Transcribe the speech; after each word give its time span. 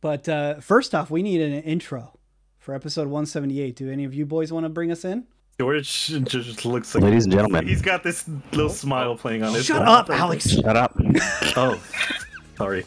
But 0.00 0.28
uh, 0.28 0.60
first 0.60 0.94
off, 0.94 1.10
we 1.10 1.22
need 1.22 1.40
an 1.40 1.52
intro 1.62 2.18
for 2.58 2.74
episode 2.74 3.08
178. 3.08 3.74
Do 3.76 3.90
any 3.90 4.04
of 4.04 4.14
you 4.14 4.26
boys 4.26 4.52
want 4.52 4.64
to 4.64 4.68
bring 4.70 4.90
us 4.90 5.04
in? 5.04 5.26
George 5.60 6.06
just 6.24 6.64
looks 6.64 6.94
like 6.94 7.02
Ladies 7.02 7.24
and 7.24 7.32
gentlemen. 7.32 7.66
He's 7.66 7.82
got 7.82 8.04
this 8.04 8.28
little 8.52 8.70
smile 8.70 9.16
playing 9.16 9.42
on 9.42 9.54
his. 9.54 9.64
Shut 9.66 9.78
face. 9.80 9.88
up, 9.88 10.10
Alex. 10.10 10.50
Shut 10.50 10.76
up. 10.76 10.96
Oh, 11.56 11.82
sorry. 12.56 12.84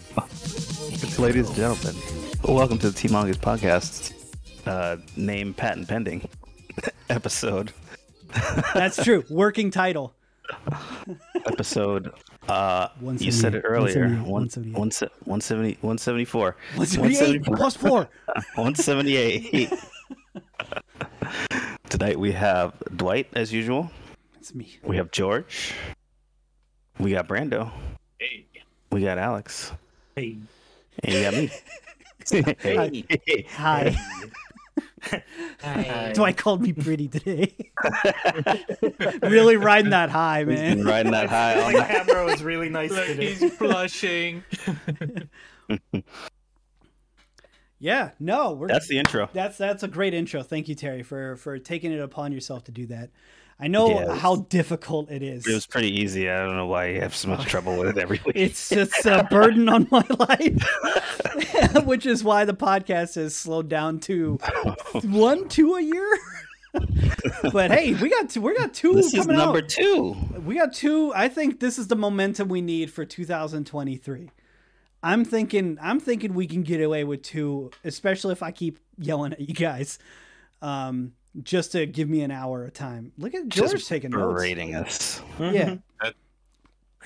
Ladies 1.18 1.48
and 1.48 1.56
gentlemen, 1.58 1.96
welcome 2.46 2.78
to 2.78 2.90
the 2.90 2.98
T 2.98 3.10
Mongoose 3.10 3.38
podcast. 3.38 4.14
Uh, 4.66 4.96
name 5.18 5.54
patent 5.54 5.90
pending 5.90 6.26
episode. 7.10 7.74
That's 8.74 9.04
true. 9.04 9.26
Working 9.30 9.72
title. 9.72 10.14
Episode. 11.46 12.12
Uh, 12.52 12.90
you 13.18 13.32
said 13.32 13.56
it 13.56 13.62
earlier. 13.66 14.08
178, 14.10 14.74
One, 14.74 14.82
one, 14.82 14.92
se- 14.92 15.08
170, 15.24 15.78
174. 15.80 16.58
178 16.76 17.44
plus 17.44 17.76
4. 17.78 18.10
178. 18.56 19.74
Tonight 21.90 22.20
we 22.20 22.34
have 22.34 22.74
Dwight 22.98 23.28
as 23.34 23.54
usual. 23.54 23.90
It's 24.38 24.54
me. 24.54 24.78
We 24.84 24.98
have 24.98 25.12
George. 25.12 25.74
We 27.00 27.12
got 27.12 27.30
Brando. 27.30 27.72
Hey, 28.20 28.46
We 28.92 29.02
got 29.02 29.18
Alex. 29.18 29.72
hey. 30.18 30.36
And 31.06 31.14
you 31.14 31.22
got 31.24 31.34
me. 31.34 31.50
hey. 33.26 33.46
Hi. 33.52 33.96
Dwight 36.14 36.38
called 36.38 36.62
me 36.62 36.74
pretty 36.74 37.08
today. 37.08 37.56
really 39.22 39.58
riding 39.58 39.92
that 39.92 40.10
high, 40.10 40.44
Been 40.44 40.56
man. 40.80 40.86
riding 40.86 41.12
that 41.12 41.30
high 41.30 41.60
all 41.62 41.72
The 41.72 41.84
camera 41.84 42.26
was 42.26 42.44
really 42.44 42.70
nice 42.70 42.92
Look, 42.92 43.06
today. 43.08 43.34
he's 43.34 43.58
blushing. 43.58 44.44
Yeah, 47.84 48.12
no, 48.20 48.52
we're 48.52 48.68
That's 48.68 48.88
the 48.88 49.00
intro. 49.00 49.28
That's 49.34 49.58
that's 49.58 49.82
a 49.82 49.88
great 49.88 50.14
intro. 50.14 50.44
Thank 50.44 50.68
you, 50.70 50.76
Terry, 50.76 51.02
for 51.02 51.36
for 51.36 51.58
taking 51.58 51.92
it 51.92 52.00
upon 52.00 52.32
yourself 52.32 52.64
to 52.66 52.72
do 52.72 52.86
that. 52.86 53.10
I 53.64 53.68
know 53.68 53.90
Yeah, 53.92 54.16
how 54.16 54.38
difficult 54.38 55.12
it 55.12 55.22
is. 55.22 55.46
It 55.46 55.54
was 55.54 55.68
pretty 55.68 55.92
easy. 56.02 56.30
I 56.30 56.40
don't 56.46 56.56
know 56.58 56.66
why 56.66 56.88
you 56.88 57.02
have 57.02 57.16
so 57.16 57.28
much 57.30 57.46
trouble 57.46 57.78
with 57.78 57.90
it 57.90 57.98
every 58.00 58.20
week. 58.26 58.36
It's 58.36 58.70
just 58.70 59.06
a 59.06 59.28
burden 59.30 59.70
on 59.70 59.88
my 59.92 60.04
life, 60.20 61.84
which 61.86 62.06
is 62.08 62.24
why 62.24 62.46
the 62.46 62.56
podcast 62.56 63.16
has 63.16 63.36
slowed 63.36 63.70
down 63.70 64.00
to 64.02 64.38
one, 65.04 65.48
two 65.48 65.76
a 65.76 65.82
year. 65.82 66.18
but 67.52 67.70
hey, 67.70 67.94
we 67.94 68.10
got 68.10 68.30
two, 68.30 68.42
we 68.42 68.56
got 68.56 68.74
two 68.74 68.94
this 68.94 69.14
is 69.14 69.28
number 69.28 69.60
out. 69.60 69.70
two. 69.70 70.16
We 70.46 70.56
got 70.56 70.74
two. 70.74 71.12
I 71.14 71.28
think 71.28 71.60
this 71.60 71.78
is 71.78 71.88
the 71.88 71.96
momentum 71.98 72.48
we 72.48 72.62
need 72.62 72.92
for 72.92 73.06
2023. 73.06 74.30
I'm 75.04 75.26
thinking 75.26 75.78
I'm 75.82 76.00
thinking 76.00 76.34
we 76.34 76.48
can 76.48 76.64
get 76.64 76.82
away 76.82 77.04
with 77.04 77.24
two, 77.24 77.72
especially 77.84 78.32
if 78.32 78.42
I 78.42 78.52
keep 78.52 78.80
yelling 78.98 79.34
at 79.34 79.42
you 79.42 79.54
guys. 79.54 80.00
Um, 80.62 81.14
just 81.44 81.72
to 81.74 81.86
give 81.86 82.10
me 82.10 82.22
an 82.22 82.32
hour 82.32 82.66
of 82.66 82.74
time. 82.74 83.12
Look 83.18 83.34
at 83.34 83.48
George 83.48 83.72
Just 83.72 83.88
taking 83.88 84.12
notes. 84.12 84.34
berating 84.34 84.76
us. 84.76 85.22
Mm-hmm. 85.38 85.56
Yeah. 85.56 85.76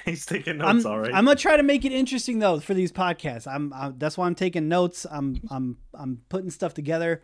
He's 0.04 0.26
taking 0.26 0.58
notes, 0.58 0.70
I'm, 0.70 0.76
notes, 0.78 0.86
all 0.86 1.00
right. 1.00 1.14
I'm 1.14 1.26
gonna 1.26 1.36
try 1.36 1.58
to 1.58 1.64
make 1.64 1.84
it 1.84 1.92
interesting 1.92 2.40
though 2.40 2.60
for 2.60 2.74
these 2.74 2.92
podcasts. 2.92 3.48
I'm, 3.52 3.74
i 3.74 3.92
that's 3.98 4.18
why 4.18 4.28
I'm 4.28 4.36
taking 4.36 4.68
notes. 4.68 5.06
I'm 5.10 5.42
I'm 5.50 5.78
I'm 5.94 6.22
putting 6.30 6.52
stuff 6.52 6.74
together. 6.74 7.24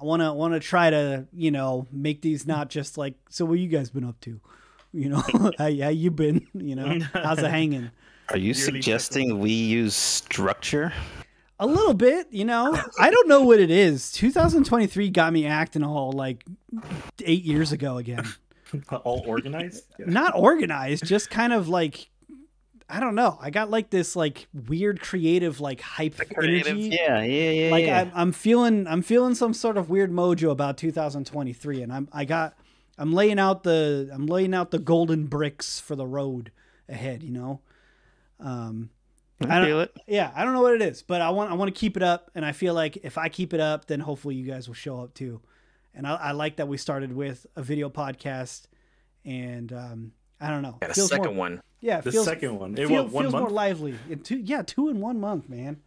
I 0.00 0.04
wanna 0.04 0.32
wanna 0.32 0.60
try 0.60 0.88
to 0.88 1.26
you 1.32 1.50
know 1.50 1.86
make 1.92 2.22
these 2.22 2.46
not 2.46 2.70
just 2.70 2.96
like 2.96 3.14
so. 3.28 3.44
What 3.44 3.58
you 3.58 3.68
guys 3.68 3.90
been 3.90 4.04
up 4.04 4.18
to? 4.20 4.40
You 4.92 5.10
know 5.10 5.22
how, 5.58 5.72
how 5.82 5.88
you 5.88 6.10
been? 6.10 6.46
You 6.54 6.76
know 6.76 7.00
how's 7.12 7.40
it 7.40 7.50
hanging? 7.50 7.90
Are 8.30 8.38
you 8.38 8.54
Yearly 8.54 8.60
suggesting 8.60 9.38
we 9.38 9.50
use 9.50 9.94
structure? 9.94 10.92
A 11.62 11.66
little 11.66 11.94
bit, 11.94 12.26
you 12.32 12.44
know. 12.44 12.76
I 12.98 13.08
don't 13.08 13.28
know 13.28 13.42
what 13.42 13.60
it 13.60 13.70
is. 13.70 14.10
2023 14.10 15.10
got 15.10 15.32
me 15.32 15.46
acting 15.46 15.84
all 15.84 16.10
like 16.10 16.44
eight 17.24 17.44
years 17.44 17.70
ago 17.70 17.98
again. 17.98 18.24
all 19.04 19.22
organized. 19.28 19.84
Yeah. 19.96 20.06
Not 20.08 20.34
organized, 20.34 21.06
just 21.06 21.30
kind 21.30 21.52
of 21.52 21.68
like 21.68 22.10
I 22.88 22.98
don't 22.98 23.14
know. 23.14 23.38
I 23.40 23.50
got 23.50 23.70
like 23.70 23.90
this 23.90 24.16
like 24.16 24.48
weird 24.52 25.00
creative 25.00 25.60
like 25.60 25.80
hype 25.80 26.20
energy. 26.36 26.90
Yeah, 26.92 27.22
yeah, 27.22 27.50
yeah. 27.50 27.70
like 27.70 27.86
yeah. 27.86 28.00
I'm, 28.00 28.12
I'm 28.12 28.32
feeling 28.32 28.88
i'm 28.88 29.02
feeling 29.02 29.36
some 29.36 29.54
sort 29.54 29.76
of 29.76 29.88
weird 29.88 30.10
mojo 30.10 30.50
about 30.50 30.76
2023 30.76 31.82
and 31.82 31.92
i'm 31.92 32.08
i 32.12 32.24
got 32.24 32.54
i'm 32.98 33.12
laying 33.12 33.38
out 33.38 33.62
the 33.62 34.10
i'm 34.12 34.26
laying 34.26 34.52
out 34.52 34.72
the 34.72 34.78
golden 34.78 35.26
bricks 35.26 35.80
for 35.80 35.96
the 35.96 36.06
road 36.06 36.50
ahead 36.88 37.22
you 37.22 37.30
know 37.30 37.60
um 38.40 38.90
I 39.50 39.56
I 39.56 39.58
don't- 39.58 39.66
feel 39.68 39.80
it. 39.80 39.96
yeah 40.06 40.30
i 40.34 40.44
don't 40.44 40.52
know 40.54 40.62
what 40.62 40.74
it 40.74 40.82
is 40.82 41.02
but 41.02 41.20
i 41.22 41.30
want 41.30 41.50
i 41.50 41.54
want 41.54 41.74
to 41.74 41.78
keep 41.78 41.96
it 41.96 42.02
up 42.02 42.30
and 42.34 42.44
i 42.44 42.52
feel 42.52 42.74
like 42.74 42.96
if 43.02 43.16
i 43.18 43.28
keep 43.28 43.52
it 43.54 43.60
up 43.60 43.86
then 43.86 44.00
hopefully 44.00 44.34
you 44.34 44.46
guys 44.46 44.66
will 44.68 44.74
show 44.74 45.00
up 45.00 45.14
too 45.14 45.40
and 45.94 46.06
i, 46.06 46.14
I 46.14 46.32
like 46.32 46.56
that 46.56 46.68
we 46.68 46.76
started 46.76 47.12
with 47.12 47.46
a 47.56 47.62
video 47.62 47.88
podcast 47.90 48.66
and 49.24 49.72
um 49.72 50.12
i 50.40 50.48
don't 50.48 50.62
know 50.62 50.76
Got 50.80 50.90
a 50.90 50.94
Feels 50.94 51.08
second 51.10 51.26
more, 51.26 51.34
one. 51.34 51.62
yeah 51.80 52.00
The 52.00 52.12
feels, 52.12 52.24
second 52.26 52.58
one. 52.58 52.72
It 52.76 52.88
feel, 52.88 53.04
what, 53.04 53.12
one 53.12 53.24
feels 53.24 53.34
more 53.34 53.50
lively. 53.50 53.94
In 54.10 54.20
two, 54.20 54.38
yeah, 54.38 54.62
two 54.62 54.88
in 54.88 55.00
one 55.00 55.18
month, 55.20 55.48
man. 55.48 55.80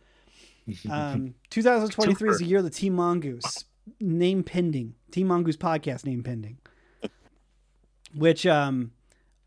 Um, 0.90 1.36
2023 1.52 2.30
is 2.30 2.40
the 2.40 2.46
year 2.46 2.58
of 2.58 2.64
the 2.64 2.70
Team 2.72 2.94
Mongoose 2.96 3.66
name 4.00 4.42
pending. 4.44 4.96
Team 5.12 5.28
Mongoose 5.28 5.58
podcast 5.58 6.06
name 6.06 6.24
pending. 6.24 6.58
Which 8.16 8.46
um, 8.48 8.92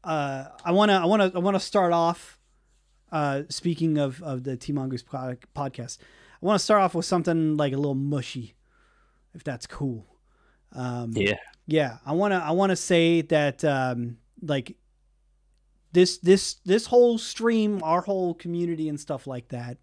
uh, 0.05 0.45
I 0.65 0.73
wanna 0.73 0.93
I 1.01 1.07
wanna 1.07 1.33
I 1.35 1.39
wanna 1.39 1.59
start 1.61 1.93
off. 1.93 2.38
Uh, 3.11 3.43
speaking 3.49 3.99
of 3.99 4.23
of 4.23 4.45
the 4.45 4.57
Team 4.57 4.77
Mongoose 4.77 5.03
pod- 5.03 5.39
podcast, 5.57 5.99
I 6.43 6.47
want 6.47 6.59
to 6.59 6.65
start 6.65 6.83
off 6.83 6.95
with 6.95 7.07
something 7.07 7.57
like 7.57 7.73
a 7.73 7.77
little 7.77 7.95
mushy, 7.95 8.55
if 9.35 9.43
that's 9.45 9.67
cool. 9.67 10.07
Um, 10.73 11.13
Yeah. 11.17 11.39
yeah 11.67 11.97
i 12.05 12.13
want 12.13 12.33
to 12.33 12.37
i 12.37 12.51
want 12.51 12.69
to 12.71 12.77
say 12.77 13.23
that 13.23 13.65
um 13.65 14.19
like 14.43 14.77
this 15.93 16.19
this 16.19 16.57
this 16.67 16.85
whole 16.87 17.17
stream 17.17 17.81
our 17.83 18.03
whole 18.03 18.35
community 18.35 18.89
and 18.91 19.01
stuff 19.01 19.27
like 19.27 19.49
that 19.49 19.79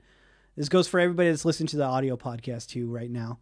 this 0.56 0.70
goes 0.70 0.88
for 0.88 1.00
everybody 1.00 1.30
that's 1.30 1.44
listening 1.44 1.66
to 1.68 1.78
the 1.78 1.84
audio 1.84 2.16
podcast 2.16 2.68
too 2.70 2.88
right 2.88 3.10
now 3.10 3.40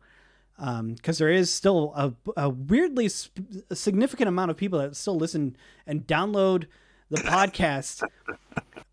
um 0.58 0.94
because 0.94 1.18
there 1.18 1.30
is 1.30 1.52
still 1.52 1.92
a, 1.98 2.14
a 2.38 2.50
weirdly 2.50 3.10
sp- 3.12 3.44
a 3.70 3.76
significant 3.76 4.30
amount 4.30 4.50
of 4.50 4.56
people 4.56 4.80
that 4.80 4.96
still 4.96 5.18
listen 5.18 5.56
and 5.86 6.08
download 6.08 6.66
the 7.14 7.22
podcast 7.22 8.04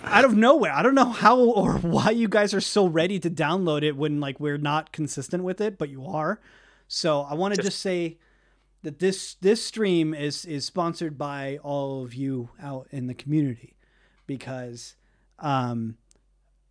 out 0.03 0.25
of 0.25 0.37
nowhere. 0.37 0.73
I 0.73 0.83
don't 0.83 0.95
know 0.95 1.11
how 1.11 1.39
or 1.39 1.79
why 1.79 2.11
you 2.11 2.29
guys 2.29 2.53
are 2.53 2.61
so 2.61 2.87
ready 2.87 3.19
to 3.19 3.31
download 3.31 3.83
it 3.83 3.97
when 3.97 4.21
like 4.21 4.39
we're 4.39 4.59
not 4.59 4.93
consistent 4.93 5.43
with 5.43 5.61
it 5.61 5.79
but 5.79 5.89
you 5.89 6.07
are. 6.07 6.41
So 6.89 7.23
i 7.23 7.35
want 7.35 7.55
to 7.55 7.63
just 7.63 7.81
say 7.81 8.19
that 8.83 8.99
this 8.99 9.35
this 9.35 9.65
stream 9.65 10.13
is 10.13 10.45
is 10.45 10.65
sponsored 10.65 11.17
by 11.17 11.59
all 11.63 12.05
of 12.05 12.15
you 12.15 12.51
out 12.63 12.89
in 12.91 13.07
the 13.07 13.15
community 13.15 13.77
because 14.27 14.97
um 15.39 15.97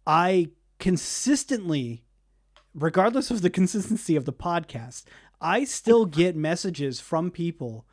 I 0.05 0.49
consistently 0.79 2.03
regardless 2.73 3.31
of 3.31 3.41
the 3.41 3.49
consistency 3.49 4.15
of 4.15 4.25
the 4.25 4.33
podcast 4.33 5.05
I 5.41 5.63
still 5.63 6.05
get 6.05 6.35
messages 6.35 6.99
from 6.99 7.31
people 7.31 7.85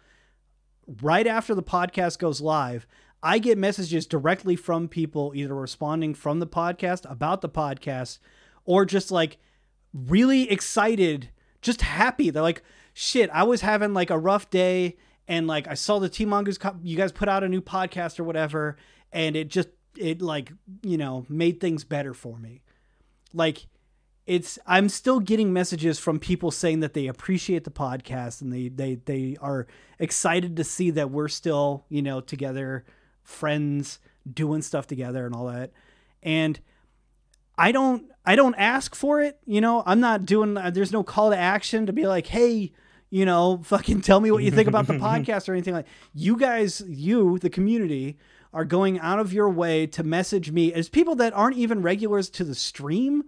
right 1.02 1.26
after 1.26 1.54
the 1.54 1.62
podcast 1.62 2.18
goes 2.18 2.40
live 2.40 2.86
I 3.22 3.38
get 3.38 3.58
messages 3.58 4.06
directly 4.06 4.56
from 4.56 4.88
people 4.88 5.32
either 5.34 5.54
responding 5.54 6.14
from 6.14 6.38
the 6.38 6.46
podcast 6.46 7.10
about 7.10 7.40
the 7.40 7.48
podcast 7.48 8.18
or 8.64 8.84
just 8.84 9.10
like 9.10 9.38
really 9.92 10.50
excited, 10.50 11.30
just 11.62 11.82
happy. 11.82 12.30
They're 12.30 12.42
like, 12.42 12.62
shit, 12.92 13.30
I 13.32 13.42
was 13.44 13.62
having 13.62 13.94
like 13.94 14.10
a 14.10 14.18
rough 14.18 14.50
day 14.50 14.96
and 15.28 15.46
like 15.46 15.66
I 15.66 15.74
saw 15.74 15.98
the 15.98 16.08
T 16.08 16.24
Mongoose, 16.24 16.58
co- 16.58 16.78
you 16.82 16.96
guys 16.96 17.12
put 17.12 17.28
out 17.28 17.42
a 17.42 17.48
new 17.48 17.60
podcast 17.60 18.20
or 18.20 18.24
whatever, 18.24 18.76
and 19.12 19.34
it 19.34 19.48
just, 19.48 19.68
it 19.96 20.22
like, 20.22 20.52
you 20.82 20.96
know, 20.96 21.26
made 21.28 21.60
things 21.60 21.84
better 21.84 22.14
for 22.14 22.38
me. 22.38 22.62
Like, 23.32 23.66
it's 24.26 24.58
I'm 24.66 24.88
still 24.88 25.20
getting 25.20 25.52
messages 25.52 25.98
from 25.98 26.18
people 26.18 26.50
saying 26.50 26.80
that 26.80 26.94
they 26.94 27.06
appreciate 27.06 27.64
the 27.64 27.70
podcast 27.70 28.42
and 28.42 28.52
they 28.52 28.68
they 28.68 28.96
they 28.96 29.36
are 29.40 29.68
excited 30.00 30.56
to 30.56 30.64
see 30.64 30.90
that 30.90 31.10
we're 31.10 31.28
still, 31.28 31.84
you 31.88 32.02
know, 32.02 32.20
together, 32.20 32.84
friends, 33.26 33.98
doing 34.30 34.62
stuff 34.62 34.86
together 34.86 35.26
and 35.26 35.34
all 35.34 35.46
that. 35.46 35.72
And 36.22 36.58
I 37.58 37.72
don't 37.72 38.10
I 38.24 38.36
don't 38.36 38.54
ask 38.54 38.94
for 38.94 39.20
it, 39.20 39.38
you 39.44 39.60
know. 39.60 39.82
I'm 39.86 40.00
not 40.00 40.26
doing 40.26 40.56
uh, 40.56 40.70
there's 40.70 40.92
no 40.92 41.02
call 41.02 41.30
to 41.30 41.36
action 41.36 41.86
to 41.86 41.92
be 41.92 42.06
like, 42.06 42.26
"Hey, 42.26 42.72
you 43.10 43.24
know, 43.24 43.60
fucking 43.64 44.00
tell 44.00 44.20
me 44.20 44.30
what 44.30 44.42
you 44.42 44.50
think 44.50 44.68
about 44.68 44.86
the 44.86 44.92
podcast 44.94 45.48
or 45.48 45.52
anything 45.52 45.74
like. 45.74 45.86
You 46.14 46.36
guys, 46.36 46.82
you, 46.86 47.38
the 47.38 47.50
community, 47.50 48.18
are 48.52 48.64
going 48.64 48.98
out 49.00 49.18
of 49.18 49.32
your 49.32 49.48
way 49.48 49.86
to 49.86 50.02
message 50.02 50.50
me 50.50 50.72
as 50.72 50.88
people 50.88 51.14
that 51.16 51.32
aren't 51.34 51.56
even 51.56 51.82
regulars 51.82 52.30
to 52.30 52.44
the 52.44 52.54
stream, 52.54 53.24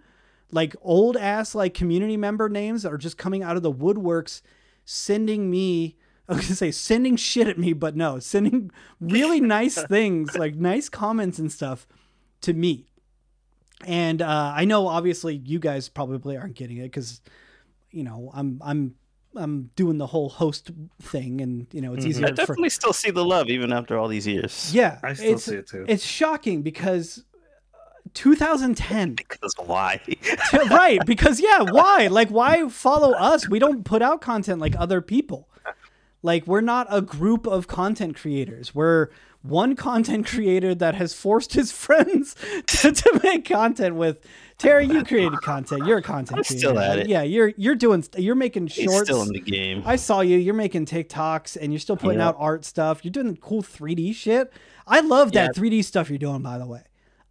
like 0.50 0.74
old 0.82 1.16
ass 1.16 1.54
like 1.54 1.74
community 1.74 2.16
member 2.16 2.48
names 2.48 2.82
that 2.82 2.92
are 2.92 2.98
just 2.98 3.18
coming 3.18 3.42
out 3.42 3.56
of 3.56 3.62
the 3.62 3.72
woodworks, 3.72 4.42
sending 4.84 5.50
me. 5.50 5.96
I 6.28 6.34
was 6.34 6.42
gonna 6.46 6.56
say 6.56 6.70
sending 6.70 7.16
shit 7.16 7.48
at 7.48 7.58
me, 7.58 7.72
but 7.72 7.96
no, 7.96 8.18
sending 8.18 8.70
really 9.00 9.40
nice 9.58 9.82
things, 9.86 10.36
like 10.36 10.54
nice 10.54 10.88
comments 10.88 11.38
and 11.38 11.50
stuff 11.50 11.86
to 12.42 12.52
me. 12.52 12.86
and 13.86 14.20
uh, 14.22 14.52
I 14.54 14.64
know 14.64 14.88
obviously 14.88 15.36
you 15.36 15.58
guys 15.58 15.88
probably 15.88 16.36
aren't 16.36 16.54
getting 16.54 16.78
it 16.78 16.82
because 16.84 17.20
you 17.90 18.02
know 18.04 18.30
I'm 18.34 18.60
I'm 18.64 18.94
I'm 19.36 19.70
doing 19.76 19.98
the 19.98 20.06
whole 20.06 20.28
host 20.28 20.70
thing, 21.00 21.40
and 21.40 21.66
you 21.72 21.80
know 21.80 21.94
it's 21.94 22.04
Mhm. 22.04 22.08
easier 22.08 22.26
I 22.26 22.30
for 22.30 22.34
definitely 22.36 22.70
still 22.70 22.92
see 22.92 23.10
the 23.10 23.24
love 23.24 23.48
even 23.48 23.72
after 23.72 23.96
all 23.96 24.08
these 24.08 24.26
years. 24.26 24.74
yeah. 24.74 24.98
I 25.02 25.12
still 25.14 25.32
it's, 25.34 25.44
see 25.44 25.54
it 25.56 25.66
too. 25.68 25.84
It's 25.88 26.04
shocking 26.04 26.62
because 26.62 27.24
uh, 27.74 27.78
2010 28.14 29.14
Because 29.16 29.52
why? 29.64 30.00
right 30.70 30.98
because 31.06 31.40
yeah 31.40 31.60
why 31.62 32.08
like 32.10 32.28
why 32.30 32.68
follow 32.68 33.12
us 33.12 33.48
we 33.48 33.58
don't 33.58 33.84
put 33.84 34.02
out 34.02 34.20
content 34.20 34.60
like 34.60 34.74
other 34.78 35.00
people 35.00 35.47
like 36.22 36.46
we're 36.46 36.60
not 36.60 36.86
a 36.90 37.00
group 37.00 37.46
of 37.46 37.66
content 37.66 38.16
creators 38.16 38.74
we're 38.74 39.08
one 39.42 39.76
content 39.76 40.26
creator 40.26 40.74
that 40.74 40.94
has 40.96 41.14
forced 41.14 41.52
his 41.54 41.70
friends 41.84 42.34
to, 42.66 42.90
to 42.92 43.20
make 43.22 43.44
content 43.44 43.94
with 43.94 44.18
terry 44.58 44.84
you 44.86 45.04
created 45.04 45.40
content 45.42 45.86
you're 45.86 45.98
a 45.98 46.02
content 46.02 46.38
I'm 46.38 46.44
creator 46.44 46.58
still 46.68 46.78
at 46.80 46.98
it. 46.98 47.08
yeah 47.08 47.22
you're 47.22 47.52
you're 47.56 47.76
doing 47.76 48.04
you're 48.16 48.34
making 48.34 48.66
He's 48.66 48.84
shorts 48.84 49.08
still 49.08 49.22
in 49.22 49.28
the 49.28 49.38
game. 49.40 49.82
I 49.86 49.94
saw 49.94 50.20
you. 50.20 50.36
You're 50.38 50.54
making 50.54 50.86
TikToks 50.86 51.56
and 51.60 51.72
you're 51.72 51.78
still 51.78 51.96
putting 51.96 52.18
Yeah. 52.18 52.28
out 52.28 52.36
art 52.38 52.64
stuff. 52.64 53.04
You're 53.04 53.12
doing 53.12 53.36
cool 53.36 53.62
3D 53.62 54.12
shit. 54.14 54.52
I 54.88 55.00
love 55.00 55.30
that 55.32 55.52
Yeah. 55.56 55.62
3D 55.62 55.84
stuff 55.84 56.08
you're 56.10 56.18
doing, 56.18 56.42
by 56.42 56.58
the 56.58 56.66
way. 56.66 56.82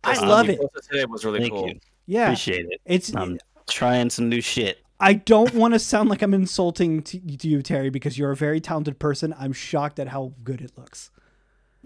I 0.06 0.16
The 0.18 0.26
love 0.26 0.46
you 0.48 0.54
it. 0.54 0.84
Today 0.90 1.04
was 1.06 1.26
really 1.26 1.40
Thank 1.42 1.52
cool. 1.54 1.68
you. 1.68 1.80
Yeah, 2.06 2.28
Appreciate 2.28 2.66
it. 2.70 2.80
it's. 2.86 3.14
I'm 3.14 3.38
trying 3.70 4.10
some 4.10 4.30
new 4.30 4.40
shit. 4.40 4.80
I 5.00 5.14
don't 5.14 5.54
want 5.54 5.74
to 5.74 5.80
sound 5.80 6.10
like 6.10 6.22
I'm 6.22 6.34
insulting 6.34 7.04
to, 7.04 7.20
to 7.38 7.48
you, 7.48 7.62
Terry, 7.62 7.90
because 7.90 8.18
you're 8.18 8.32
a 8.32 8.36
very 8.36 8.60
talented 8.60 8.98
person. 9.00 9.36
I'm 9.38 9.54
shocked 9.54 10.00
at 10.00 10.08
how 10.08 10.34
good 10.44 10.62
it 10.62 10.72
looks. 10.78 11.12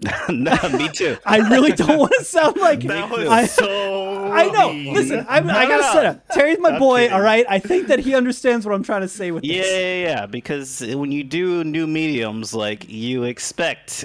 no, 0.30 0.56
me 0.72 0.88
too. 0.88 1.16
I 1.24 1.38
really 1.48 1.72
don't 1.72 1.98
want 1.98 2.12
to 2.18 2.24
sound 2.24 2.56
like 2.56 2.80
that 2.84 3.08
was 3.10 3.28
I, 3.28 3.46
so. 3.46 4.32
I 4.32 4.46
know. 4.46 4.72
mean. 4.72 4.94
Listen, 4.94 5.24
I'm, 5.28 5.48
I 5.48 5.66
gotta 5.66 5.82
no, 5.82 5.92
set 5.92 6.06
up. 6.06 6.28
Terry's 6.30 6.58
my 6.58 6.70
I'm 6.70 6.78
boy. 6.80 7.00
kidding. 7.02 7.12
All 7.12 7.20
right. 7.20 7.46
I 7.48 7.58
think 7.60 7.86
that 7.88 8.00
he 8.00 8.14
understands 8.14 8.66
what 8.66 8.74
I'm 8.74 8.82
trying 8.82 9.02
to 9.02 9.08
say 9.08 9.30
with 9.30 9.44
Yeah, 9.44 9.62
this. 9.62 9.70
yeah, 9.72 10.08
yeah. 10.08 10.26
Because 10.26 10.80
when 10.80 11.12
you 11.12 11.22
do 11.22 11.62
new 11.62 11.86
mediums, 11.86 12.52
like 12.54 12.88
you 12.88 13.24
expect, 13.24 14.04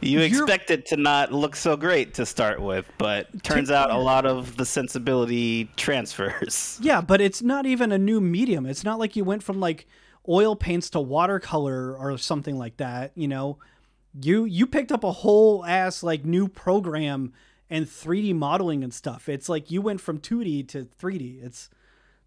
you 0.00 0.20
You're- 0.20 0.26
expect 0.26 0.70
it 0.70 0.86
to 0.86 0.96
not 0.96 1.32
look 1.32 1.56
so 1.56 1.76
great 1.76 2.14
to 2.14 2.26
start 2.26 2.60
with, 2.60 2.90
but 2.98 3.42
turns 3.42 3.70
out 3.70 3.90
a 3.90 3.98
lot 3.98 4.26
of 4.26 4.56
the 4.56 4.64
sensibility 4.66 5.70
transfers. 5.76 6.78
Yeah, 6.82 7.00
but 7.00 7.20
it's 7.20 7.42
not 7.42 7.66
even 7.66 7.92
a 7.92 7.98
new 7.98 8.20
medium. 8.20 8.66
It's 8.66 8.84
not 8.84 8.98
like 8.98 9.16
you 9.16 9.24
went 9.24 9.42
from 9.42 9.60
like 9.60 9.86
oil 10.28 10.54
paints 10.56 10.90
to 10.90 11.00
watercolor 11.00 11.96
or 11.96 12.16
something 12.18 12.58
like 12.58 12.76
that, 12.78 13.12
you 13.14 13.28
know. 13.28 13.58
You 14.20 14.44
you 14.44 14.66
picked 14.66 14.92
up 14.92 15.04
a 15.04 15.12
whole 15.12 15.64
ass 15.64 16.02
like 16.02 16.24
new 16.24 16.48
program 16.48 17.32
and 17.68 17.86
3D 17.86 18.34
modeling 18.34 18.82
and 18.84 18.92
stuff. 18.94 19.28
It's 19.28 19.48
like 19.48 19.70
you 19.70 19.82
went 19.82 20.00
from 20.00 20.18
2D 20.18 20.68
to 20.68 20.84
3D. 21.00 21.44
It's 21.44 21.68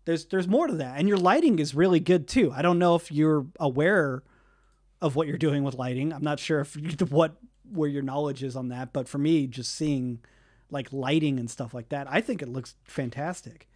there's 0.05 0.25
there's 0.25 0.47
more 0.47 0.67
to 0.67 0.75
that. 0.75 0.99
And 0.99 1.07
your 1.07 1.17
lighting 1.17 1.59
is 1.59 1.73
really 1.73 1.99
good 1.99 2.27
too. 2.27 2.51
I 2.55 2.61
don't 2.61 2.79
know 2.79 2.95
if 2.95 3.11
you're 3.11 3.45
aware 3.59 4.23
of 5.01 5.15
what 5.15 5.27
you're 5.27 5.37
doing 5.37 5.63
with 5.63 5.75
lighting. 5.75 6.11
I'm 6.13 6.23
not 6.23 6.39
sure 6.39 6.59
if 6.59 6.75
you, 6.75 6.89
what 7.09 7.37
where 7.71 7.89
your 7.89 8.01
knowledge 8.03 8.43
is 8.43 8.55
on 8.55 8.69
that, 8.69 8.93
but 8.93 9.07
for 9.07 9.17
me 9.17 9.47
just 9.47 9.73
seeing 9.75 10.19
like 10.71 10.91
lighting 10.93 11.39
and 11.39 11.49
stuff 11.49 11.73
like 11.73 11.89
that, 11.89 12.07
I 12.09 12.21
think 12.21 12.41
it 12.41 12.49
looks 12.49 12.75
fantastic. 12.83 13.67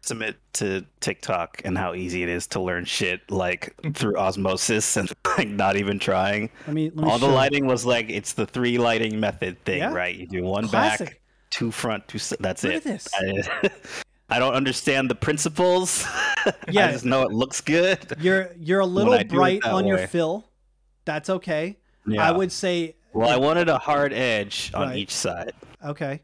Submit 0.00 0.36
to 0.54 0.86
TikTok 1.00 1.60
and 1.64 1.76
how 1.76 1.92
easy 1.94 2.22
it 2.22 2.28
is 2.28 2.46
to 2.48 2.60
learn 2.60 2.84
shit 2.84 3.28
like 3.30 3.74
through 3.94 4.16
osmosis 4.16 4.96
and 4.96 5.10
like 5.38 5.48
not 5.48 5.76
even 5.76 5.98
trying. 5.98 6.50
Let 6.66 6.74
me, 6.74 6.90
let 6.90 6.96
me 6.96 7.10
All 7.10 7.18
the 7.18 7.26
show 7.26 7.30
you. 7.30 7.34
lighting 7.34 7.66
was 7.66 7.84
like 7.84 8.08
it's 8.08 8.34
the 8.34 8.46
three 8.46 8.78
lighting 8.78 9.18
method 9.18 9.62
thing, 9.64 9.78
Yeah. 9.78 9.92
right? 9.92 10.14
You 10.14 10.26
do 10.28 10.44
one 10.44 10.68
back, 10.68 11.20
two 11.50 11.70
front, 11.72 12.06
two. 12.06 12.18
That's 12.38 12.62
Look 12.62 12.72
it. 12.74 12.76
at 12.76 12.82
this. 12.84 13.08
I, 13.12 13.70
I 14.36 14.38
don't 14.38 14.54
understand 14.54 15.10
the 15.10 15.14
principles. 15.16 16.06
Yeah. 16.70 16.86
I 16.88 16.92
just 16.92 17.04
know 17.04 17.22
it 17.22 17.32
looks 17.32 17.60
good. 17.60 17.98
You're 18.20 18.52
you're 18.56 18.80
a 18.80 18.84
I 18.84 18.88
little 18.88 19.24
bright 19.24 19.64
on 19.64 19.84
your 19.86 20.06
fill. 20.06 20.48
That's 21.06 21.28
okay. 21.28 21.78
Yeah. 22.06 22.26
I 22.26 22.30
would 22.30 22.52
say 22.52 22.94
Well, 23.12 23.28
I 23.28 23.36
wanted 23.36 23.68
a 23.68 23.78
hard 23.78 24.12
edge 24.12 24.70
on 24.74 24.88
Right. 24.88 24.98
each 24.98 25.14
side. 25.14 25.52
okay. 25.84 26.22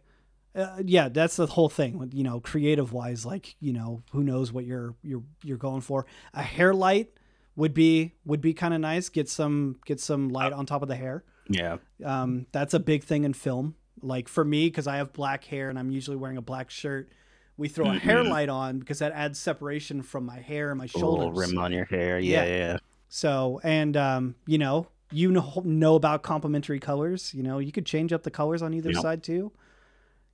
Uh, 0.56 0.76
yeah, 0.84 1.08
that's 1.08 1.34
the 1.34 1.46
whole 1.46 1.69
thing. 1.69 2.10
You 2.14 2.22
know, 2.22 2.38
creative 2.38 2.92
wise, 2.92 3.26
like 3.26 3.56
you 3.58 3.72
know, 3.72 4.02
who 4.12 4.22
knows 4.22 4.52
what 4.52 4.64
you're 4.64 4.94
you're 5.02 5.25
you're 5.42 5.56
going 5.56 5.81
for. 5.81 6.06
A 6.32 6.42
hair 6.42 6.72
light 6.72 7.10
would 7.56 7.75
be 7.75 8.12
would 8.25 8.40
be 8.40 8.54
kind 8.54 8.72
of 8.72 8.81
nice. 8.81 9.08
Get 9.08 9.28
some 9.28 9.76
get 9.84 9.98
some 9.98 10.28
light 10.28 10.52
on 10.52 10.64
top 10.64 10.82
of 10.82 10.88
the 10.88 10.94
hair. 10.94 11.25
Yeah. 11.48 11.78
Um, 12.04 12.46
that's 12.52 12.72
a 12.72 12.78
big 12.78 13.02
thing 13.02 13.25
in 13.25 13.32
film. 13.32 13.75
Like 14.00 14.28
for 14.28 14.44
me, 14.44 14.66
because 14.69 14.87
I 14.87 14.98
have 14.98 15.12
black 15.12 15.42
hair 15.44 15.70
and 15.70 15.78
I'm 15.78 15.90
usually 15.90 16.16
wearing 16.16 16.37
a 16.37 16.42
black 16.42 16.70
shirt, 16.70 17.10
we 17.56 17.66
throw 17.66 17.90
a 17.90 17.98
hair 17.98 18.22
Mhm. 18.22 18.30
light 18.30 18.48
on 18.48 18.78
because 18.78 19.00
that 19.00 19.10
adds 19.10 19.40
separation 19.40 20.02
from 20.02 20.25
my 20.25 20.38
hair 20.38 20.70
and 20.70 20.78
my 20.78 20.84
A 20.84 20.98
little 20.98 21.16
shoulders. 21.20 21.48
rim 21.50 21.58
on 21.58 21.72
your 21.72 21.87
hair. 21.87 22.20
Yeah, 22.20 22.44
Yeah. 22.44 22.56
yeah. 22.56 22.76
So, 23.08 23.60
and 23.64 23.96
um, 23.96 24.34
you 24.46 24.58
know, 24.58 24.87
you 25.14 25.31
know, 25.31 25.62
know 25.64 25.94
about 25.94 26.22
complementary 26.22 26.81
colors. 26.81 27.32
You 27.34 27.43
know, 27.43 27.58
you 27.58 27.72
could 27.72 27.87
change 27.87 28.12
up 28.12 28.22
the 28.25 28.31
colors 28.31 28.62
on 28.62 28.75
either 28.75 28.90
Yep. 28.90 29.02
side 29.02 29.22
too. 29.22 29.52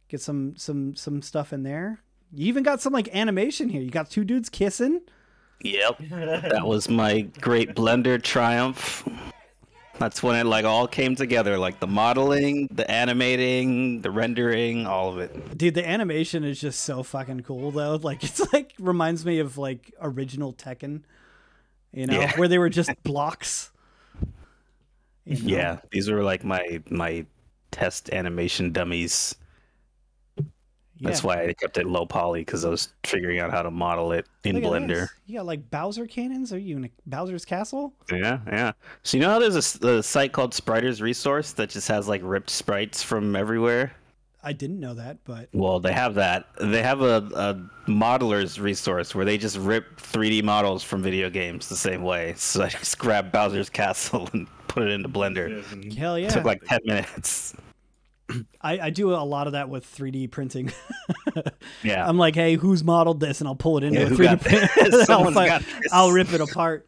Get 0.08 0.20
some 0.20 0.56
some 0.56 0.96
some 0.96 1.22
stuff 1.22 1.52
in 1.52 1.62
there. 1.62 2.00
You 2.32 2.46
even 2.46 2.62
got 2.62 2.80
some 2.80 2.92
like 2.92 3.08
animation 3.14 3.68
here. 3.68 3.82
You 3.82 3.90
got 3.90 4.10
two 4.10 4.24
dudes 4.24 4.48
kissing. 4.48 5.00
Yep. 5.62 6.00
That 6.10 6.66
was 6.66 6.88
my 6.88 7.20
great 7.40 7.74
blender 7.74 8.20
triumph. 8.22 9.06
That's 9.98 10.22
when 10.22 10.34
it 10.36 10.46
like 10.46 10.64
all 10.64 10.88
came 10.88 11.14
together, 11.14 11.58
like 11.58 11.78
the 11.78 11.86
modeling, 11.86 12.68
the 12.72 12.90
animating, 12.90 14.00
the 14.00 14.10
rendering, 14.10 14.86
all 14.86 15.10
of 15.12 15.18
it. 15.18 15.58
Dude, 15.58 15.74
the 15.74 15.86
animation 15.86 16.42
is 16.42 16.58
just 16.58 16.80
so 16.80 17.02
fucking 17.02 17.40
cool 17.40 17.70
though. 17.70 17.96
Like 18.02 18.24
it's 18.24 18.40
like 18.52 18.72
reminds 18.78 19.26
me 19.26 19.40
of 19.40 19.58
like 19.58 19.92
original 20.00 20.52
Tekken. 20.54 21.02
You 21.92 22.06
know, 22.06 22.20
Yeah. 22.20 22.36
where 22.38 22.48
they 22.48 22.58
were 22.58 22.70
just 22.70 22.90
blocks. 23.02 23.69
You 25.30 25.50
know? 25.50 25.56
Yeah, 25.56 25.78
these 25.92 26.10
were 26.10 26.22
like 26.22 26.44
my 26.44 26.82
my 26.90 27.24
test 27.70 28.12
animation 28.12 28.72
dummies. 28.72 29.34
That's 31.02 31.20
Yeah. 31.22 31.26
why 31.26 31.44
I 31.46 31.52
kept 31.54 31.78
it 31.78 31.86
low 31.86 32.04
poly 32.04 32.40
because 32.40 32.64
I 32.64 32.68
was 32.68 32.92
figuring 33.04 33.38
out 33.40 33.50
how 33.50 33.62
to 33.62 33.70
model 33.70 34.12
it 34.12 34.26
in 34.44 34.56
Look 34.60 34.64
Blender. 34.64 35.08
You 35.26 35.38
got 35.38 35.46
like 35.46 35.70
Bowser 35.70 36.06
cannons? 36.06 36.52
Are 36.52 36.58
you 36.58 36.76
in 36.76 36.84
a 36.84 36.90
Bowser's 37.06 37.44
castle? 37.46 37.94
Yeah, 38.12 38.40
yeah. 38.48 38.72
So 39.02 39.16
you 39.16 39.22
know 39.22 39.30
how 39.30 39.38
there's 39.38 39.56
a 39.82 40.02
site 40.02 40.32
called 40.32 40.52
Spriters 40.52 41.00
Resource 41.00 41.52
that 41.52 41.70
just 41.70 41.88
has 41.88 42.06
like 42.06 42.20
ripped 42.22 42.50
sprites 42.50 43.02
from 43.02 43.34
everywhere. 43.34 43.92
I 44.42 44.52
didn't 44.54 44.80
know 44.80 44.94
that, 44.94 45.18
but 45.24 45.48
Well, 45.52 45.80
they 45.80 45.92
have 45.92 46.14
that. 46.14 46.46
They 46.60 46.82
have 46.82 47.02
a, 47.02 47.16
a 47.34 47.90
modeler's 47.90 48.58
resource 48.58 49.14
where 49.14 49.24
they 49.26 49.36
just 49.36 49.58
rip 49.58 50.00
3D 50.00 50.42
models 50.42 50.82
from 50.82 51.02
video 51.02 51.28
games 51.28 51.68
the 51.68 51.76
same 51.76 52.02
way. 52.02 52.34
So 52.38 52.62
I 52.62 52.68
just 52.68 52.98
grabbed 52.98 53.32
Bowser's 53.32 53.68
Castle 53.70 54.28
and 54.32 54.46
put 54.68 54.82
it 54.84 54.90
into 54.90 55.08
Blender. 55.08 55.94
hell 55.96 56.18
yeah. 56.18 56.28
It 56.28 56.30
took 56.32 56.44
like 56.44 56.62
10 56.64 56.80
minutes. 56.84 57.54
I, 58.62 58.78
I 58.80 58.90
do 58.90 59.12
a 59.12 59.16
lot 59.16 59.46
of 59.46 59.52
that 59.54 59.68
with 59.68 59.84
3D 59.86 60.30
printing. 60.30 60.72
Yeah. 61.82 62.06
I'm 62.06 62.18
like, 62.18 62.34
hey, 62.34 62.54
who's 62.56 62.82
modeled 62.84 63.20
this? 63.20 63.40
And 63.40 63.48
I'll 63.48 63.54
pull 63.54 63.78
it 63.78 63.84
into 63.84 64.00
Yeah, 64.00 64.06
a 64.06 64.10
3D 64.10 64.22
got 64.22 64.40
print. 64.40 64.70
this? 64.76 64.94
I'll, 64.94 65.06
Someone's 65.06 65.34
got 65.36 65.62
this. 65.62 65.92
I'll 65.92 66.10
rip 66.12 66.32
it 66.32 66.40
apart. 66.40 66.86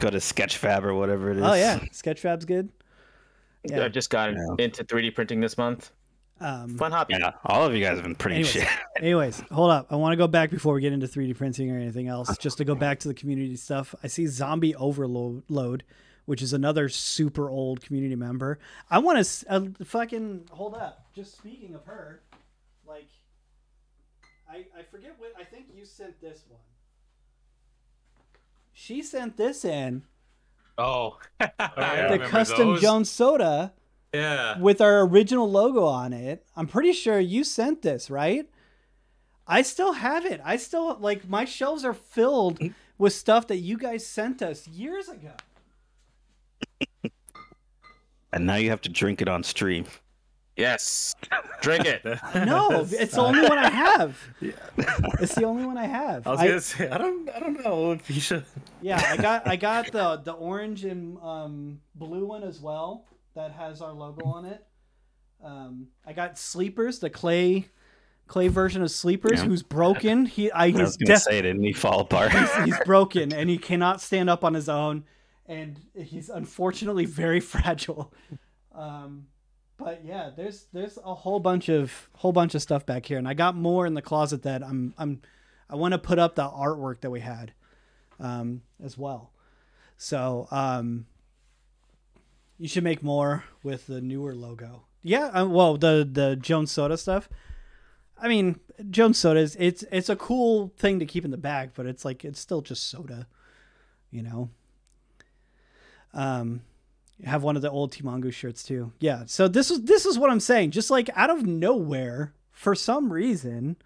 Go 0.00 0.10
to 0.10 0.16
Sketchfab 0.18 0.82
or 0.82 0.94
whatever 0.94 1.30
it 1.30 1.34
oh, 1.36 1.38
is. 1.38 1.44
Oh 1.44 1.54
yeah, 1.54 1.78
Sketchfab's 1.92 2.44
good. 2.44 2.68
Yeah. 3.68 3.84
I 3.84 3.88
just 3.88 4.10
got 4.10 4.32
Yeah. 4.32 4.38
into 4.58 4.84
3D 4.84 5.14
printing 5.14 5.40
this 5.40 5.56
month. 5.58 5.90
Um, 6.40 6.76
Fun 6.76 6.90
hobby. 6.90 7.14
Yeah, 7.18 7.32
all 7.44 7.64
of 7.64 7.74
you 7.74 7.82
guys 7.82 7.94
have 7.96 8.02
been 8.02 8.16
printing 8.16 8.40
Anyways. 8.44 8.52
shit. 8.52 8.68
anyways, 9.00 9.40
hold 9.52 9.70
up. 9.70 9.86
I 9.90 9.96
want 9.96 10.12
to 10.12 10.16
go 10.16 10.26
back 10.26 10.50
before 10.50 10.74
we 10.74 10.80
get 10.80 10.92
into 10.92 11.06
3D 11.06 11.36
printing 11.36 11.70
or 11.70 11.78
anything 11.78 12.08
else. 12.08 12.36
Just 12.38 12.58
to 12.58 12.64
go 12.64 12.74
back 12.74 12.98
to 13.00 13.08
the 13.08 13.14
community 13.14 13.56
stuff. 13.56 13.94
I 14.02 14.08
see 14.08 14.26
Zombie 14.26 14.74
Overload, 14.74 15.84
which 16.26 16.42
is 16.42 16.52
another 16.52 16.88
super 16.88 17.48
old 17.48 17.80
community 17.82 18.16
member. 18.16 18.58
I 18.90 18.98
want 18.98 19.24
to 19.24 19.46
uh, 19.48 19.60
fucking 19.84 20.48
hold 20.50 20.74
up. 20.74 21.06
Just 21.14 21.36
speaking 21.36 21.74
of 21.74 21.84
her, 21.84 22.20
like, 22.86 23.08
I 24.50 24.64
I 24.76 24.82
forget 24.90 25.14
what 25.18 25.32
I 25.38 25.44
think 25.44 25.66
you 25.74 25.84
sent 25.84 26.20
this 26.20 26.42
one. 26.48 26.60
She 28.72 29.02
sent 29.02 29.36
this 29.36 29.64
in. 29.64 30.02
Oh, 30.76 31.18
I 31.40 32.08
the 32.18 32.26
custom 32.28 32.70
those. 32.70 32.80
Jones 32.80 33.08
soda 33.08 33.72
Yeah. 34.14 34.58
with 34.58 34.80
our 34.80 35.00
original 35.02 35.50
logo 35.50 35.84
on 35.84 36.12
it. 36.12 36.46
I'm 36.56 36.66
pretty 36.66 36.92
sure 36.92 37.18
you 37.20 37.44
sent 37.44 37.82
this, 37.82 38.08
right? 38.10 38.48
I 39.46 39.62
still 39.62 39.92
have 39.94 40.24
it. 40.24 40.40
I 40.44 40.56
still 40.56 40.96
like 40.98 41.28
my 41.28 41.44
shelves 41.44 41.84
are 41.84 41.92
filled 41.92 42.58
with 42.96 43.12
stuff 43.12 43.46
that 43.48 43.58
you 43.58 43.76
guys 43.76 44.06
sent 44.06 44.40
us 44.40 44.66
years 44.68 45.08
ago. 45.08 45.32
And 48.32 48.46
now 48.46 48.56
you 48.56 48.70
have 48.70 48.80
to 48.82 48.88
drink 48.88 49.22
it 49.22 49.28
on 49.28 49.42
stream. 49.44 49.84
Yes. 50.56 51.14
Drink 51.62 51.84
it. 51.84 52.02
No, 52.34 52.86
it's 52.90 53.14
the 53.14 53.20
only 53.20 53.42
one 53.42 53.58
I 53.58 53.70
have. 53.70 54.16
It's 55.20 55.34
the 55.34 55.44
only 55.44 55.64
one 55.66 55.76
I 55.78 55.86
have. 55.86 56.26
I 56.26 56.30
was 56.30 56.40
I- 56.40 56.46
gonna 56.48 56.60
say 56.60 56.88
I 56.88 56.98
don't 56.98 57.28
I 57.30 57.40
don't 57.40 57.64
know 57.64 57.92
if 57.92 58.08
you 58.10 58.20
should. 58.20 58.44
yeah, 58.80 59.00
I 59.04 59.16
got 59.16 59.46
I 59.48 59.56
got 59.56 59.90
the 59.92 60.16
the 60.22 60.32
orange 60.32 60.84
and 60.84 61.18
um, 61.18 61.80
blue 61.96 62.24
one 62.26 62.42
as 62.44 62.60
well 62.60 63.04
that 63.34 63.52
has 63.52 63.80
our 63.80 63.92
logo 63.92 64.26
on 64.26 64.44
it. 64.44 64.64
Um, 65.42 65.88
I 66.06 66.12
got 66.12 66.38
sleepers, 66.38 66.98
the 67.00 67.10
clay 67.10 67.68
clay 68.26 68.48
version 68.48 68.80
of 68.82 68.90
Sleepers 68.90 69.40
Yeah. 69.40 69.46
who's 69.46 69.62
broken. 69.62 70.24
He 70.24 70.50
I 70.50 70.64
I 70.64 70.68
he's 70.70 70.78
was 70.80 70.96
gonna 70.96 71.14
def- 71.14 71.22
say, 71.22 71.42
didn't 71.42 71.62
he 71.62 71.72
fall 71.74 72.00
apart? 72.00 72.32
he's 72.64 72.78
broken 72.86 73.32
and 73.34 73.50
he 73.50 73.58
cannot 73.58 74.00
stand 74.00 74.30
up 74.30 74.44
on 74.44 74.54
his 74.54 74.68
own 74.68 75.04
and 75.46 75.78
he's 75.94 76.30
unfortunately 76.30 77.04
very 77.04 77.38
fragile 77.52 78.14
um 78.74 79.26
but 79.76 80.02
yeah 80.04 80.30
there's 80.34 80.68
there's 80.72 80.96
a 81.04 81.14
whole 81.14 81.38
bunch 81.38 81.68
of 81.68 82.08
whole 82.14 82.32
bunch 82.32 82.54
of 82.54 82.62
stuff 82.62 82.86
back 82.86 83.04
here 83.04 83.18
and 83.18 83.28
i 83.28 83.34
got 83.34 83.54
more 83.54 83.84
in 83.86 83.92
the 83.92 84.00
closet 84.00 84.42
that 84.44 84.62
i'm 84.64 84.94
i'm 84.96 85.20
i 85.68 85.74
want 85.76 85.92
to 85.92 85.98
put 85.98 86.18
up 86.18 86.34
the 86.34 86.42
artwork 86.48 87.02
that 87.02 87.10
we 87.10 87.20
had 87.20 87.52
um 88.20 88.62
as 88.82 88.96
well 88.96 89.32
so 89.98 90.48
um 90.50 91.04
you 92.58 92.68
should 92.68 92.84
make 92.84 93.02
more 93.02 93.44
with 93.62 93.86
the 93.86 94.00
newer 94.00 94.34
logo 94.34 94.84
yeah 95.02 95.26
uh, 95.26 95.46
well 95.46 95.76
the 95.76 96.08
the 96.10 96.36
jones 96.36 96.70
soda 96.70 96.96
stuff 96.96 97.28
I 98.24 98.28
mean, 98.28 98.58
Jones 98.90 99.18
soda 99.18 99.40
is 99.40 99.56
it's 99.58 99.84
it's 99.90 100.08
a 100.08 100.16
cool 100.16 100.72
thing 100.78 100.98
to 100.98 101.06
keep 101.06 101.24
in 101.24 101.30
the 101.30 101.36
bag, 101.36 101.72
but 101.74 101.86
it's 101.86 102.04
like 102.04 102.24
it's 102.24 102.40
still 102.40 102.60
just 102.60 102.88
soda, 102.88 103.26
you 104.10 104.22
know. 104.22 104.48
Um, 106.12 106.62
have 107.24 107.42
one 107.42 107.56
of 107.56 107.62
the 107.62 107.70
old 107.70 107.92
T 107.92 108.02
Mongoose 108.02 108.34
shirts 108.34 108.62
too. 108.62 108.92
Yeah, 109.00 109.24
so 109.26 109.48
this 109.48 109.70
is 109.70 109.82
this 109.82 110.06
is 110.06 110.18
what 110.18 110.30
I'm 110.30 110.40
saying. 110.40 110.70
Just 110.70 110.90
like 110.90 111.10
out 111.14 111.30
of 111.30 111.44
nowhere, 111.44 112.32
for 112.50 112.74
some 112.74 113.12
reason, 113.12 113.76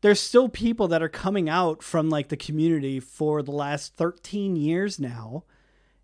there's 0.00 0.20
still 0.20 0.48
people 0.48 0.88
that 0.88 1.02
are 1.02 1.08
coming 1.08 1.48
out 1.48 1.82
from 1.82 2.10
like 2.10 2.28
the 2.28 2.36
community 2.36 3.00
for 3.00 3.42
the 3.42 3.52
last 3.52 3.94
13 3.94 4.56
years 4.56 4.98
now. 4.98 5.44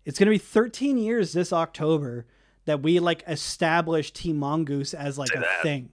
It's 0.09 0.17
gonna 0.17 0.31
be 0.31 0.39
13 0.39 0.97
years 0.97 1.33
this 1.33 1.53
October 1.53 2.25
that 2.65 2.81
we 2.81 2.99
like 2.99 3.23
established 3.27 4.15
Team 4.15 4.37
Mongoose 4.37 4.95
as 4.95 5.17
like 5.19 5.29
a 5.35 5.45
thing. 5.61 5.91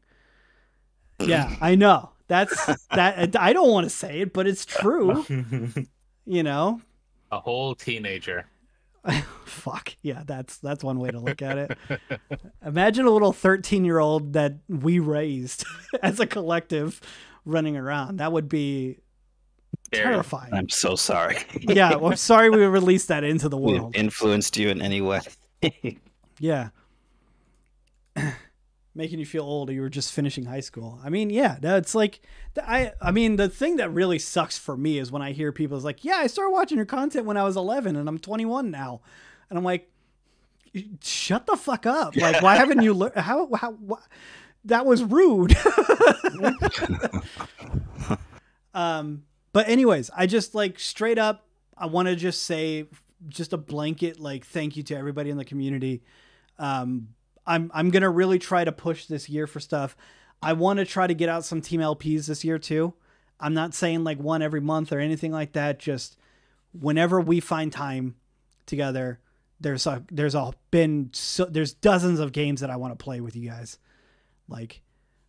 Yeah, 1.20 1.54
I 1.60 1.74
know. 1.74 2.12
That's 2.26 2.66
that. 2.90 3.36
I 3.36 3.52
don't 3.52 3.70
want 3.70 3.84
to 3.84 3.90
say 3.90 4.22
it, 4.22 4.32
but 4.32 4.46
it's 4.46 4.64
true. 4.64 5.24
You 6.28 6.42
know, 6.42 6.80
A 7.30 7.38
whole 7.38 7.76
teenager. 7.76 8.46
fuck 9.44 9.94
yeah. 10.02 10.24
That's 10.26 10.58
that's 10.58 10.82
one 10.82 10.98
way 10.98 11.10
to 11.12 11.20
look 11.20 11.40
at 11.40 11.56
it. 11.56 11.78
Imagine 12.64 13.06
a 13.06 13.10
little 13.10 13.32
thirteen-year-old 13.32 14.32
that 14.32 14.54
we 14.68 14.98
raised 14.98 15.64
as 16.02 16.18
a 16.18 16.26
collective 16.26 17.00
running 17.44 17.76
around. 17.76 18.16
That 18.16 18.32
would 18.32 18.48
be 18.48 18.94
Scary. 18.94 19.05
Terrifying. 19.88 20.52
I'm 20.54 20.68
so 20.68 20.94
sorry. 20.96 21.38
Yeah, 21.60 21.96
well, 21.96 22.12
I'm 22.12 22.16
sorry 22.16 22.50
we 22.50 22.64
released 22.66 23.08
that 23.08 23.24
into 23.24 23.48
the 23.48 23.56
We've 23.56 23.80
world. 23.80 23.96
influenced 23.96 24.56
you 24.56 24.68
in 24.68 24.80
any 24.82 25.00
way. 25.00 25.20
Yeah. 26.38 26.68
Making 28.94 29.18
you 29.18 29.26
feel 29.26 29.44
old, 29.44 29.68
or 29.70 29.72
you 29.72 29.80
were 29.82 29.88
just 29.90 30.12
finishing 30.12 30.44
high 30.46 30.60
school. 30.60 30.98
I 31.04 31.08
mean, 31.10 31.28
yeah, 31.30 31.58
no, 31.62 31.76
it's 31.76 31.94
like 31.94 32.20
I. 32.62 32.92
I 33.00 33.10
mean, 33.10 33.36
the 33.36 33.48
thing 33.48 33.76
that 33.76 33.90
really 33.92 34.18
sucks 34.18 34.56
for 34.56 34.76
me 34.76 34.98
is 34.98 35.10
when 35.12 35.20
I 35.22 35.32
hear 35.32 35.52
people 35.52 35.76
is 35.76 35.84
like, 35.84 36.02
"Yeah, 36.04 36.16
I 36.16 36.26
started 36.28 36.50
watching 36.50 36.76
your 36.76 36.86
content 36.86 37.26
when 37.26 37.36
I 37.36 37.42
was 37.42 37.56
11, 37.56 37.94
and 37.96 38.08
I'm 38.08 38.18
21 38.18 38.70
now," 38.70 39.00
and 39.50 39.58
I'm 39.58 39.64
like, 39.64 39.90
"Shut 41.02 41.46
the 41.46 41.56
fuck 41.56 41.84
up! 41.86 42.16
Like, 42.16 42.40
why 42.42 42.56
haven't 42.56 42.80
you 42.82 42.94
learned? 42.94 43.16
How? 43.16 43.48
How? 43.54 43.72
Wh- 43.72 44.02
that 44.64 44.86
was 44.86 45.02
rude." 45.04 45.54
um, 48.74 49.24
but 49.56 49.70
anyways, 49.70 50.10
I 50.14 50.26
just 50.26 50.54
like 50.54 50.78
straight 50.78 51.16
up, 51.16 51.46
I 51.78 51.86
want 51.86 52.08
to 52.08 52.14
just 52.14 52.44
say, 52.44 52.88
just 53.26 53.54
a 53.54 53.56
blanket 53.56 54.20
like 54.20 54.44
thank 54.44 54.76
you 54.76 54.82
to 54.82 54.94
everybody 54.94 55.30
in 55.30 55.38
the 55.38 55.46
community. 55.46 56.02
Um, 56.58 57.14
I'm 57.46 57.70
I'm 57.72 57.88
gonna 57.88 58.10
really 58.10 58.38
try 58.38 58.64
to 58.64 58.70
push 58.70 59.06
this 59.06 59.30
year 59.30 59.46
for 59.46 59.58
stuff. 59.58 59.96
I 60.42 60.52
want 60.52 60.78
to 60.80 60.84
try 60.84 61.06
to 61.06 61.14
get 61.14 61.30
out 61.30 61.42
some 61.42 61.62
team 61.62 61.80
LPs 61.80 62.26
this 62.26 62.44
year 62.44 62.58
too. 62.58 62.92
I'm 63.40 63.54
not 63.54 63.72
saying 63.72 64.04
like 64.04 64.18
one 64.18 64.42
every 64.42 64.60
month 64.60 64.92
or 64.92 65.00
anything 65.00 65.32
like 65.32 65.54
that. 65.54 65.78
Just 65.78 66.18
whenever 66.78 67.18
we 67.18 67.40
find 67.40 67.72
time 67.72 68.16
together, 68.66 69.20
there's 69.58 69.86
a 69.86 70.04
there's 70.12 70.34
a 70.34 70.52
been 70.70 71.08
so, 71.14 71.46
there's 71.46 71.72
dozens 71.72 72.20
of 72.20 72.32
games 72.32 72.60
that 72.60 72.68
I 72.68 72.76
want 72.76 72.92
to 72.92 73.02
play 73.02 73.22
with 73.22 73.34
you 73.34 73.48
guys, 73.48 73.78
like, 74.50 74.82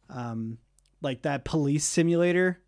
um, 0.09 0.57
like 1.01 1.21
that 1.21 1.45
police 1.45 1.85
simulator 1.85 2.59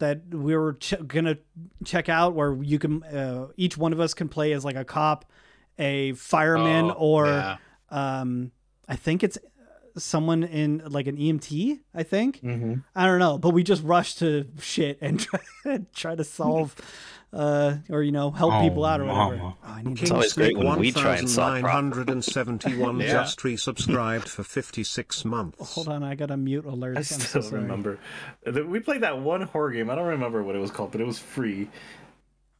that 0.00 0.34
we 0.34 0.54
were 0.56 0.74
ch- 0.74 0.94
gonna 1.06 1.38
check 1.84 2.08
out 2.08 2.34
where 2.34 2.52
you 2.62 2.78
can 2.78 3.02
uh, 3.04 3.48
each 3.56 3.78
one 3.78 3.92
of 3.92 4.00
us 4.00 4.12
can 4.12 4.28
play 4.28 4.52
as 4.52 4.64
like 4.64 4.76
a 4.76 4.84
cop, 4.84 5.24
a 5.78 6.12
fireman, 6.14 6.90
Oh, 6.90 6.94
or 6.94 7.26
yeah. 7.26 7.56
um, 7.90 8.50
I 8.88 8.96
think 8.96 9.22
it's 9.22 9.38
someone 9.96 10.42
in 10.44 10.82
like 10.86 11.06
an 11.06 11.16
EMT. 11.16 11.80
I 11.94 12.02
think 12.02 12.40
Mm-hmm. 12.42 12.74
I 12.94 13.06
don't 13.06 13.18
know, 13.18 13.38
but 13.38 13.50
we 13.50 13.62
just 13.62 13.82
rush 13.82 14.14
to 14.16 14.46
shit 14.60 14.98
and 15.00 15.20
try, 15.64 15.80
try 15.94 16.14
to 16.14 16.24
solve, 16.24 16.74
uh, 17.32 17.76
or 17.88 18.02
you 18.02 18.10
know, 18.12 18.30
help 18.30 18.60
people 18.62 18.84
out 18.84 19.00
or 19.00 19.04
whatever. 19.04 19.36
mama. 19.36 19.56
Oh, 19.62 19.68
I 19.68 19.82
need 19.82 19.98
It's 20.00 20.08
to, 20.10 20.14
always 20.14 20.32
great 20.32 20.56
when 20.58 20.78
we 20.78 20.90
try 20.92 21.16
and 21.16 21.30
solve 21.30 21.60
problems. 21.60 21.96
1971 21.96 23.00
Yeah. 23.00 23.06
just 23.12 23.38
resubscribed 23.40 24.26
for 24.28 24.42
56 24.42 25.24
months. 25.24 25.74
hold 25.74 25.88
on, 25.88 26.02
I 26.02 26.14
got 26.16 26.30
a 26.30 26.36
mute 26.36 26.64
alert. 26.64 26.96
I 26.96 27.00
I'm 27.00 27.04
so 27.04 27.40
still 27.40 27.58
remember. 27.60 27.98
that 28.44 28.68
We 28.68 28.80
played 28.80 29.02
that 29.02 29.18
one 29.20 29.42
horror 29.42 29.70
game. 29.70 29.90
I 29.90 29.94
don't 29.94 30.08
remember 30.08 30.42
what 30.42 30.56
it 30.56 30.58
was 30.60 30.70
called, 30.70 30.90
but 30.92 31.00
it 31.00 31.06
was 31.06 31.18
free, 31.20 31.68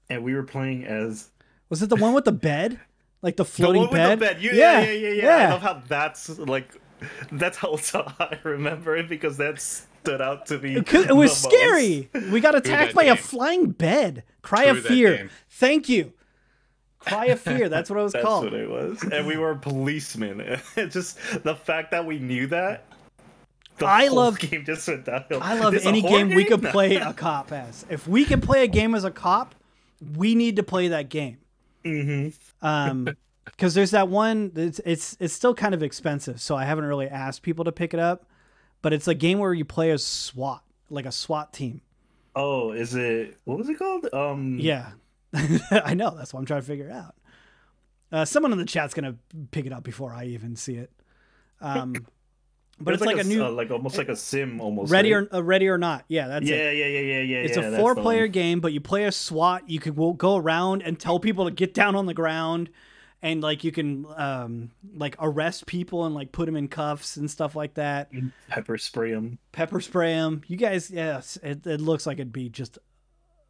and 0.09 0.23
we 0.23 0.35
were 0.35 0.45
playing 0.45 0.85
as 0.85 1.31
Was 1.69 1.83
it 1.83 1.89
the 1.89 1.97
one 1.97 2.15
with 2.15 2.25
the 2.25 2.33
bed, 2.33 2.79
like 3.23 3.37
the 3.37 3.43
the 3.45 3.51
floating 3.51 3.83
one 3.83 3.91
with 3.91 3.97
bed? 3.99 4.19
the 4.19 4.25
bed. 4.25 4.43
You, 4.43 4.51
yeah, 4.53 4.81
yeah, 4.83 4.93
yeah, 4.93 5.23
yeah, 5.25 5.49
I 5.49 5.51
love 5.53 5.63
how 5.63 5.83
that's 5.89 6.39
like. 6.39 6.75
That's 7.33 7.57
how 7.57 7.75
I 8.21 8.39
remember 8.45 8.95
it 8.95 9.09
because 9.09 9.39
that 9.39 9.55
stood 10.03 10.21
out 10.21 10.47
to 10.47 10.59
me. 10.59 10.77
It 10.77 10.93
it 10.95 11.15
was 11.17 11.43
the 11.43 11.49
most. 11.49 11.55
scary. 11.55 12.11
We 12.31 12.41
got 12.41 12.55
attacked 12.55 12.95
that 12.95 12.95
by 12.95 13.05
a 13.05 13.17
flying 13.17 13.71
bed. 13.71 14.25
Cry 14.43 14.65
True 14.69 14.79
of 14.79 14.85
fear. 14.87 15.17
game. 15.17 15.31
Thank 15.51 15.89
you. 15.89 16.13
Cry 16.99 17.27
of 17.27 17.41
fear. 17.41 17.69
That's 17.71 17.89
what 17.91 17.99
it 17.99 18.03
was 18.03 18.13
That's 18.13 18.25
called. 18.25 18.45
what 18.45 18.55
it 18.55 18.69
was, 18.69 19.03
and 19.03 19.27
we 19.27 19.37
were 19.37 19.55
policemen. 19.55 20.61
Just 20.77 21.19
the 21.45 21.55
fact 21.55 21.91
that 21.93 22.05
we 22.07 22.19
knew 22.19 22.47
that. 22.49 22.85
The 23.79 23.87
I 23.87 24.07
whole 24.07 24.17
love- 24.17 24.39
game 24.39 24.65
just 24.67 24.87
went 24.87 25.07
downhill. 25.07 25.41
I 25.43 25.59
love 25.59 25.73
This 25.73 25.87
any 25.87 26.03
horror 26.03 26.19
game 26.19 26.35
we 26.35 26.45
could 26.45 26.63
play 26.63 26.97
a 26.97 27.15
cop 27.15 27.51
as. 27.51 27.87
If 27.89 28.07
we 28.07 28.27
can 28.27 28.43
play 28.43 28.63
a 28.65 28.67
game 28.67 28.95
as 28.95 29.05
a 29.05 29.11
cop, 29.11 29.55
we 30.17 30.35
need 30.35 30.57
to 30.57 30.63
play 30.63 30.89
that 30.89 31.09
game. 31.09 31.39
Mhm. 31.87 32.35
Um, 32.61 33.09
because 33.47 33.73
there's 33.73 33.93
that 33.93 34.09
one. 34.09 34.53
It's 34.55 34.81
it's 34.85 35.17
it's 35.19 35.33
still 35.33 35.55
kind 35.55 35.73
of 35.73 35.83
expensive, 35.83 36.43
so 36.43 36.57
I 36.57 36.67
haven't 36.67 36.85
really 36.85 37.09
asked 37.09 37.41
people 37.41 37.65
to 37.65 37.73
pick 37.73 37.95
it 37.95 38.01
up. 38.01 38.27
But 38.83 38.93
it's 38.93 39.09
a 39.09 39.15
game 39.15 39.39
where 39.39 39.53
you 39.53 39.65
play 39.65 39.91
as 39.91 40.05
SWAT, 40.05 40.63
like 40.89 41.07
a 41.07 41.13
SWAT 41.13 41.53
team. 41.53 41.83
Oh, 42.35 42.73
is 42.73 42.95
it? 42.95 43.37
What 43.45 43.59
was 43.59 43.69
it 43.69 43.79
called? 43.79 44.09
Um. 44.13 44.59
Yeah, 44.61 44.93
I 45.71 45.95
know. 45.95 46.15
That's 46.17 46.33
what 46.33 46.41
I'm 46.41 46.47
trying 46.47 46.61
to 46.61 46.67
figure 46.67 46.91
out. 46.91 47.15
Uh, 48.13 48.25
someone 48.25 48.53
in 48.53 48.59
the 48.59 48.65
chat's 48.65 48.95
gonna 48.95 49.17
pick 49.51 49.67
it 49.67 49.73
up 49.73 49.85
before 49.85 50.13
I 50.13 50.25
even 50.27 50.57
see 50.57 50.75
it. 50.75 50.91
Um, 51.61 51.95
but 52.81 52.95
it's 52.95 53.05
like, 53.05 53.17
a, 53.17 53.21
s- 53.21 53.27
new 53.27 53.45
uh, 53.45 53.51
like 53.51 53.71
almost 53.71 53.99
like 53.99 54.09
a 54.09 54.17
sim, 54.17 54.61
almost. 54.61 54.91
ready 54.91 55.13
right? 55.13 55.29
or 55.31 55.37
uh, 55.37 55.43
ready 55.43 55.69
or 55.69 55.79
not. 55.79 56.05
Yeah, 56.09 56.27
that's 56.27 56.49
it. 56.49 56.55
yeah, 56.55 56.71
yeah, 56.71 56.87
yeah, 56.87 57.01
yeah, 57.01 57.21
yeah. 57.21 57.37
It's 57.39 57.57
yeah, 57.57 57.65
a 57.65 57.77
four-player 57.77 58.27
game, 58.29 58.61
but 58.61 58.73
you 58.73 58.81
play 58.81 59.05
a 59.05 59.13
SWAT. 59.13 59.69
You 59.69 59.79
can 59.79 59.95
go- 59.95 60.13
go 60.13 60.37
around 60.37 60.83
and 60.83 60.99
tell 60.99 61.21
people 61.21 61.45
to 61.45 61.51
get 61.51 61.75
down 61.75 61.95
on 61.95 62.07
the 62.07 62.15
ground, 62.15 62.71
and 63.23 63.43
like 63.43 63.65
you 63.65 63.73
can 63.73 64.07
um, 64.17 64.71
like 64.95 65.15
arrest 65.19 65.67
people 65.67 66.07
and 66.07 66.15
like 66.15 66.33
put 66.33 66.47
them 66.47 66.57
in 66.57 66.69
cuffs 66.69 67.17
and 67.17 67.31
stuff 67.31 67.55
like 67.55 67.75
that. 67.75 68.11
Pepper 68.49 68.79
spray 68.79 69.13
them. 69.13 69.39
Pepper 69.53 69.81
spray 69.81 70.15
them. 70.15 70.43
You 70.47 70.57
guys, 70.57 70.91
yes, 70.91 71.39
it, 71.43 71.67
it 71.67 71.81
looks 71.81 72.07
like 72.07 72.17
it'd 72.19 72.33
be 72.33 72.49
just 72.49 72.79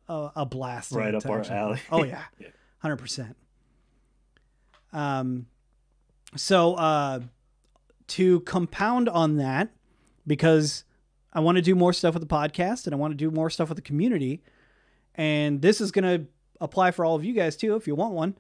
a, 0.09 0.31
a 0.37 0.47
blast. 0.47 0.93
Right 0.93 1.15
up 1.15 1.25
our 1.27 1.43
alley. 1.51 1.81
Oh 1.91 2.03
yeah, 2.05 2.25
Yeah. 2.39 2.49
hundred 2.79 2.97
percent. 2.97 3.37
Um, 4.93 5.47
so 6.37 6.75
uh, 6.75 7.21
to 8.09 8.41
compound 8.41 9.09
on 9.09 9.37
that, 9.37 9.71
because 10.27 10.85
I 11.33 11.41
want 11.41 11.57
to 11.57 11.63
do 11.63 11.75
more 11.75 11.93
stuff 11.93 12.15
with 12.15 12.27
the 12.29 12.33
podcast 12.35 12.87
and 12.87 12.95
I 12.95 12.99
want 12.99 13.13
to 13.13 13.17
do 13.17 13.31
more 13.31 13.51
stuff 13.51 13.69
with 13.69 13.77
the 13.77 13.83
community, 13.83 14.43
and 15.15 15.63
this 15.63 15.81
is 15.81 15.93
gonna 15.93 16.25
apply 16.61 16.91
for 16.91 17.05
all 17.05 17.15
of 17.15 17.25
you 17.25 17.33
guys 17.33 17.57
too 17.57 17.77
if 17.77 17.87
you 17.87 17.95
want 17.95 18.15
one. 18.15 18.37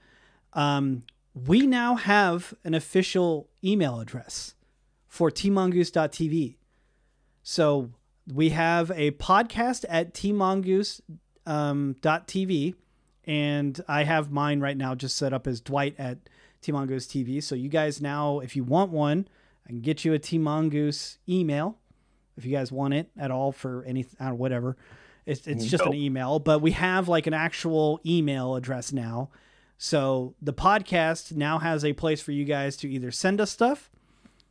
Um, 0.55 1.05
we 1.35 1.67
now 1.67 1.95
have 1.95 2.55
an 2.65 2.75
official 2.75 3.49
email 3.65 4.01
address 4.01 4.55
for 5.07 5.31
tmongoose.tv. 5.31 6.57
So 7.43 7.91
we 8.33 8.51
have 8.51 8.91
a 8.93 9.13
podcast 9.13 9.85
at 9.89 10.15
tmongoose 10.15 11.01
um, 11.47 11.97
TV, 12.03 12.75
and 13.25 13.81
I 13.89 14.05
have 14.05 14.31
mine 14.31 14.61
right 14.61 14.77
now 14.77 14.95
just 14.95 15.17
set 15.17 15.33
up 15.33 15.47
as 15.47 15.61
Dwight 15.61 15.95
at 15.99 16.19
T 16.61 16.73
Mongoose 16.73 17.07
TV. 17.07 17.43
So 17.43 17.55
you 17.55 17.69
guys 17.69 18.01
now, 18.01 18.41
if 18.41 18.55
you 18.55 18.65
want 18.65 18.91
one, 18.91 19.27
I 19.67 19.71
can 19.71 19.81
get 19.81 20.05
you 20.05 20.13
a 20.13 20.19
T 20.19 20.39
Mongoose 20.39 21.19
email 21.29 21.79
if 22.37 22.45
you 22.45 22.53
guys 22.53 22.73
want 22.73 22.95
it 22.95 23.11
at 23.19 23.31
all 23.31 23.53
for 23.53 23.85
any 23.85 24.03
whatever. 24.21 24.77
It's 25.27 25.47
it's 25.47 25.67
just 25.67 25.85
an 25.85 25.95
email, 25.95 26.39
but 26.39 26.61
we 26.61 26.73
have 26.73 27.09
like 27.09 27.27
an 27.27 27.35
actual 27.35 28.01
email 28.05 28.57
address 28.57 28.93
now. 28.93 29.31
So 29.83 30.35
the 30.43 30.53
podcast 30.53 31.35
now 31.35 31.59
has 31.59 31.87
a 31.87 31.95
place 31.95 32.21
for 32.21 32.33
you 32.33 32.45
guys 32.45 32.77
to 32.79 32.89
either 32.91 33.11
send 33.11 33.41
us 33.41 33.51
stuff 33.51 33.91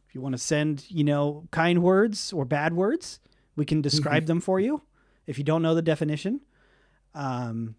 if 0.08 0.16
you 0.16 0.22
want 0.22 0.34
to 0.34 0.40
send, 0.40 0.86
you 0.90 1.04
know, 1.04 1.48
kind 1.52 1.84
words 1.84 2.34
or 2.34 2.46
bad 2.46 2.74
words, 2.74 3.20
We 3.56 3.64
can 3.64 3.80
describe 3.80 4.26
them 4.26 4.42
for 4.42 4.60
you 4.60 4.82
if 5.28 5.38
you 5.38 5.44
don't 5.44 5.62
know 5.62 5.76
the 5.76 5.84
definition. 5.84 6.42
Um, 7.14 7.76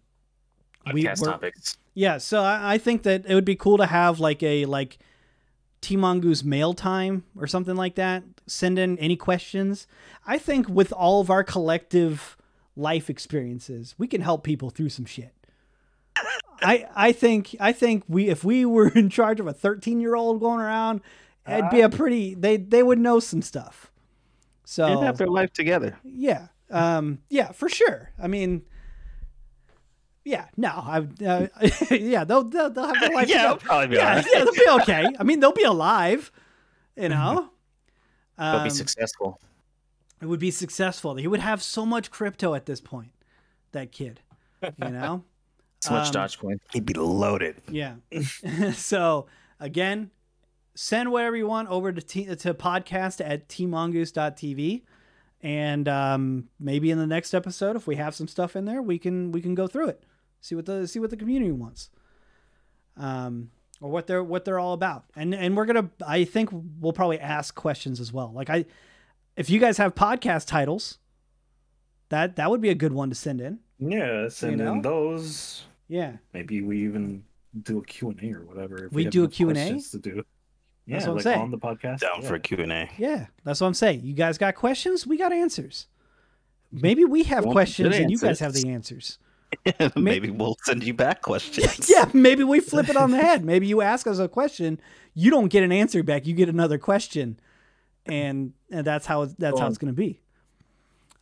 we- 0.93 1.03
Podcast 1.03 1.19
we're- 1.21 1.31
topics. 1.33 1.77
yeah, 1.93 2.19
so 2.19 2.41
I, 2.41 2.75
I 2.75 2.77
think 2.77 3.03
that 3.03 3.25
it 3.25 3.35
would 3.35 3.43
be 3.43 3.55
cool 3.57 3.77
to 3.79 3.85
have 3.85 4.21
like 4.21 4.41
a 4.43 4.63
like 4.63 4.97
T 5.81 5.97
Mongoose 5.97 6.45
mail 6.45 6.73
time 6.73 7.25
or 7.35 7.47
something 7.47 7.75
like 7.75 7.95
that. 7.95 8.23
Send 8.47 8.79
in 8.79 8.97
any 8.97 9.17
questions. 9.17 9.87
I 10.25 10.37
think 10.37 10.69
with 10.69 10.93
all 10.93 11.19
of 11.19 11.29
our 11.29 11.43
collective 11.43 12.37
life 12.77 13.09
experiences, 13.09 13.93
we 13.97 14.07
can 14.07 14.21
help 14.21 14.45
people 14.45 14.69
through 14.69 14.89
some 14.89 15.05
shit. 15.05 15.33
I 16.61 16.87
I 16.95 17.11
think 17.11 17.55
I 17.59 17.71
think 17.71 18.03
we 18.07 18.29
if 18.29 18.43
we 18.43 18.65
were 18.65 18.89
in 18.89 19.09
charge 19.09 19.39
of 19.39 19.47
a 19.47 19.53
13 19.53 19.99
year 19.99 20.15
old 20.15 20.39
going 20.39 20.59
around, 20.61 21.01
it'd 21.47 21.69
be 21.69 21.81
a 21.81 21.89
pretty 21.89 22.33
they 22.35 22.57
they 22.57 22.83
would 22.83 22.99
know 22.99 23.19
some 23.19 23.41
stuff. 23.41 23.91
So 24.65 24.87
They'd 24.87 25.05
have 25.05 25.17
their 25.17 25.27
life 25.27 25.51
together. 25.53 25.97
yeah. 26.03 26.47
Um, 26.69 27.19
yeah, 27.29 27.51
for 27.51 27.67
sure. 27.67 28.11
I 28.21 28.27
mean, 28.27 28.61
yeah, 30.23 30.45
no, 30.55 30.69
I, 30.69 30.99
uh, 31.25 31.47
yeah, 31.91 32.23
they'll, 32.23 32.43
they'll, 32.43 32.69
they'll 32.69 32.85
have 32.87 32.99
their 33.01 33.09
life 33.13 33.27
Yeah, 33.27 33.41
together. 33.53 33.59
probably 33.59 33.87
be 33.87 33.95
yeah, 33.97 34.23
yeah, 34.31 34.43
they'll 34.45 34.53
be 34.53 34.81
okay. 34.83 35.05
I 35.19 35.23
mean, 35.23 35.41
they'll 35.41 35.51
be 35.51 35.63
alive, 35.63 36.31
you 36.95 37.09
know. 37.09 37.49
They'll 38.37 38.45
Um, 38.45 38.63
be 38.63 38.69
successful. 38.69 39.41
it 40.21 40.27
would 40.27 40.39
be 40.39 40.51
successful. 40.51 41.15
He 41.15 41.27
would 41.27 41.41
have 41.41 41.61
so 41.61 41.85
much 41.85 42.09
crypto 42.11 42.53
at 42.53 42.65
this 42.67 42.79
point. 42.79 43.11
That 43.73 43.91
kid, 43.91 44.21
you 44.63 44.89
know. 44.91 45.23
So 45.81 45.93
much 45.93 46.15
um, 46.15 46.21
Dogecoin. 46.23 46.59
He'd 46.71 46.85
be 46.85 46.93
loaded. 46.93 47.55
Yeah. 47.69 47.95
so 48.73 49.25
again, 49.59 50.11
send 50.75 51.11
whatever 51.11 51.35
you 51.35 51.47
want 51.47 51.69
over 51.69 51.91
to 51.91 52.01
t- 52.01 52.25
to 52.25 52.53
podcast 52.53 53.23
at 53.27 53.49
tmongoose.tv. 53.49 54.83
And 55.43 55.87
um, 55.87 56.49
maybe 56.59 56.91
in 56.91 56.99
the 56.99 57.07
next 57.07 57.33
episode, 57.33 57.75
if 57.75 57.87
we 57.87 57.95
have 57.95 58.13
some 58.13 58.27
stuff 58.27 58.55
in 58.55 58.65
there, 58.65 58.81
we 58.81 58.99
can 58.99 59.31
we 59.31 59.41
can 59.41 59.55
go 59.55 59.65
through 59.65 59.87
it, 59.87 60.03
see 60.39 60.53
what 60.53 60.67
the 60.67 60.87
see 60.87 60.99
what 60.99 61.09
the 61.09 61.17
community 61.17 61.51
wants, 61.51 61.89
um, 62.95 63.49
or 63.79 63.89
what 63.89 64.05
they're 64.05 64.23
what 64.23 64.45
they're 64.45 64.59
all 64.59 64.73
about. 64.73 65.05
And 65.15 65.33
and 65.33 65.57
we're 65.57 65.65
gonna 65.65 65.89
I 66.05 66.25
think 66.25 66.49
we'll 66.79 66.93
probably 66.93 67.19
ask 67.19 67.55
questions 67.55 67.99
as 67.99 68.13
well. 68.13 68.31
Like 68.31 68.51
I, 68.51 68.65
if 69.35 69.49
you 69.49 69.59
guys 69.59 69.79
have 69.79 69.95
podcast 69.95 70.45
titles, 70.45 70.99
that 72.09 72.35
that 72.35 72.51
would 72.51 72.61
be 72.61 72.69
a 72.69 72.75
good 72.75 72.93
one 72.93 73.09
to 73.09 73.15
send 73.15 73.41
in. 73.41 73.59
Yeah, 73.79 74.27
send 74.27 74.57
know? 74.57 74.73
in 74.73 74.81
those. 74.83 75.63
Yeah. 75.91 76.13
Maybe 76.33 76.61
we 76.61 76.85
even 76.85 77.23
do 77.63 77.79
a 77.79 77.83
Q&A 77.83 78.31
or 78.31 78.45
whatever. 78.45 78.85
if 78.85 78.93
We 78.93 79.03
have 79.03 79.11
do 79.11 79.25
a 79.25 79.27
Q&A? 79.27 79.51
questions 79.53 79.91
To 79.91 79.99
do. 79.99 80.23
Yeah, 80.85 80.95
That's 80.95 81.07
what 81.07 81.13
I'm 81.17 81.19
saying. 81.21 81.41
on 81.41 81.51
the 81.51 81.57
podcast. 81.57 81.99
Down 81.99 82.21
yeah. 82.21 82.27
for 82.29 82.35
a 82.35 82.39
Q&A. 82.39 82.89
Yeah, 82.97 83.25
that's 83.43 83.59
what 83.59 83.67
I'm 83.67 83.73
saying. 83.73 84.01
You 84.03 84.13
guys 84.13 84.37
got 84.37 84.55
questions? 84.55 85.05
We 85.05 85.17
got 85.17 85.33
answers. 85.33 85.87
Maybe 86.71 87.03
we 87.03 87.23
have 87.23 87.43
Want 87.43 87.55
questions 87.55 87.93
and 87.97 88.09
you 88.09 88.17
guys 88.17 88.39
have 88.39 88.53
the 88.53 88.69
answers. 88.69 89.19
Maybe 89.97 90.29
we'll 90.29 90.55
send 90.63 90.81
you 90.81 90.93
back 90.93 91.21
questions. 91.21 91.89
Yeah, 91.93 92.09
maybe 92.13 92.45
we 92.45 92.61
flip 92.61 92.87
it 92.87 92.95
on 92.95 93.11
the 93.11 93.17
head. 93.17 93.43
Maybe 93.43 93.67
you 93.67 93.81
ask 93.81 94.07
us 94.07 94.17
a 94.17 94.29
question, 94.29 94.79
you 95.13 95.29
don't 95.29 95.49
get 95.49 95.61
an 95.61 95.73
answer 95.73 96.03
back, 96.03 96.25
you 96.25 96.33
get 96.33 96.47
another 96.47 96.77
question, 96.77 97.37
and, 98.05 98.53
and 98.71 98.87
that's 98.87 99.05
how 99.05 99.23
it- 99.23 99.35
that's 99.37 99.59
how 99.59 99.67
it's 99.67 99.77
going 99.77 99.93
to 99.93 99.97
be. 99.97 100.21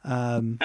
Um, 0.03 0.59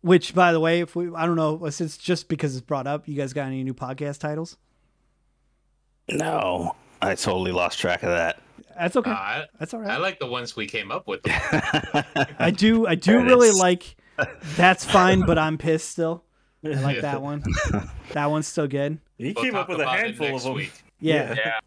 which, 0.00 0.34
by 0.34 0.52
the 0.52 0.60
way, 0.60 0.80
if 0.80 0.94
we 0.96 1.12
I 1.14 1.26
don't 1.26 1.36
know, 1.36 1.68
since 1.70 1.96
just 1.96 2.28
because 2.28 2.56
it's 2.56 2.64
brought 2.64 2.86
up, 2.86 3.08
you 3.08 3.14
guys 3.14 3.32
got 3.32 3.46
any 3.46 3.62
new 3.64 3.74
podcast 3.74 4.18
titles? 4.20 4.56
No, 6.10 6.74
I 7.02 7.14
totally 7.14 7.52
lost 7.52 7.78
track 7.78 8.02
of 8.02 8.08
that. 8.10 8.40
That's 8.78 8.96
okay. 8.96 9.10
Uh, 9.10 9.14
I, 9.14 9.44
that's 9.58 9.74
all 9.74 9.86
I 9.86 9.96
like 9.96 10.18
the 10.20 10.26
ones 10.26 10.54
we 10.56 10.66
came 10.66 10.90
up 10.92 11.06
with. 11.08 11.20
I 11.26 12.50
do 12.56 12.86
I 12.86 12.94
do 12.94 13.12
There 13.12 13.24
really 13.24 13.48
is. 13.48 13.58
like. 13.58 13.96
That's 14.56 14.84
fine, 14.84 15.24
but 15.26 15.38
I'm 15.38 15.58
pissed 15.58 15.90
still. 15.90 16.24
I 16.64 16.68
like 16.70 16.96
Yeah. 16.96 17.02
that 17.12 17.22
one. 17.22 17.44
That 18.12 18.26
one's 18.30 18.48
still 18.48 18.66
good. 18.66 18.98
He 19.16 19.32
We'll 19.32 19.44
came 19.44 19.54
up 19.54 19.68
with 19.68 19.80
a 19.80 19.86
handful 19.88 20.26
of 20.26 20.32
next 20.32 20.44
them. 20.44 20.54
week. 20.54 20.72
Yeah. 21.00 21.34
Yeah. 21.36 21.58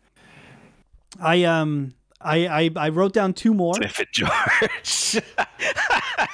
I 1.22 1.44
um 1.44 1.94
I, 2.20 2.48
I 2.48 2.70
I 2.76 2.90
wrote 2.90 3.14
down 3.14 3.34
two 3.34 3.54
more. 3.54 3.74
Sniff 3.76 4.00
it, 4.00 4.12
George. 4.12 5.22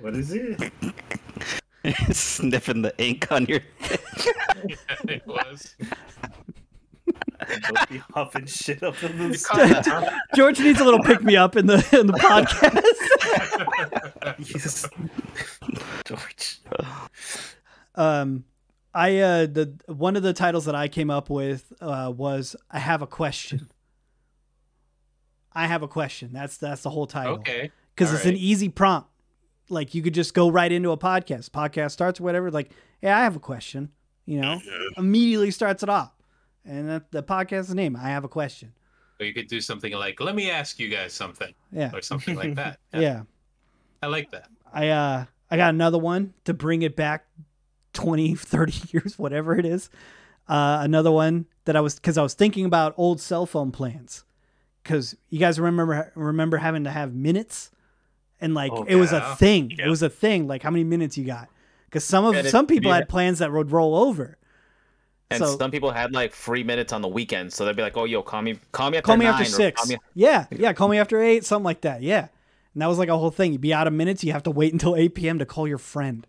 What 0.00 0.14
is 0.16 0.32
it? 0.32 0.72
Sniffing 2.12 2.82
the 2.82 2.94
ink 2.98 3.30
on 3.30 3.46
your. 3.46 3.60
yeah, 3.80 4.76
it 5.08 5.26
was. 5.26 5.74
Don't 7.68 7.88
be 7.90 7.98
huffing 8.14 8.46
shit 8.46 8.82
up 8.82 9.02
in 9.02 9.18
the 9.18 9.38
caught? 9.38 10.12
George 10.34 10.58
needs 10.60 10.80
a 10.80 10.84
little 10.84 11.02
pick 11.02 11.22
me 11.22 11.36
up 11.36 11.56
in 11.56 11.66
the 11.66 11.74
in 11.98 12.06
the 12.06 12.14
podcast. 12.14 12.80
Yes. 14.54 14.88
George. 16.06 16.60
um 17.94 18.44
I 18.94 19.18
uh 19.18 19.46
the 19.46 19.74
one 19.86 20.16
of 20.16 20.22
the 20.22 20.32
titles 20.32 20.64
that 20.64 20.74
I 20.74 20.88
came 20.88 21.10
up 21.10 21.28
with 21.28 21.70
uh 21.80 22.10
was 22.14 22.56
I 22.70 22.78
have 22.78 23.02
a 23.02 23.06
question. 23.06 23.68
I 25.52 25.66
have 25.66 25.82
a 25.82 25.88
question. 25.88 26.30
That's 26.32 26.56
that's 26.56 26.82
the 26.82 26.90
whole 26.90 27.06
title. 27.06 27.34
Okay. 27.34 27.70
Because 27.94 28.12
it's 28.14 28.24
an 28.24 28.36
easy 28.36 28.68
prompt. 28.70 29.08
Like 29.68 29.94
you 29.94 30.02
could 30.02 30.14
just 30.14 30.34
go 30.34 30.50
right 30.50 30.70
into 30.70 30.90
a 30.90 30.96
podcast. 30.98 31.50
Podcast 31.50 31.92
starts 31.92 32.20
or 32.20 32.24
whatever. 32.24 32.50
Like, 32.50 32.70
hey, 33.00 33.10
I 33.10 33.24
have 33.24 33.36
a 33.36 33.40
question. 33.40 33.90
You 34.26 34.40
know, 34.40 34.60
immediately 34.96 35.50
starts 35.50 35.82
it 35.82 35.90
off, 35.90 36.12
and 36.64 36.88
that, 36.88 37.10
the 37.10 37.22
podcast's 37.22 37.74
name. 37.74 37.94
I 37.94 38.08
have 38.08 38.24
a 38.24 38.28
question. 38.28 38.72
Or 39.20 39.26
you 39.26 39.34
could 39.34 39.48
do 39.48 39.60
something 39.60 39.92
like, 39.92 40.18
"Let 40.20 40.34
me 40.34 40.50
ask 40.50 40.78
you 40.78 40.88
guys 40.88 41.12
something," 41.12 41.52
Yeah, 41.70 41.90
or 41.92 42.00
something 42.00 42.34
like 42.34 42.54
that. 42.54 42.80
yeah. 42.94 43.22
I 44.02 44.06
like 44.06 44.30
that. 44.30 44.48
I 44.72 44.88
uh 44.88 45.24
I 45.50 45.56
got 45.56 45.70
another 45.74 45.98
one 45.98 46.34
to 46.44 46.54
bring 46.54 46.82
it 46.82 46.96
back 46.96 47.26
20, 47.92 48.34
30 48.34 48.72
years, 48.92 49.18
whatever 49.18 49.56
it 49.56 49.64
is. 49.64 49.88
Uh, 50.48 50.78
another 50.80 51.10
one 51.10 51.46
that 51.64 51.76
I 51.76 51.80
was 51.80 51.94
because 51.94 52.18
I 52.18 52.22
was 52.22 52.34
thinking 52.34 52.64
about 52.64 52.94
old 52.96 53.20
cell 53.20 53.46
phone 53.46 53.72
plans. 53.72 54.24
Because 54.82 55.16
you 55.30 55.38
guys 55.38 55.58
remember 55.58 56.12
remember 56.14 56.58
having 56.58 56.84
to 56.84 56.90
have 56.90 57.14
minutes, 57.14 57.70
and 58.40 58.54
like 58.54 58.72
Oh, 58.72 58.84
it 58.84 58.96
was 58.96 59.12
a 59.12 59.16
yeah. 59.16 59.34
thing. 59.36 59.72
It 59.78 59.88
was 59.88 60.02
a 60.02 60.08
thing. 60.10 60.46
Like 60.46 60.62
how 60.62 60.70
many 60.70 60.84
minutes 60.84 61.16
you 61.18 61.24
got? 61.24 61.48
Because 61.86 62.04
some 62.04 62.24
of 62.24 62.34
And 62.34 62.46
if 62.46 62.50
some 62.50 62.66
people 62.66 62.90
you 62.90 62.94
had 62.94 63.08
plans 63.08 63.38
that 63.38 63.52
would 63.52 63.70
roll 63.70 63.94
over. 63.96 64.36
And 65.30 65.38
so 65.38 65.56
some 65.56 65.70
people 65.70 65.90
had 65.90 66.12
like 66.12 66.32
free 66.32 66.62
minutes 66.62 66.92
on 66.92 67.00
the 67.02 67.08
weekend, 67.08 67.52
so 67.52 67.64
they'd 67.64 67.74
be 67.74 67.82
like, 67.82 67.96
"Oh, 67.96 68.04
yo, 68.04 68.22
call 68.22 68.42
me, 68.42 68.58
call 68.72 68.90
me 68.90 68.98
after 68.98 69.06
call 69.06 69.16
me 69.16 69.24
nine, 69.24 69.32
after 69.34 69.44
or 69.44 69.46
six. 69.46 69.80
Call 69.80 69.88
me, 69.88 69.96
Yeah, 70.14 70.46
yeah. 70.50 70.72
Call 70.74 70.88
me 70.88 70.98
after 70.98 71.20
eight, 71.20 71.44
something 71.44 71.64
like 71.64 71.80
that. 71.80 72.02
Yeah, 72.02 72.28
and 72.74 72.82
that 72.82 72.86
was 72.86 72.98
like 72.98 73.08
a 73.08 73.16
whole 73.16 73.30
thing. 73.30 73.52
You'd 73.52 73.60
be 73.60 73.72
out 73.72 73.86
of 73.86 73.92
minutes. 73.94 74.22
You 74.22 74.32
have 74.32 74.42
to 74.44 74.50
wait 74.50 74.72
until 74.72 74.94
eight 74.94 75.14
p.m. 75.14 75.38
to 75.38 75.46
call 75.46 75.66
your 75.66 75.78
friend, 75.78 76.26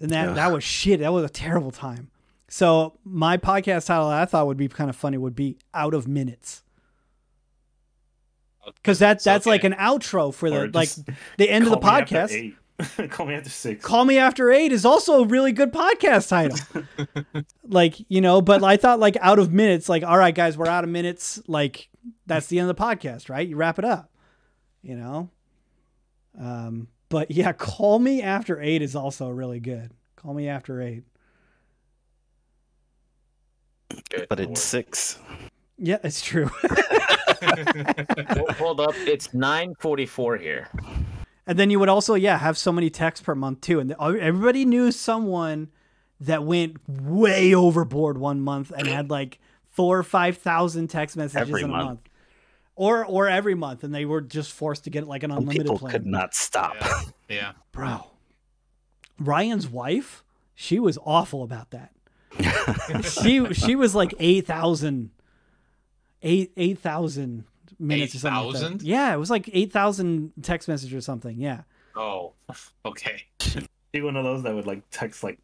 and 0.00 0.10
that 0.10 0.34
that 0.34 0.52
was 0.52 0.62
shit. 0.62 1.00
That 1.00 1.12
was 1.12 1.24
a 1.24 1.28
terrible 1.30 1.70
time. 1.70 2.10
So 2.48 2.98
my 3.04 3.38
podcast 3.38 3.86
title 3.86 4.06
I 4.08 4.26
thought 4.26 4.46
would 4.46 4.58
be 4.58 4.68
kind 4.68 4.90
of 4.90 4.94
funny 4.94 5.16
would 5.16 5.34
be 5.34 5.56
"Out 5.72 5.94
of 5.94 6.06
Minutes," 6.06 6.62
because 8.64 9.00
that 9.00 9.16
It's 9.16 9.24
that's 9.24 9.46
like 9.46 9.64
an 9.64 9.72
outro 9.74 10.32
for 10.32 10.50
the 10.50 10.70
like 10.72 10.90
the 11.38 11.50
end 11.50 11.64
of 11.64 11.70
the 11.70 11.78
Call 11.78 11.94
me 11.94 12.00
after 12.00 12.16
podcast. 12.16 12.54
Call 13.10 13.26
me 13.26 13.34
after 13.34 13.50
six. 13.50 13.84
Call 13.84 14.04
Me 14.04 14.18
After 14.18 14.50
Eight 14.50 14.72
is 14.72 14.84
also 14.84 15.22
a 15.22 15.26
really 15.26 15.52
good 15.52 15.72
podcast 15.72 16.28
title. 16.28 17.44
like, 17.64 17.94
you 18.08 18.20
know, 18.20 18.40
but 18.42 18.62
I 18.62 18.76
thought 18.76 18.98
like 18.98 19.16
out 19.20 19.38
of 19.38 19.52
minutes, 19.52 19.88
like, 19.88 20.02
all 20.02 20.18
right, 20.18 20.34
guys, 20.34 20.56
we're 20.56 20.66
out 20.66 20.84
of 20.84 20.90
minutes. 20.90 21.40
Like, 21.46 21.88
that's 22.26 22.46
the 22.46 22.58
end 22.58 22.68
of 22.68 22.76
the 22.76 22.82
podcast, 22.82 23.28
right? 23.28 23.46
You 23.46 23.56
wrap 23.56 23.78
it 23.78 23.84
up, 23.84 24.10
you 24.82 24.96
know? 24.96 25.30
Um, 26.38 26.88
but 27.08 27.30
yeah, 27.30 27.52
Call 27.56 27.98
Me 27.98 28.22
After 28.22 28.60
Eight 28.60 28.82
is 28.82 28.96
also 28.96 29.28
really 29.28 29.60
good. 29.60 29.92
Call 30.16 30.34
Me 30.34 30.48
After 30.48 30.80
Eight. 30.80 31.04
But 34.28 34.40
it's 34.40 34.62
six. 34.62 35.18
Yeah, 35.76 35.98
it's 36.02 36.22
true. 36.22 36.50
Hold- 37.42 38.50
Hold 38.52 38.80
up, 38.80 38.94
it's 38.96 39.28
9:44 39.28 40.40
here. 40.40 40.68
and 41.46 41.58
then 41.58 41.70
you 41.70 41.78
would 41.80 41.88
also, 41.88 42.14
yeah, 42.14 42.38
have 42.38 42.56
so 42.56 42.72
many 42.72 42.90
texts 42.90 43.24
per 43.24 43.34
month 43.34 43.60
too. 43.60 43.80
And 43.80 43.94
uh, 43.98 44.06
everybody 44.20 44.64
knew 44.64 44.92
someone 44.92 45.68
that 46.20 46.44
went 46.44 46.76
way 46.88 47.54
overboard 47.54 48.18
one 48.18 48.40
month 48.40 48.70
and 48.76 48.86
had 48.86 49.10
like 49.10 49.38
four 49.70 49.98
or 49.98 50.02
five 50.02 50.38
thousand 50.38 50.88
text 50.88 51.16
messages 51.16 51.48
Every 51.48 51.62
in 51.62 51.68
a 51.70 51.72
month. 51.72 51.86
month, 51.86 52.00
or 52.76 53.04
or 53.04 53.28
every 53.28 53.54
month, 53.54 53.82
and 53.84 53.94
they 53.94 54.04
were 54.04 54.20
just 54.20 54.52
forced 54.52 54.84
to 54.84 54.90
get 54.90 55.06
like 55.08 55.22
an 55.24 55.30
Some 55.30 55.38
unlimited 55.40 55.62
people 55.66 55.78
plan. 55.78 55.92
could 55.92 56.06
not 56.06 56.34
stop. 56.34 56.76
Yeah. 56.80 57.00
yeah. 57.28 57.52
Bro, 57.72 58.06
Ryan's 59.18 59.68
wife, 59.68 60.22
she 60.54 60.78
was 60.78 60.98
awful 61.04 61.42
about 61.42 61.70
that. 61.70 61.90
she 63.22 63.52
she 63.52 63.74
was 63.76 63.94
like 63.94 64.14
eight 64.18 64.46
thousand, 64.46 65.10
eight 66.22 66.52
eight 66.56 66.78
thousand 66.78 67.44
minutes 67.78 68.14
or 68.14 68.18
something. 68.18 68.62
Like 68.62 68.78
that. 68.78 68.82
Yeah, 68.82 69.14
it 69.14 69.18
was 69.18 69.30
like 69.30 69.50
eight 69.52 69.72
thousand 69.72 70.32
text 70.42 70.68
messages 70.68 70.94
or 70.94 71.00
something. 71.00 71.38
Yeah. 71.38 71.62
Oh. 71.96 72.32
Okay. 72.84 73.24
Be 73.92 74.00
one 74.00 74.16
of 74.16 74.24
those 74.24 74.42
that 74.44 74.54
would 74.54 74.66
like 74.66 74.82
text 74.90 75.22
like 75.22 75.38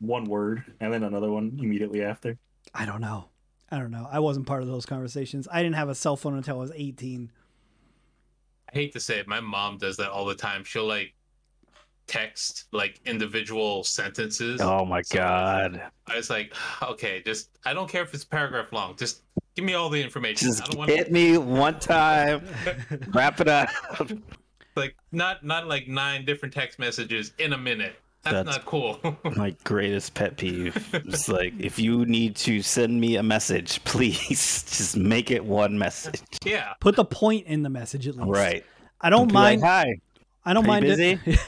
one 0.00 0.24
word 0.24 0.64
and 0.80 0.92
then 0.92 1.02
another 1.04 1.30
one 1.30 1.58
immediately 1.60 2.02
after. 2.02 2.36
I 2.74 2.86
don't 2.86 3.00
know. 3.00 3.26
I 3.70 3.78
don't 3.78 3.90
know. 3.90 4.08
I 4.10 4.18
wasn't 4.20 4.46
part 4.46 4.62
of 4.62 4.68
those 4.68 4.86
conversations. 4.86 5.46
I 5.50 5.62
didn't 5.62 5.76
have 5.76 5.88
a 5.88 5.94
cell 5.94 6.16
phone 6.16 6.36
until 6.36 6.56
I 6.56 6.60
was 6.60 6.72
18. 6.74 7.30
I 8.72 8.74
hate 8.74 8.92
to 8.92 9.00
say 9.00 9.18
it, 9.18 9.28
my 9.28 9.40
mom 9.40 9.78
does 9.78 9.96
that 9.98 10.10
all 10.10 10.26
the 10.26 10.34
time. 10.34 10.64
She'll 10.64 10.86
like 10.86 11.14
text 12.08 12.64
like 12.72 13.00
individual 13.06 13.84
sentences. 13.84 14.60
Oh 14.60 14.84
my 14.84 15.02
So- 15.02 15.18
god. 15.18 15.82
I 16.08 16.16
was 16.16 16.30
like, 16.30 16.52
okay, 16.82 17.22
just 17.24 17.50
I 17.64 17.74
don't 17.74 17.88
care 17.88 18.02
if 18.02 18.12
it's 18.14 18.24
a 18.24 18.28
paragraph 18.28 18.72
long. 18.72 18.96
Just 18.96 19.22
give 19.54 19.64
me 19.64 19.74
all 19.74 19.90
the 19.90 20.02
information. 20.02 20.48
I 20.48 20.50
Just 20.50 20.64
don't 20.64 20.78
want 20.78 20.90
hit 20.90 21.12
me 21.12 21.38
one 21.38 21.78
time. 21.78 22.42
Wrap 23.14 23.40
it 23.40 23.48
up. 23.48 23.68
like 24.74 24.96
not 25.12 25.44
not 25.44 25.66
like 25.68 25.86
nine 25.86 26.24
different 26.24 26.54
text 26.54 26.78
messages 26.78 27.32
in 27.38 27.52
a 27.52 27.58
minute. 27.58 27.94
That's, 28.24 28.34
That's- 28.34 28.56
not 28.56 28.64
cool. 28.66 28.98
My 29.36 29.54
greatest 29.64 30.14
pet 30.14 30.36
peeve. 30.36 30.76
It's 30.92 31.28
like 31.28 31.52
if 31.60 31.78
you 31.78 32.04
need 32.06 32.34
to 32.36 32.62
send 32.62 33.00
me 33.00 33.16
a 33.16 33.22
message, 33.22 33.82
please 33.84 34.64
just 34.64 34.96
make 34.96 35.30
it 35.30 35.44
one 35.44 35.78
message. 35.78 36.20
yeah. 36.44 36.72
Put 36.80 36.96
the 36.96 37.04
point 37.04 37.46
in 37.46 37.62
the 37.62 37.70
message 37.70 38.08
at 38.08 38.16
least. 38.16 38.28
Right. 38.28 38.64
I 39.00 39.10
don't 39.10 39.28
Be 39.28 39.34
like, 39.34 39.60
mind. 39.60 39.62
Hi. 39.62 40.00
I 40.44 40.52
don't 40.54 40.64
Are 40.68 40.80
you 40.80 40.88
mind 40.88 41.00
it. 41.26 41.38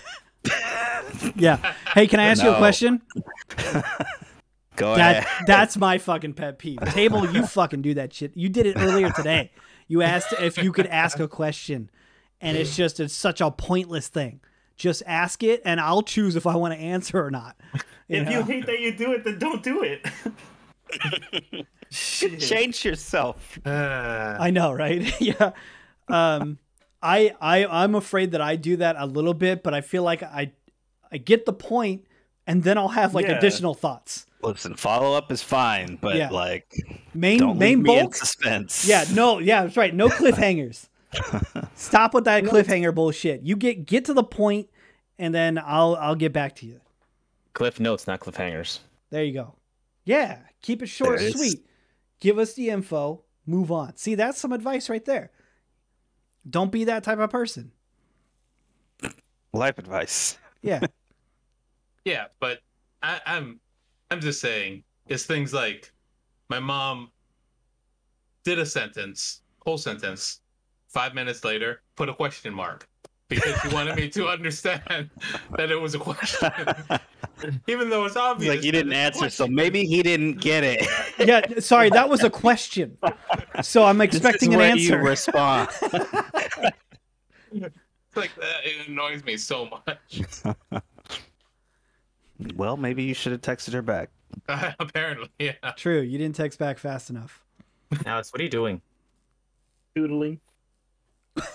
Yeah. 1.37 1.75
Hey, 1.95 2.07
can 2.07 2.21
I 2.21 2.25
ask 2.25 2.43
you 2.43 2.51
a 2.51 2.57
question? 2.59 3.03
Go 4.77 4.95
That 4.97 5.19
ahead. 5.19 5.47
that's 5.47 5.77
my 5.77 5.99
fucking 5.99 6.35
pet 6.35 6.59
peeve. 6.59 6.79
Table, 6.93 7.31
you 7.31 7.45
fucking 7.47 7.83
do 7.83 7.95
that 7.95 8.13
shit. 8.15 8.35
You 8.35 8.49
did 8.49 8.67
it 8.67 8.77
earlier 8.79 9.11
today. 9.11 9.51
You 9.89 10.03
asked 10.03 10.33
if 10.39 10.57
you 10.57 10.73
could 10.73 10.87
ask 10.87 11.19
a 11.19 11.29
question, 11.29 11.91
and 12.41 12.57
it's 12.57 12.77
just 12.77 13.01
it's 13.01 13.15
such 13.15 13.41
a 13.41 13.51
pointless 13.51 14.09
thing. 14.09 14.41
Just 14.77 15.03
ask 15.07 15.43
it, 15.43 15.61
and 15.67 15.81
I'll 15.81 16.03
choose 16.03 16.37
if 16.37 16.47
I 16.47 16.57
want 16.57 16.73
to 16.73 16.81
answer 16.81 17.23
or 17.23 17.31
not. 17.31 17.57
If 18.09 18.25
know? 18.27 18.39
you 18.39 18.43
hate 18.43 18.67
that 18.67 18.81
you 18.81 18.93
do 18.93 19.13
it, 19.13 19.25
then 19.25 19.39
don't 19.39 19.63
do 19.63 19.83
it. 19.83 20.07
Change 21.91 22.85
yourself. 22.85 23.59
Uh, 23.67 24.37
I 24.41 24.51
know, 24.51 24.73
right? 24.73 25.13
yeah. 25.21 25.53
Um, 26.09 26.59
I 27.03 27.35
I 27.41 27.67
I'm 27.67 27.95
afraid 27.95 28.33
that 28.33 28.41
I 28.41 28.57
do 28.57 28.77
that 28.77 28.97
a 28.99 29.07
little 29.07 29.35
bit, 29.35 29.63
but 29.63 29.75
I 29.75 29.81
feel 29.81 30.03
like 30.03 30.23
I 30.23 30.53
I 31.13 31.19
get 31.19 31.45
the 31.47 31.53
point, 31.53 32.07
and 32.47 32.63
then 32.63 32.79
I'll 32.79 32.89
have 32.89 33.15
like 33.15 33.27
Yeah. 33.27 33.39
additional 33.39 33.75
thoughts. 33.75 34.27
Listen, 34.43 34.75
follow 34.75 35.15
up 35.17 35.31
is 35.31 35.43
fine, 35.43 35.97
but 36.01 36.17
Yeah. 36.17 36.31
like 36.31 36.73
Main 37.15 37.39
don't 37.41 37.59
main 37.59 37.79
leave 37.79 37.85
me 37.85 37.99
in 37.99 38.05
bulk. 38.07 38.15
suspense. 38.15 38.87
Yeah, 38.87 39.05
no, 39.13 39.39
yeah, 39.39 39.65
that's 39.65 39.77
right. 39.77 39.95
No 39.95 40.09
cliffhangers. 40.09 40.89
Stop 41.75 42.15
with 42.15 42.25
that 42.25 42.45
cliffhanger 42.45 42.95
bullshit. 42.95 43.43
You 43.43 43.57
get 43.57 43.85
get 43.87 44.05
to 44.07 44.15
the 44.15 44.23
point, 44.25 44.69
and 45.19 45.35
then 45.35 45.59
I'll 45.59 45.97
I'll 45.97 46.15
get 46.15 46.33
back 46.33 46.55
to 46.57 46.67
you. 46.67 46.81
Cliff 47.53 47.81
notes, 47.81 48.07
not 48.07 48.21
cliffhangers. 48.21 48.79
There 49.11 49.25
you 49.25 49.33
go. 49.35 49.55
Yeah, 50.05 50.39
keep 50.63 50.83
it 50.83 50.87
short, 50.87 51.19
There 51.19 51.31
sweet. 51.33 51.67
Give 52.21 52.39
us 52.39 52.55
the 52.55 52.69
info. 52.71 53.25
Move 53.47 53.73
on. 53.73 53.97
See, 53.97 54.15
that's 54.15 54.39
some 54.41 54.53
advice 54.53 54.89
right 54.89 55.05
there. 55.05 55.31
Don't 56.49 56.71
be 56.71 56.85
that 56.85 57.03
type 57.03 57.19
of 57.19 57.29
person. 57.31 57.73
Life 59.53 59.79
advice. 59.79 60.39
Yeah. 60.63 60.81
yeah, 62.05 62.27
but 62.41 62.61
I, 63.03 63.21
I'm 63.27 63.61
I'm 64.11 64.21
just 64.21 64.41
saying 64.41 64.83
it's 65.09 65.25
things 65.25 65.53
like 65.53 65.93
my 66.49 66.59
mom 66.61 67.11
did 68.45 68.59
a 68.59 68.67
sentence, 68.67 69.43
whole 69.65 69.79
sentence. 69.79 70.41
Five 70.89 71.15
minutes 71.15 71.45
later, 71.45 71.83
put 71.95 72.09
a 72.09 72.15
question 72.15 72.53
mark 72.53 72.89
because 73.29 73.55
she 73.61 73.69
wanted 73.69 73.95
me 73.95 74.09
to 74.09 74.27
understand 74.37 75.09
that 75.57 75.71
it 75.71 75.77
was 75.77 75.95
a 75.95 76.01
question, 76.01 76.51
even 77.69 77.89
though 77.89 78.05
it's 78.07 78.17
It's 78.17 78.17
obvious. 78.17 78.57
like 78.57 78.65
you 78.65 78.73
didn't 78.73 78.93
answer, 78.93 79.31
so 79.31 79.47
maybe 79.47 79.85
he 79.85 80.03
didn't 80.03 80.41
get 80.41 80.65
it. 80.65 80.85
Yeah, 81.25 81.43
sorry, 81.61 81.91
that 81.91 82.09
was 82.09 82.25
a 82.25 82.31
question. 82.31 82.97
So 83.63 83.85
I'm 83.85 83.99
This 83.99 84.07
expecting 84.17 84.49
is 84.51 84.55
an 84.55 84.59
where 84.59 84.71
answer. 84.73 84.97
You 84.97 85.05
respond. 85.05 85.69
It's 87.53 88.17
like 88.17 88.35
that. 88.37 88.65
It 88.65 88.89
annoys 88.89 89.23
me 89.25 89.37
so 89.37 89.69
much. 89.87 90.33
Well, 92.57 92.77
maybe 92.77 93.03
you 93.03 93.15
should 93.15 93.33
have 93.33 93.41
texted 93.41 93.73
her 93.73 93.83
back. 93.83 94.11
Apparently, 94.79 95.29
yeah. 95.39 95.53
True, 95.77 96.01
you 96.01 96.19
didn't 96.19 96.37
text 96.37 96.59
back 96.59 96.79
fast 96.79 97.11
enough. 97.11 97.45
Alex, 98.07 98.33
what 98.33 98.41
are 98.41 98.45
you 98.45 98.51
doing? 98.51 98.81
Doodling. 99.95 100.41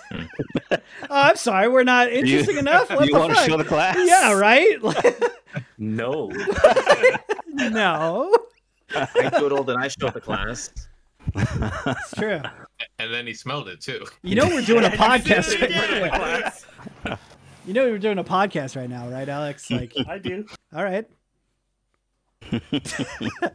Oh, 0.70 0.78
I'm 1.10 1.36
sorry, 1.36 1.68
we're 1.68 1.84
not 1.84 2.10
interesting 2.10 2.56
enough. 2.56 2.90
What 2.90 3.06
you 3.06 3.12
the 3.12 3.18
want 3.20 3.34
to 3.36 3.44
show 3.44 3.56
the 3.56 3.64
class? 3.64 3.96
Yeah, 4.04 4.32
right. 4.32 4.76
No. 5.78 6.28
no, 7.54 8.34
I 8.94 9.06
doodled 9.30 9.68
and 9.68 9.82
I 9.82 9.88
showed 9.88 10.14
the 10.14 10.20
class. 10.20 10.70
it's 11.34 12.10
true. 12.14 12.40
And 12.98 13.12
then 13.12 13.26
he 13.26 13.32
smelled 13.34 13.68
it 13.68 13.80
too. 13.80 14.04
You 14.22 14.34
know 14.34 14.46
we're 14.46 14.62
doing 14.62 14.84
a 14.84 14.90
podcast 14.90 15.58
right 15.60 15.68
did 15.68 15.72
it 15.72 16.02
in 16.02 16.08
now. 17.04 17.18
Class. 17.66 17.74
You 17.74 17.74
know 17.74 17.90
we're 17.90 17.98
doing 17.98 18.18
a 18.18 18.24
podcast 18.24 18.76
right 18.76 18.88
now, 18.88 19.08
right, 19.08 19.28
Alex? 19.28 19.70
Like, 19.76 19.92
I 20.08 20.18
do. 20.18 20.46
all 20.74 20.84
right. 20.84 21.06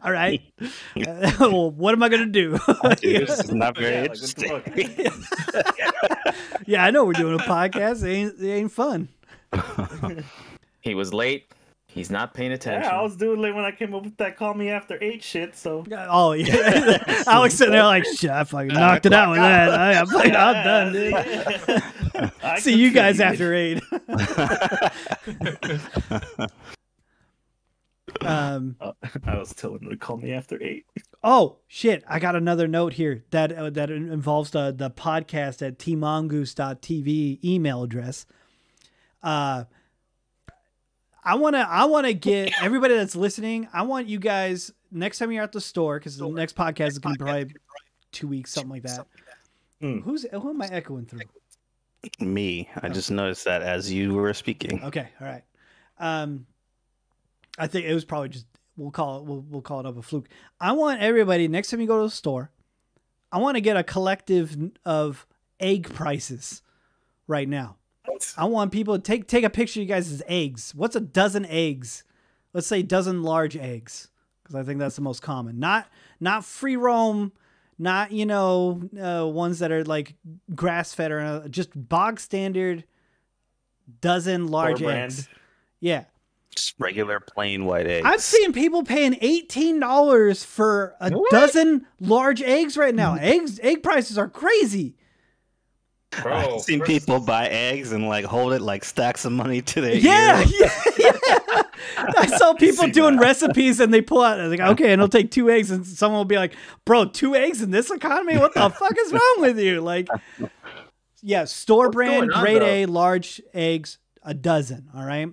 all 0.02 0.12
right. 0.12 0.42
Uh, 0.60 1.32
well, 1.40 1.70
what 1.70 1.94
am 1.94 2.02
I 2.02 2.08
gonna 2.10 2.26
do? 2.26 2.58
This 3.00 3.38
is 3.40 3.54
not 3.54 3.76
very 3.76 3.94
Yeah, 3.94 4.00
like, 4.02 4.10
what 4.10 4.18
the 4.36 4.82
interesting. 4.82 5.72
fuck? 6.24 6.34
yeah, 6.66 6.84
I 6.84 6.90
know 6.90 7.04
we're 7.04 7.12
doing 7.14 7.34
a 7.34 7.42
podcast. 7.42 8.02
It 8.04 8.10
ain't, 8.12 8.38
it 8.38 8.50
ain't 8.52 8.72
fun. 8.72 9.08
He 10.80 10.94
was 10.94 11.14
late. 11.14 11.46
He's 11.94 12.10
not 12.10 12.32
paying 12.32 12.52
attention. 12.52 12.82
Yeah, 12.90 12.98
I 12.98 13.02
was 13.02 13.16
doodling 13.16 13.54
when 13.54 13.64
I 13.66 13.70
came 13.70 13.94
up 13.94 14.04
with 14.04 14.16
that 14.16 14.36
call 14.38 14.54
me 14.54 14.70
after 14.70 14.96
eight 15.02 15.22
shit, 15.22 15.54
so 15.56 15.84
Oh 15.90 16.32
yeah, 16.32 17.02
Alex 17.26 17.54
sitting 17.54 17.72
there 17.72 17.84
like, 17.84 18.04
shit, 18.06 18.30
I 18.30 18.44
fucking 18.44 18.68
knocked 18.68 19.04
it 19.06 19.12
out 19.12 19.30
with 19.30 19.40
that. 19.40 19.70
I, 19.78 19.92
I'm, 20.00 20.06
fucking- 20.06 20.34
I'm 20.34 20.64
done, 20.64 20.92
dude. 20.94 22.32
I 22.42 22.58
See 22.60 22.74
you 22.76 22.92
guys 22.92 23.18
contributed. 23.18 23.82
after 23.92 24.08
eight. 26.40 26.50
um. 28.26 28.76
I 29.26 29.38
was 29.38 29.52
telling 29.54 29.82
him 29.82 29.90
to 29.90 29.96
call 29.96 30.16
me 30.16 30.32
after 30.32 30.62
eight. 30.62 30.86
Oh 31.22 31.58
shit! 31.68 32.02
I 32.08 32.18
got 32.18 32.34
another 32.36 32.66
note 32.68 32.94
here 32.94 33.24
that 33.30 33.52
uh, 33.52 33.70
that 33.70 33.90
involves 33.90 34.50
the 34.50 34.72
the 34.76 34.90
podcast 34.90 35.66
at 35.66 35.78
tmongoose.tv 35.78 37.44
email 37.44 37.82
address. 37.82 38.26
Uh, 39.22 39.64
I 41.24 41.36
wanna 41.36 41.66
I 41.68 41.84
wanna 41.84 42.12
get 42.12 42.52
everybody 42.62 42.94
that's 42.94 43.16
listening. 43.16 43.68
I 43.72 43.82
want 43.82 44.08
you 44.08 44.18
guys 44.18 44.72
next 44.90 45.18
time 45.18 45.30
you're 45.30 45.44
at 45.44 45.52
the 45.52 45.60
store 45.60 45.98
because 45.98 46.16
the 46.16 46.28
next 46.28 46.56
podcast 46.56 46.88
is 46.88 46.98
gonna 46.98 47.14
be 47.14 47.24
probably 47.24 47.54
two 48.10 48.28
weeks, 48.28 48.52
something 48.52 48.70
like 48.70 48.82
that. 48.82 49.06
Mm. 49.80 50.02
Who's 50.02 50.26
who 50.30 50.50
am 50.50 50.62
I 50.62 50.66
echoing 50.66 51.06
through? 51.06 51.20
Me. 52.20 52.68
I 52.82 52.88
just 52.88 53.10
noticed 53.10 53.44
that 53.44 53.62
as 53.62 53.92
you 53.92 54.14
were 54.14 54.34
speaking. 54.34 54.82
Okay, 54.82 55.08
all 55.20 55.26
right. 55.26 55.44
Um, 55.98 56.46
I 57.58 57.68
think 57.68 57.86
it 57.86 57.94
was 57.94 58.04
probably 58.04 58.30
just 58.30 58.46
we'll 58.76 58.90
call 58.90 59.18
it 59.18 59.24
we'll, 59.24 59.44
we'll 59.48 59.62
call 59.62 59.80
it 59.80 59.86
up 59.86 59.96
a 59.96 60.02
fluke. 60.02 60.28
I 60.60 60.72
want 60.72 61.00
everybody 61.00 61.46
next 61.46 61.70
time 61.70 61.80
you 61.80 61.86
go 61.86 61.98
to 61.98 62.06
the 62.06 62.10
store, 62.10 62.50
I 63.30 63.38
want 63.38 63.56
to 63.56 63.60
get 63.60 63.76
a 63.76 63.84
collective 63.84 64.56
of 64.84 65.26
egg 65.60 65.92
prices 65.94 66.62
right 67.28 67.48
now. 67.48 67.76
I 68.36 68.44
want 68.46 68.72
people 68.72 68.94
to 68.96 69.00
take 69.02 69.26
take 69.26 69.44
a 69.44 69.50
picture 69.50 69.80
of 69.80 69.82
you 69.82 69.88
guys' 69.88 70.22
eggs. 70.26 70.74
What's 70.74 70.96
a 70.96 71.00
dozen 71.00 71.46
eggs? 71.46 72.04
Let's 72.52 72.66
say 72.66 72.82
dozen 72.82 73.22
large 73.22 73.56
eggs 73.56 74.08
because 74.42 74.54
I 74.56 74.62
think 74.62 74.78
that's 74.78 74.96
the 74.96 75.02
most 75.02 75.22
common. 75.22 75.58
Not 75.58 75.88
not 76.20 76.44
free 76.44 76.76
roam, 76.76 77.32
not 77.78 78.12
you 78.12 78.26
know 78.26 78.82
uh, 79.00 79.26
ones 79.26 79.60
that 79.60 79.70
are 79.72 79.84
like 79.84 80.14
grass 80.54 80.92
fed 80.94 81.10
or 81.12 81.20
uh, 81.20 81.48
just 81.48 81.70
bog 81.74 82.20
standard 82.20 82.84
dozen 84.00 84.48
large 84.48 84.82
eggs. 84.82 85.28
Yeah, 85.80 86.04
Just 86.54 86.74
regular 86.78 87.18
plain 87.20 87.64
white 87.64 87.86
eggs. 87.86 88.06
I've 88.06 88.20
seen 88.22 88.52
people 88.52 88.82
paying 88.84 89.16
eighteen 89.20 89.80
dollars 89.80 90.44
for 90.44 90.94
a 91.00 91.10
dozen 91.30 91.86
large 92.00 92.42
eggs 92.42 92.76
right 92.76 92.94
now. 92.94 93.14
Eggs 93.14 93.58
egg 93.62 93.82
prices 93.82 94.18
are 94.18 94.28
crazy. 94.28 94.96
Bro, 96.20 96.56
I've 96.56 96.60
seen 96.62 96.80
first- 96.80 96.90
people 96.90 97.20
buy 97.20 97.48
eggs 97.48 97.92
and 97.92 98.06
like 98.08 98.24
hold 98.24 98.52
it 98.52 98.60
like 98.60 98.84
stacks 98.84 99.24
of 99.24 99.32
money 99.32 99.62
to 99.62 99.80
their 99.80 99.94
Yeah, 99.94 100.40
ear. 100.40 100.46
yeah, 100.58 100.80
yeah. 100.98 101.62
I 101.96 102.26
saw 102.26 102.52
people 102.58 102.84
seen 102.84 102.92
doing 102.92 103.16
that. 103.16 103.22
recipes 103.22 103.80
and 103.80 103.92
they 103.94 104.02
pull 104.02 104.22
out 104.22 104.38
like, 104.50 104.60
okay, 104.60 104.84
and 104.92 104.94
it'll 104.94 105.08
take 105.08 105.30
two 105.30 105.50
eggs, 105.50 105.70
and 105.70 105.86
someone 105.86 106.18
will 106.18 106.24
be 106.24 106.36
like, 106.36 106.54
"Bro, 106.84 107.06
two 107.06 107.34
eggs 107.34 107.62
in 107.62 107.70
this 107.70 107.90
economy? 107.90 108.36
What 108.36 108.52
the 108.54 108.68
fuck 108.70 108.92
is 108.98 109.12
wrong 109.12 109.36
with 109.38 109.58
you?" 109.58 109.80
Like, 109.80 110.08
yeah, 111.22 111.44
store 111.44 111.90
brand, 111.90 112.32
on, 112.32 112.42
grade 112.42 112.60
though? 112.62 112.66
A, 112.66 112.86
large 112.86 113.40
eggs, 113.54 113.98
a 114.22 114.34
dozen. 114.34 114.88
All 114.94 115.04
right. 115.04 115.28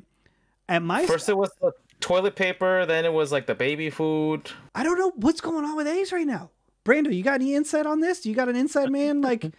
At 0.68 0.84
my, 0.84 1.06
First 1.08 1.28
it 1.30 1.36
was 1.38 1.52
the 1.62 1.72
toilet 2.00 2.36
paper, 2.36 2.86
then 2.86 3.04
it 3.06 3.12
was 3.12 3.32
like 3.32 3.48
the 3.48 3.56
baby 3.56 3.90
food. 3.90 4.50
I 4.76 4.84
don't 4.84 4.98
know 5.00 5.12
what's 5.16 5.42
going 5.42 5.66
on 5.66 5.76
with 5.76 5.88
eggs 5.88 6.12
right 6.12 6.28
now. 6.28 6.52
Brando, 6.86 7.14
you 7.14 7.24
got 7.24 7.36
any 7.36 7.56
insight 7.56 7.86
on 7.86 8.00
this? 8.00 8.26
You 8.26 8.34
got 8.36 8.50
an 8.50 8.56
inside 8.56 8.90
man? 8.92 9.22
Like, 9.22 9.52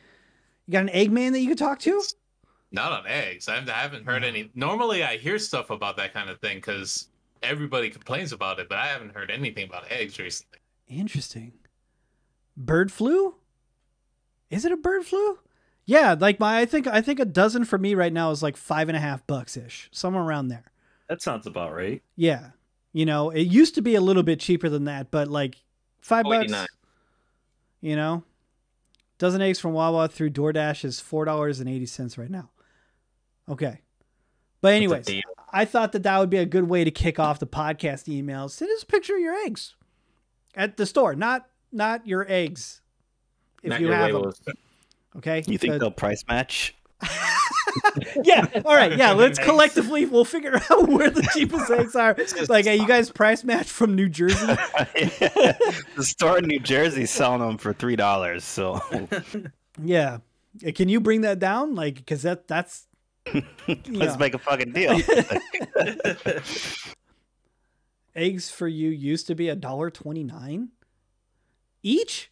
you 0.71 0.73
got 0.75 0.83
an 0.83 0.91
egg 0.91 1.11
man 1.11 1.33
that 1.33 1.41
you 1.41 1.49
could 1.49 1.59
talk 1.59 1.81
to? 1.81 2.01
Not 2.71 2.93
on 2.93 3.05
eggs. 3.09 3.49
I 3.49 3.57
haven't 3.57 4.07
heard 4.07 4.23
any. 4.23 4.51
Normally, 4.55 5.03
I 5.03 5.17
hear 5.17 5.37
stuff 5.37 5.71
about 5.71 5.97
that 5.97 6.15
kind 6.15 6.31
of 6.31 6.39
thing 6.39 6.59
because 6.59 7.09
everybody 7.43 7.91
complains 7.91 8.31
about 8.33 8.61
it, 8.61 8.69
but 8.69 8.79
I 8.79 8.87
haven't 8.87 9.13
heard 9.13 9.33
anything 9.33 9.65
about 9.65 9.91
eggs 9.91 10.17
recently. 10.21 10.61
Interesting. 10.87 11.55
Bird 12.57 12.93
flu? 12.93 13.35
Is 14.49 14.65
it 14.65 14.71
a 14.71 14.77
bird 14.77 15.05
flu? 15.05 15.41
Yeah, 15.87 16.15
like 16.17 16.39
my 16.39 16.61
I 16.61 16.67
think 16.67 16.87
I 16.87 17.01
think 17.01 17.19
a 17.19 17.25
dozen 17.25 17.65
for 17.65 17.77
me 17.77 17.97
right 17.97 18.13
now 18.13 18.31
is 18.31 18.41
like 18.41 18.57
five 18.57 18.89
and 18.89 18.97
a 18.97 19.01
half 19.01 19.27
bucks 19.27 19.57
ish, 19.57 19.89
somewhere 19.91 20.23
around 20.23 20.47
there. 20.49 20.71
That 21.09 21.21
sounds 21.21 21.49
about 21.49 21.75
right. 21.75 22.01
Yeah, 22.15 22.51
you 22.93 23.05
know, 23.05 23.31
it 23.31 23.49
used 23.49 23.75
to 23.75 23.83
be 23.83 23.97
a 23.97 24.01
little 24.01 24.23
bit 24.23 24.39
cheaper 24.39 24.69
than 24.69 24.85
that, 24.85 25.11
but 25.11 25.27
like 25.27 25.57
five 26.01 26.25
bucks. 26.25 26.53
You 27.81 27.97
know, 27.97 28.23
dozen 29.21 29.41
eggs 29.41 29.61
from 29.61 29.73
Wawa 29.75 30.09
through 30.09 30.31
DoorDash 30.31 30.85
is 30.85 30.99
four 30.99 31.25
dollars 31.25 31.61
and 31.61 31.69
eighty 31.69 31.87
cents 31.87 32.19
right 32.19 32.31
now. 32.31 32.51
Okay, 33.49 33.81
but 34.61 34.73
anyways. 34.75 35.07
I 35.53 35.65
thought 35.65 35.91
that 35.93 36.05
that 36.05 36.17
would 36.21 36.31
be 36.31 36.37
a 36.37 36.47
good 36.47 36.69
way 36.69 36.85
to 36.85 36.93
kick 36.93 37.19
off 37.19 37.41
the 37.41 37.47
podcast 37.47 38.07
emails. 38.07 38.51
Send 38.53 38.71
us 38.71 38.85
a 38.85 38.87
picture 38.87 39.15
of 39.17 39.21
your 39.21 39.35
eggs 39.35 39.75
at 40.55 40.77
the 40.77 40.87
store, 40.87 41.17
not 41.17 41.49
not 41.73 42.07
your 42.07 42.25
eggs 42.29 42.81
if 43.65 43.71
Not 43.71 43.81
you 43.81 43.89
your 43.89 43.97
have 43.97 44.13
them. 44.13 44.17
labels. 44.23 44.41
Okay, 45.17 45.43
You 45.49 45.59
think 45.59 45.73
So- 45.75 45.79
they'll 45.81 45.91
price 45.91 46.25
match? 46.29 46.75
yeah. 48.25 48.47
All 48.65 48.75
right. 48.75 48.97
Yeah. 48.97 49.13
Let's 49.13 49.39
collectively 49.39 50.07
we'll 50.07 50.25
figure 50.25 50.55
out 50.71 50.89
where 50.89 51.11
the 51.11 51.23
cheapest 51.35 51.71
eggs 51.71 51.95
are. 51.97 52.17
Like, 52.49 52.65
hey, 52.65 52.77
you 52.77 52.87
guys 52.87 53.11
price 53.11 53.45
match 53.45 53.69
from 53.69 53.95
New 53.95 54.09
Jersey. 54.09 54.47
the 54.47 56.03
store 56.05 56.39
in 56.39 56.47
New 56.47 56.61
Jersey 56.61 57.07
selling 57.07 57.41
them 57.41 57.59
for 57.59 57.73
three 57.73 57.97
dollars. 57.97 58.45
So 58.45 58.81
Yeah. 59.83 60.19
Can 60.75 60.89
you 60.89 61.01
bring 61.01 61.21
that 61.23 61.39
down? 61.39 61.75
Like, 61.75 61.95
because 61.97 62.23
that 62.23 62.49
that's 62.49 62.87
let's 63.33 63.47
Yeah. 63.87 64.17
make 64.19 64.35
a 64.35 64.39
fucking 64.39 64.73
deal. 64.73 64.99
eggs 68.15 68.51
for 68.51 68.67
you 68.69 68.91
used 68.91 69.27
to 69.29 69.35
be 69.35 69.49
a 69.49 69.55
dollar 69.57 69.91
twenty 69.91 70.25
nine 70.25 70.71
each. 71.83 72.31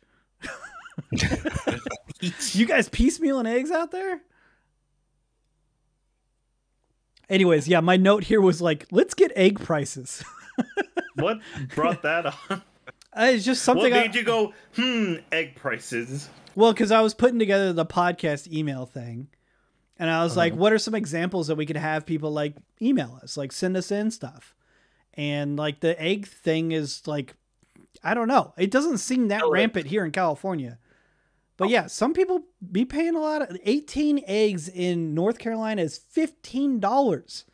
you 1.12 2.66
guys 2.66 2.88
piecemealing 2.88 3.46
eggs 3.46 3.70
out 3.70 3.92
there? 3.92 4.20
Anyways, 7.30 7.68
yeah, 7.68 7.80
my 7.80 7.96
note 7.96 8.24
here 8.24 8.40
was 8.40 8.60
like, 8.62 8.86
let's 8.90 9.14
get 9.14 9.32
egg 9.36 9.60
prices. 9.60 10.24
What 11.14 11.40
brought 11.74 12.02
that 12.02 12.26
on? 12.26 12.34
Uh, 12.50 12.60
It's 13.32 13.44
just 13.44 13.66
What 13.66 13.74
something. 13.74 13.92
I- 13.92 14.02
made 14.02 14.14
you 14.14 14.22
go, 14.22 14.52
hmm, 14.76 15.14
egg 15.32 15.56
prices? 15.56 16.28
Well, 16.54 16.72
because 16.72 16.92
I 16.92 17.00
was 17.00 17.12
putting 17.12 17.40
together 17.40 17.72
the 17.72 17.84
podcast 17.86 18.52
email 18.52 18.86
thing, 18.86 19.26
and 19.98 20.08
I 20.10 20.22
was 20.22 20.36
like, 20.36 20.54
what 20.54 20.72
are 20.72 20.78
some 20.78 20.94
examples 20.94 21.48
that 21.48 21.56
we 21.56 21.66
could 21.66 21.76
have 21.76 22.06
people 22.06 22.30
like 22.30 22.54
email 22.80 23.18
us, 23.20 23.36
like 23.36 23.50
send 23.50 23.76
us 23.76 23.90
in 23.90 24.12
stuff? 24.12 24.54
And 25.14 25.56
like 25.56 25.80
the 25.80 26.00
egg 26.00 26.28
thing 26.28 26.70
is 26.70 27.04
like, 27.08 27.34
I 28.04 28.14
don't 28.14 28.28
know. 28.28 28.54
It 28.56 28.70
doesn't 28.70 28.98
seem 28.98 29.26
that 29.28 29.42
Oh, 29.42 29.48
it- 29.48 29.54
rampant 29.54 29.86
here 29.88 30.04
in 30.04 30.12
California. 30.12 30.78
But 31.58 31.70
yeah, 31.70 31.88
some 31.88 32.14
people 32.14 32.44
be 32.70 32.84
paying 32.84 33.16
a 33.16 33.20
lot 33.20 33.42
of 33.42 33.58
18 33.64 34.22
eggs 34.26 34.68
in 34.68 35.12
North 35.12 35.38
Carolina 35.38 35.82
is 35.82 35.98
$15. 35.98 37.44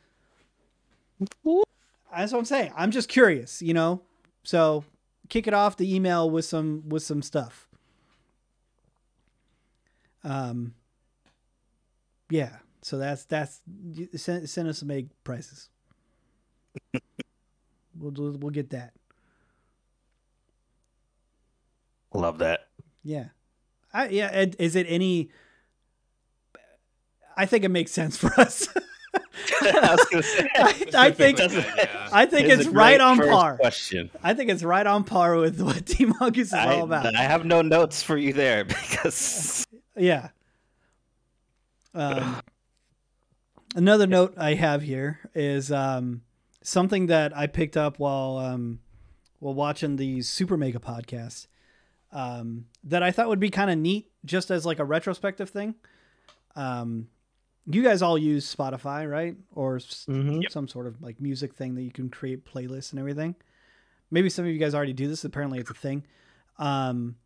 That's 2.14 2.32
what 2.32 2.38
I'm 2.38 2.44
saying. 2.44 2.72
I'm 2.76 2.90
just 2.90 3.08
curious, 3.08 3.62
you 3.62 3.72
know. 3.74 4.02
So 4.42 4.84
kick 5.30 5.46
it 5.46 5.54
off 5.54 5.78
the 5.78 5.92
email 5.92 6.30
with 6.30 6.44
some 6.44 6.82
with 6.86 7.02
some 7.02 7.22
stuff. 7.22 7.66
Um. 10.22 10.74
Yeah. 12.30 12.56
So 12.82 12.98
that's 12.98 13.24
that's 13.24 13.62
send 14.16 14.48
send 14.48 14.68
us 14.68 14.78
some 14.78 14.90
egg 14.90 15.08
prices. 15.24 15.70
we'll 17.98 18.10
do- 18.10 18.36
we'll 18.38 18.50
get 18.50 18.70
that. 18.70 18.92
Love 22.12 22.38
that. 22.38 22.68
Yeah. 23.02 23.28
I 23.94 24.08
yeah. 24.08 24.28
Ed, 24.32 24.56
Is 24.58 24.76
it 24.76 24.86
any? 24.88 25.30
I 27.36 27.46
think 27.46 27.64
it 27.64 27.70
makes 27.70 27.92
sense 27.92 28.16
for 28.16 28.28
us. 28.38 28.68
I 29.62 29.96
say. 30.20 30.48
I, 30.56 31.06
I 31.06 31.10
think 31.10 31.38
yeah. 31.38 32.08
I 32.12 32.26
think 32.26 32.48
It's 32.48 32.62
it's 32.62 32.70
right 32.70 33.00
on 33.00 33.18
par. 33.18 33.56
Question. 33.56 34.10
I 34.22 34.34
think 34.34 34.50
it's 34.50 34.62
right 34.62 34.86
on 34.86 35.04
par 35.04 35.36
with 35.36 35.60
what 35.60 35.86
Team 35.86 36.14
Mongoose 36.20 36.48
is 36.48 36.52
I, 36.52 36.76
all 36.76 36.84
about. 36.84 37.14
I 37.14 37.22
have 37.22 37.44
no 37.44 37.62
notes 37.62 38.02
for 38.02 38.16
you 38.16 38.32
there 38.32 38.64
because 38.64 39.64
Yeah. 39.96 40.28
Um, 41.94 42.40
another 43.76 44.06
note 44.08 44.34
I 44.36 44.54
have 44.54 44.82
here 44.82 45.20
is 45.32 45.70
um, 45.70 46.22
something 46.62 47.06
that 47.06 47.36
I 47.36 47.46
picked 47.46 47.76
up 47.76 48.00
while 48.00 48.38
um, 48.38 48.80
while 49.38 49.54
watching 49.54 49.96
the 49.96 50.22
Super 50.22 50.56
Mega 50.56 50.80
podcast 50.80 51.46
um, 52.14 52.64
that 52.84 53.02
I 53.02 53.10
thought 53.10 53.28
would 53.28 53.40
be 53.40 53.50
kind 53.50 53.70
of 53.70 53.76
neat, 53.78 54.10
just 54.24 54.50
as 54.50 54.64
like 54.64 54.78
a 54.78 54.84
retrospective 54.84 55.50
thing. 55.50 55.74
Um, 56.56 57.08
you 57.66 57.82
guys 57.82 58.00
all 58.02 58.16
use 58.16 58.54
Spotify, 58.54 59.10
right? 59.10 59.36
Or 59.52 59.76
s- 59.76 60.06
Mhm. 60.08 60.50
some 60.50 60.68
sort 60.68 60.86
of 60.86 61.02
like 61.02 61.20
music 61.20 61.54
thing 61.54 61.74
that 61.74 61.82
you 61.82 61.90
can 61.90 62.08
create 62.08 62.44
playlists 62.46 62.92
and 62.92 63.00
everything. 63.00 63.34
Maybe 64.10 64.30
some 64.30 64.44
of 64.46 64.50
you 64.52 64.58
guys 64.58 64.74
already 64.74 64.92
do 64.92 65.08
this. 65.08 65.24
Apparently, 65.24 65.58
it's 65.58 65.70
a 65.70 65.74
thing. 65.74 66.04
Um, 66.58 67.16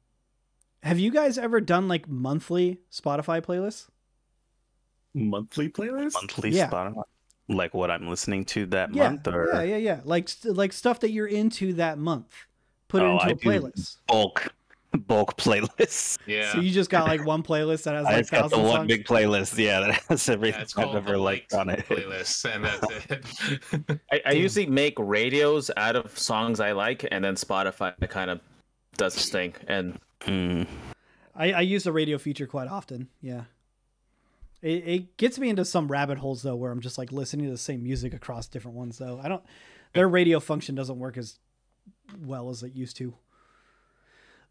have 0.83 0.99
you 0.99 1.11
guys 1.11 1.37
ever 1.39 1.61
done 1.61 1.87
like 1.89 2.09
monthly 2.09 2.81
Spotify 2.91 3.43
playlists? 3.43 3.89
Monthly 5.15 5.69
playlist? 5.69 6.15
monthly 6.15 6.51
Yeah. 6.51 6.71
Spotify, 6.71 7.03
like 7.49 7.75
what 7.75 7.91
I'm 7.91 8.09
listening 8.09 8.45
to 8.47 8.67
that 8.67 8.95
Yeah, 8.95 9.11
month, 9.11 9.27
or 9.27 9.49
yeah, 9.53 9.63
yeah, 9.63 9.77
yeah. 9.77 10.01
Like 10.05 10.29
st- 10.29 10.57
like 10.57 10.73
stuff 10.73 11.01
that 11.01 11.11
you're 11.11 11.27
into 11.27 11.73
that 11.75 11.99
month. 11.99 12.33
Put 12.87 13.03
it 13.03 13.07
Oh, 13.07 13.15
into 13.15 13.27
I 13.27 13.31
a 13.31 13.35
playlist. 13.37 13.97
bulk 14.07 14.55
bulk 14.93 15.37
playlists. 15.37 16.19
Yeah. 16.27 16.53
So 16.53 16.61
you 16.61 16.71
just 16.71 16.91
got 16.91 17.07
like 17.09 17.25
one 17.25 17.43
playlist 17.43 17.85
that 17.85 17.95
has 17.95 18.07
I 18.07 18.11
like 18.11 18.19
just 18.21 18.31
got 18.31 18.43
the 18.45 18.57
thousand 18.57 18.65
one 18.67 18.77
songs. 18.77 18.89
big 18.89 19.05
playlist. 19.07 19.59
Yeah, 19.59 19.81
that 19.81 20.03
has 20.09 20.29
everything 20.29 20.61
it's 20.63 20.77
I've 20.77 20.95
ever 20.95 21.17
liked 21.17 21.53
liked 21.53 21.55
on 21.55 21.71
it. 21.71 21.87
playlist, 21.87 22.45
and 22.55 22.65
that's 22.65 23.91
it. 23.91 24.01
I, 24.13 24.23
I 24.27 24.33
usually 24.33 24.67
make 24.67 24.95
radios 24.99 25.71
out 25.77 25.97
of 25.97 26.17
songs 26.19 26.61
I 26.61 26.73
like, 26.73 27.07
and 27.11 27.25
then 27.25 27.35
Spotify 27.37 27.95
kind 28.11 28.31
of 28.31 28.41
does 28.97 29.17
its 29.17 29.29
thing. 29.31 29.55
And 29.67 29.99
Mm. 30.23 30.67
I, 31.37 31.53
I 31.53 31.61
use 31.61 31.85
the 31.85 31.93
radio 31.93 32.19
feature 32.19 32.47
quite 32.49 32.67
often. 32.69 33.09
Yeah. 33.23 33.45
It, 34.61 34.89
it 34.89 35.17
gets 35.17 35.39
me 35.39 35.49
into 35.49 35.65
some 35.65 35.87
rabbit 35.87 36.19
holes 36.19 36.43
though, 36.43 36.57
where 36.57 36.73
I'm 36.73 36.81
just 36.81 36.99
like 36.99 37.13
listening 37.13 37.47
to 37.47 37.53
the 37.53 37.57
same 37.59 37.85
music 37.85 38.13
across 38.13 38.49
different 38.49 38.77
ones. 38.77 38.99
Though 38.99 39.21
I 39.23 39.29
don't, 39.29 39.45
their 39.95 40.09
radio 40.09 40.41
function 40.41 40.75
doesn't 40.75 40.99
work 40.99 41.17
as 41.17 41.39
well 42.21 42.51
as 42.51 42.65
it 42.65 42.75
used 42.75 42.97
to. 42.97 43.15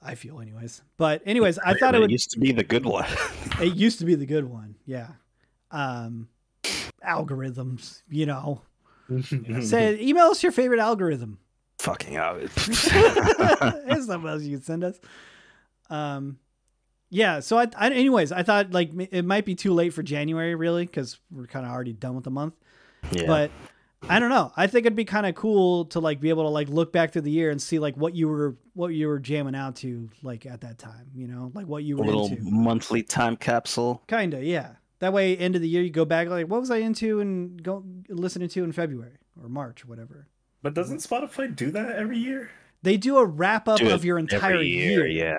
I 0.02 0.16
feel, 0.16 0.40
anyways. 0.40 0.82
But 0.98 1.22
anyways, 1.26 1.58
I 1.60 1.74
thought 1.74 1.96
it 1.96 2.00
would. 2.00 2.12
used 2.12 2.32
to 2.32 2.40
be 2.40 2.52
the 2.52 2.64
good 2.64 2.86
one. 2.86 3.08
It 3.60 3.76
used 3.76 3.98
to 4.00 4.06
be 4.06 4.14
the 4.14 4.28
good 4.28 4.46
one. 4.46 4.76
Yeah. 4.86 5.08
Um, 5.72 6.28
algorithms, 7.04 8.04
you 8.08 8.28
know. 8.28 8.62
Say, 9.62 10.00
email 10.00 10.26
us 10.26 10.44
your 10.44 10.52
favorite 10.52 10.80
algorithm. 10.80 11.40
Fucking 11.80 12.18
out. 12.18 12.40
There's 12.56 14.06
something 14.06 14.30
else 14.30 14.44
you 14.44 14.58
can 14.58 14.62
send 14.64 14.84
us. 14.84 15.00
Um, 15.90 16.38
yeah. 17.10 17.40
So 17.40 17.58
I, 17.58 17.66
I, 17.76 17.90
anyways, 17.90 18.32
I 18.32 18.44
thought 18.44 18.72
like 18.72 18.92
it 19.12 19.26
might 19.26 19.46
be 19.46 19.56
too 19.56 19.74
late 19.74 19.92
for 19.94 20.04
January, 20.04 20.54
really, 20.54 20.86
because 20.86 21.18
we're 21.32 21.48
kind 21.48 21.66
of 21.66 21.72
already 21.72 21.94
done 21.94 22.14
with 22.14 22.26
the 22.26 22.32
month. 22.32 22.54
yeah. 23.12 23.26
But 23.26 23.52
I 24.10 24.20
don't 24.20 24.30
know. 24.30 24.52
I 24.56 24.68
think 24.68 24.86
it'd 24.86 24.96
be 24.96 25.06
kind 25.06 25.26
of 25.26 25.36
cool 25.36 25.86
to 25.86 26.00
like 26.00 26.20
be 26.20 26.30
able 26.30 26.44
to 26.44 26.50
like 26.50 26.70
look 26.70 26.92
back 26.94 27.12
through 27.14 27.24
the 27.24 27.32
year 27.32 27.50
and 27.50 27.62
see 27.62 27.80
like 27.80 27.98
what 27.98 28.16
you 28.16 28.28
were 28.28 28.56
what 28.74 28.90
you 28.90 29.08
were 29.08 29.20
jamming 29.20 29.56
out 29.56 29.76
to 29.78 30.10
like 30.22 30.46
at 30.46 30.62
that 30.62 30.78
time. 30.78 31.08
You 31.16 31.28
know, 31.28 31.52
like 31.56 31.66
what 31.68 31.84
you 31.84 31.98
were 31.98 32.04
a 32.04 32.08
were 32.08 32.14
little 32.14 32.28
into. 32.30 32.44
monthly 32.44 33.02
time 33.04 33.36
capsule. 33.36 34.04
Kinda, 34.08 34.44
yeah. 34.44 34.74
That 35.00 35.14
way, 35.14 35.36
end 35.38 35.56
of 35.56 35.62
the 35.62 35.68
year, 35.70 35.82
you 35.84 35.90
go 35.92 36.06
back 36.06 36.28
like, 36.30 36.48
what 36.48 36.60
was 36.60 36.72
I 36.72 36.78
into 36.78 37.20
and 37.20 37.62
go 37.62 37.84
listening 38.10 38.50
to 38.50 38.64
in 38.64 38.72
February 38.72 39.18
or 39.42 39.48
March 39.50 39.84
or 39.84 39.88
whatever. 39.88 40.28
But 40.64 40.74
doesn't 40.74 40.98
Spotify 41.00 41.56
do 41.56 41.70
that 41.72 41.92
every 41.96 42.18
year? 42.18 42.50
They 42.84 42.98
do 42.98 43.18
a 43.18 43.26
wrap 43.26 43.68
up 43.68 43.80
Do 43.80 43.90
of 43.92 44.06
your 44.06 44.18
entire 44.20 44.54
every 44.56 44.70
year. 44.70 45.06
Yeah. 45.08 45.38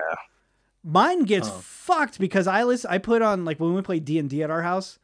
Mine 0.83 1.23
gets 1.23 1.49
Oh. 1.49 1.59
fucked 1.61 2.19
because 2.19 2.47
I 2.47 2.63
listen. 2.63 2.89
I 2.91 2.97
put 2.99 3.21
on 3.21 3.43
like 3.45 3.59
when 3.59 3.73
we 3.73 3.81
play 3.81 3.99
D 3.99 4.17
and 4.19 4.29
D 4.29 4.43
at 4.43 4.49
our 4.51 4.61
house, 4.63 4.97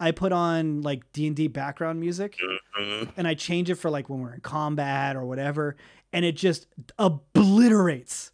I 0.00 0.12
put 0.12 0.32
on 0.32 0.82
like 0.82 1.02
D 1.12 1.26
and 1.26 1.34
D 1.36 1.48
background 1.48 1.98
music, 2.00 2.36
Mhm. 2.80 3.10
and 3.16 3.26
I 3.26 3.34
change 3.34 3.68
it 3.70 3.74
for 3.76 3.90
like 3.90 4.08
when 4.08 4.20
we're 4.20 4.34
in 4.34 4.40
combat 4.40 5.16
or 5.16 5.24
whatever, 5.24 5.76
and 6.12 6.24
it 6.24 6.36
just 6.36 6.66
obliterates 6.98 8.30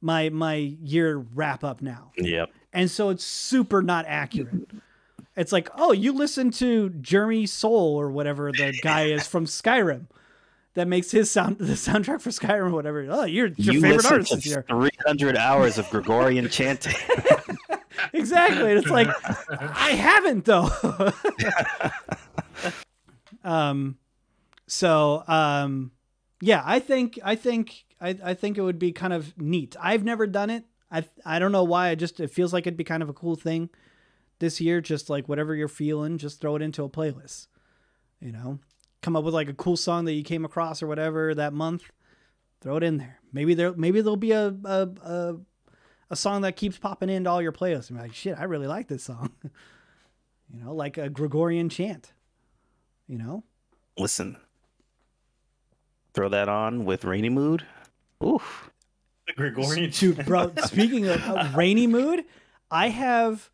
my 0.00 0.28
my 0.28 0.54
year 0.54 1.16
wrap 1.34 1.64
up 1.64 1.80
now. 1.82 2.12
Yep. 2.18 2.50
and 2.72 2.90
so 2.90 3.10
it's 3.10 3.22
super 3.24 3.82
not 3.82 4.04
accurate. 4.08 4.68
It's 5.36 5.52
like, 5.52 5.68
oh, 5.76 5.92
you 5.92 6.12
listen 6.12 6.50
to 6.52 6.90
Jeremy 6.90 7.46
Soule 7.46 7.96
or 7.96 8.10
whatever 8.10 8.50
the 8.52 8.76
guy 8.82 9.04
is 9.06 9.26
from 9.32 9.46
Skyrim 9.46 10.06
that 10.74 10.88
makes 10.88 11.10
his 11.12 11.30
sound 11.30 11.58
the 11.58 11.74
soundtrack 11.74 12.20
for 12.20 12.30
Skyrim 12.30 12.68
or 12.68 12.70
whatever. 12.70 13.06
Oh, 13.08 13.24
you're 13.24 13.46
your 13.56 13.74
you 13.74 13.80
favorite 13.80 14.06
artist 14.10 14.34
this 14.34 14.46
year. 14.46 14.64
300 14.68 15.36
hours 15.36 15.78
of 15.78 15.88
Gregorian 15.90 16.48
chanting. 16.48 16.94
Exactly. 18.12 18.70
And 18.70 18.78
it's 18.78 18.90
like 18.90 19.08
I 19.48 19.90
haven't 19.92 20.44
though. 20.44 20.70
um 23.44 23.98
so 24.66 25.22
um 25.26 25.92
yeah, 26.40 26.62
I 26.64 26.78
think 26.78 27.18
I 27.24 27.36
think 27.36 27.84
I, 28.00 28.18
I 28.22 28.34
think 28.34 28.58
it 28.58 28.62
would 28.62 28.78
be 28.78 28.92
kind 28.92 29.12
of 29.12 29.36
neat. 29.38 29.76
I've 29.80 30.04
never 30.04 30.26
done 30.26 30.50
it. 30.50 30.64
I 30.90 31.04
I 31.24 31.38
don't 31.38 31.52
know 31.52 31.64
why. 31.64 31.88
I 31.88 31.94
just 31.94 32.20
it 32.20 32.30
feels 32.30 32.52
like 32.52 32.66
it'd 32.66 32.76
be 32.76 32.84
kind 32.84 33.02
of 33.02 33.08
a 33.08 33.14
cool 33.14 33.36
thing 33.36 33.70
this 34.40 34.60
year. 34.60 34.80
Just 34.80 35.08
like 35.08 35.28
whatever 35.28 35.54
you're 35.54 35.68
feeling, 35.68 36.18
just 36.18 36.40
throw 36.40 36.56
it 36.56 36.62
into 36.62 36.84
a 36.84 36.88
playlist. 36.88 37.46
You 38.20 38.32
know, 38.32 38.58
come 39.02 39.16
up 39.16 39.24
with 39.24 39.34
like 39.34 39.48
a 39.48 39.54
cool 39.54 39.76
song 39.76 40.04
that 40.04 40.12
you 40.12 40.22
came 40.22 40.44
across 40.44 40.82
or 40.82 40.86
whatever 40.86 41.34
that 41.34 41.52
month. 41.52 41.84
Throw 42.60 42.76
it 42.76 42.82
in 42.82 42.96
there. 42.98 43.20
Maybe 43.32 43.54
there 43.54 43.72
maybe 43.72 44.00
there'll 44.00 44.16
be 44.16 44.32
a 44.32 44.48
a 44.64 44.88
a, 45.02 45.34
a 46.14 46.16
song 46.16 46.42
that 46.42 46.54
keeps 46.54 46.78
popping 46.78 47.10
into 47.10 47.28
all 47.28 47.42
your 47.42 47.52
playlists. 47.52 47.90
And 47.90 47.98
you're 47.98 48.06
like, 48.06 48.14
shit, 48.14 48.38
I 48.38 48.44
really 48.44 48.68
like 48.68 48.86
this 48.86 49.02
song. 49.02 49.32
you 50.48 50.62
know, 50.62 50.72
like 50.72 50.96
a 50.96 51.10
Gregorian 51.10 51.68
chant. 51.68 52.12
You 53.08 53.18
know, 53.18 53.44
Listen, 53.98 54.36
throw 56.14 56.28
that 56.28 56.48
on 56.48 56.84
with 56.84 57.04
rainy 57.04 57.28
mood. 57.28 57.66
Oof. 58.24 58.70
The 59.26 59.34
Gregorian 59.34 59.90
Dude, 59.90 60.24
bro. 60.24 60.52
Speaking 60.64 61.06
of 61.06 61.20
uh, 61.28 61.50
rainy 61.56 61.86
mood, 61.86 62.24
I 62.70 62.88
have 62.88 63.50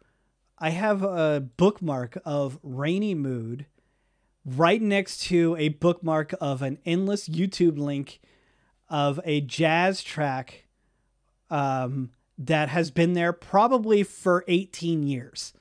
I 0.59 0.71
have 0.71 1.03
a 1.03 1.41
bookmark 1.57 2.19
of 2.25 2.59
rainy 2.63 3.15
mood 3.15 3.67
right 4.45 4.81
next 4.81 5.23
to 5.25 5.57
a 5.59 5.71
bookmark 5.71 6.35
of 6.41 6.63
an 6.63 6.79
endless 6.85 7.29
YouTube 7.29 7.79
link 7.79 8.21
of 8.89 9.19
a 9.25 9.41
jazz 9.41 10.03
track 10.03 10.67
um, 11.51 12.11
that 12.41 12.69
has 12.71 12.91
been 12.91 13.13
there 13.13 13.33
probably 13.33 14.03
for 14.03 14.45
18 14.49 15.03
years. 15.03 15.53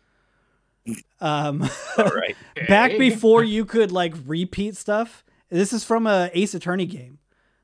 Um, 1.21 1.69
All 1.97 2.05
right. 2.05 2.35
back 2.67 2.97
before 2.97 3.43
you 3.43 3.65
could 3.65 3.91
like 3.91 4.13
repeat 4.25 4.75
stuff. 4.75 5.23
This 5.49 5.73
is 5.73 5.83
from 5.83 6.07
a 6.07 6.29
Ace 6.33 6.53
Attorney 6.53 6.85
game. 6.85 7.19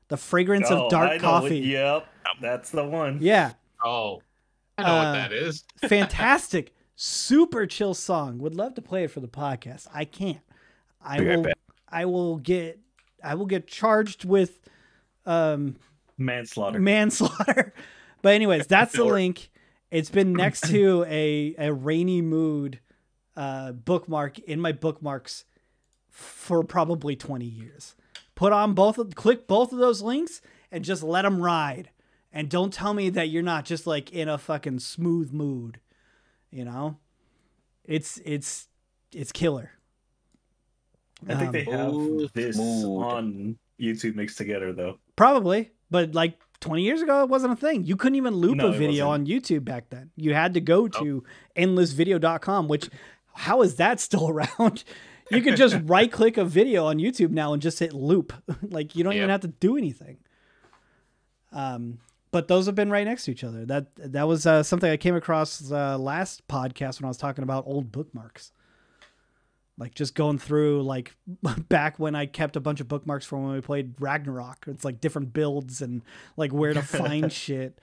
The 0.08 0.16
fragrance 0.16 0.70
Oh, 0.70 0.84
of 0.84 0.90
dark 0.90 1.10
I 1.12 1.18
coffee. 1.18 1.58
it. 1.58 1.64
Yep, 1.66 2.06
that's 2.40 2.70
the 2.70 2.84
one. 2.84 3.18
Yeah. 3.20 3.52
Oh, 3.84 4.22
I 4.78 4.82
know 4.82 4.88
Uh, 4.88 5.04
what 5.04 5.12
that 5.14 5.32
is. 5.32 5.64
fantastic, 5.88 6.72
super 6.94 7.66
chill 7.66 7.94
song. 7.94 8.38
Would 8.38 8.54
love 8.54 8.74
to 8.74 8.82
play 8.82 9.04
it 9.04 9.10
for 9.10 9.20
the 9.20 9.28
podcast. 9.28 9.86
I 9.92 10.04
can't. 10.04 10.38
I 11.02 11.18
Be 11.18 11.24
will. 11.26 11.42
back. 11.42 11.54
I 11.88 12.04
will 12.04 12.36
get. 12.36 12.78
I 13.24 13.34
will 13.34 13.46
get 13.46 13.66
charged 13.66 14.24
with 14.24 14.60
um, 15.24 15.76
Manslaughter. 16.18 16.78
manslaughter. 16.78 17.72
but 18.26 18.34
anyways, 18.34 18.66
that's 18.66 18.92
the 18.92 19.04
link. 19.04 19.50
It's 19.92 20.10
been 20.10 20.32
next 20.32 20.62
to 20.70 21.04
a 21.08 21.54
a 21.58 21.72
rainy 21.72 22.22
mood 22.22 22.80
uh, 23.36 23.70
bookmark 23.70 24.40
in 24.40 24.60
my 24.60 24.72
bookmarks 24.72 25.44
for 26.10 26.64
probably 26.64 27.14
twenty 27.14 27.46
years. 27.46 27.94
Put 28.34 28.52
on 28.52 28.74
both 28.74 28.98
of 28.98 29.14
click 29.14 29.46
both 29.46 29.72
of 29.72 29.78
those 29.78 30.02
links 30.02 30.42
and 30.72 30.84
just 30.84 31.04
let 31.04 31.22
them 31.22 31.40
ride. 31.40 31.90
And 32.32 32.50
don't 32.50 32.72
tell 32.72 32.94
me 32.94 33.10
that 33.10 33.28
you're 33.28 33.44
not 33.44 33.64
just 33.64 33.86
like 33.86 34.12
in 34.12 34.28
a 34.28 34.38
fucking 34.38 34.80
smooth 34.80 35.32
mood. 35.32 35.78
You 36.50 36.64
know, 36.64 36.96
it's 37.84 38.20
it's 38.24 38.66
it's 39.14 39.30
killer. 39.30 39.70
I 41.28 41.36
think 41.36 41.52
they 41.52 41.62
have 41.62 41.94
this 42.34 42.56
mood. 42.56 43.04
on 43.04 43.58
YouTube 43.80 44.16
mixed 44.16 44.36
together 44.36 44.72
though. 44.72 44.98
Probably, 45.14 45.70
but 45.92 46.12
like 46.12 46.40
20 46.60 46.82
years 46.82 47.02
ago, 47.02 47.22
it 47.22 47.28
wasn't 47.28 47.52
a 47.52 47.56
thing. 47.56 47.84
You 47.84 47.96
couldn't 47.96 48.16
even 48.16 48.34
loop 48.34 48.56
No, 48.56 48.68
a 48.68 48.72
video 48.72 49.08
on. 49.08 49.26
YouTube 49.26 49.64
back 49.64 49.90
then. 49.90 50.10
You 50.16 50.34
had 50.34 50.54
to 50.54 50.60
go 50.60 50.88
to 50.88 51.24
endlessvideo.com, 51.56 52.68
which, 52.68 52.88
how 53.34 53.62
is 53.62 53.76
that 53.76 54.00
still 54.00 54.28
around? 54.58 54.84
You 55.30 55.42
could 55.42 55.56
just 55.56 55.76
right 55.84 56.10
click 56.10 56.36
a 56.36 56.44
video 56.44 56.86
on 56.86 56.98
YouTube 56.98 57.30
now 57.30 57.52
and 57.52 57.60
just 57.60 57.78
hit 57.78 57.92
loop. 57.92 58.32
like 58.62 58.94
you 58.96 59.04
don't 59.04 59.14
even 59.14 59.28
have 59.30 59.40
to 59.42 59.48
do 59.48 59.76
anything. 59.76 60.18
Um, 61.52 61.98
but 62.30 62.48
those 62.48 62.66
have 62.66 62.74
been 62.74 62.90
right 62.90 63.06
next 63.06 63.24
to 63.24 63.30
each 63.32 63.44
other. 63.44 63.64
That 63.64 63.86
that 63.96 64.28
was 64.28 64.46
uh, 64.46 64.62
something 64.62 64.90
I 64.90 64.96
came 64.96 65.16
across 65.16 65.70
uh, 65.70 65.96
last 65.96 66.46
podcast 66.48 67.00
when 67.00 67.06
I 67.06 67.08
was 67.08 67.16
talking 67.16 67.42
about 67.42 67.64
old 67.66 67.90
bookmarks. 67.90 68.52
Like 69.78 69.94
just 69.94 70.14
going 70.14 70.38
through 70.38 70.82
like 70.82 71.14
back 71.68 71.98
when 71.98 72.14
I 72.14 72.26
kept 72.26 72.56
a 72.56 72.60
bunch 72.60 72.80
of 72.80 72.88
bookmarks 72.88 73.26
from 73.26 73.44
when 73.44 73.54
we 73.54 73.60
played 73.60 73.94
Ragnarok. 74.00 74.64
It's 74.68 74.84
like 74.84 75.00
different 75.00 75.32
builds 75.34 75.82
and 75.82 76.02
like 76.36 76.52
where 76.52 76.72
to 76.72 76.80
find 76.82 77.30
shit, 77.42 77.78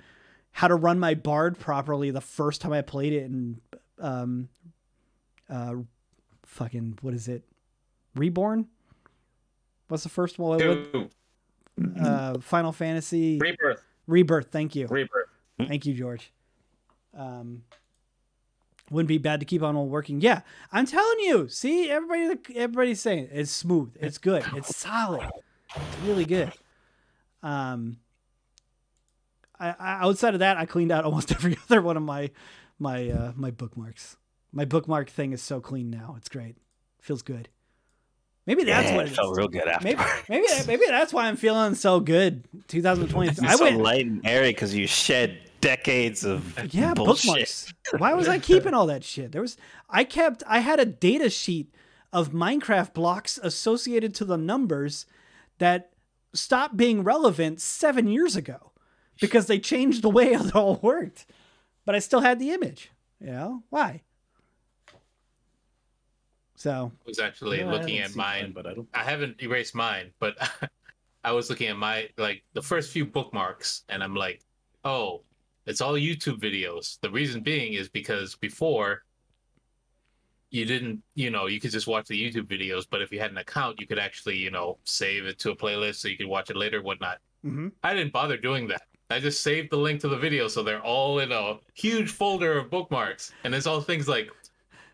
how 0.51 0.67
to 0.67 0.75
run 0.75 0.99
my 0.99 1.13
bard 1.13 1.60
properly 1.60 2.10
the 2.10 2.21
first 2.21 2.62
time 2.62 2.73
I 2.73 2.82
played 2.82 3.13
it, 3.13 3.29
and 3.29 3.62
um, 3.99 4.49
uh, 5.49 5.75
fucking 6.45 6.97
what 7.01 7.13
is 7.13 7.27
it, 7.27 7.43
Reborn? 8.15 8.67
What's 9.88 10.03
the 10.03 10.10
first 10.10 10.39
one? 10.39 10.60
Two. 10.60 11.10
uh, 11.99 12.39
Final 12.39 12.71
Fantasy 12.71 13.38
Rebirth. 13.39 13.84
Rebirth. 14.08 14.47
Thank 14.51 14.75
you. 14.75 14.88
Rebirth. 14.88 15.27
Thank 15.67 15.86
you, 15.86 15.93
George. 15.93 16.32
Um, 17.15 17.63
wouldn't 18.93 19.08
be 19.10 19.17
bad 19.17 19.39
to 19.41 19.45
keep 19.45 19.62
on 19.63 19.89
working. 19.89 20.21
Yeah, 20.21 20.41
I'm 20.71 20.86
telling 20.86 21.19
you. 21.19 21.49
See, 21.49 21.89
everybody, 21.89 22.39
everybody's 22.56 23.01
saying 23.01 23.25
it. 23.25 23.29
it's 23.34 23.51
smooth. 23.51 23.95
It's 23.99 24.17
good. 24.17 24.45
It's 24.56 24.75
solid. 24.75 25.27
It's 25.75 25.97
really 26.06 26.25
good. 26.25 26.53
Um, 27.41 27.97
I, 29.60 29.69
I 29.69 29.93
outside 30.06 30.34
of 30.34 30.39
that, 30.39 30.58
I 30.58 30.65
cleaned 30.65 30.91
out 30.91 31.03
almost 31.06 31.32
every 31.36 31.58
other 31.69 31.82
one 31.82 31.97
of 31.97 32.03
my 32.03 32.32
my 32.79 33.10
uh, 33.10 33.32
my 33.36 33.51
bookmarks. 33.51 34.17
My 34.51 34.65
bookmark 34.65 35.10
thing 35.10 35.34
is 35.34 35.41
so 35.41 35.60
clean 35.60 35.89
now. 35.89 36.15
It's 36.17 36.29
great. 36.29 36.56
Feels 37.01 37.21
good. 37.21 37.49
Maybe 38.45 38.65
that's 38.65 38.89
Yeah, 38.89 38.95
what 38.97 39.06
it 39.08 39.12
it 39.12 39.15
felt 39.15 39.32
is. 39.32 39.38
real 39.38 39.47
good 39.47 39.67
after. 39.67 39.84
Maybe, 39.86 40.01
maybe 40.29 40.45
maybe 40.67 40.84
that's 40.88 41.13
why 41.13 41.27
I'm 41.27 41.38
feeling 41.38 41.75
so 41.75 41.99
good. 41.99 42.43
2020. 42.67 43.47
I 43.47 43.56
so 43.56 43.63
went 43.63 43.82
light 43.82 44.06
and 44.06 44.21
airy 44.25 44.49
because 44.49 44.75
you 44.75 44.86
shed 44.86 45.39
decades 45.63 46.23
of 46.23 46.73
yeah, 46.73 46.93
bullshit. 46.93 47.26
bookmarks. 47.26 47.73
Why 47.97 48.13
was 48.13 48.28
I 48.28 48.39
keeping 48.39 48.73
all 48.73 48.88
that 48.88 49.04
shit? 49.04 49.32
There 49.32 49.41
was 49.41 49.58
I 49.89 50.04
kept 50.04 50.43
I 50.47 50.60
had 50.60 50.80
a 50.80 50.86
data 50.86 51.30
sheet 51.30 51.73
of 52.12 52.30
Minecraft 52.32 52.93
blocks 52.93 53.39
associated 53.41 54.13
to 54.15 54.26
the 54.26 54.38
numbers 54.38 55.06
that 55.58 55.91
stopped 56.34 56.78
being 56.78 57.04
relevant 57.04 57.62
7 57.62 58.08
years 58.08 58.36
ago 58.36 58.71
because 59.21 59.47
they 59.47 59.60
changed 59.60 60.02
the 60.02 60.10
way 60.10 60.34
it 60.34 60.56
all 60.56 60.80
worked. 60.82 61.26
But 61.86 61.95
I 61.95 61.99
still 61.99 62.21
had 62.21 62.39
the 62.39 62.52
image, 62.52 62.91
you 63.19 63.28
know? 63.32 63.63
Why? 63.69 64.02
So, 66.56 66.91
I 66.95 67.04
was 67.06 67.19
actually 67.19 67.60
Yeah, 67.60 67.67
I 67.67 67.71
looking 67.71 67.99
at 67.99 68.12
seen 68.12 68.17
mine. 68.17 68.52
but 68.54 68.65
I 68.65 68.73
don't. 68.73 68.88
I 68.93 69.04
haven't 69.04 69.41
erased 69.41 69.76
mine, 69.76 70.12
but 70.19 70.38
I 71.23 71.32
was 71.32 71.49
looking 71.49 71.67
at 71.67 71.78
my 71.78 72.10
like 72.17 72.43
the 72.54 72.62
first 72.62 72.91
few 72.91 73.06
bookmarks, 73.06 73.84
and 73.89 74.02
I'm 74.04 74.15
like, 74.15 74.41
oh, 74.86 75.23
it's 75.65 75.82
all 75.82 75.93
YouTube 75.93 76.39
videos. 76.39 76.99
The 77.02 77.10
reason 77.10 77.41
being 77.41 77.73
is 77.73 77.89
because 77.89 78.36
before 78.36 79.04
you 80.52 80.65
didn't, 80.65 81.02
you 81.15 81.30
know, 81.32 81.47
you 81.47 81.60
could 81.60 81.71
just 81.71 81.88
watch 81.88 82.08
the 82.08 82.21
YouTube 82.21 82.45
videos, 82.47 82.86
but 82.89 83.02
if 83.02 83.12
you 83.12 83.19
had 83.19 83.32
an 83.32 83.38
account, 83.38 83.80
you 83.80 83.88
could 83.88 83.97
actually, 83.99 84.38
you 84.38 84.52
know, 84.52 84.78
save 84.84 85.26
it 85.26 85.39
to 85.39 85.52
a 85.52 85.56
playlist 85.56 85.95
so 85.95 86.08
you 86.08 86.17
could 86.17 86.28
watch 86.28 86.49
it 86.49 86.56
later, 86.56 86.82
whatnot. 86.82 87.17
mhm. 87.45 87.71
I 87.84 87.93
didn't 87.95 88.13
bother 88.13 88.38
doing 88.38 88.67
that. 88.67 88.84
I 89.10 89.19
just 89.19 89.41
saved 89.41 89.71
the 89.71 89.78
link 89.78 89.99
to 90.02 90.08
the 90.08 90.17
video, 90.17 90.47
so 90.47 90.63
they're 90.63 90.82
all 90.82 91.19
in 91.19 91.32
a 91.32 91.58
huge 91.76 92.12
folder 92.12 92.58
of 92.58 92.69
bookmarks, 92.69 93.32
and 93.43 93.54
there's 93.54 93.67
all 93.67 93.82
things 93.82 94.08
like 94.08 94.30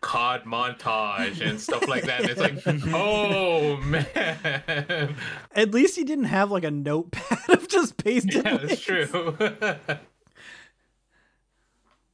COD 0.02 0.44
montage 0.44 1.40
and 1.46 1.60
stuff 1.60 1.86
like 1.88 2.04
that. 2.04 2.22
And 2.22 2.30
it's 2.30 2.40
like, 2.40 2.58
oh 2.94 3.76
man, 3.78 5.14
at 5.54 5.70
least 5.72 5.96
you 5.98 6.04
didn't 6.04 6.24
have 6.24 6.50
like 6.50 6.64
a 6.64 6.70
notepad 6.70 7.38
of 7.50 7.68
just 7.68 7.96
pasted 7.98 8.44
yeah, 8.44 8.54
links. 8.56 8.72
it's 8.72 8.82
true. 8.82 9.36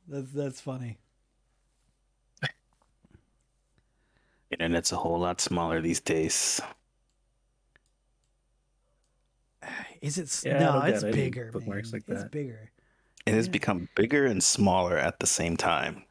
That's 0.09 0.33
that's 0.33 0.61
funny. 0.61 0.99
Internet's 4.51 4.93
a 4.93 4.97
whole 4.97 5.19
lot 5.19 5.41
smaller 5.41 5.81
these 5.81 6.01
days. 6.01 6.61
Is 10.01 10.19
it? 10.19 10.43
Yeah, 10.47 10.59
no, 10.59 10.73
don't 10.73 10.89
it's 10.89 11.03
got 11.03 11.09
any 11.09 11.17
bigger. 11.17 11.51
bookmarks 11.53 11.93
man. 11.93 12.03
like 12.09 12.17
It's 12.17 12.31
bigger. 12.31 12.71
It 13.27 13.35
has 13.35 13.49
become 13.49 13.89
bigger 13.97 14.25
and 14.27 14.43
smaller 14.43 14.97
at 14.97 15.19
the 15.19 15.27
same 15.27 15.57
time. 15.57 16.05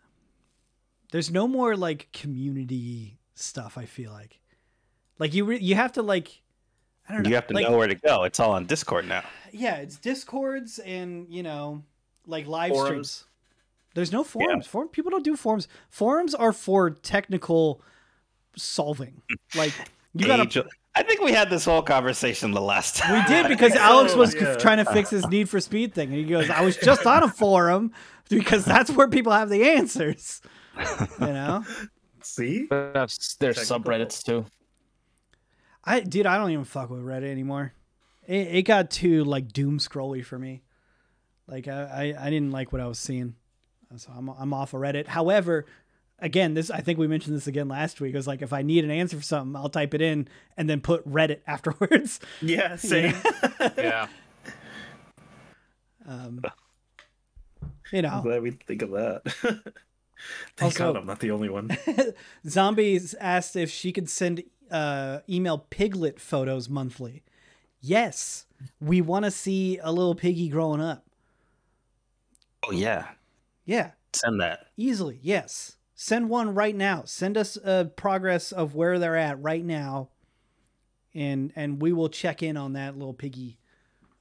There's 1.12 1.32
no 1.32 1.48
more 1.48 1.78
like 1.78 2.10
community 2.12 3.20
stuff. 3.36 3.78
I 3.78 3.86
feel 3.86 4.12
like, 4.12 4.42
like 5.18 5.34
you 5.34 5.46
re- 5.46 5.60
you 5.60 5.76
have 5.76 5.94
to 5.94 6.02
like, 6.02 6.42
I 7.08 7.14
don't 7.14 7.24
know. 7.24 7.30
You 7.30 7.36
have 7.36 7.48
to 7.48 7.54
like, 7.54 7.70
know 7.70 7.78
where 7.78 7.88
to 7.88 7.96
go. 7.96 8.24
It's 8.24 8.40
all 8.42 8.52
on 8.52 8.66
Discord 8.66 9.08
now. 9.08 9.24
Yeah, 9.54 9.78
it's 9.78 9.96
discords 9.96 10.80
and 10.80 11.28
you 11.30 11.42
know, 11.42 11.84
like 12.28 12.48
live 12.48 12.72
Forums. 12.72 13.10
streams. 13.10 13.26
There's 13.96 14.12
no 14.12 14.24
forums. 14.24 14.68
Forum 14.68 14.90
people 14.90 15.10
don't 15.10 15.24
do 15.24 15.36
forums. 15.36 15.68
Forums 15.90 16.36
are 16.36 16.54
for 16.54 16.92
technical 16.92 17.82
solving. 18.56 19.22
Like 19.56 19.74
you 20.14 20.28
gotta. 20.28 20.44
Age- 20.44 20.60
I 20.98 21.04
think 21.04 21.22
we 21.22 21.34
had 21.34 21.50
this 21.50 21.66
whole 21.66 21.82
conversation 21.82 22.52
the 22.52 22.62
last 22.62 22.96
time. 22.96 23.22
We 23.22 23.36
did 23.36 23.48
because 23.50 23.74
Alex 23.74 24.14
was 24.16 24.34
yeah. 24.34 24.56
trying 24.56 24.78
to 24.78 24.86
fix 24.86 25.10
his 25.10 25.28
Need 25.28 25.50
for 25.50 25.60
Speed 25.60 25.94
thing, 25.94 26.10
and 26.10 26.18
he 26.18 26.26
goes, 26.26 26.50
"I 26.50 26.62
was 26.62 26.78
just 26.78 27.06
on 27.06 27.24
a 27.24 27.28
forum 27.28 27.92
because 28.30 28.64
that's 28.64 28.92
where 28.92 29.08
people 29.08 29.32
have 29.34 29.50
the 29.50 29.64
answers." 29.64 30.42
You 31.20 31.28
know, 31.28 31.64
See, 32.22 32.66
There's, 32.70 33.38
there's 33.40 33.56
Technical. 33.56 33.80
subreddits 33.80 34.24
too. 34.24 34.46
I 35.84 36.00
dude, 36.00 36.26
I 36.26 36.38
don't 36.38 36.52
even 36.52 36.66
fuck 36.66 36.90
with 36.90 37.02
Reddit 37.02 37.30
anymore. 37.30 37.74
It, 38.28 38.48
it 38.48 38.62
got 38.64 38.90
too 38.90 39.24
like 39.24 39.54
doom 39.54 39.78
scrolly 39.78 40.26
for 40.26 40.40
me. 40.40 40.64
Like 41.48 41.68
I, 41.68 42.14
I, 42.18 42.26
I 42.26 42.30
didn't 42.32 42.52
like 42.52 42.72
what 42.74 42.82
I 42.82 42.88
was 42.88 42.98
seeing, 42.98 43.36
so 44.00 44.12
I'm 44.16 44.30
I'm 44.30 44.54
off 44.54 44.74
of 44.74 44.82
Reddit. 44.82 45.08
However, 45.08 45.66
again, 46.20 46.54
this 46.54 46.70
I 46.72 46.80
think 46.82 47.00
we 47.00 47.08
mentioned 47.08 47.36
this 47.36 47.48
again 47.48 47.68
last 47.68 48.00
week. 48.02 48.14
It 48.14 48.18
was 48.18 48.28
like 48.28 48.42
if 48.42 48.54
I 48.54 48.62
need 48.62 48.84
an 48.84 48.92
answer 48.92 49.18
for 49.18 49.24
something, 49.24 49.56
I'll 49.56 49.70
type 49.70 49.94
it 49.94 50.02
in 50.02 50.28
and 50.58 50.70
then 50.70 50.82
put 50.82 51.08
Reddit 51.10 51.40
afterwards. 51.48 52.20
Yeah, 52.42 52.76
same. 52.76 53.14
Yeah. 53.78 54.08
Um, 56.08 56.44
you 57.92 58.04
know, 58.04 58.10
I'm 58.10 58.22
glad 58.22 58.44
we 58.44 58.52
think 58.52 58.84
of 58.84 58.92
that. 58.92 59.24
Thank 59.36 59.64
Also- 60.62 60.94
God 60.94 60.98
I'm 60.98 61.08
not 61.08 61.20
the 61.20 61.32
only 61.32 61.50
one. 61.50 61.76
Zombies 62.48 63.16
asked 63.20 63.56
if 63.56 63.72
she 63.72 63.92
could 63.92 64.08
send 64.08 64.44
uh, 64.70 65.22
email 65.28 65.66
piglet 65.72 66.20
photos 66.20 66.70
monthly. 66.70 67.24
Yes, 67.82 68.46
we 68.80 69.02
want 69.02 69.26
to 69.26 69.32
see 69.32 69.80
a 69.80 69.92
little 69.92 70.14
piggy 70.14 70.48
growing 70.48 70.80
up. 70.80 71.06
Oh 72.68 72.72
yeah, 72.72 73.08
Yeah, 73.66 73.92
send 74.14 74.40
that. 74.42 74.68
easily. 74.78 75.20
Yes, 75.22 75.78
send 75.96 76.30
one 76.30 76.54
right 76.54 76.76
now. 76.76 77.04
Send 77.06 77.38
us 77.38 77.58
a 77.58 77.92
progress 77.96 78.52
of 78.52 78.76
where 78.76 79.00
they're 79.00 79.16
at 79.16 79.42
right 79.42 79.66
now, 79.66 80.10
and 81.14 81.52
and 81.56 81.82
we 81.82 81.94
will 81.94 82.10
check 82.10 82.44
in 82.44 82.58
on 82.58 82.74
that 82.74 82.98
little 82.98 83.14
piggy 83.14 83.58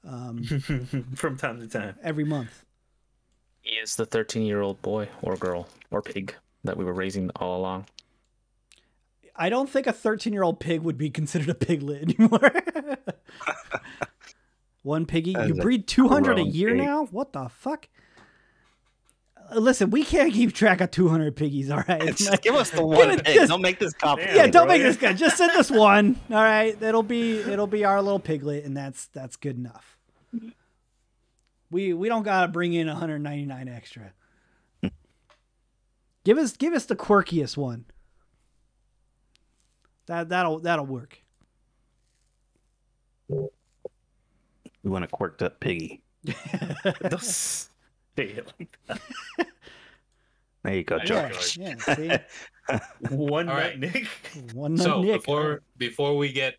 um, 0.06 0.42
From 1.14 1.36
time 1.36 1.60
to 1.60 1.68
time. 1.68 1.96
every 2.02 2.24
month. 2.24 2.64
He 3.62 3.76
is 3.76 3.96
the 3.96 4.06
13 4.06 4.44
year 4.44 4.60
old 4.60 4.80
boy 4.82 5.08
or 5.22 5.36
girl 5.36 5.68
or 5.90 6.02
pig 6.02 6.34
that 6.64 6.76
we 6.76 6.84
were 6.84 6.92
raising 6.92 7.30
all 7.36 7.58
along. 7.58 7.86
I 9.36 9.48
don't 9.48 9.68
think 9.68 9.86
a 9.86 9.92
13 9.92 10.32
year 10.32 10.42
old 10.42 10.60
pig 10.60 10.82
would 10.82 10.98
be 10.98 11.10
considered 11.10 11.48
a 11.48 11.54
piglet 11.54 12.02
anymore. 12.02 12.52
One 14.82 15.06
piggy. 15.06 15.34
You 15.46 15.54
breed 15.54 15.88
200 15.88 16.32
a 16.32 16.34
grown 16.34 16.50
year 16.50 16.70
pig. 16.70 16.78
now? 16.78 17.06
What 17.06 17.32
the 17.32 17.48
fuck? 17.48 17.88
Uh, 19.50 19.58
Listen, 19.58 19.90
we 19.90 20.04
can't 20.04 20.32
keep 20.32 20.52
track 20.52 20.80
of 20.80 20.90
200 20.90 21.34
piggies, 21.36 21.70
all 21.70 21.82
right? 21.88 22.02
It's, 22.02 22.28
Like, 22.30 22.42
give 22.42 22.54
us 22.54 22.70
the 22.70 22.84
one 22.84 23.10
it 23.10 23.24
pig. 23.24 23.38
this- 23.40 23.48
Don't 23.48 23.62
make 23.62 23.78
this 23.78 23.92
complicated. 23.94 24.36
yeah, 24.36 24.46
don't 24.46 24.66
bro. 24.66 24.74
make 24.76 24.82
this 24.82 24.96
guy. 24.96 25.12
Just 25.12 25.36
send 25.36 25.52
us 25.52 25.70
one, 25.72 26.18
all 26.30 26.42
right? 26.42 26.80
It'll 26.82 27.02
be 27.02 27.38
it'll 27.40 27.66
be 27.66 27.84
our 27.84 28.00
little 28.02 28.18
piglet, 28.20 28.64
and 28.64 28.76
that's 28.76 29.06
that's 29.06 29.36
good 29.36 29.56
enough. 29.56 29.96
We 31.70 31.92
we 31.92 32.08
don't 32.08 32.22
gotta 32.22 32.48
bring 32.48 32.72
in 32.74 32.86
199 32.86 33.68
extra. 33.68 34.12
give 36.24 36.38
us 36.38 36.56
give 36.56 36.72
us 36.72 36.84
the 36.86 36.96
quirkiest 36.96 37.56
one. 37.56 37.84
That 40.06 40.28
that'll 40.28 40.60
that'll 40.60 40.86
work. 40.86 41.18
We 43.28 44.90
want 44.90 45.04
a 45.04 45.08
quirked 45.08 45.42
up 45.42 45.60
piggy. 45.60 46.02
Don't 48.16 48.28
say 48.28 48.34
it 48.34 48.52
like 48.58 48.78
that. 48.86 49.00
There 50.62 50.74
you 50.74 50.84
go, 50.84 50.98
George. 51.00 51.58
Yeah, 51.58 51.74
yeah. 51.98 52.18
See, 52.70 52.80
One 53.14 53.48
All 53.48 53.54
right. 53.54 53.78
Nick. 53.78 54.06
one 54.54 54.76
So 54.78 55.02
Nick. 55.02 55.20
before 55.20 55.60
before 55.76 56.16
we 56.16 56.32
get 56.32 56.54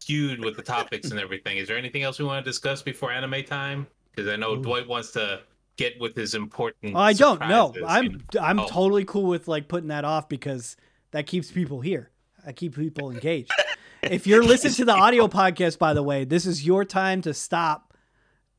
skewed 0.00 0.44
with 0.44 0.56
the 0.56 0.62
topics 0.62 1.10
and 1.10 1.18
everything, 1.18 1.56
is 1.56 1.66
there 1.68 1.76
anything 1.76 2.02
else 2.04 2.18
we 2.18 2.24
want 2.24 2.44
to 2.44 2.48
discuss 2.48 2.82
before 2.82 3.10
anime 3.10 3.42
time? 3.44 3.86
Because 4.14 4.30
I 4.32 4.36
know 4.36 4.56
Dwight 4.56 4.86
wants 4.86 5.10
to 5.12 5.40
get 5.76 5.98
with 6.00 6.14
his 6.14 6.34
important. 6.34 6.94
Oh, 6.94 7.00
I 7.00 7.14
don't 7.14 7.40
know. 7.40 7.74
I'm 7.86 8.04
you 8.04 8.10
know? 8.34 8.40
I'm 8.40 8.60
Oh. 8.60 8.66
totally 8.68 9.04
cool 9.04 9.24
with 9.24 9.48
like 9.48 9.66
putting 9.68 9.88
that 9.88 10.04
off 10.04 10.28
because 10.28 10.76
that 11.10 11.26
keeps 11.26 11.50
people 11.50 11.80
here. 11.80 12.10
I 12.46 12.52
keep 12.52 12.76
people 12.76 13.10
engaged. 13.10 13.50
if 14.02 14.26
you're 14.26 14.44
listening 14.44 14.74
to 14.74 14.84
the 14.84 14.92
audio 14.94 15.26
podcast, 15.26 15.78
by 15.78 15.94
the 15.94 16.02
way, 16.02 16.24
this 16.24 16.46
is 16.46 16.64
your 16.64 16.84
time 16.84 17.22
to 17.22 17.34
stop, 17.34 17.96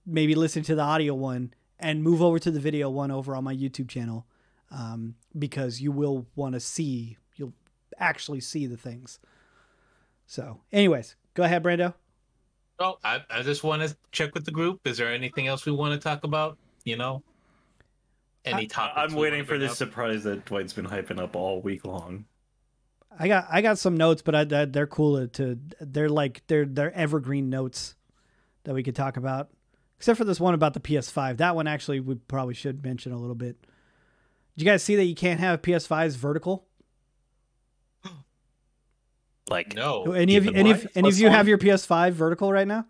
maybe 0.05 0.35
listen 0.35 0.63
to 0.63 0.75
the 0.75 0.81
audio 0.81 1.13
one 1.13 1.53
and 1.79 2.03
move 2.03 2.21
over 2.21 2.39
to 2.39 2.51
the 2.51 2.59
video 2.59 2.89
one 2.89 3.11
over 3.11 3.35
on 3.35 3.43
my 3.43 3.55
YouTube 3.55 3.89
channel, 3.89 4.25
um, 4.71 5.15
because 5.37 5.81
you 5.81 5.91
will 5.91 6.25
want 6.35 6.53
to 6.53 6.59
see. 6.59 7.17
You'll 7.35 7.53
actually 7.97 8.39
see 8.39 8.67
the 8.67 8.77
things. 8.77 9.19
So, 10.25 10.61
anyways, 10.71 11.15
go 11.33 11.43
ahead, 11.43 11.63
Brando. 11.63 11.93
Oh, 12.79 12.97
I, 13.03 13.21
I 13.29 13.43
just 13.43 13.63
want 13.63 13.81
to 13.83 13.95
check 14.11 14.33
with 14.33 14.45
the 14.45 14.51
group. 14.51 14.85
Is 14.85 14.97
there 14.97 15.11
anything 15.11 15.47
else 15.47 15.65
we 15.65 15.71
want 15.71 15.93
to 15.93 15.99
talk 15.99 16.23
about? 16.23 16.57
You 16.85 16.97
know, 16.97 17.23
any 18.45 18.67
topics? 18.67 18.97
I'm 18.97 19.17
waiting 19.17 19.45
for 19.45 19.57
this 19.57 19.71
up? 19.71 19.77
surprise 19.77 20.23
that 20.23 20.45
Dwight's 20.45 20.73
been 20.73 20.87
hyping 20.87 21.19
up 21.19 21.35
all 21.35 21.61
week 21.61 21.85
long. 21.85 22.25
I 23.17 23.27
got 23.27 23.47
I 23.49 23.61
got 23.61 23.77
some 23.77 23.95
notes, 23.95 24.21
but 24.21 24.35
I, 24.35 24.61
I, 24.61 24.65
they're 24.65 24.87
cool 24.87 25.27
to. 25.27 25.59
They're 25.79 26.09
like 26.09 26.41
they're 26.47 26.65
they're 26.65 26.93
evergreen 26.93 27.49
notes 27.49 27.95
that 28.63 28.73
we 28.73 28.83
could 28.83 28.95
talk 28.95 29.17
about, 29.17 29.49
except 30.03 30.17
for 30.17 30.25
this 30.25 30.37
one 30.37 30.53
about 30.53 30.73
the 30.73 30.81
PS5. 30.81 31.37
That 31.37 31.55
one 31.55 31.65
actually 31.65 32.01
we 32.01 32.15
probably 32.15 32.53
should 32.55 32.83
mention 32.83 33.13
a 33.13 33.17
little 33.17 33.35
bit. 33.35 33.55
Did 34.57 34.65
you 34.65 34.65
guys 34.65 34.83
see 34.83 34.97
that 34.97 35.05
you 35.05 35.15
can't 35.15 35.39
have 35.39 35.61
PS5s 35.61 36.17
vertical? 36.17 36.65
Like, 39.49 39.75
No, 39.75 40.11
any 40.11 40.35
of 40.35 40.43
you, 40.45 40.51
any, 40.53 40.71
what? 40.71 40.83
of- 40.85 40.91
any 40.95 41.07
of 41.09 41.17
you 41.19 41.29
have 41.29 41.47
your 41.47 41.57
PS5 41.57 42.11
vertical 42.11 42.51
right 42.51 42.67
now? 42.67 42.85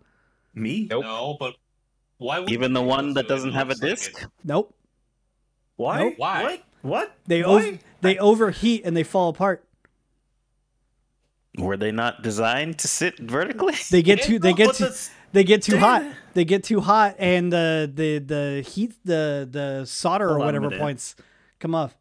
Me? 0.54 0.86
Nope. 0.90 1.04
no, 1.04 1.36
but 1.38 1.54
why? 2.18 2.40
would 2.40 2.50
even 2.50 2.72
the 2.72 2.82
one 2.82 3.14
that 3.14 3.28
doesn't 3.28 3.52
have 3.52 3.68
a 3.68 3.70
looks 3.70 3.82
like 3.82 3.90
disc. 3.90 4.26
Nope. 4.44 4.74
Why? 5.76 5.98
Nope. 6.04 6.14
Why? 6.16 6.42
What? 6.42 6.62
What? 6.82 7.16
They 7.26 7.42
Why? 7.42 7.68
ov- 7.70 7.78
they 8.00 8.18
overheat 8.18 8.82
and 8.84 8.96
they 8.96 9.02
fall 9.04 9.28
apart. 9.30 9.64
Were 11.58 11.76
they 11.76 11.92
not 11.92 12.22
designed 12.22 12.78
to 12.80 12.88
sit 12.88 13.18
vertically? 13.18 13.74
They 13.90 14.02
get 14.02 14.22
too 14.22 14.38
they 14.40 14.52
get 14.52 14.74
too 14.74 14.90
they 15.32 15.44
get 15.44 15.62
too 15.62 15.78
hot. 15.78 16.04
It. 16.34 16.36
They 16.36 16.44
get 16.44 16.64
too 16.64 16.80
hot, 16.80 17.16
and 17.18 17.52
the 17.52 17.90
the 17.92 18.18
the 18.18 18.62
heat 18.66 18.92
the 19.04 19.48
the 19.50 19.84
solder 19.86 20.26
or 20.26 20.36
Hold 20.36 20.42
on 20.42 20.54
a 20.56 20.60
whatever 20.60 20.78
points 20.78 21.16
come 21.60 21.74
off. 21.74 21.96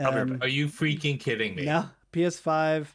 I'll 0.00 0.10
be 0.12 0.16
right 0.18 0.22
Um. 0.30 0.38
Are 0.42 0.48
you 0.48 0.66
freaking 0.68 1.18
kidding 1.20 1.54
me? 1.54 1.64
No, 1.64 1.86
PS5. 2.12 2.86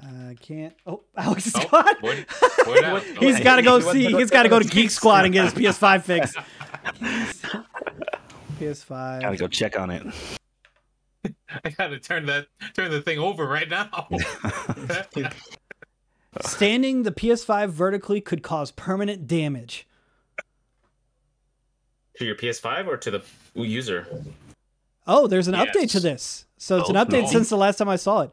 Uh, 0.00 0.34
can't. 0.40 0.74
Oh, 0.86 1.02
Alex 1.16 1.46
is 1.48 1.54
Oh, 1.56 1.66
gone. 1.70 1.94
where, 2.00 2.24
where'd 2.66 2.82
go? 3.16 3.20
He's 3.20 3.40
got 3.40 3.56
to 3.56 3.62
go 3.62 3.80
see. 3.80 4.06
He's 4.12 4.30
got 4.30 4.44
to 4.44 4.48
go 4.48 4.58
to 4.60 4.68
Geek 4.68 4.90
Squad 4.90 5.24
and 5.24 5.34
get 5.34 5.44
his 5.44 5.54
PS5 5.54 6.02
fixed. 6.04 6.36
PS5. 8.60 9.20
Gotta 9.22 9.36
go 9.36 9.48
check 9.48 9.78
on 9.78 9.90
it. 9.90 10.06
I 11.64 11.70
gotta 11.70 11.98
turn 11.98 12.26
that 12.26 12.46
turn 12.74 12.90
the 12.90 13.00
thing 13.00 13.18
over 13.18 13.46
right 13.46 13.68
now. 13.68 13.88
Standing 16.42 17.02
the 17.02 17.10
PS5 17.12 17.70
vertically 17.70 18.20
could 18.20 18.42
cause 18.42 18.70
permanent 18.70 19.26
damage. 19.26 19.86
To 22.18 22.24
your 22.24 22.34
PS5 22.34 22.86
or 22.86 22.96
to 22.96 23.10
the 23.10 23.22
user? 23.54 24.06
Oh, 25.06 25.26
there's 25.26 25.48
an 25.48 25.54
update 25.54 25.90
to 25.92 26.00
this. 26.00 26.46
So 26.56 26.78
it's 26.80 26.90
an 26.90 26.96
Oh, 26.96 27.04
update 27.04 27.22
no. 27.22 27.28
since 27.28 27.48
the 27.48 27.56
last 27.56 27.76
time 27.78 27.88
I 27.88 27.96
saw 27.96 28.22
it. 28.22 28.30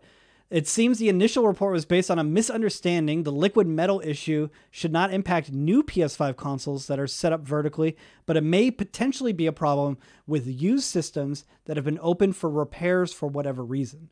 It 0.51 0.67
seems 0.67 0.99
the 0.99 1.09
initial 1.09 1.47
report 1.47 1.73
was 1.73 1.85
based 1.85 2.11
on 2.11 2.19
a 2.19 2.23
misunderstanding. 2.23 3.23
The 3.23 3.31
liquid 3.31 3.65
metal 3.67 4.01
issue 4.03 4.49
should 4.69 4.91
not 4.91 5.11
impact 5.11 5.51
new 5.51 5.81
PS5 5.81 6.35
consoles 6.37 6.85
that 6.87 6.99
are 6.99 7.07
set 7.07 7.33
up 7.33 7.41
vertically, 7.41 7.95
but 8.25 8.37
it 8.37 8.41
may 8.43 8.69
potentially 8.69 9.33
be 9.33 9.47
a 9.47 9.51
problem 9.51 9.97
with 10.27 10.45
used 10.47 10.85
systems 10.85 11.45
that 11.65 11.77
have 11.77 11.85
been 11.85 11.99
open 12.01 12.31
for 12.31 12.49
repairs 12.49 13.11
for 13.11 13.27
whatever 13.27 13.63
reason. 13.63 14.09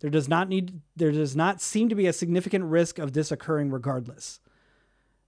There 0.00 0.10
does 0.10 0.28
not 0.28 0.48
need 0.48 0.80
there 0.96 1.12
does 1.12 1.34
not 1.34 1.60
seem 1.62 1.88
to 1.88 1.94
be 1.94 2.06
a 2.06 2.12
significant 2.12 2.64
risk 2.64 2.98
of 2.98 3.12
this 3.12 3.32
occurring 3.32 3.70
regardless. 3.70 4.40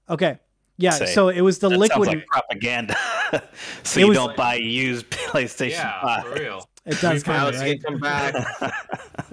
Okay. 0.08 0.38
Yeah, 0.78 0.90
Say, 0.90 1.06
so 1.06 1.30
it 1.30 1.40
was 1.40 1.58
the 1.60 1.70
That 1.70 1.78
liquid 1.78 2.08
like 2.08 2.26
propaganda. 2.26 2.94
so 3.82 3.98
It 3.98 4.02
you 4.02 4.08
was- 4.08 4.18
don't 4.18 4.36
buy 4.36 4.56
used 4.56 5.08
PlayStation 5.10 5.70
yeah, 5.70 6.02
5. 6.02 6.24
for 6.24 6.34
real. 6.34 6.68
it 6.84 7.00
does 7.00 7.22
kind 7.22 7.38
Alex, 7.38 7.56
of 7.60 7.66
you 7.66 7.72
right. 7.72 7.82
can 7.82 7.92
come 7.92 8.00
back. 8.00 8.34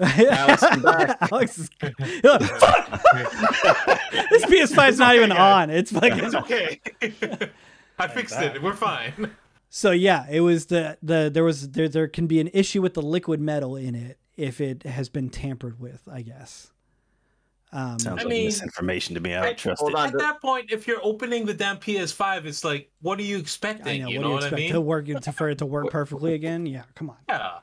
Alex, 0.00 0.60
come 0.62 0.82
back. 0.82 1.18
Alex 1.30 1.58
is 1.58 1.68
Fuck! 1.78 3.02
this 4.30 4.44
PS5 4.46 4.88
is 4.88 4.98
not 4.98 5.14
even 5.16 5.32
on. 5.32 5.68
It's 5.70 5.92
like 5.92 6.14
It's 6.16 6.34
okay. 6.34 6.80
I 7.98 8.08
fixed 8.08 8.40
it. 8.40 8.62
We're 8.62 8.72
fine. 8.74 9.30
so 9.68 9.90
yeah. 9.90 10.26
It 10.30 10.40
was 10.40 10.66
the 10.66 10.96
the 11.02 11.30
there 11.32 11.44
was 11.44 11.70
there 11.72 11.88
there 11.88 12.08
can 12.08 12.26
be 12.26 12.40
an 12.40 12.48
issue 12.54 12.80
with 12.82 12.94
the 12.94 13.02
liquid 13.02 13.40
metal 13.40 13.76
in 13.76 13.94
it 13.94 14.18
if 14.36 14.60
it 14.60 14.82
has 14.84 15.08
been 15.08 15.28
tampered 15.30 15.80
with. 15.80 16.06
I 16.10 16.22
guess. 16.22 16.70
Um, 17.72 17.98
Sounds 17.98 18.20
I 18.20 18.22
like 18.22 18.26
mean- 18.28 18.44
misinformation 18.44 19.14
to 19.16 19.20
me. 19.20 19.34
I 19.34 19.42
don't 19.46 19.58
trust 19.58 19.82
it. 19.82 19.96
At 19.96 20.16
that 20.18 20.40
point, 20.40 20.70
if 20.70 20.86
you're 20.86 21.00
opening 21.02 21.44
the 21.44 21.54
damn 21.54 21.78
PS5, 21.78 22.44
it's 22.44 22.62
like, 22.62 22.88
what 23.02 23.18
are 23.18 23.22
you 23.22 23.36
I 23.36 23.40
expecting? 23.40 24.02
know. 24.02 24.08
you 24.10 24.20
what 24.20 24.22
know 24.22 24.28
do 24.28 24.28
you 24.28 24.34
what 24.34 24.42
I 24.42 24.46
expect 24.46 24.60
mean? 24.60 24.72
to 24.72 24.80
work 24.80 25.06
to, 25.06 25.32
for 25.32 25.48
it 25.48 25.58
to 25.58 25.66
work 25.66 25.90
perfectly 25.90 26.34
again? 26.34 26.66
Yeah, 26.66 26.84
come 26.94 27.10
on. 27.10 27.16
Yeah. 27.28 27.58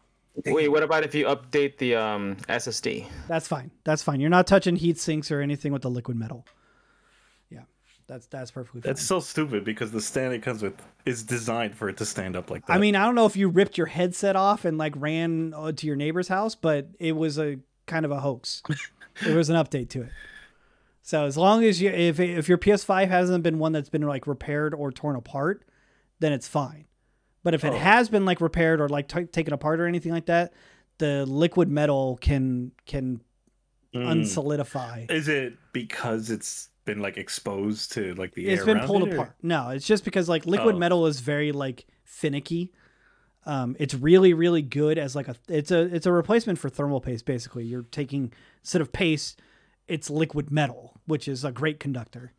Wait, 0.45 0.67
what 0.69 0.83
about 0.83 1.03
if 1.03 1.13
you 1.15 1.25
update 1.27 1.77
the 1.77 1.95
um, 1.95 2.35
SSD? 2.49 3.05
That's 3.27 3.47
fine. 3.47 3.71
That's 3.83 4.01
fine. 4.03 4.19
You're 4.19 4.29
not 4.29 4.47
touching 4.47 4.75
heat 4.75 4.97
sinks 4.97 5.31
or 5.31 5.39
anything 5.41 5.71
with 5.71 5.81
the 5.81 5.89
liquid 5.89 6.17
metal. 6.17 6.45
That's 8.11 8.25
that's 8.27 8.51
perfectly 8.51 8.81
fine. 8.81 8.89
That's 8.89 9.01
so 9.01 9.21
stupid 9.21 9.63
because 9.63 9.91
the 9.91 10.01
stand 10.01 10.33
it 10.33 10.41
comes 10.41 10.61
with 10.61 10.73
is 11.05 11.23
designed 11.23 11.75
for 11.75 11.87
it 11.87 11.95
to 11.97 12.05
stand 12.05 12.35
up 12.35 12.51
like 12.51 12.65
that. 12.65 12.73
I 12.73 12.77
mean, 12.77 12.93
I 12.93 13.05
don't 13.05 13.15
know 13.15 13.25
if 13.25 13.37
you 13.37 13.47
ripped 13.47 13.77
your 13.77 13.87
headset 13.87 14.35
off 14.35 14.65
and 14.65 14.77
like 14.77 14.93
ran 14.97 15.53
uh, 15.55 15.71
to 15.71 15.87
your 15.87 15.95
neighbor's 15.95 16.27
house, 16.27 16.53
but 16.53 16.89
it 16.99 17.13
was 17.13 17.39
a 17.39 17.59
kind 17.85 18.03
of 18.03 18.11
a 18.11 18.19
hoax. 18.19 18.63
there 19.23 19.37
was 19.37 19.49
an 19.49 19.55
update 19.55 19.87
to 19.91 20.01
it. 20.01 20.09
So 21.03 21.25
as 21.25 21.37
long 21.37 21.63
as 21.63 21.81
you, 21.81 21.89
if 21.89 22.19
if 22.19 22.49
your 22.49 22.57
PS5 22.57 23.07
hasn't 23.07 23.43
been 23.43 23.59
one 23.59 23.71
that's 23.71 23.87
been 23.87 24.01
like 24.01 24.27
repaired 24.27 24.73
or 24.73 24.91
torn 24.91 25.15
apart, 25.15 25.63
then 26.19 26.33
it's 26.33 26.49
fine. 26.49 26.83
But 27.43 27.53
if 27.53 27.63
it 27.63 27.71
Oh. 27.71 27.77
has 27.77 28.09
been 28.09 28.25
like 28.25 28.41
repaired 28.41 28.81
or 28.81 28.89
like 28.89 29.07
t- 29.07 29.23
taken 29.23 29.53
apart 29.53 29.79
or 29.79 29.87
anything 29.87 30.11
like 30.11 30.25
that, 30.25 30.51
the 30.97 31.25
liquid 31.25 31.69
metal 31.69 32.17
can 32.19 32.73
can 32.85 33.21
Mm. 33.95 34.05
unsolidify. 34.05 35.09
Is 35.11 35.27
it 35.29 35.53
because 35.73 36.29
it's 36.29 36.69
been 36.93 37.01
like 37.01 37.17
exposed 37.17 37.93
to 37.93 38.13
like 38.15 38.33
the 38.33 38.47
It's 38.47 38.59
air 38.61 38.65
been 38.65 38.77
around 38.77 38.87
pulled 38.87 39.03
it, 39.07 39.11
or- 39.11 39.15
apart. 39.15 39.35
No, 39.41 39.69
it's 39.69 39.85
just 39.87 40.03
because 40.03 40.27
like 40.29 40.45
liquid 40.45 40.75
Oh. 40.75 40.79
metal 40.79 41.07
is 41.07 41.19
very 41.19 41.51
like 41.51 41.85
finicky. 42.03 42.71
Um, 43.45 43.75
it's 43.79 43.95
really 43.95 44.33
really 44.33 44.61
good 44.61 44.97
as 44.99 45.15
like 45.15 45.27
a 45.27 45.35
it's 45.47 45.71
a 45.71 45.81
it's 45.95 46.05
a 46.05 46.11
replacement 46.11 46.59
for 46.59 46.69
thermal 46.69 47.01
paste. 47.01 47.25
Basically, 47.25 47.63
you're 47.63 47.83
taking 47.91 48.31
instead 48.61 48.81
of 48.81 48.91
paste, 48.91 49.41
it's 49.87 50.09
liquid 50.09 50.51
metal, 50.51 50.99
which 51.05 51.27
is 51.27 51.43
a 51.43 51.51
great 51.51 51.79
conductor. 51.79 52.33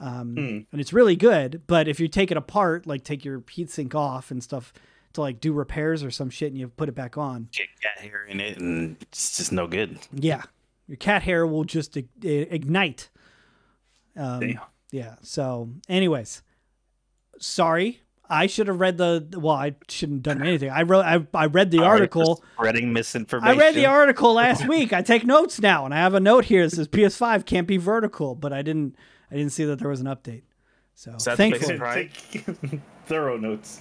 Um, 0.00 0.34
Hmm. 0.34 0.58
and 0.72 0.80
it's 0.80 0.92
really 0.92 1.16
good. 1.16 1.62
But 1.66 1.88
if 1.88 1.98
you 2.00 2.08
take 2.08 2.30
it 2.30 2.36
apart, 2.36 2.86
like 2.86 3.04
take 3.04 3.24
your 3.24 3.40
heatsink 3.40 3.94
off 3.94 4.30
and 4.30 4.42
stuff 4.42 4.72
to 5.14 5.20
like 5.20 5.40
do 5.40 5.52
repairs 5.52 6.02
or 6.04 6.10
some 6.10 6.30
shit, 6.30 6.50
and 6.52 6.58
you 6.58 6.68
put 6.68 6.88
it 6.88 6.94
back 6.94 7.16
on, 7.16 7.48
Get 7.52 7.68
cat 7.80 7.98
hair 8.04 8.24
in 8.24 8.40
it, 8.40 8.58
and 8.58 8.96
it's 9.02 9.36
just 9.36 9.52
no 9.52 9.66
good. 9.68 9.98
yeah, 10.12 10.42
your 10.88 10.96
cat 10.96 11.22
hair 11.22 11.46
will 11.46 11.64
just 11.64 11.96
ig- 11.96 12.08
ignite. 12.24 13.08
Um, 14.16 14.40
Damn. 14.40 14.60
yeah. 14.90 15.14
So, 15.22 15.70
anyways, 15.88 16.42
sorry. 17.38 18.00
I 18.28 18.46
should 18.46 18.68
have 18.68 18.80
read 18.80 18.96
the. 18.96 19.26
Well, 19.36 19.54
I 19.54 19.76
shouldn't 19.88 20.26
have 20.26 20.38
done 20.38 20.46
anything. 20.48 20.70
I 20.70 20.82
wrote. 20.82 21.04
I, 21.04 21.26
I 21.34 21.46
read 21.46 21.70
the 21.70 21.82
article. 21.82 22.42
spreading 22.54 22.92
misinformation. 22.92 23.58
I 23.58 23.60
read 23.60 23.74
the 23.74 23.86
article 23.86 24.32
last 24.34 24.66
week. 24.66 24.92
I 24.92 25.02
take 25.02 25.24
notes 25.26 25.60
now, 25.60 25.84
and 25.84 25.92
I 25.92 25.98
have 25.98 26.14
a 26.14 26.20
note 26.20 26.46
here 26.46 26.64
that 26.64 26.74
says 26.74 26.88
PS5 26.88 27.44
can't 27.44 27.66
be 27.66 27.76
vertical, 27.76 28.34
but 28.34 28.52
I 28.52 28.62
didn't. 28.62 28.96
I 29.30 29.36
didn't 29.36 29.52
see 29.52 29.64
that 29.64 29.78
there 29.78 29.88
was 29.90 30.00
an 30.00 30.06
update. 30.06 30.42
So 30.94 31.14
Is 31.16 31.24
that 31.24 31.32
the 31.32 31.36
thankfully, 31.36 31.76
Right. 31.78 32.10
Take 32.30 32.80
thorough 33.06 33.36
notes. 33.36 33.80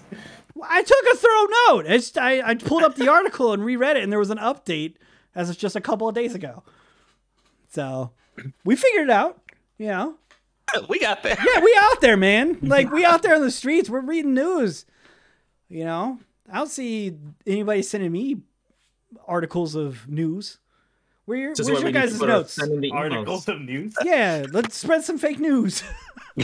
I 0.61 0.81
took 0.83 1.05
a 1.13 1.15
thorough 1.15 1.47
note. 1.69 1.85
It's, 1.87 2.17
I 2.17 2.41
I 2.41 2.55
pulled 2.55 2.83
up 2.83 2.95
the 2.95 3.07
article 3.07 3.53
and 3.53 3.63
reread 3.63 3.95
it, 3.97 4.03
and 4.03 4.11
there 4.11 4.19
was 4.19 4.29
an 4.31 4.39
update 4.39 4.95
as 5.35 5.49
of 5.49 5.57
just 5.57 5.75
a 5.75 5.81
couple 5.81 6.07
of 6.09 6.15
days 6.15 6.35
ago. 6.35 6.63
So 7.69 8.11
we 8.65 8.75
figured 8.75 9.05
it 9.05 9.09
out. 9.11 9.39
You 9.77 9.87
know, 9.87 10.15
we 10.89 10.99
got 10.99 11.23
there. 11.23 11.37
yeah, 11.53 11.61
we 11.61 11.77
out 11.79 12.01
there, 12.01 12.17
man. 12.17 12.57
Like 12.61 12.91
we 12.91 13.05
out 13.05 13.21
there 13.21 13.35
on 13.35 13.41
the 13.41 13.51
streets. 13.51 13.89
We're 13.89 14.01
reading 14.01 14.33
news. 14.33 14.85
You 15.69 15.85
know, 15.85 16.19
I 16.51 16.57
don't 16.57 16.69
see 16.69 17.17
anybody 17.47 17.81
sending 17.81 18.11
me 18.11 18.41
articles 19.27 19.75
of 19.75 20.07
news. 20.07 20.59
Where 21.25 21.37
your, 21.37 21.49
where's 21.49 21.67
your 21.67 21.77
we 21.77 21.83
need 21.83 21.93
to 21.93 21.99
guys' 21.99 22.19
notes? 22.19 22.55
friend 22.55 22.73
in 22.73 22.81
the. 22.81 22.91
Articles 22.91 23.47
of 23.47 23.61
news. 23.61 23.95
Yeah, 24.03 24.45
let's 24.51 24.75
spread 24.75 25.03
some 25.03 25.17
fake 25.17 25.39
news. 25.39 25.83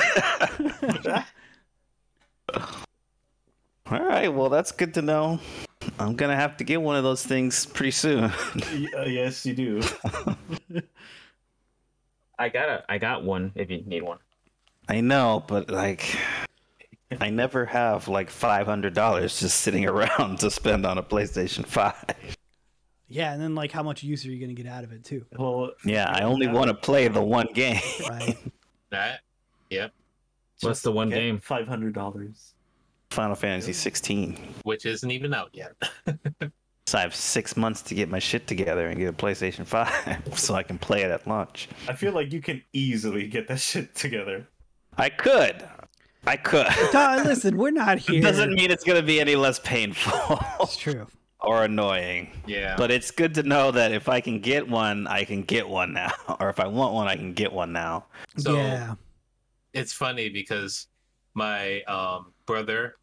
All 3.92 4.06
right, 4.06 4.30
well 4.30 4.50
that's 4.50 4.72
good 4.72 4.94
to 4.96 5.02
know. 5.02 5.40
I'm 5.98 6.16
gonna 6.16 6.36
have 6.36 6.58
to 6.58 6.64
get 6.64 6.82
one 6.82 6.96
of 6.96 7.04
those 7.04 7.26
things 7.26 7.66
pretty 7.66 7.92
soon. 7.92 8.26
Uh, 8.26 9.06
yes, 9.06 9.46
you 9.46 9.54
do. 9.54 9.82
I 12.40 12.50
got 12.50 12.70
a, 12.70 12.84
I 12.90 12.98
got 12.98 13.24
one 13.24 13.52
if 13.56 13.70
you 13.70 13.84
need 13.86 14.02
one. 14.02 14.18
I 14.88 15.02
know, 15.02 15.44
but 15.46 15.70
like, 15.70 16.18
I 17.20 17.30
never 17.30 17.66
have 17.66 18.08
like 18.08 18.30
five 18.30 18.66
hundred 18.66 18.94
dollars 18.96 19.40
just 19.40 19.60
sitting 19.62 19.86
around 19.88 20.40
to 20.40 20.50
spend 20.50 20.86
on 20.86 20.98
a 20.98 21.04
PlayStation 21.04 21.66
Five. 21.66 21.96
yeah, 23.08 23.34
and 23.34 23.42
then 23.42 23.54
like 23.56 23.72
how 23.72 23.84
much 23.84 24.02
use 24.02 24.26
are 24.26 24.32
you 24.32 24.40
gonna 24.40 24.54
get 24.54 24.66
out 24.66 24.84
of 24.84 24.92
it 24.94 25.04
too? 25.04 25.26
Well, 25.38 25.72
Yeah, 25.84 26.10
I 26.10 26.24
only 26.24 26.48
want 26.48 26.70
to 26.70 26.74
play 26.74 27.08
the 27.10 27.22
one 27.22 27.48
game. 27.54 27.82
Right. 28.10 28.38
That. 28.92 29.20
Yep. 29.70 29.92
What's 30.62 30.82
the 30.82 30.92
one 30.92 31.12
game? 31.12 31.38
Five 31.38 31.68
hundred 31.68 31.94
dollars. 31.94 32.56
Final 33.12 33.36
Fantasy 33.36 33.72
16. 33.74 34.38
Which 34.64 34.88
isn't 34.88 35.12
even 35.12 35.32
out 35.34 35.50
yet. 35.54 35.74
So 36.90 36.98
I 36.98 37.02
have 37.02 37.14
six 37.14 37.56
months 37.56 37.84
to 37.84 37.94
get 37.94 38.10
my 38.10 38.18
shit 38.18 38.48
together 38.48 38.88
and 38.88 38.98
get 38.98 39.10
a 39.10 39.14
PlayStation 39.14 39.64
5 39.64 40.34
so 40.40 40.56
I 40.56 40.64
can 40.64 40.80
play 40.80 41.04
it 41.04 41.12
at 41.12 41.28
launch. 41.28 41.70
I 41.88 41.94
feel 41.94 42.14
like 42.14 42.34
you 42.34 42.42
can 42.42 42.64
easily 42.74 43.28
get 43.28 43.48
that 43.50 43.60
shit 43.60 43.94
together. 43.94 44.48
I 44.98 45.10
could. 45.10 45.64
I 46.26 46.36
could. 46.36 46.66
Duh, 46.92 47.22
listen, 47.24 47.58
we're 47.58 47.70
not 47.70 48.00
here. 48.00 48.16
It 48.18 48.24
doesn't 48.24 48.56
mean 48.56 48.72
it's 48.72 48.84
going 48.84 49.00
to 49.00 49.06
be 49.06 49.22
any 49.22 49.36
less 49.36 49.60
painful 49.60 50.40
It's 50.62 50.78
true. 50.78 51.06
or 51.42 51.66
annoying. 51.66 52.32
Yeah. 52.48 52.74
But 52.76 52.90
it's 52.90 53.12
good 53.12 53.36
to 53.36 53.44
know 53.44 53.70
that 53.70 53.92
if 53.92 54.10
I 54.10 54.20
can 54.20 54.40
get 54.40 54.68
one, 54.68 55.06
I 55.06 55.26
can 55.26 55.44
get 55.44 55.70
one 55.70 55.94
now. 55.94 56.12
Or 56.40 56.50
if 56.50 56.60
I 56.60 56.66
want 56.66 56.96
one, 56.96 57.08
I 57.08 57.16
can 57.16 57.34
get 57.34 57.54
one 57.54 57.72
now. 57.72 58.08
So 58.38 58.56
yeah. 58.56 58.96
it's 59.74 59.94
funny 59.94 60.30
because 60.30 60.88
my 61.36 61.84
um, 61.84 62.34
brother 62.48 62.96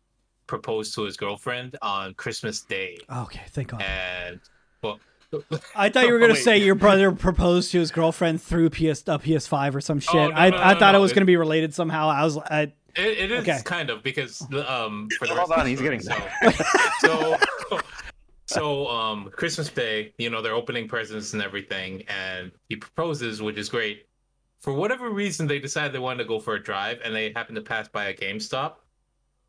proposed 0.47 0.95
to 0.95 1.03
his 1.03 1.17
girlfriend 1.17 1.77
on 1.83 2.15
Christmas 2.15 2.63
Day, 2.63 2.99
Okay, 3.11 3.43
thank 3.51 3.69
God. 3.69 3.83
and 3.83 4.41
well, 4.83 5.01
I 5.75 5.89
thought 5.89 6.07
you 6.07 6.13
were 6.13 6.19
gonna 6.21 6.33
Wait. 6.35 6.43
say 6.45 6.59
your 6.59 6.75
brother 6.75 7.13
proposed 7.13 7.73
to 7.73 7.79
his 7.79 7.91
girlfriend 7.91 8.41
through 8.43 8.71
PS 8.71 9.03
uh, 9.09 9.19
PS5 9.19 9.75
or 9.75 9.81
some 9.81 9.99
shit. 10.01 10.15
Oh, 10.15 10.29
no, 10.29 10.35
I, 10.35 10.51
no, 10.51 10.57
I 10.59 10.73
no, 10.75 10.79
thought 10.81 10.93
no, 10.93 10.99
it 10.99 11.01
was 11.03 11.11
it- 11.13 11.15
gonna 11.15 11.27
be 11.27 11.37
related 11.37 11.75
somehow. 11.75 12.09
I 12.09 12.25
was 12.25 12.39
I, 12.39 12.63
It, 12.63 12.73
it 12.97 13.31
is 13.33 13.41
Okay. 13.41 13.59
kind 13.65 13.91
of 13.91 14.03
because 14.03 14.41
um 14.67 15.09
for 15.19 15.27
the 15.27 15.35
Hold 15.35 15.53
on, 15.53 15.67
he's 15.67 15.81
getting 15.83 16.01
so 16.01 16.17
so 17.01 17.37
so 18.47 18.87
um 18.89 19.31
Christmas 19.37 19.69
Day, 19.69 20.15
you 20.19 20.31
know, 20.31 20.41
they're 20.41 20.55
opening 20.55 20.87
presents 20.89 21.33
and 21.33 21.43
everything, 21.43 22.03
and 22.09 22.53
he 22.69 22.77
proposes, 22.77 23.43
which 23.43 23.57
is 23.59 23.69
great. 23.69 24.05
For 24.61 24.73
whatever 24.73 25.11
reason, 25.11 25.47
they 25.47 25.59
decide 25.59 25.93
they 25.93 25.99
wanted 25.99 26.23
to 26.23 26.29
go 26.29 26.39
for 26.41 26.55
a 26.55 26.63
drive, 26.63 26.99
and 27.05 27.15
they 27.15 27.33
happen 27.35 27.55
to 27.57 27.61
pass 27.61 27.89
by 27.89 28.07
a 28.07 28.15
GameStop, 28.15 28.75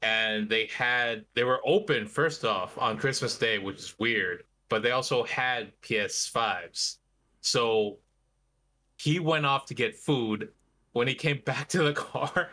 and 0.02 0.50
they 0.50 0.68
had 0.68 1.26
they 1.34 1.44
were 1.44 1.60
open 1.66 2.06
first 2.06 2.46
off 2.46 2.78
on 2.78 2.98
Christmas 2.98 3.38
Day, 3.38 3.58
which 3.58 3.78
is 3.78 3.96
weird, 4.00 4.44
but 4.70 4.84
they 4.84 4.92
also 4.92 5.24
had 5.24 5.72
PS5s. 5.82 6.98
So 7.42 7.98
he 8.98 9.20
went 9.20 9.46
off 9.46 9.66
to 9.68 9.74
get 9.74 9.96
food. 9.96 10.50
When 10.94 11.08
he 11.08 11.16
came 11.16 11.42
back 11.46 11.68
to 11.70 11.84
the 11.84 11.94
car, 11.94 12.50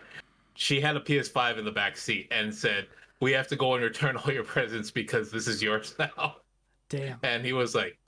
she 0.55 0.80
had 0.80 0.97
a 0.97 1.01
PS5 1.01 1.59
in 1.59 1.64
the 1.64 1.72
back 1.72 1.97
seat 1.97 2.28
and 2.30 2.55
said, 2.55 2.86
"We 3.20 3.32
have 3.32 3.49
to 3.49 3.57
go 3.57 3.74
and 3.74 3.84
return 3.84 4.16
all 4.16 4.32
your 4.32 4.45
presents 4.45 4.90
because 4.90 5.30
this 5.30 5.47
is 5.47 5.62
yours 5.62 5.95
now." 5.99 6.36
damn. 6.88 7.18
And 7.22 7.45
he 7.45 7.53
was 7.53 7.74
like, 7.74 7.99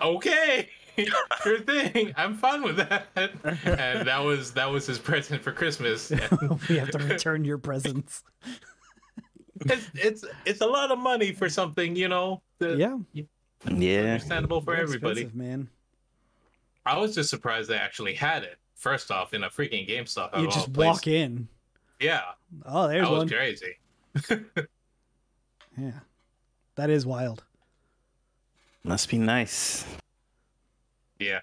"Okay, 0.00 0.68
sure 1.42 1.60
thing. 1.60 2.12
I'm 2.16 2.34
fine 2.34 2.62
with 2.62 2.76
that." 2.76 3.06
And 3.14 4.06
that 4.08 4.18
was 4.22 4.52
that 4.54 4.70
was 4.70 4.86
his 4.86 4.98
present 4.98 5.42
for 5.42 5.52
Christmas. 5.52 6.10
And 6.10 6.60
we 6.68 6.78
have 6.78 6.90
to 6.90 6.98
return 6.98 7.44
your 7.44 7.58
presents. 7.58 8.22
it's, 9.60 9.86
it's 9.94 10.24
it's 10.46 10.60
a 10.60 10.66
lot 10.66 10.90
of 10.90 10.98
money 10.98 11.32
for 11.32 11.48
something, 11.48 11.96
you 11.96 12.08
know. 12.08 12.42
that- 12.58 12.78
Yeah. 12.78 12.96
Yeah. 13.64 14.00
understandable 14.12 14.60
for 14.60 14.74
They're 14.74 14.82
everybody. 14.84 15.30
man. 15.34 15.68
I 16.86 16.96
was 16.98 17.14
just 17.14 17.28
surprised 17.28 17.68
they 17.68 17.76
actually 17.76 18.14
had 18.14 18.44
it. 18.44 18.56
First 18.76 19.10
off, 19.10 19.34
in 19.34 19.42
a 19.44 19.50
freaking 19.50 19.86
GameStop. 19.88 20.30
of 20.30 20.40
You 20.40 20.46
all 20.46 20.52
just 20.54 20.72
places. 20.72 20.94
walk 20.94 21.06
in. 21.08 21.48
Yeah, 22.00 22.22
Oh, 22.64 22.86
there's 22.86 23.06
that 23.06 23.12
was 23.12 23.28
crazy. 23.30 23.76
Yeah. 25.76 25.92
That 26.76 26.90
is 26.90 27.04
wild. 27.04 27.42
Must 28.84 29.08
be 29.08 29.18
nice. 29.18 29.84
Yeah. 31.18 31.40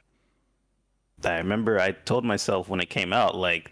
I 1.24 1.38
remember 1.38 1.80
I 1.80 1.92
told 1.92 2.24
myself 2.26 2.70
when 2.70 2.80
it 2.80 2.90
came 2.90 3.12
out, 3.14 3.36
like, 3.36 3.72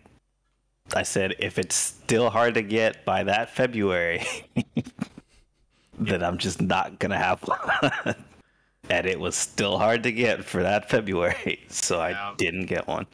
I 0.96 1.04
said, 1.04 1.36
if 1.40 1.58
it's 1.60 1.76
still 1.76 2.30
hard 2.30 2.56
to 2.56 2.62
get 2.62 3.06
by 3.06 3.24
that 3.24 3.50
February, 3.56 4.26
then 6.00 6.24
I'm 6.24 6.38
just 6.38 6.62
not 6.62 7.00
going 7.00 7.12
to 7.12 7.18
have 7.18 7.42
one. 7.42 8.16
and 8.90 9.06
it 9.08 9.20
was 9.20 9.36
still 9.36 9.78
hard 9.78 10.04
to 10.04 10.12
get 10.12 10.44
for 10.44 10.64
that 10.64 10.90
February. 10.90 11.62
So 11.70 11.98
Yeah. 12.06 12.32
I 12.32 12.36
didn't 12.36 12.66
get 12.66 12.88
one. 12.88 13.06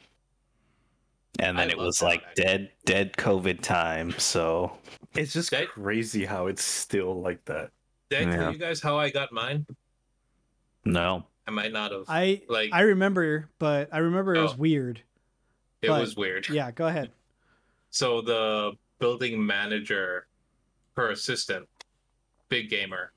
And 1.40 1.58
then 1.58 1.70
I 1.70 1.72
it 1.72 1.78
was 1.78 2.00
that, 2.00 2.06
like 2.06 2.24
actually. 2.30 2.44
dead, 2.44 2.72
dead 2.86 3.14
COVID 3.14 3.62
time. 3.62 4.12
So 4.18 4.72
It's 5.16 5.32
just 5.34 5.52
That- 5.52 5.70
crazy 5.70 6.26
how 6.26 6.48
it's 6.48 6.64
still 6.64 7.22
like 7.22 7.44
that. 7.46 7.72
Did 8.10 8.28
I 8.28 8.32
Yeah. 8.32 8.38
tell 8.38 8.52
you 8.54 8.58
guys 8.60 8.82
how 8.82 8.98
I 8.98 9.10
got 9.10 9.32
mine? 9.32 9.66
no. 10.86 11.26
I 11.50 11.52
might 11.52 11.72
not 11.74 11.92
have. 11.92 12.04
I 12.08 12.44
like 12.48 12.70
I 12.72 12.82
remember, 12.82 13.50
but 13.58 13.90
I 13.92 13.98
remember 14.00 14.36
it 14.36 14.42
was 14.42 14.54
Oh. 14.54 14.58
weird. 14.58 15.02
it 15.82 15.88
but- 15.88 16.00
was 16.02 16.16
weird. 16.16 16.48
Yeah, 16.50 16.70
go 16.72 16.86
ahead. 16.88 17.10
So 17.90 18.22
the 18.22 18.74
building 19.00 19.44
manager, 19.44 20.28
her 20.96 21.10
assistant, 21.10 21.68
big 22.50 22.70
gamer, 22.70 23.14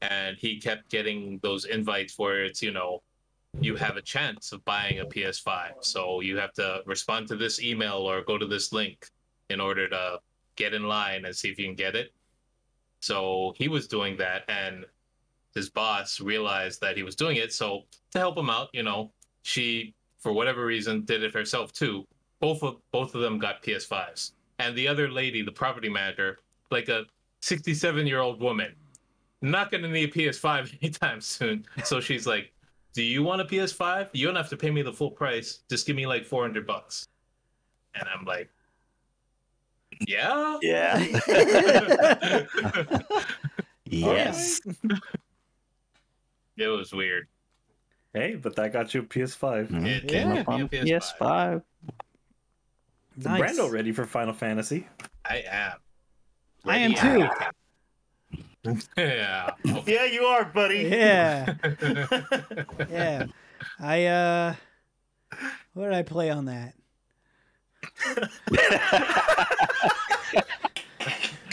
and 0.00 0.38
he 0.38 0.58
kept 0.58 0.88
getting 0.88 1.38
those 1.42 1.66
invites 1.66 2.16
where 2.18 2.44
it's 2.44 2.62
you 2.62 2.70
know, 2.70 3.02
you 3.60 3.76
have 3.76 3.96
a 3.98 4.02
chance 4.02 4.52
of 4.52 4.64
buying 4.64 5.00
a 5.00 5.04
PS5. 5.04 5.84
So 5.84 6.20
you 6.20 6.38
have 6.38 6.54
to 6.54 6.82
respond 6.86 7.28
to 7.28 7.36
this 7.36 7.60
email 7.60 7.96
or 7.96 8.22
go 8.22 8.38
to 8.38 8.46
this 8.46 8.72
link 8.72 9.06
in 9.50 9.60
order 9.60 9.86
to 9.88 10.20
get 10.56 10.72
in 10.72 10.84
line 10.84 11.26
and 11.26 11.36
see 11.36 11.50
if 11.50 11.58
you 11.58 11.66
can 11.66 11.74
get 11.74 11.94
it. 11.94 12.14
So 13.00 13.52
he 13.58 13.68
was 13.68 13.86
doing 13.86 14.16
that, 14.18 14.44
and 14.48 14.86
his 15.54 15.68
boss 15.68 16.20
realized 16.20 16.80
that 16.80 16.96
he 16.96 17.02
was 17.02 17.16
doing 17.16 17.36
it. 17.36 17.52
So 17.52 17.82
to 18.12 18.18
help 18.18 18.36
him 18.36 18.50
out, 18.50 18.68
you 18.72 18.82
know, 18.82 19.12
she 19.42 19.94
for 20.18 20.32
whatever 20.32 20.64
reason 20.64 21.04
did 21.04 21.22
it 21.22 21.34
herself 21.34 21.72
too. 21.72 22.06
Both 22.40 22.62
of 22.62 22.76
both 22.92 23.14
of 23.14 23.20
them 23.20 23.38
got 23.38 23.62
PS5s, 23.62 24.32
and 24.58 24.76
the 24.76 24.86
other 24.88 25.10
lady, 25.10 25.42
the 25.42 25.52
property 25.52 25.88
manager, 25.88 26.38
like 26.70 26.88
a 26.88 27.04
67 27.42 28.06
year 28.06 28.20
old 28.20 28.40
woman, 28.40 28.74
not 29.42 29.70
gonna 29.70 29.88
need 29.88 30.10
a 30.10 30.12
PS5 30.18 30.78
anytime 30.82 31.20
soon. 31.20 31.66
So 31.84 32.00
she's 32.00 32.26
like, 32.26 32.52
"Do 32.92 33.02
you 33.02 33.22
want 33.22 33.42
a 33.42 33.44
PS5? 33.44 34.08
You 34.12 34.26
don't 34.26 34.36
have 34.36 34.48
to 34.50 34.56
pay 34.56 34.70
me 34.70 34.82
the 34.82 34.92
full 34.92 35.10
price. 35.10 35.60
Just 35.68 35.86
give 35.86 35.96
me 35.96 36.06
like 36.06 36.24
400 36.24 36.66
bucks." 36.66 37.06
And 37.94 38.08
I'm 38.08 38.24
like, 38.24 38.50
"Yeah." 40.06 40.58
Yeah. 40.62 40.98
yes. 43.84 44.60
It 46.60 46.68
was 46.68 46.92
weird. 46.92 47.26
Hey, 48.12 48.34
but 48.34 48.56
that 48.56 48.72
got 48.72 48.92
you 48.92 49.00
a 49.02 49.04
PS5. 49.04 49.68
Mhm. 49.68 49.86
It 49.86 50.08
Came 50.08 50.28
did 50.30 50.38
up 50.38 50.46
give 50.46 50.48
on 50.48 50.68
PS5. 50.68 50.84
PS5. 50.86 51.62
Nice. 53.16 53.40
Brando 53.58 53.70
ready 53.70 53.92
for 53.92 54.04
Final 54.04 54.34
Fantasy? 54.34 54.86
I 55.24 55.44
am. 55.48 55.72
I 56.64 56.78
am 56.78 56.92
Ready, 56.92 57.28
too. 58.64 58.76
yeah. 58.96 59.50
Yeah, 59.86 60.04
you 60.04 60.24
are, 60.24 60.44
buddy. 60.44 60.80
Yeah, 60.90 61.54
yeah. 62.90 63.26
I 63.78 64.04
uh, 64.06 64.54
what 65.74 65.84
did 65.84 65.94
I 65.94 66.02
play 66.02 66.30
on 66.30 66.44
that? 66.46 66.74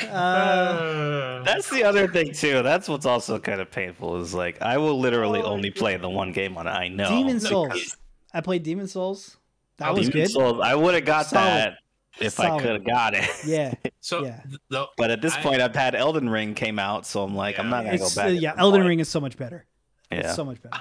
Uh, 0.10 1.38
Uh, 1.40 1.44
That's 1.44 1.70
the 1.70 1.84
other 1.84 2.08
thing 2.08 2.34
too. 2.34 2.62
That's 2.64 2.88
what's 2.90 3.06
also 3.06 3.40
kind 3.40 3.62
of 3.62 3.70
painful. 3.72 4.18
Is 4.22 4.34
like 4.34 4.62
I 4.62 4.78
will 4.78 5.00
literally 5.00 5.42
Oh, 5.42 5.46
only 5.54 5.72
play 5.72 5.98
the 5.98 6.10
one 6.10 6.32
game 6.32 6.58
on 6.58 6.68
it. 6.68 6.72
I 6.72 6.88
know. 6.88 7.10
Demon 7.10 7.40
Souls. 7.40 7.98
I 8.34 8.42
played 8.42 8.64
Demon 8.64 8.88
Souls. 8.88 9.38
That 9.78 9.94
was 9.94 10.08
Demon 10.10 10.24
good. 10.26 10.32
Souls, 10.32 10.60
I 10.64 10.76
would 10.76 10.96
have 10.96 11.06
got 11.06 11.28
Solid. 11.28 11.46
that 11.46 11.78
if 12.20 12.40
I 12.40 12.60
could 12.60 12.72
have 12.72 12.86
got 12.86 13.14
it. 13.14 13.30
Yeah, 13.46 13.74
so 14.00 14.24
Yeah. 14.26 14.42
the, 14.70 14.88
But 14.98 15.12
at 15.12 15.22
this 15.22 15.36
I- 15.36 15.42
point, 15.42 15.62
I've 15.62 15.76
had 15.76 15.94
Elden 15.96 16.30
Ring 16.30 16.56
came 16.56 16.80
out, 16.80 17.06
so 17.06 17.24
I'm 17.24 17.36
like, 17.36 17.60
I'm 17.60 17.70
not 17.70 17.84
gonna 17.86 17.96
it's 17.96 18.16
go 18.16 18.22
uh, 18.22 18.26
back. 18.26 18.36
at 18.36 18.42
yeah. 18.42 18.54
Elden 18.58 18.80
point. 18.82 18.88
Ring 18.90 19.00
is 19.00 19.10
so 19.10 19.20
much 19.20 19.38
better. 19.38 19.66
Yeah. 20.12 20.20
It's 20.20 20.36
so 20.36 20.44
much 20.46 20.62
better. 20.62 20.80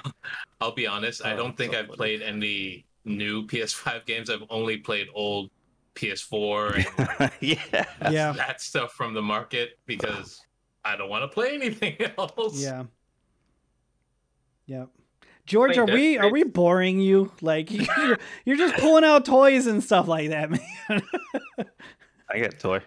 I'll 0.61 0.71
be 0.73 0.87
honest. 0.87 1.23
I 1.23 1.33
Oh, 1.33 1.37
don't 1.37 1.55
think 1.57 1.73
so 1.73 1.79
I've 1.79 1.85
funny. 1.87 1.97
played 1.97 2.21
any 2.21 2.85
new 3.05 3.45
PS5 3.47 4.05
games. 4.05 4.29
I've 4.29 4.43
only 4.49 4.77
played 4.77 5.07
old 5.13 5.49
PS4 5.97 7.19
and 7.19 7.31
yeah. 7.41 7.85
Yeah, 8.09 8.31
that 8.33 8.61
stuff 8.61 8.93
from 8.93 9.13
the 9.13 9.21
market 9.21 9.79
because 9.85 10.41
I 10.85 10.95
don't 10.95 11.09
want 11.09 11.23
to 11.23 11.27
play 11.27 11.53
anything 11.55 11.97
else. 12.17 12.59
yeah, 12.61 12.83
yeah. 14.65 14.85
George, 15.45 15.71
Wait, 15.71 15.77
are 15.79 15.85
that- 15.85 15.93
we 15.95 16.17
are 16.17 16.29
we 16.29 16.43
boring 16.43 16.99
you? 16.99 17.31
Like 17.41 17.71
you're 17.97 18.17
you're 18.45 18.57
just 18.57 18.75
pulling 18.75 19.03
out 19.03 19.25
toys 19.25 19.65
and 19.67 19.83
stuff 19.83 20.07
like 20.07 20.29
that, 20.29 20.49
man. 20.51 20.61
I 22.29 22.39
got 22.39 22.53
a 22.53 22.57
toy. 22.57 22.81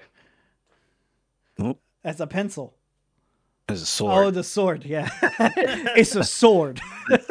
That's 2.03 2.21
a 2.21 2.27
pencil. 2.27 2.75
There's 3.67 3.83
a 3.83 3.87
sword. 3.87 4.27
Oh, 4.27 4.31
the 4.31 4.43
sword. 4.43 4.85
Yeah, 4.85 5.09
it's 5.97 6.17
a 6.17 6.25
sword. 6.25 6.81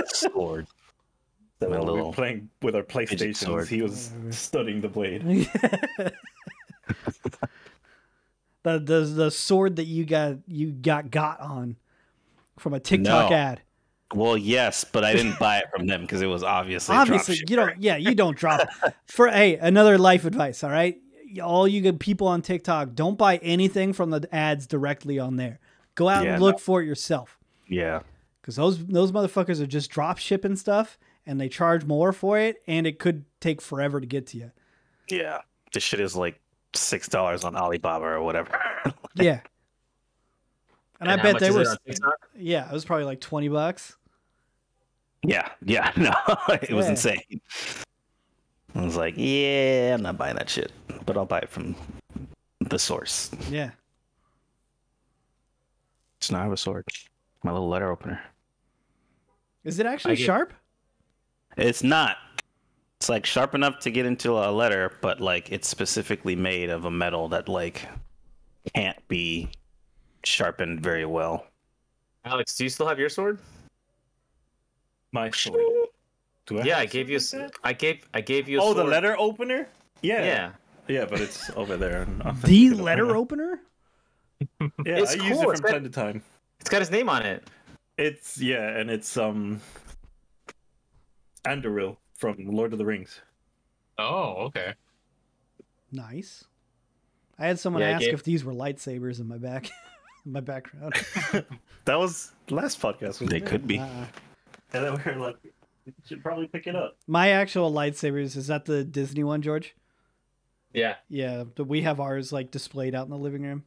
sword. 0.05 0.67
So 1.61 1.69
My 1.69 1.79
when 1.79 1.93
we 1.93 2.01
were 2.01 2.11
playing 2.13 2.49
with 2.61 2.75
our 2.75 2.83
PlayStations, 2.83 3.67
he 3.67 3.81
was 3.81 4.11
studying 4.29 4.79
the 4.79 4.87
blade. 4.87 5.23
the 8.63 8.79
the 8.79 9.01
the 9.01 9.31
sword 9.31 9.75
that 9.77 9.85
you 9.85 10.05
got 10.05 10.37
you 10.47 10.71
got 10.71 11.11
got 11.11 11.39
on 11.41 11.75
from 12.57 12.73
a 12.73 12.79
TikTok 12.79 13.29
No. 13.29 13.35
ad. 13.35 13.61
Well, 14.15 14.37
yes, 14.37 14.83
but 14.85 15.03
I 15.03 15.13
didn't 15.13 15.37
buy 15.37 15.59
it 15.59 15.65
from 15.75 15.85
them 15.85 16.01
because 16.01 16.21
it 16.21 16.27
was 16.27 16.43
obviously. 16.43 16.95
Obviously, 16.95 17.43
you 17.47 17.55
don't. 17.55 17.81
Yeah, 17.81 17.97
you 17.97 18.15
don't 18.15 18.35
drop. 18.37 18.67
For 19.05 19.27
hey, 19.27 19.57
another 19.57 19.97
life 19.99 20.25
advice. 20.25 20.63
All 20.63 20.71
right, 20.71 20.97
all 21.43 21.67
you 21.67 21.81
good 21.81 21.99
people 21.99 22.27
on 22.27 22.41
TikTok, 22.41 22.95
don't 22.95 23.17
buy 23.17 23.37
anything 23.37 23.93
from 23.93 24.09
the 24.09 24.27
ads 24.31 24.65
directly 24.65 25.19
on 25.19 25.35
there. 25.35 25.59
Go 25.95 26.07
out 26.09 26.23
Yeah, 26.23 26.33
and 26.35 26.41
look 26.41 26.59
for 26.59 26.81
it 26.81 26.85
yourself. 26.85 27.37
Yeah. 27.67 27.99
because 28.41 28.55
those 28.55 28.83
those 28.87 29.11
motherfuckers 29.11 29.59
are 29.61 29.67
just 29.67 29.91
drop 29.91 30.17
shipping 30.17 30.55
stuff 30.55 30.97
and 31.29 31.39
they 31.39 31.47
charge 31.47 31.85
more 31.85 32.11
for 32.11 32.39
it 32.39 32.61
and 32.65 32.87
it 32.87 32.97
could 32.97 33.23
take 33.39 33.61
forever 33.61 34.01
to 34.01 34.07
get 34.07 34.25
to 34.27 34.37
you 34.37 34.51
Yeah. 35.09 35.41
This 35.71 35.83
shit 35.83 35.99
is 35.99 36.15
like 36.15 36.39
six 36.75 37.07
dollars 37.07 37.43
on 37.43 37.55
Alibaba 37.55 38.05
or 38.05 38.23
whatever. 38.23 38.51
yeah 39.15 39.41
and, 40.99 41.09
i 41.11 41.15
bet 41.15 41.33
much 41.33 41.41
they 41.41 41.51
were 41.51 41.65
yeah 42.35 42.67
it 42.67 42.73
was 42.73 42.83
probably 42.85 43.05
like 43.05 43.21
20 43.21 43.47
bucks 43.49 43.95
yeah. 45.21 45.49
Yeah. 45.61 45.91
No, 45.97 46.13
it 46.61 46.71
was 46.71 46.85
Yeah. 46.85 46.91
insane. 46.91 47.41
I 48.73 48.81
was 48.85 48.95
like, 48.95 49.15
yeah, 49.17 49.91
I'm 49.93 50.01
not 50.01 50.17
buying 50.17 50.35
that 50.37 50.49
shit, 50.49 50.71
but 51.05 51.17
I'll 51.17 51.25
buy 51.25 51.39
it 51.39 51.49
from 51.49 51.75
the 52.61 52.79
source. 52.79 53.29
yeah 53.49 53.71
It's 56.19 56.31
not 56.31 56.43
have 56.43 56.51
a 56.53 56.57
sword. 56.57 56.85
My 57.43 57.51
little 57.51 57.67
letter 57.69 57.91
opener. 57.91 58.21
is 59.65 59.77
it 59.79 59.85
actually 59.85 60.15
get- 60.15 60.25
sharp 60.25 60.53
It's 61.59 61.83
not. 61.83 62.17
It's 62.99 63.09
like 63.09 63.25
sharp 63.25 63.55
enough 63.55 63.79
to 63.79 63.91
get 63.91 64.05
into 64.05 64.31
a 64.33 64.51
letter, 64.51 64.93
but 65.01 65.21
like 65.21 65.51
it's 65.51 65.67
specifically 65.67 66.35
made 66.35 66.69
of 66.69 66.85
a 66.85 66.91
metal 66.91 67.27
that 67.29 67.47
like 67.47 67.85
can't 68.75 68.97
be 69.07 69.49
sharpened 70.23 70.81
very 70.81 71.05
well. 71.05 71.45
Alex, 72.25 72.55
do 72.55 72.63
you 72.65 72.69
still 72.69 72.87
have 72.87 72.99
your 72.99 73.09
sword? 73.09 73.39
My 75.11 75.29
sword. 75.31 75.61
Do 76.45 76.59
I 76.59 76.63
Yeah, 76.63 76.73
have 76.75 76.79
I 76.81 76.83
a 76.83 76.87
gave 76.87 77.09
you. 77.09 77.19
like? 77.33 77.57
I 77.63 77.73
gave. 77.73 78.07
I 78.13 78.21
gave 78.21 78.49
you. 78.49 78.59
A 78.59 78.63
Oh, 78.63 78.73
the 78.73 78.83
letter 78.83 79.15
opener? 79.17 79.67
Yeah. 80.01 80.23
Yeah. 80.23 80.51
Yeah, 80.87 81.05
but 81.05 81.21
it's 81.21 81.49
over 81.51 81.77
there. 81.77 82.07
the 82.45 82.71
letter 82.71 83.15
opener 83.15 83.61
Yeah, 84.59 84.67
It's 84.85 85.11
I 85.11 85.23
use 85.27 85.37
cool, 85.37 85.51
it 85.51 85.53
it's 85.53 85.61
from 85.61 85.67
got- 85.67 85.71
time 85.73 85.83
to 85.83 85.89
time. 85.89 86.23
It's 86.59 86.69
got 86.69 86.79
his 86.79 86.91
name 86.91 87.07
on 87.09 87.21
it. 87.23 87.47
It's 87.97 88.37
yeah, 88.39 88.77
and 88.77 88.89
it's 88.89 89.15
um 89.17 89.61
Anduril 91.45 91.97
from 92.15 92.35
Lord 92.47 92.73
of 92.73 92.79
the 92.79 92.85
Rings. 92.85 93.21
Oh, 93.97 94.45
okay. 94.47 94.73
nice 95.91 96.45
i 97.39 97.47
had 97.47 97.59
someone 97.59 97.81
Yeah, 97.81 97.89
ask 97.91 98.05
gave- 98.05 98.13
if 98.13 98.23
these 98.23 98.45
were 98.45 98.53
lightsabers 98.53 99.19
in 99.19 99.27
my 99.27 99.37
back 99.37 99.65
in 100.25 100.31
my 100.31 100.39
background 100.39 100.93
That 101.85 101.95
was 101.97 102.31
last 102.49 102.79
podcast. 102.79 103.01
wasn't 103.21 103.31
They 103.31 103.37
it? 103.37 103.45
could 103.45 103.65
be. 103.67 103.79
Uh, 103.79 104.05
And 104.73 104.85
then 104.85 104.93
we 105.03 105.11
were 105.13 105.17
like, 105.19 105.37
you 105.85 105.93
should 106.05 106.21
probably 106.23 106.47
pick 106.47 106.67
it 106.67 106.75
up. 106.75 106.95
my 107.07 107.29
actual 107.29 107.71
lightsabers 107.71 108.37
is 108.37 108.47
that 108.47 108.65
the 108.65 108.83
disney 108.83 109.23
one 109.23 109.41
george 109.41 109.75
Yeah. 110.73 110.95
yeah 111.09 111.43
but 111.43 111.65
we 111.67 111.81
have 111.81 111.99
ours 111.99 112.31
like 112.31 112.51
displayed 112.51 112.93
out 112.95 113.05
in 113.05 113.09
the 113.11 113.17
living 113.17 113.41
room 113.43 113.63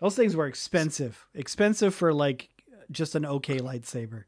Those 0.00 0.16
things 0.16 0.36
were 0.36 0.46
expensive. 0.46 1.26
Expensive 1.34 1.94
for 1.94 2.12
like 2.12 2.50
just 2.90 3.14
an 3.14 3.24
okay 3.26 3.58
lightsaber. 3.58 4.24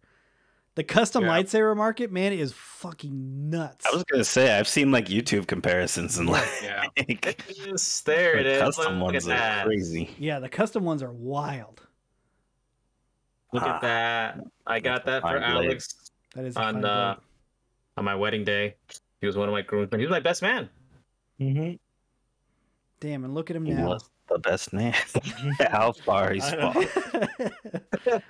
The 0.74 0.84
custom 0.84 1.24
Yeah. 1.24 1.30
lightsaber 1.30 1.74
market, 1.76 2.12
man, 2.12 2.32
is 2.34 2.52
fucking 2.52 3.48
nuts. 3.48 3.86
I 3.86 3.94
was 3.94 4.04
gonna 4.04 4.24
say 4.24 4.58
I've 4.58 4.68
seen 4.68 4.90
like 4.92 5.06
YouTube 5.06 5.46
comparisons 5.46 6.18
and 6.18 6.28
like, 6.28 6.46
Yeah. 6.62 6.84
Yes, 7.66 8.02
there 8.02 8.36
it 8.38 8.42
the 8.44 8.54
is. 8.56 8.60
custom 8.60 8.98
Look 9.00 9.08
at 9.08 9.12
ones 9.14 9.26
are 9.26 9.30
that. 9.30 9.64
crazy. 9.66 10.10
yeah, 10.18 10.38
the 10.38 10.48
custom 10.50 10.84
ones 10.84 11.02
are 11.02 11.12
wild. 11.12 11.80
Look 13.52 13.62
Ah. 13.62 13.76
at 13.76 13.80
that. 13.82 14.40
I 14.66 14.80
got 14.80 15.06
that 15.06 15.22
for 15.22 15.28
Fine 15.40 15.52
blade. 15.52 15.66
Alex 15.70 16.10
That 16.34 16.44
is 16.44 16.56
on 16.56 16.84
uh, 16.84 17.14
blade. 17.14 17.22
on 17.96 18.04
my 18.04 18.14
wedding 18.14 18.44
day. 18.44 18.74
He 19.22 19.26
was 19.26 19.36
one 19.36 19.48
of 19.48 19.52
my 19.52 19.62
groomsmen. 19.62 19.98
He 20.00 20.06
was 20.06 20.10
my 20.10 20.20
best 20.20 20.42
man. 20.42 20.68
Mm-hmm. 21.40 21.76
Damn, 23.00 23.24
and 23.24 23.34
look 23.34 23.48
at 23.50 23.56
him 23.56 23.64
He 23.64 23.72
now. 23.72 23.88
was 23.88 24.10
the 24.36 24.50
best 24.50 24.72
man. 24.72 24.94
How 25.70 25.92
far 25.92 26.32
he's 26.32 26.48
fallen. 26.50 26.88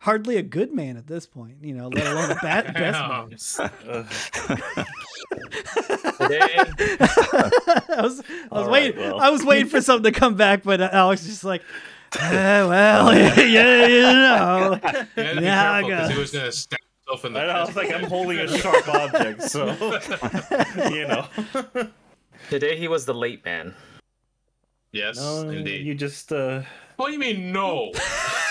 Hardly 0.00 0.36
a 0.36 0.42
good 0.42 0.72
man 0.72 0.96
at 0.96 1.06
this 1.08 1.26
point, 1.26 1.56
you 1.60 1.74
know, 1.74 1.88
let 1.88 2.06
alone 2.06 2.30
a 2.30 2.34
bad, 2.42 2.72
best 2.72 3.58
man. 3.58 3.70
Today, 6.18 6.48
I 6.56 7.98
was, 7.98 7.98
I 7.98 8.00
was 8.00 8.22
All 8.50 8.62
right, 8.62 8.70
waiting. 8.70 9.00
well. 9.00 9.20
I 9.20 9.28
was 9.30 9.44
waiting 9.44 9.68
for 9.68 9.82
something 9.82 10.10
to 10.12 10.18
come 10.18 10.36
back, 10.36 10.62
but 10.62 10.80
Alex 10.80 11.26
just 11.26 11.42
like, 11.44 11.62
"Eh, 12.18 12.64
well, 12.64 13.12
yeah, 13.14 13.86
you 13.86 14.02
know. 14.02 14.78
You 14.82 14.88
had 14.88 15.08
to 15.16 15.36
be 15.36 15.42
Yeah, 15.42 15.72
I 15.72 15.82
careful 15.82 15.88
because 15.90 16.10
he 16.12 16.18
was 16.18 16.30
gonna 16.30 16.52
stab 16.52 16.78
himself 17.04 17.24
in 17.26 17.32
the. 17.32 17.40
I, 17.40 17.46
know, 17.46 17.50
I 17.50 17.64
was 17.64 17.76
like, 17.76 17.92
I'm 17.92 18.04
holding 18.04 18.38
a 18.38 18.46
sharp 18.56 18.88
object, 18.88 19.42
so 19.42 19.66
you 20.90 21.08
know. 21.08 21.26
today 22.50 22.78
he 22.78 22.86
was 22.86 23.04
the 23.04 23.14
late 23.14 23.44
man. 23.44 23.74
Yes, 24.92 25.16
No, 25.16 25.48
indeed. 25.48 25.86
you 25.86 25.94
just 25.94 26.32
uh, 26.32 26.62
What 26.96 27.08
do 27.08 27.12
you 27.12 27.18
mean 27.18 27.52
no? 27.52 27.92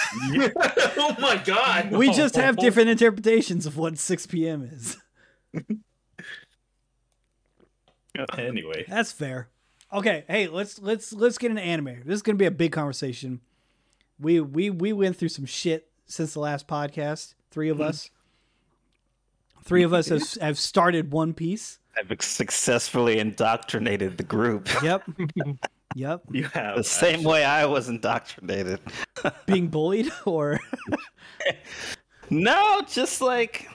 oh 0.22 1.16
my 1.20 1.42
god. 1.44 1.92
We 1.92 2.12
just 2.12 2.36
have 2.36 2.58
different 2.58 2.90
interpretations 2.90 3.66
of 3.66 3.78
what 3.78 3.98
6 3.98 4.26
p.m. 4.28 4.64
is. 4.64 4.98
anyway. 8.38 8.86
That's 8.88 9.12
fair. 9.12 9.50
Okay, 9.92 10.26
hey, 10.28 10.48
let's 10.48 10.80
let's 10.80 11.14
let's 11.14 11.38
get 11.38 11.50
into 11.50 11.62
anime. 11.62 12.02
This 12.06 12.16
is 12.16 12.22
gonna 12.22 12.38
be 12.38 12.46
a 12.46 12.52
big 12.52 12.74
conversation. 12.74 13.40
We 14.20 14.42
we 14.42 14.70
we 14.70 14.92
went 14.92 15.16
through 15.16 15.30
some 15.30 15.46
shit 15.46 15.90
since 16.06 16.34
the 16.34 16.42
last 16.42 16.68
podcast. 16.68 17.36
Three 17.52 17.70
of 17.70 17.80
us. 17.80 18.10
Three 19.64 19.84
of 19.84 19.94
us 19.94 20.08
have, 20.08 20.24
have 20.42 20.58
started 20.58 21.12
One 21.12 21.34
Piece. 21.34 21.80
I've 21.98 22.12
successfully 22.22 23.20
indoctrinated 23.20 24.18
the 24.18 24.24
group 24.24 24.70
Yep. 24.84 25.04
Yep. 25.96 26.22
You 26.32 26.44
have 26.54 26.78
the 26.78 26.84
same 26.84 27.16
actually. 27.16 27.32
way 27.32 27.44
I 27.46 27.66
was 27.66 27.90
indoctrinated. 27.90 28.80
Being 29.46 29.68
bullied 29.68 30.12
or 30.26 30.60
No, 32.30 32.82
just 32.88 33.22
like 33.22 33.68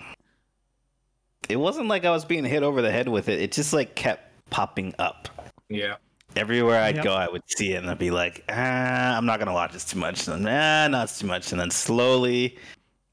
it 1.48 1.56
wasn't 1.56 1.88
like 1.88 2.04
I 2.04 2.10
was 2.10 2.24
being 2.24 2.44
hit 2.44 2.62
over 2.62 2.82
the 2.82 2.90
head 2.90 3.08
with 3.08 3.28
it. 3.28 3.40
It 3.40 3.52
just 3.52 3.72
like 3.72 3.94
kept 3.94 4.30
popping 4.50 4.94
up. 4.98 5.28
Yeah. 5.68 5.96
Everywhere 6.36 6.80
I'd 6.80 6.96
Yep. 6.96 7.04
go, 7.04 7.12
I 7.14 7.28
would 7.28 7.42
see 7.46 7.72
it 7.72 7.76
and 7.76 7.90
I'd 7.90 7.98
be 7.98 8.10
like, 8.10 8.44
ah, 8.48 9.16
I'm 9.16 9.26
not 9.26 9.38
gonna 9.38 9.52
watch 9.52 9.72
this 9.72 9.84
too 9.84 9.98
much. 9.98 10.26
And 10.28 10.46
then, 10.46 10.90
nah, 10.90 10.98
not 10.98 11.08
too 11.08 11.26
much. 11.26 11.52
And 11.52 11.60
then 11.60 11.70
slowly 11.70 12.58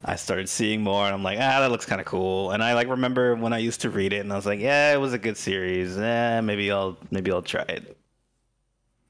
I 0.05 0.15
started 0.15 0.47
seeing 0.47 0.81
more 0.81 1.05
and 1.05 1.13
I'm 1.13 1.23
like, 1.23 1.37
ah, 1.39 1.59
that 1.59 1.71
looks 1.71 1.85
kind 1.85 1.99
of 1.99 2.07
cool. 2.07 2.51
And 2.51 2.63
I 2.63 2.73
like 2.75 2.87
remember 2.87 3.35
when 3.35 3.51
I 3.51 3.57
used 3.57 3.81
to 3.81 3.89
read 3.89 4.13
it 4.13 4.19
and 4.19 4.31
I 4.31 4.35
was 4.37 4.45
like, 4.45 4.59
yeah, 4.59 4.93
it 4.93 4.97
was 4.97 5.11
a 5.13 5.17
good 5.19 5.35
series. 5.37 5.97
Eh, 5.97 6.41
maybe 6.41 6.71
I'll 6.71 6.97
maybe 7.11 7.31
I'll 7.31 7.41
try 7.41 7.63
it. 7.67 7.97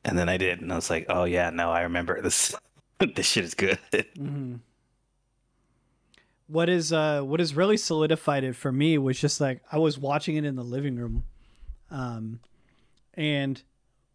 And 0.05 0.17
then 0.17 0.29
I 0.29 0.37
did, 0.37 0.61
and 0.61 0.71
I 0.71 0.75
was 0.75 0.89
like, 0.89 1.05
oh 1.09 1.25
yeah, 1.25 1.49
no, 1.49 1.71
I 1.71 1.81
remember 1.81 2.21
this. 2.23 2.55
this 3.15 3.25
shit 3.27 3.43
is 3.43 3.53
good. 3.53 3.79
Mhm. 3.93 4.59
What 6.47 6.67
is 6.67 6.91
uh 6.91 7.21
what 7.21 7.39
has 7.39 7.55
really 7.55 7.77
solidified 7.77 8.43
it 8.43 8.55
for 8.55 8.71
me 8.71 8.97
was 8.97 9.19
just 9.19 9.39
like 9.39 9.61
I 9.71 9.77
was 9.77 9.99
watching 9.99 10.35
it 10.35 10.45
in 10.45 10.55
the 10.55 10.63
living 10.63 10.95
room, 10.95 11.23
um, 11.91 12.39
and 13.13 13.61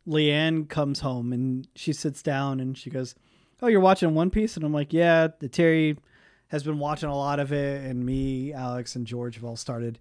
Leanne 0.06 0.68
comes 0.68 1.00
home 1.00 1.32
and 1.32 1.68
she 1.76 1.92
sits 1.92 2.22
down 2.22 2.58
and 2.60 2.76
she 2.76 2.90
goes, 2.90 3.14
"Oh, 3.62 3.68
you're 3.68 3.80
watching 3.80 4.14
One 4.14 4.30
Piece?" 4.30 4.56
And 4.56 4.64
I'm 4.64 4.72
like, 4.72 4.92
"Yeah." 4.92 5.28
The 5.38 5.48
Terry 5.48 5.96
has 6.48 6.64
been 6.64 6.78
watching 6.80 7.08
a 7.08 7.16
lot 7.16 7.38
of 7.38 7.52
it, 7.52 7.84
and 7.84 8.04
me, 8.04 8.52
Alex, 8.52 8.96
and 8.96 9.06
George 9.06 9.36
have 9.36 9.44
all 9.44 9.56
started. 9.56 9.98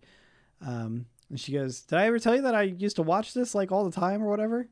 Um, 0.59 1.05
and 1.29 1.39
she 1.39 1.51
goes, 1.53 1.81
"Did 1.81 1.99
I 1.99 2.07
ever 2.07 2.17
tell 2.19 2.36
you 2.36 2.41
that 2.41 2.55
I 2.55 2.63
used 2.63 2.95
to 2.95 3.03
watch 3.03 3.34
this 3.36 3.53
like 3.53 3.71
all 3.71 3.86
the 3.86 3.91
time 3.95 4.23
or 4.23 4.29
whatever?" 4.29 4.67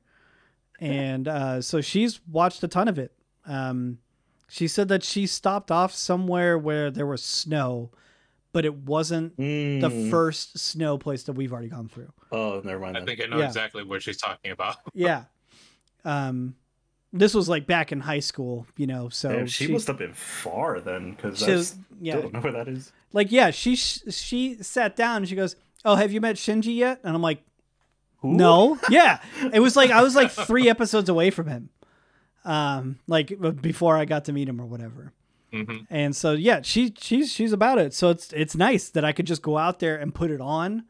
And 0.81 1.27
uh, 1.27 1.61
so 1.61 1.79
she's 1.81 2.19
watched 2.27 2.63
a 2.63 2.67
ton 2.67 2.87
of 2.87 2.97
it. 2.97 3.11
Um, 3.45 3.99
she 4.49 4.67
said 4.67 4.87
that 4.89 5.03
she 5.03 5.27
stopped 5.27 5.69
off 5.71 5.93
somewhere 5.93 6.57
where 6.57 6.89
there 6.91 7.05
was 7.05 7.23
snow, 7.23 7.91
but 8.51 8.65
it 8.65 8.73
wasn't 8.75 9.37
the 9.37 9.43
Mm. 9.43 10.09
first 10.09 10.57
snow 10.57 10.97
place 10.97 11.23
that 11.23 11.33
we've 11.33 11.53
already 11.53 11.69
gone 11.69 11.87
through. 11.87 12.11
Oh, 12.31 12.61
never 12.65 12.79
mind. 12.79 12.97
I 12.97 13.05
think 13.05 13.21
I 13.23 13.27
know 13.27 13.37
Yeah. 13.39 13.45
exactly 13.45 13.83
what 13.83 14.01
she's 14.01 14.17
talking 14.17 14.51
about. 14.51 14.75
Yeah. 14.93 15.25
Um, 16.03 16.55
this 17.13 17.33
was 17.33 17.47
like 17.49 17.67
back 17.67 17.91
in 17.91 17.99
high 17.99 18.19
school, 18.21 18.65
you 18.77 18.87
know. 18.87 19.09
So 19.09 19.31
Damn, 19.31 19.45
she, 19.47 19.67
must 19.67 19.87
have 19.87 19.97
been 19.97 20.13
far 20.13 20.79
then, 20.79 21.11
because 21.11 21.39
she 21.39 21.51
I 21.53 21.61
yeah. 22.01 22.15
don't 22.21 22.33
know 22.33 22.39
where 22.39 22.53
that 22.53 22.67
is. 22.67 22.91
like 23.13 23.31
yeah, 23.31 23.51
she 23.51 23.75
she 23.75 24.61
sat 24.63 24.95
down 24.95 25.17
and 25.17 25.27
she 25.29 25.35
goes, 25.35 25.55
"Oh, 25.85 25.95
have 25.95 26.11
you 26.11 26.21
met 26.21 26.37
Shinji 26.37 26.75
yet?" 26.75 27.01
And 27.03 27.13
I'm 27.15 27.21
like, 27.21 27.43
Who? 28.21 28.33
"No." 28.33 28.79
yeah, 28.89 29.19
it 29.53 29.59
was 29.59 29.75
like 29.75 29.91
I 29.91 30.01
was 30.01 30.15
like 30.15 30.31
three 30.31 30.69
episodes 30.69 31.09
away 31.09 31.29
from 31.31 31.47
him, 31.47 31.69
um, 32.45 32.99
like 33.07 33.33
before 33.61 33.97
I 33.97 34.05
got 34.05 34.25
to 34.25 34.33
meet 34.33 34.47
him 34.49 34.59
or 34.61 34.65
whatever. 34.65 35.13
hmm 35.51 35.79
And 35.89 36.15
so 36.15 36.31
yeah, 36.33 36.61
she 36.63 36.93
she's 36.99 37.31
she's 37.31 37.51
about 37.51 37.77
it. 37.79 37.93
So 37.93 38.09
it's 38.09 38.31
it's 38.33 38.55
nice 38.55 38.89
that 38.89 39.03
I 39.03 39.11
could 39.11 39.27
just 39.27 39.41
go 39.41 39.57
out 39.57 39.79
there 39.79 39.97
and 39.97 40.13
put 40.15 40.31
it 40.31 40.39
on, 40.41 40.85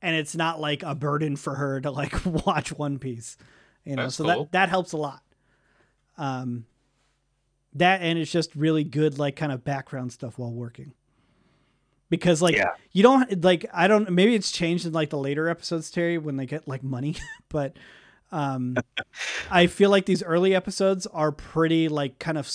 and 0.00 0.16
it's 0.16 0.34
not 0.34 0.60
like 0.60 0.82
a 0.82 0.94
burden 0.94 1.36
for 1.36 1.54
her 1.54 1.80
to 1.80 1.90
like 1.90 2.24
watch 2.46 2.72
One 2.72 2.98
Piece. 2.98 3.36
You 3.84 3.96
know, 3.96 4.02
That's 4.04 4.16
so 4.16 4.24
cool. 4.24 4.44
that 4.44 4.52
that 4.52 4.68
helps 4.68 4.92
a 4.92 4.96
lot. 4.96 5.22
Um, 6.18 6.66
that 7.74 8.02
and 8.02 8.18
it's 8.18 8.30
just 8.30 8.54
really 8.54 8.84
good 8.84 9.18
like 9.18 9.36
kind 9.36 9.50
of 9.52 9.64
background 9.64 10.12
stuff 10.12 10.38
while 10.38 10.52
working. 10.52 10.92
Because 12.12 12.42
like 12.42 12.54
Yeah. 12.54 12.72
you 12.92 13.02
don't 13.02 13.42
like 13.42 13.64
I 13.72 13.88
don't 13.88 14.10
maybe 14.10 14.34
it's 14.34 14.52
changed 14.52 14.84
in 14.84 14.92
like 14.92 15.08
the 15.08 15.16
later 15.16 15.48
episodes 15.48 15.90
Terry 15.90 16.18
when 16.18 16.36
they 16.36 16.44
get 16.44 16.68
like 16.68 16.82
money, 16.84 17.16
but 17.48 17.74
um 18.30 18.76
I 19.50 19.66
feel 19.66 19.88
like 19.88 20.04
these 20.04 20.22
early 20.22 20.54
episodes 20.54 21.06
are 21.06 21.32
pretty 21.32 21.88
like 21.88 22.18
kind 22.18 22.36
of 22.36 22.50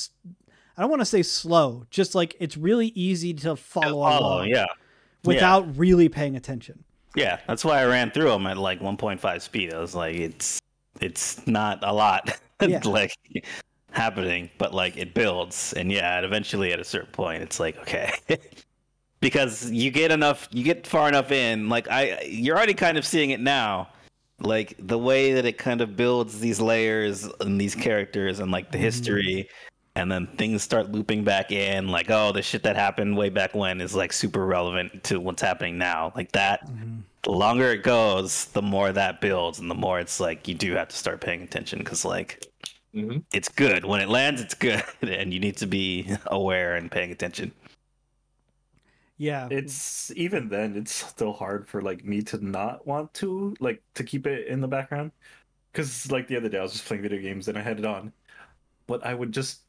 I 0.77 0.81
don't 0.81 0.91
want 0.91 1.01
to 1.01 1.05
say 1.05 1.23
slow, 1.23 1.85
just 1.89 2.13
like 2.13 2.35
it's 2.39 2.55
really 2.55 2.89
easy 2.89 3.33
to 3.33 3.55
follow, 3.55 4.03
Follow, 4.03 4.19
along 4.19 4.47
yeah. 4.49 4.67
without 5.23 5.75
really 5.75 6.07
paying 6.07 6.35
attention. 6.35 6.83
Yeah, 7.15 7.39
that's 7.47 7.65
why 7.65 7.81
I 7.81 7.85
ran 7.87 8.11
through 8.11 8.29
them 8.29 8.45
at 8.45 8.59
like 8.59 8.79
1.5 8.79 9.41
speed. 9.41 9.73
I 9.73 9.79
was 9.79 9.95
like, 9.95 10.15
it's 10.17 10.61
it's 11.01 11.45
not 11.47 11.79
a 11.81 11.91
lot 11.91 12.39
Yeah. 12.61 12.79
like 12.85 13.15
happening, 13.91 14.51
but 14.59 14.71
like 14.71 14.97
it 14.97 15.15
builds, 15.15 15.73
and 15.73 15.91
yeah, 15.91 16.19
eventually 16.21 16.71
at 16.73 16.79
a 16.79 16.83
certain 16.83 17.11
point, 17.11 17.41
it's 17.41 17.59
like 17.59 17.75
okay, 17.79 18.11
because 19.19 19.69
you 19.71 19.91
get 19.91 20.11
enough, 20.11 20.47
you 20.51 20.63
get 20.63 20.87
far 20.87 21.07
enough 21.07 21.31
in. 21.31 21.69
Like 21.69 21.87
I, 21.89 22.21
you're 22.25 22.55
already 22.57 22.73
kind 22.73 22.97
of 22.97 23.05
seeing 23.05 23.31
it 23.31 23.39
now, 23.39 23.89
like 24.39 24.75
the 24.79 24.97
way 24.97 25.33
that 25.33 25.45
it 25.45 25.57
kind 25.57 25.81
of 25.81 25.95
builds 25.95 26.39
these 26.39 26.59
layers 26.61 27.25
and 27.41 27.59
these 27.59 27.75
characters 27.75 28.39
and 28.39 28.51
like 28.51 28.71
the 28.71 28.77
history. 28.77 29.49
And 29.95 30.11
then 30.11 30.27
things 30.37 30.61
start 30.61 30.91
looping 30.91 31.23
back 31.23 31.51
in, 31.51 31.87
like, 31.87 32.11
oh, 32.11 32.31
the 32.31 32.43
shit 32.43 32.61
that 32.63 32.75
happened 32.75 33.17
way 33.17 33.29
back 33.29 33.55
when 33.55 33.81
is 33.81 33.95
like 33.95 34.13
super 34.13 34.45
relevant 34.45 35.03
to 35.05 35.19
what's 35.19 35.41
happening 35.41 35.77
now. 35.79 36.11
Like 36.15 36.31
that, 36.33 36.69
the 37.23 37.31
longer 37.31 37.71
it 37.71 37.83
goes, 37.83 38.45
the 38.47 38.61
more 38.61 38.91
that 38.91 39.21
builds, 39.21 39.59
and 39.59 39.69
the 39.71 39.75
more 39.75 39.99
it's 39.99 40.19
like 40.19 40.47
you 40.47 40.53
do 40.55 40.73
have 40.75 40.89
to 40.89 40.95
start 40.95 41.21
paying 41.21 41.41
attention 41.41 41.79
because 41.79 42.05
like 42.05 42.43
hmm 42.93 43.19
it's 43.33 43.49
good 43.49 43.85
when 43.85 44.01
it 44.01 44.09
lands, 44.09 44.41
it's 44.41 44.53
good, 44.53 44.83
and 45.01 45.33
you 45.33 45.39
need 45.39 45.57
to 45.57 45.67
be 45.67 46.07
aware 46.27 46.75
and 46.75 46.91
paying 46.91 47.11
attention. 47.11 47.51
Yeah. 49.17 49.47
It's 49.49 50.11
even 50.15 50.49
then, 50.49 50.75
it's 50.75 50.91
still 50.93 51.33
hard 51.33 51.67
for 51.67 51.81
like 51.81 52.05
me 52.05 52.21
to 52.23 52.43
not 52.45 52.85
want 52.85 53.13
to 53.15 53.55
like 53.59 53.81
to 53.95 54.03
keep 54.03 54.27
it 54.27 54.47
in 54.47 54.61
the 54.61 54.67
background, 54.67 55.11
because 55.71 56.11
like 56.11 56.27
the 56.27 56.37
other 56.37 56.49
day 56.49 56.59
I 56.59 56.61
was 56.61 56.73
just 56.73 56.85
playing 56.85 57.03
video 57.03 57.21
games 57.21 57.47
and 57.47 57.57
I 57.57 57.61
had 57.61 57.79
it 57.79 57.85
on, 57.85 58.13
but 58.85 59.05
I 59.05 59.13
would 59.13 59.31
just 59.31 59.61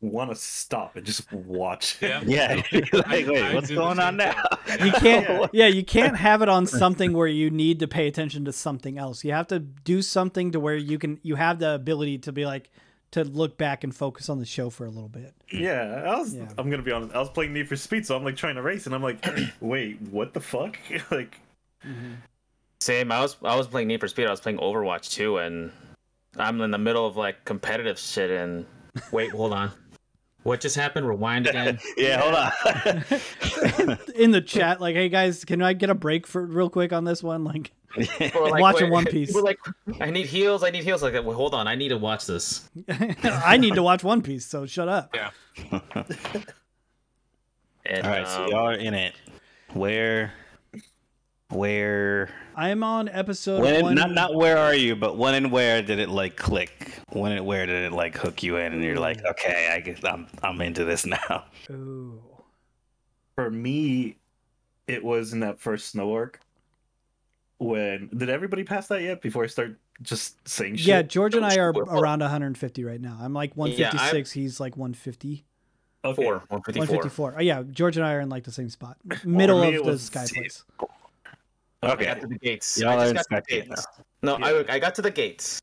want 0.00 0.30
to 0.30 0.36
stop 0.36 0.96
and 0.96 1.04
just 1.04 1.30
watch. 1.32 1.98
it. 2.00 2.22
Yeah. 2.26 2.62
Yeah, 2.72 2.80
like 2.92 3.26
wait, 3.26 3.42
I 3.42 3.54
what's 3.54 3.70
going 3.70 3.98
on 3.98 4.12
same 4.12 4.16
now? 4.18 4.42
thing. 4.66 4.86
you 4.86 4.92
can't 4.92 5.50
yeah 5.52 5.66
you 5.66 5.84
can't 5.84 6.16
have 6.16 6.40
it 6.42 6.48
on 6.48 6.66
something 6.66 7.12
where 7.12 7.26
you 7.26 7.50
need 7.50 7.80
to 7.80 7.88
pay 7.88 8.06
attention 8.06 8.44
to 8.46 8.52
something 8.52 8.96
else 8.98 9.22
you 9.24 9.32
have 9.32 9.48
to 9.48 9.58
do 9.58 10.00
something 10.00 10.52
to 10.52 10.60
where 10.60 10.76
you 10.76 10.98
can 10.98 11.18
you 11.22 11.34
have 11.34 11.58
the 11.58 11.74
ability 11.74 12.18
to 12.18 12.32
be 12.32 12.46
like 12.46 12.70
to 13.12 13.24
look 13.24 13.56
back 13.56 13.84
and 13.84 13.94
focus 13.94 14.28
on 14.28 14.38
the 14.38 14.46
show 14.46 14.70
for 14.70 14.84
a 14.86 14.90
little 14.90 15.08
bit 15.08 15.34
Yeah, 15.50 16.02
I 16.06 16.18
was. 16.18 16.34
Yeah. 16.34 16.48
I'm 16.58 16.68
gonna 16.68 16.82
be 16.82 16.92
honest. 16.92 17.14
I 17.14 17.18
was 17.18 17.30
playing 17.30 17.52
Need 17.52 17.68
for 17.68 17.76
Speed, 17.76 18.06
so 18.06 18.16
I'm 18.16 18.24
like 18.24 18.36
trying 18.36 18.56
to 18.56 18.62
race, 18.62 18.86
and 18.86 18.94
I'm 18.94 19.02
like, 19.02 19.24
wait, 19.60 20.00
what 20.10 20.34
the 20.34 20.40
fuck? 20.40 20.76
like, 21.10 21.38
mm-hmm. 21.86 22.14
Same. 22.80 23.12
I 23.12 23.20
was 23.20 23.36
I 23.42 23.54
was 23.54 23.68
playing 23.68 23.88
Need 23.88 24.00
for 24.00 24.08
Speed. 24.08 24.26
I 24.26 24.30
was 24.30 24.40
playing 24.40 24.58
Overwatch 24.58 25.10
too, 25.10 25.38
and 25.38 25.70
I'm 26.36 26.60
in 26.60 26.70
the 26.70 26.78
middle 26.78 27.06
of 27.06 27.16
like 27.16 27.44
competitive 27.44 27.98
shit. 27.98 28.30
And 28.30 28.66
Wait, 29.12 29.30
hold 29.30 29.52
on. 29.52 29.70
What 30.42 30.60
just 30.60 30.74
happened? 30.74 31.06
Rewind 31.06 31.46
again. 31.46 31.78
yeah, 31.96 32.20
hold 32.20 32.34
on. 32.34 33.98
in 34.16 34.32
the 34.32 34.40
chat 34.40 34.80
like 34.80 34.96
hey 34.96 35.08
guys 35.08 35.44
can 35.44 35.62
i 35.62 35.72
get 35.72 35.88
a 35.88 35.94
break 35.94 36.26
for 36.26 36.44
real 36.44 36.68
quick 36.68 36.92
on 36.92 37.04
this 37.04 37.22
one 37.22 37.44
like 37.44 37.70
people 38.18 38.46
are 38.46 38.50
like, 38.50 38.60
Watching 38.60 38.90
One 38.90 39.04
Piece. 39.10 39.28
People 39.28 39.42
are 39.42 39.44
like, 39.44 39.60
I 40.00 40.10
need 40.10 40.26
heals. 40.26 40.62
I 40.62 40.70
need 40.70 40.84
heals. 40.84 41.02
Like, 41.02 41.14
Wait, 41.14 41.34
hold 41.34 41.54
on. 41.54 41.66
I 41.68 41.74
need 41.74 41.88
to 41.88 41.98
watch 41.98 42.26
this. 42.26 42.68
i 42.88 43.56
need 43.56 43.74
to 43.74 43.82
watch 43.82 44.02
one 44.02 44.22
piece 44.22 44.46
so 44.46 44.66
shut 44.66 44.88
up 44.88 45.14
Yeah. 45.14 45.30
and, 47.84 48.06
All 48.06 48.10
right, 48.10 48.28
so 48.28 48.44
um, 48.44 48.50
y'all 48.50 48.68
are 48.68 48.74
in 48.74 48.94
it. 48.94 49.14
Where, 49.72 50.32
where, 51.50 52.30
i'm 52.56 52.82
on 52.82 53.08
episode 53.08 53.62
when? 53.62 53.82
one 53.82 53.94
Not 53.94 54.10
not 54.10 54.34
where 54.34 54.58
are 54.58 54.74
you, 54.74 54.94
but 54.96 55.16
when 55.16 55.34
and 55.34 55.50
where 55.50 55.82
did 55.82 55.98
it 55.98 56.08
like 56.08 56.36
click? 56.36 56.92
When 57.10 57.32
and 57.32 57.46
where 57.46 57.66
did 57.66 57.84
it 57.84 57.92
like 57.92 58.16
hook 58.16 58.42
you 58.42 58.56
in, 58.56 58.72
and 58.72 58.82
you're 58.82 58.98
like, 58.98 59.24
okay, 59.24 59.70
I 59.72 59.80
guess 59.80 60.02
I'm 60.04 60.26
I'm 60.42 60.60
into 60.60 60.84
this 60.84 61.06
now. 61.06 61.44
Ooh. 61.70 62.20
for 63.34 63.50
me, 63.50 64.16
it 64.86 65.02
was 65.02 65.32
in 65.32 65.40
that 65.40 65.58
first 65.58 65.88
snow 65.90 66.12
arc. 66.12 66.40
When 67.62 68.08
did 68.16 68.28
everybody 68.30 68.64
pass 68.64 68.88
that 68.88 69.02
yet? 69.02 69.22
Before 69.22 69.44
I 69.44 69.46
start 69.46 69.78
just 70.00 70.48
saying 70.48 70.74
shit. 70.76 70.86
yeah 70.86 71.02
george 71.02 71.34
and 71.36 71.44
i 71.44 71.56
are 71.58 71.70
around 71.70 72.18
150 72.20 72.82
right 72.84 73.00
now 73.00 73.16
i'm 73.20 73.32
like 73.32 73.56
156 73.56 74.32
he's 74.32 74.58
like 74.58 74.76
150 74.76 75.44
Okay. 76.04 76.16
four, 76.24 76.32
154. 76.48 76.80
154 76.80 77.34
oh, 77.36 77.40
yeah 77.40 77.62
george 77.70 77.96
and 77.96 78.04
i 78.04 78.12
are 78.14 78.20
in 78.20 78.28
like 78.28 78.42
the 78.42 78.50
same 78.50 78.68
spot 78.68 78.96
middle 79.24 79.62
of 79.62 79.72
it 79.72 79.84
the 79.84 79.90
was- 79.92 80.02
sky 80.02 80.26
place 80.34 80.64
I 81.84 81.92
Okay, 81.92 82.04
got 82.06 82.20
to 82.20 82.26
the 82.28 82.38
gates. 82.38 82.78
Y'all 82.80 82.90
I 82.98 83.08
are 83.08 83.12
just 83.12 83.28
got 83.28 83.44
to 83.46 83.54
the 83.54 83.60
second 83.60 83.70
gates. 83.70 83.86
No, 84.22 84.38
Yeah. 84.38 84.46
I 84.68 84.74
I 84.74 84.78
got 84.78 84.94
to 84.96 85.02
the 85.02 85.10
gates. 85.10 85.60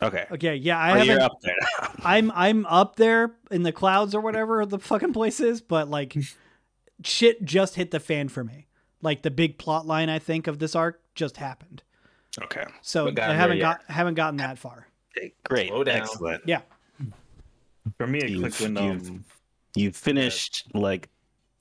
okay. 0.00 0.26
okay 0.30 0.54
yeah 0.56 0.78
I 0.78 0.92
oh, 0.92 0.94
haven't. 1.04 1.20
up 1.22 1.40
there. 1.42 1.56
I'm 2.04 2.30
I'm 2.34 2.64
up 2.66 2.96
there 2.96 3.34
in 3.50 3.62
the 3.64 3.72
clouds 3.72 4.14
or 4.14 4.20
whatever 4.20 4.64
the 4.66 4.78
fucking 4.78 5.12
place 5.14 5.40
is, 5.40 5.60
but 5.60 5.88
like 5.90 6.16
shit 7.04 7.44
just 7.44 7.74
hit 7.74 7.90
the 7.90 8.00
fan 8.00 8.28
for 8.28 8.44
me. 8.44 8.67
Like 9.02 9.22
the 9.22 9.30
big 9.30 9.58
plot 9.58 9.86
line 9.86 10.08
I 10.08 10.18
think 10.18 10.46
of 10.46 10.58
this 10.58 10.74
arc 10.74 11.00
just 11.14 11.36
happened. 11.36 11.82
Okay, 12.42 12.64
So 12.82 13.08
I 13.18 13.32
haven't 13.34 13.56
yet. 13.58 13.62
got 13.62 13.84
haven't 13.94 14.14
gotten 14.14 14.36
that 14.38 14.58
far. 14.58 14.86
great, 15.44 15.68
Slow 15.68 15.82
down. 15.84 15.96
excellent. 15.96 16.42
Yeah. 16.46 16.60
For 17.96 18.06
me, 18.06 18.18
it 18.20 18.30
You've- 18.30 18.40
clicked 18.42 18.60
when 18.60 18.76
you've- 18.76 19.08
um. 19.10 19.24
You 19.74 19.92
finished 19.92 20.66
like 20.74 21.08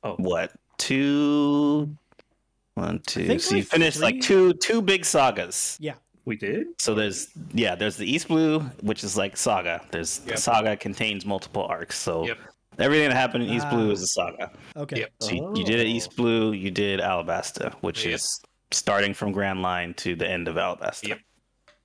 Oh. 0.04 0.16
what 0.18 0.52
two 0.78 1.96
One, 2.76 3.00
two. 3.08 3.26
think 3.26 3.42
So 3.42 3.56
you 3.56 3.62
like 3.62 3.68
finished 3.70 4.00
like 4.00 4.22
two 4.22 4.54
two 4.54 4.82
big 4.82 5.04
sagas. 5.06 5.78
Yeah. 5.80 5.96
We 6.26 6.36
did. 6.36 6.68
So 6.80 6.94
there's 6.94 7.30
yeah, 7.54 7.74
there's 7.76 7.98
the 7.98 8.10
East 8.12 8.28
Blue, 8.28 8.60
which 8.82 9.04
is 9.04 9.18
like 9.18 9.38
saga. 9.38 9.84
There's 9.92 10.20
Yep. 10.26 10.36
the 10.36 10.42
saga 10.42 10.78
contains 10.78 11.26
multiple 11.26 11.64
arcs. 11.64 11.98
So 11.98 12.26
Yep. 12.28 12.38
Everything 12.80 13.10
that 13.10 13.16
happened 13.16 13.44
in 13.44 13.50
East 13.50 13.70
Blue 13.70 13.92
is 13.92 14.02
a 14.02 14.08
saga. 14.08 14.52
Okay. 14.76 15.00
Yep. 15.00 15.12
So 15.20 15.32
you, 15.32 15.54
you 15.56 15.64
did 15.64 15.80
it 15.80 15.88
East 15.88 16.10
Oh. 16.14 16.16
Blue, 16.18 16.52
you 16.54 16.72
did 16.72 17.00
Alabasta, 17.00 17.74
which 17.82 18.06
Yep. 18.06 18.16
is 18.16 18.42
starting 18.72 19.14
from 19.14 19.32
Grand 19.32 19.62
Line 19.62 19.94
to 19.96 20.16
the 20.16 20.28
end 20.28 20.48
of 20.48 20.56
Alabasta. 20.56 21.08
Yep. 21.10 21.20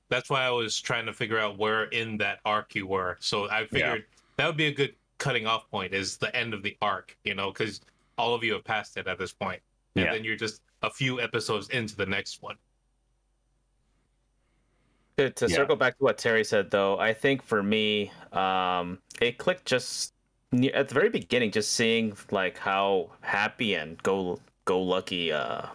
That's 0.08 0.28
why 0.28 0.42
I 0.44 0.50
was 0.50 0.78
trying 0.80 1.06
to 1.06 1.12
figure 1.12 1.38
out 1.38 1.56
where 1.58 1.84
in 1.84 2.18
that 2.18 2.40
arc 2.44 2.74
you 2.74 2.86
were. 2.86 3.16
So 3.20 3.48
I 3.50 3.66
figured 3.66 4.04
that 4.36 4.46
would 4.46 4.56
be 4.56 4.66
a 4.66 4.72
good 4.74 4.94
cutting 5.18 5.46
off 5.46 5.70
point 5.70 5.94
is 5.94 6.16
the 6.16 6.34
end 6.36 6.52
of 6.52 6.62
the 6.62 6.76
arc, 6.82 7.16
you 7.24 7.34
know, 7.34 7.50
because 7.52 7.80
all 8.18 8.34
of 8.34 8.44
you 8.44 8.52
have 8.54 8.64
passed 8.64 8.96
it 8.96 9.06
at 9.06 9.18
this 9.18 9.32
point. 9.32 9.60
And 9.96 10.04
Yeah. 10.04 10.12
then 10.12 10.24
you're 10.24 10.36
just 10.36 10.60
a 10.82 10.90
few 10.90 11.20
episodes 11.20 11.68
into 11.70 11.96
the 11.96 12.06
next 12.06 12.42
one. 12.42 12.56
To, 15.18 15.30
to 15.30 15.46
Yeah. 15.48 15.56
circle 15.56 15.76
back 15.76 15.96
to 15.98 16.04
what 16.04 16.18
Terry 16.18 16.44
said, 16.44 16.70
though, 16.70 16.98
I 16.98 17.12
think 17.12 17.42
for 17.42 17.62
me, 17.62 18.10
um, 18.32 18.98
it 19.20 19.38
clicked 19.38 19.66
just 19.66 20.12
ne- 20.52 20.72
at 20.72 20.88
the 20.88 20.94
very 20.94 21.08
beginning, 21.08 21.50
just 21.50 21.72
seeing 21.72 22.16
like 22.30 22.56
how 22.58 23.10
happy 23.22 23.74
and 23.74 24.00
go 24.02 24.38
go 24.64 24.80
lucky 24.80 25.32
uh, 25.32 25.66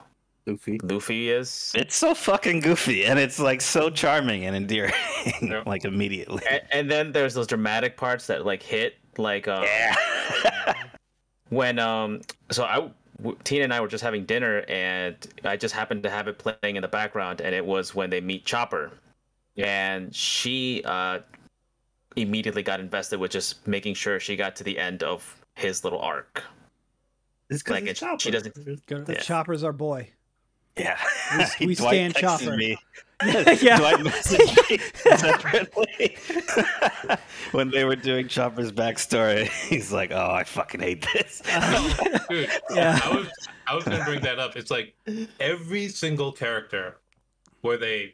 Luffy. 0.46 0.80
Luffy 0.82 1.30
is, 1.30 1.74
It's 1.76 1.96
so 1.98 2.14
fucking 2.16 2.62
goofy 2.62 3.04
and 3.06 3.20
it's 3.20 3.38
like 3.38 3.60
so 3.60 3.90
charming 3.90 4.46
and 4.46 4.56
endearing, 4.56 4.94
Yeah. 5.42 5.62
like 5.66 5.84
immediately. 5.84 6.42
and, 6.50 6.62
and 6.72 6.90
then 6.92 7.12
there's 7.12 7.34
those 7.34 7.48
dramatic 7.48 7.98
parts 7.98 8.28
that 8.28 8.46
like 8.46 8.64
hit, 8.64 8.96
like 9.18 9.48
um, 9.50 9.64
Yeah. 9.64 10.74
when 11.50 11.80
um, 11.80 12.22
so 12.52 12.64
I. 12.64 12.76
w- 13.18 13.38
Tina 13.44 13.64
and 13.64 13.74
I 13.74 13.82
were 13.82 13.88
just 13.88 14.04
having 14.04 14.26
dinner, 14.26 14.64
and 14.70 15.16
I 15.44 15.58
just 15.58 15.74
happened 15.74 16.04
to 16.04 16.10
have 16.10 16.28
it 16.28 16.38
playing 16.38 16.76
in 16.76 16.82
the 16.84 16.88
background, 16.88 17.42
and 17.42 17.54
it 17.56 17.66
was 17.66 17.96
when 17.96 18.10
they 18.12 18.22
meet 18.22 18.46
Chopper, 18.46 18.92
and 19.58 20.14
she 20.16 20.84
uh, 20.86 21.20
immediately 22.22 22.64
got 22.64 22.80
invested 22.80 23.20
with 23.20 23.32
just 23.32 23.66
making 23.68 23.94
sure 23.96 24.20
she 24.20 24.36
got 24.36 24.56
to 24.58 24.64
the 24.64 24.78
end 24.78 25.04
of 25.04 25.40
his 25.56 25.84
little 25.84 26.00
arc. 26.00 26.44
It's 27.50 27.64
'cause 27.64 27.74
Like, 27.76 27.86
it's 27.88 28.02
it- 28.02 28.22
she 28.22 28.32
doesn't- 28.32 28.86
Go 28.88 29.04
to 29.04 29.14
Yeah. 29.14 29.20
Chopper's 29.22 29.64
our 29.64 29.72
boy. 29.74 30.12
yeah. 30.78 31.00
We- 31.60 31.66
we 31.68 31.76
Dwight 31.76 31.94
stand 31.94 32.16
Chopper. 32.16 32.58
Me. 32.58 32.78
Yeah. 33.24 33.78
Dwight 33.80 33.96
messaged 34.06 34.70
me 34.70 34.78
separately 35.18 36.18
when 37.52 37.72
they 37.72 37.84
were 37.84 37.96
doing 37.96 38.28
Chopper's 38.28 38.72
backstory. 38.72 39.48
He's 39.48 39.92
like, 39.92 40.12
"Oh, 40.12 40.30
I 40.32 40.44
fucking 40.44 40.82
hate 40.82 41.04
this." 41.14 41.42
Dude, 42.30 42.48
Yeah. 42.70 43.00
I 43.04 43.16
was 43.16 43.28
I 43.66 43.74
was 43.74 43.86
gonna 43.86 44.04
bring 44.04 44.22
that 44.22 44.38
up. 44.38 44.56
It's 44.56 44.70
like 44.70 44.94
every 45.40 45.88
single 45.90 46.32
character 46.32 46.98
where 47.62 47.78
they 47.78 48.14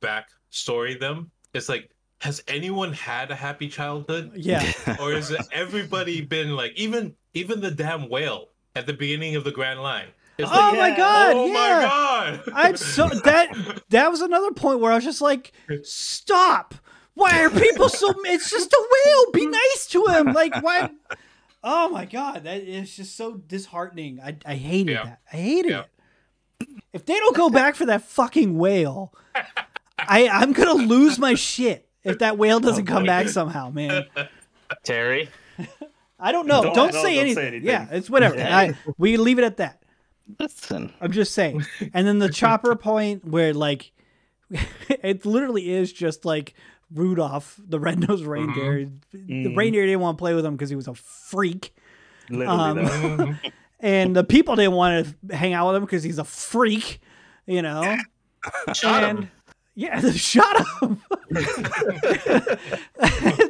backstory 0.00 0.98
them, 1.00 1.32
it's 1.52 1.68
like, 1.68 1.90
has 2.20 2.42
anyone 2.48 2.92
had 2.92 3.30
a 3.30 3.34
happy 3.34 3.68
childhood? 3.68 4.32
Yeah. 4.34 4.70
Or 5.00 5.12
is 5.12 5.30
it 5.30 5.40
everybody 5.52 6.20
been 6.20 6.56
like 6.56 6.72
even 6.76 7.14
even 7.34 7.60
the 7.60 7.70
damn 7.70 8.08
whale 8.08 8.48
at 8.74 8.86
the 8.86 8.92
beginning 8.92 9.36
of 9.36 9.44
the 9.44 9.52
Grand 9.52 9.80
Line? 9.82 10.08
It's 10.38 10.50
Oh 10.52 10.54
like, 10.54 10.78
my 10.78 10.96
god! 10.96 11.36
oh 11.36 11.46
yeah. 11.46 11.52
my 11.52 11.82
god! 11.82 12.42
I'm 12.54 12.76
so 12.76 13.08
that 13.08 13.82
that 13.90 14.10
was 14.10 14.20
another 14.20 14.52
point 14.52 14.80
where 14.80 14.92
I 14.92 14.94
was 14.96 15.04
just 15.04 15.20
like, 15.20 15.52
stop! 15.82 16.74
Why 17.14 17.42
are 17.44 17.50
people 17.50 17.88
so? 17.88 18.14
It's 18.26 18.48
just 18.50 18.72
a 18.72 18.88
whale. 19.04 19.32
Be 19.32 19.46
nice 19.46 19.86
to 19.88 20.04
him. 20.06 20.32
Like 20.32 20.62
why? 20.62 20.90
Oh 21.64 21.88
my 21.88 22.04
god, 22.04 22.44
that 22.44 22.62
is 22.62 22.94
just 22.94 23.16
so 23.16 23.34
disheartening. 23.34 24.20
I 24.24 24.36
I 24.46 24.54
hated 24.54 24.92
Yeah. 24.92 25.04
that. 25.04 25.20
I 25.32 25.36
hated 25.36 25.70
Yeah. 25.72 25.82
it. 26.60 26.68
If 26.92 27.04
they 27.04 27.18
don't 27.18 27.36
go 27.36 27.50
back 27.50 27.74
for 27.74 27.84
that 27.86 28.02
fucking 28.02 28.56
whale, 28.56 29.12
I 29.98 30.28
I'm 30.28 30.52
gonna 30.52 30.74
lose 30.74 31.18
my 31.18 31.34
shit 31.34 31.87
if 32.04 32.18
that 32.20 32.38
whale 32.38 32.60
doesn't 32.60 32.86
come 32.86 33.04
back 33.04 33.28
somehow, 33.28 33.70
man. 33.70 34.04
Terry, 34.84 35.28
I 36.20 36.32
don't 36.32 36.46
know. 36.46 36.62
Don't, 36.62 36.74
Don't- 36.74 36.92
say, 36.92 36.98
don't 36.98 37.04
say 37.04 37.18
anything. 37.18 37.46
anything. 37.46 37.66
Yeah, 37.68 37.86
it's 37.90 38.10
whatever. 38.10 38.38
I, 38.40 38.74
we 38.98 39.16
leave 39.16 39.38
it 39.38 39.44
at 39.44 39.56
that. 39.58 39.82
Listen, 40.38 40.92
I'm 41.00 41.10
just 41.12 41.32
saying. 41.32 41.64
And 41.94 42.06
then 42.06 42.18
the 42.18 42.28
chopper 42.28 42.74
point 42.76 43.24
where 43.24 43.54
like 43.54 43.92
it 44.88 45.24
literally 45.24 45.70
is 45.70 45.92
just 45.92 46.24
like 46.24 46.54
Rudolph, 46.94 47.58
the 47.66 47.78
red-nosed 47.80 48.24
reindeer. 48.26 48.90
The 49.12 49.18
Mhm. 49.18 49.56
reindeer 49.56 49.84
didn't 49.86 50.00
want 50.00 50.16
to 50.18 50.22
play 50.22 50.34
with 50.34 50.44
him 50.44 50.54
because 50.54 50.70
he 50.70 50.76
was 50.76 50.88
a 50.88 50.94
freak, 50.94 51.74
Literally, 52.30 52.82
Um, 52.82 53.40
and 53.80 54.14
the 54.16 54.24
people 54.24 54.56
didn't 54.56 54.72
want 54.72 55.14
to 55.30 55.36
hang 55.36 55.52
out 55.54 55.66
with 55.68 55.76
him 55.76 55.84
because 55.84 56.02
he's 56.02 56.18
a 56.18 56.24
freak. 56.24 57.00
You 57.46 57.62
know, 57.62 57.96
shot 58.74 59.04
and 59.04 59.20
him. 59.20 59.30
Yeah, 59.78 60.00
shot 60.10 60.56
him. 60.82 61.00
it's 61.30 61.56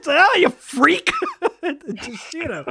like, 0.06 0.20
oh, 0.20 0.36
you 0.36 0.50
freak! 0.50 1.10
Just 1.94 2.30
shoot 2.30 2.50
him. 2.50 2.66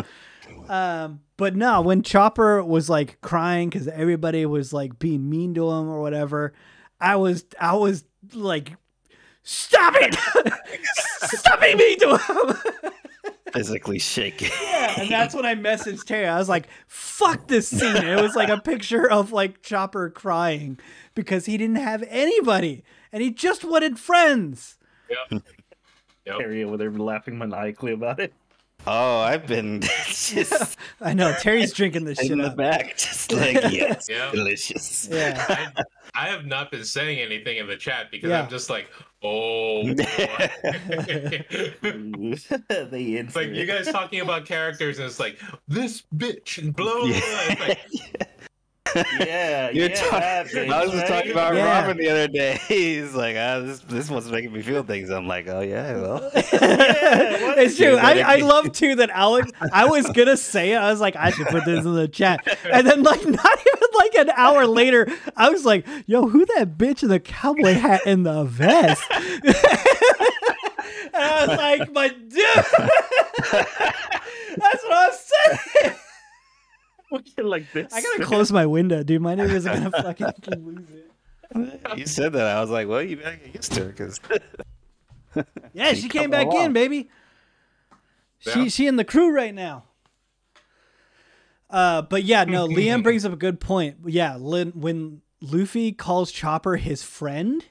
Um, 0.70 1.22
but 1.38 1.56
no, 1.56 1.82
when 1.82 2.04
Chopper 2.04 2.64
was 2.64 2.88
like 2.88 3.20
crying 3.22 3.70
because 3.70 3.88
everybody 3.88 4.46
was 4.46 4.74
like 4.74 5.00
being 5.00 5.28
mean 5.28 5.56
to 5.56 5.72
him 5.72 5.90
or 5.90 6.02
whatever, 6.02 6.54
I 7.02 7.16
was, 7.16 7.46
I 7.60 7.76
was 7.76 8.04
like, 8.32 8.76
stop 9.42 9.96
it! 9.98 10.14
stop 11.24 11.60
being 11.60 11.78
mean 11.78 11.98
to 11.98 12.16
him! 12.16 12.92
Physically 13.58 14.00
shaking. 14.00 14.50
yeah, 14.62 15.02
and 15.02 15.10
that's 15.10 15.34
when 15.34 15.46
I 15.46 15.56
messaged 15.56 16.06
Terry. 16.06 16.28
I 16.28 16.38
was 16.38 16.48
like, 16.50 16.68
fuck 16.88 17.48
this 17.48 17.68
scene. 17.68 17.96
And 17.96 18.08
it 18.08 18.22
was 18.22 18.36
like 18.36 18.50
a 18.50 18.60
picture 18.60 19.10
of 19.10 19.32
like 19.32 19.62
Chopper 19.64 20.10
crying 20.10 20.80
because 21.16 21.46
he 21.48 21.58
didn't 21.58 21.78
have 21.78 22.04
anybody 22.08 22.84
and 23.12 23.24
he 23.24 23.32
just 23.32 23.64
wanted 23.64 24.00
friends. 24.00 24.78
Yep. 25.10 25.42
Yep. 26.26 26.40
Harry 26.40 26.64
over 26.64 26.78
there 26.78 26.92
laughing 26.92 27.38
maniacally 27.38 27.94
about 27.94 28.20
it. 28.20 28.34
Oh, 28.86 29.20
I've 29.20 29.48
been 29.48 29.82
just 30.06 30.78
I 31.02 31.14
know 31.14 31.34
Terry's 31.40 31.74
drinking 31.74 32.06
this 32.06 32.20
shit 32.20 32.32
in 32.32 32.38
the 32.38 32.50
up. 32.50 32.58
back, 32.58 32.96
just 32.98 33.32
like 33.32 33.56
yes, 33.72 34.08
Yeah. 34.10 34.30
delicious. 34.32 35.08
Yeah. 35.12 35.44
I, 35.76 35.84
I 36.14 36.28
have 36.30 36.46
not 36.46 36.70
been 36.72 36.84
saying 36.84 37.20
anything 37.20 37.58
in 37.58 37.68
the 37.68 37.76
chat 37.76 38.12
because 38.12 38.30
Yeah. 38.30 38.42
I'm 38.44 38.50
just 38.50 38.70
like, 38.70 38.90
oh. 39.24 39.84
It's 42.30 43.36
like 43.36 43.50
you 43.50 43.66
guys 43.66 43.88
talking 43.88 44.22
about 44.22 44.46
characters, 44.46 45.00
and 45.00 45.08
it's 45.08 45.20
like 45.20 45.40
this 45.68 46.04
bitch 46.16 46.58
and 46.58 46.76
blah 46.76 46.86
blah. 46.86 47.08
blah. 47.08 47.12
It's 47.16 47.62
like, 47.62 48.30
Yeah, 48.96 49.70
You're 49.74 49.90
yeah, 49.90 49.96
talking- 49.96 50.20
that 50.20 50.48
bitch, 50.48 50.72
I 50.72 50.84
was 50.84 50.92
just 50.92 51.08
talking 51.08 51.32
about 51.32 51.56
Yeah. 51.56 51.80
Robin 51.82 51.98
the 51.98 52.10
other 52.10 52.28
day. 52.28 52.60
He's 52.68 53.14
like, 53.14 53.36
ah, 53.38 53.60
this 53.60 53.80
this 53.82 54.10
one's 54.10 54.30
making 54.32 54.52
me 54.54 54.62
feel 54.62 54.84
things. 54.84 55.10
I'm 55.10 55.28
like, 55.28 55.48
oh 55.48 55.62
yeah, 55.62 55.96
well. 56.02 56.30
it's 56.34 57.78
true. 57.78 57.98
I, 57.98 58.16
gonna 58.16 58.28
I 58.28 58.36
love 58.38 58.72
too 58.72 58.96
that 58.96 59.10
Alex. 59.10 59.52
I 59.72 59.86
was 59.86 60.08
gonna 60.12 60.38
say 60.38 60.72
it. 60.74 60.78
I 60.78 60.90
was 60.92 61.00
like, 61.02 61.16
I 61.16 61.32
should 61.32 61.48
put 61.48 61.66
this 61.66 61.86
in 61.86 61.94
the 61.96 62.08
chat, 62.08 62.46
and 62.72 62.86
then 62.88 63.04
like 63.04 63.26
not 63.26 63.60
even 63.60 63.90
like 63.98 64.16
an 64.16 64.30
hour 64.32 64.66
later, 64.68 65.08
I 65.36 65.50
was 65.50 65.66
like, 65.66 65.86
Yo, 66.06 66.28
who 66.28 66.46
that 66.58 66.78
bitch 66.78 67.04
in 67.04 67.10
the 67.10 67.20
cowboy 67.20 67.74
hat 67.74 68.02
and 68.06 68.26
the 68.26 68.44
vest? 68.46 69.04
and 69.12 69.56
I 71.14 71.46
was 71.48 71.58
like, 71.58 71.92
my 71.92 72.10
dude. 72.10 72.42
That's 74.58 74.84
what 74.84 74.94
I'm 74.94 75.12
saying. 75.14 75.96
Looking 77.12 77.46
like 77.46 77.72
this. 77.72 77.94
I 77.94 78.02
gotta 78.02 78.24
close 78.26 78.52
my 78.52 78.66
window, 78.66 79.04
dude. 79.04 79.22
My 79.22 79.36
neighbor's 79.36 79.66
are 79.66 79.76
gonna 79.76 79.92
fucking 80.04 80.66
lose 80.66 80.88
it. 80.90 81.98
you 81.98 82.06
said 82.06 82.34
that. 82.34 82.46
I 82.58 82.60
was 82.62 82.70
like, 82.70 82.88
well, 82.88 83.02
you 83.02 83.18
better 83.18 83.38
get 83.38 83.56
used 83.56 83.72
to 83.74 83.84
it 83.86 83.96
because 83.98 84.20
Yeah, 85.74 85.94
she 85.94 86.10
came 86.10 86.30
coming 86.30 86.32
back 86.32 86.48
in, 86.48 86.54
along. 86.54 86.74
baby. 86.74 87.10
She 88.40 88.64
Yeah. 88.64 88.68
she 88.68 88.88
in 88.88 88.96
the 88.98 89.06
crew 89.06 89.32
right 89.34 89.54
now. 89.54 89.86
Uh, 91.70 92.02
but 92.02 92.24
yeah, 92.24 92.44
no. 92.46 92.68
Liam 92.68 93.04
brings 93.04 93.26
up 93.26 93.34
a 93.34 93.38
good 93.38 93.60
point. 93.60 93.98
Yeah, 94.06 94.36
Lin, 94.38 94.72
when 94.76 95.22
Luffy 95.42 95.92
calls 95.92 96.32
Chopper 96.32 96.78
his 96.78 97.04
friend 97.04 97.64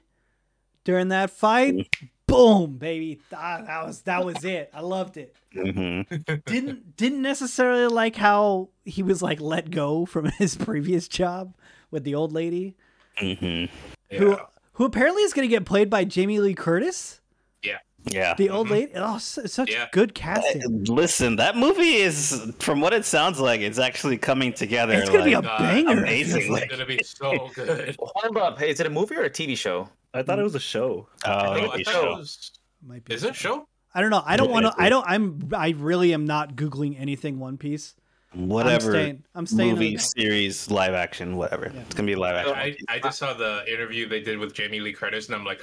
during 0.85 1.09
that 1.09 1.31
fight, 1.31 1.89
boom, 2.27 2.77
baby. 2.79 3.21
That, 3.31 3.67
that 3.67 3.87
was 3.87 4.03
that 4.03 4.25
was 4.25 4.45
it. 4.45 4.71
I 4.75 4.81
loved 4.81 5.17
it. 5.17 5.35
hmm 5.53 6.03
Didn't 6.47 6.97
didn't 6.97 7.23
necessarily 7.23 7.87
like 7.87 8.17
how 8.17 8.69
he 8.85 9.03
was 9.03 9.23
like 9.23 9.41
let 9.41 9.71
go 9.71 10.07
from 10.07 10.27
his 10.39 10.57
previous 10.57 11.09
job 11.09 11.55
with 11.91 12.05
the 12.05 12.15
old 12.15 12.33
lady 12.33 12.75
hmm 13.19 13.65
who 14.11 14.31
yeah. 14.31 14.37
who 14.75 14.85
apparently 14.85 15.23
is 15.23 15.33
going 15.33 15.49
to 15.49 15.55
get 15.55 15.65
played 15.65 15.89
by 15.89 16.05
Jamie 16.05 16.39
Lee 16.39 16.55
Curtis, 16.55 17.21
yeah. 17.63 17.79
Yeah. 18.09 18.35
The 18.35 18.51
old 18.51 18.71
lady. 18.71 18.93
Oh, 18.95 19.19
su- 19.19 19.49
such 19.49 19.73
Yeah. 19.73 19.87
good 19.91 20.15
casting. 20.15 20.85
Listen, 20.85 21.37
that 21.37 21.57
movie 21.57 21.95
is, 21.97 22.53
from 22.61 22.81
what 22.81 22.93
it 22.93 23.05
sounds 23.05 23.41
like, 23.41 23.61
it's 23.63 23.81
actually 23.81 24.17
coming 24.17 24.53
together. 24.53 24.93
It's 24.95 25.11
gonna 25.11 25.25
be 25.25 25.33
a 25.33 25.41
like, 25.41 25.45
God, 25.49 25.59
banger. 25.59 25.99
amazing. 26.03 26.43
It's 26.43 26.51
Like- 26.51 26.71
gonna 26.71 26.87
be 26.87 27.01
so 27.03 27.51
good. 27.55 27.97
Hold 27.99 28.37
on, 28.37 28.63
is 28.63 28.79
it 28.79 28.87
a 28.87 28.91
movie 28.91 29.17
or 29.17 29.23
a 29.25 29.31
TV 29.31 29.57
show? 29.57 29.89
I 30.17 30.23
thought 30.23 30.39
it 30.39 30.43
was 30.43 30.55
a 30.55 30.61
show. 30.61 31.09
oh, 31.25 31.31
Oh, 31.31 31.71
I 31.71 31.77
be 31.79 31.85
thought 31.85 31.93
show. 31.95 32.13
it 32.13 32.19
was. 32.19 32.51
Might 32.87 33.05
be 33.05 33.15
Is 33.15 33.25
it 33.25 33.31
a 33.31 33.35
show? 33.35 33.67
I 33.95 34.01
don't 34.01 34.11
know. 34.11 34.23
I 34.27 34.37
don't 34.37 34.51
want 34.51 34.67
to. 34.67 34.75
I 34.77 34.89
don't. 34.89 35.05
I'm. 35.09 35.49
I 35.57 35.71
really 35.71 36.13
am 36.13 36.27
not 36.27 36.55
googling 36.57 37.01
anything 37.01 37.39
One 37.39 37.57
Piece. 37.57 37.95
whatever 38.35 38.89
I'm 38.91 38.93
staying- 38.93 39.25
I'm 39.35 39.47
staying 39.47 39.71
movie, 39.73 39.95
on- 39.95 39.99
series, 40.01 40.71
live 40.71 40.93
action, 40.93 41.37
whatever. 41.37 41.71
Yeah. 41.73 41.81
It's 41.81 41.95
gonna 41.95 42.07
be 42.07 42.13
a 42.13 42.19
live 42.19 42.45
So 42.45 42.55
action. 42.55 42.85
I, 42.91 42.95
I 42.97 42.99
just 42.99 43.19
saw 43.19 43.33
the 43.33 43.65
interview 43.73 44.07
they 44.09 44.21
did 44.21 44.37
with 44.39 44.53
Jamie 44.53 44.81
Lee 44.81 44.93
Curtis, 44.93 45.27
and 45.29 45.35
I'm 45.37 45.45
like, 45.45 45.63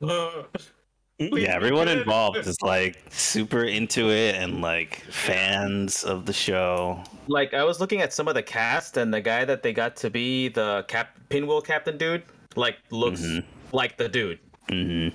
yeah, 1.18 1.54
everyone 1.54 1.88
involved 1.88 2.38
is 2.38 2.56
like 2.62 2.96
super 3.10 3.64
into 3.64 4.08
it 4.10 4.36
and 4.36 4.62
like 4.62 5.00
fans 5.10 6.02
of 6.04 6.24
the 6.24 6.32
show. 6.32 7.02
Like 7.28 7.52
I 7.52 7.64
was 7.64 7.78
looking 7.80 8.00
at 8.00 8.14
some 8.14 8.26
of 8.28 8.34
the 8.34 8.42
cast, 8.42 8.96
and 8.96 9.12
the 9.12 9.20
guy 9.20 9.44
that 9.44 9.62
they 9.62 9.74
got 9.74 9.96
to 9.96 10.08
be 10.08 10.48
the 10.48 10.86
cap 10.88 11.10
pinwheel 11.28 11.60
captain 11.60 11.98
dude, 11.98 12.22
like 12.56 12.78
looks 12.90 13.20
Mhm. 13.20 13.44
Like 13.72 13.96
the 13.96 14.08
dude. 14.08 14.38
hmm 14.68 15.08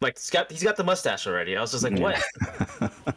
Like 0.00 0.18
he's 0.18 0.30
got 0.30 0.50
he's 0.50 0.62
got 0.62 0.76
the 0.76 0.84
mustache 0.84 1.26
already. 1.26 1.56
I 1.56 1.60
was 1.60 1.72
just 1.72 1.84
like, 1.84 1.96
Yeah. 1.98 2.20
what? 2.80 2.92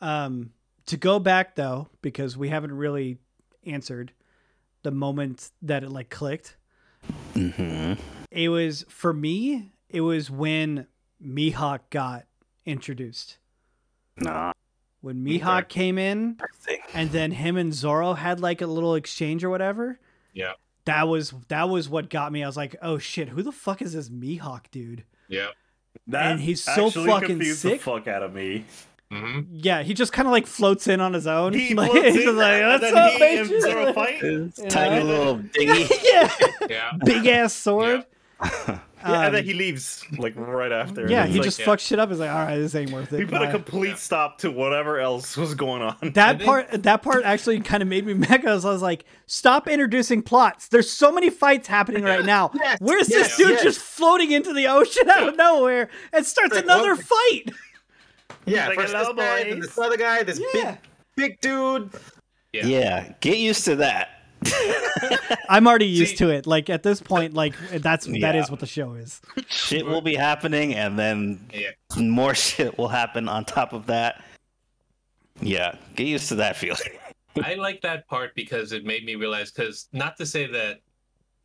Um, 0.00 0.50
to 0.86 0.96
go 0.96 1.18
back 1.18 1.54
though, 1.54 1.88
because 2.02 2.36
we 2.36 2.48
haven't 2.50 2.72
really 2.76 3.18
answered 3.64 4.12
the 4.82 4.90
moment 4.90 5.50
that 5.62 5.82
it 5.82 5.90
like 5.90 6.10
clicked. 6.10 6.56
hmm 7.32 7.94
It 8.30 8.48
was 8.50 8.84
for 8.88 9.12
me. 9.14 9.72
It 9.88 10.02
was 10.02 10.30
when 10.30 10.86
Mihawk 11.24 11.80
got 11.90 12.26
introduced. 12.66 13.38
Nah, 14.18 14.52
When 15.00 15.24
Mihawk 15.24 15.68
came 15.68 15.98
in, 15.98 16.36
and 16.92 17.10
then 17.10 17.30
him 17.30 17.56
and 17.56 17.72
Zoro 17.72 18.14
had 18.14 18.40
like 18.40 18.60
a 18.60 18.66
little 18.66 18.94
exchange 18.94 19.42
or 19.42 19.50
whatever. 19.50 19.98
Yeah. 20.32 20.52
That 20.86 21.08
was 21.08 21.32
that 21.48 21.68
was 21.68 21.88
what 21.88 22.10
got 22.10 22.30
me. 22.32 22.42
I 22.42 22.46
was 22.46 22.56
like, 22.56 22.76
oh 22.82 22.98
shit, 22.98 23.28
who 23.30 23.42
the 23.42 23.52
fuck 23.52 23.80
is 23.82 23.92
this 23.94 24.08
Mihawk 24.08 24.70
dude? 24.70 25.04
yeah. 25.28 25.48
That 26.08 26.32
And 26.32 26.40
he's 26.40 26.60
so 26.62 26.90
fucking 26.90 27.42
sick. 27.44 27.78
the 27.78 27.78
fuck 27.78 28.08
out 28.08 28.22
of 28.24 28.34
me. 28.34 28.64
hmm 29.10 29.40
Yeah, 29.52 29.82
he 29.84 29.94
just 29.94 30.12
kind 30.12 30.26
of 30.26 30.32
like 30.32 30.46
floats 30.46 30.88
in 30.88 31.00
on 31.00 31.12
his 31.14 31.26
own. 31.26 31.52
He 31.54 31.72
like, 31.74 31.90
floats 31.92 32.08
he's 32.16 32.28
in, 32.28 32.36
like, 32.36 32.62
and 32.62 32.68
"What's 32.68 32.80
then 32.82 32.96
up, 32.96 33.12
he 33.12 33.36
and 33.38 33.48
bitches?" 33.48 33.60
Zoro 33.60 33.92
fight. 33.92 34.68
Tiny 34.70 35.04
little 35.04 35.36
dingy. 35.54 35.86
yeah, 36.02 36.30
Yeah. 36.68 36.92
big 37.04 37.26
ass 37.28 37.52
sword. 37.54 38.04
Yeah, 38.42 38.78
and 39.04 39.34
then 39.34 39.40
Um, 39.42 39.46
he 39.46 39.52
leaves 39.54 40.02
like 40.18 40.32
right 40.36 40.72
after. 40.72 41.06
yeah, 41.08 41.26
he 41.26 41.36
it's 41.38 41.44
just 41.44 41.58
yeah. 41.60 41.66
fucks 41.66 41.80
shit 41.80 41.98
up. 41.98 42.08
He's 42.08 42.18
like, 42.18 42.30
all 42.30 42.44
right, 42.44 42.56
this 42.56 42.74
ain't 42.74 42.90
worth 42.90 43.12
it. 43.12 43.18
he 43.20 43.24
put 43.26 43.42
a 43.42 43.46
Bye." 43.46 43.50
complete 43.52 43.98
stop 43.98 44.38
to 44.38 44.50
whatever 44.50 44.98
else 44.98 45.36
was 45.36 45.54
going 45.54 45.82
on. 45.82 45.96
that 46.00 46.30
And 46.32 46.40
then- 46.40 46.46
part 46.46 46.82
that 46.84 47.02
part 47.02 47.24
actually 47.24 47.60
kind 47.60 47.82
of 47.82 47.88
made 47.88 48.06
me 48.06 48.14
mad. 48.14 48.44
I 48.46 48.54
was, 48.54 48.64
I 48.64 48.70
was 48.70 48.82
like, 48.82 49.04
stop 49.26 49.68
introducing 49.68 50.22
plots. 50.22 50.68
There's 50.68 50.90
so 50.90 51.12
many 51.12 51.30
fights 51.30 51.68
happening 51.68 52.02
right 52.04 52.24
now. 52.24 52.50
Yes, 52.64 52.78
Where's 52.80 53.10
yes, 53.10 53.28
this 53.28 53.36
dude 53.36 53.48
yes. 53.50 53.62
just 53.62 53.78
floating 53.80 54.30
into 54.32 54.52
the 54.52 54.66
ocean 54.68 55.08
out 55.10 55.28
of 55.28 55.36
nowhere 55.36 55.90
and 56.12 56.24
starts 56.24 56.54
Like, 56.54 56.64
another 56.64 56.94
what- 56.94 57.04
fight? 57.04 57.50
Yeah, 58.46 58.68
Like, 58.68 58.76
first 58.78 58.92
this 58.92 59.08
guy, 59.16 59.44
then 59.44 59.60
this 59.60 59.78
other 59.78 59.96
guy, 59.96 60.22
this 60.22 60.40
Yeah. 60.54 60.76
big 61.16 61.30
big 61.30 61.40
dude. 61.40 61.90
Yeah. 62.52 62.66
Yeah, 62.66 63.12
get 63.20 63.38
used 63.38 63.64
to 63.66 63.76
that. 63.76 64.13
I'm 65.48 65.66
already 65.66 65.86
used 65.86 66.12
See- 66.12 66.16
to 66.18 66.30
it. 66.30 66.46
Like 66.46 66.70
at 66.70 66.82
this 66.82 67.00
point, 67.00 67.34
like 67.34 67.54
that's 67.70 68.06
that 68.06 68.16
Yeah. 68.18 68.34
is 68.42 68.50
what 68.50 68.60
the 68.60 68.66
show 68.66 68.94
is. 68.94 69.20
shit 69.48 69.84
will 69.86 70.00
be 70.00 70.14
happening, 70.14 70.74
and 70.74 70.98
then 70.98 71.46
Yeah. 71.52 71.70
more 71.96 72.34
shit 72.46 72.76
will 72.78 72.88
happen 72.88 73.28
on 73.28 73.44
top 73.44 73.72
of 73.72 73.86
that. 73.86 74.22
Yeah, 75.40 75.76
get 75.96 76.06
used 76.06 76.28
to 76.28 76.36
that 76.36 76.56
feeling. 76.56 76.80
I 77.42 77.54
like 77.54 77.80
that 77.82 78.06
part 78.06 78.34
because 78.36 78.72
it 78.72 78.84
made 78.84 79.04
me 79.04 79.16
realize. 79.16 79.50
Because 79.50 79.88
not 79.92 80.16
to 80.18 80.26
say 80.26 80.46
that 80.46 80.80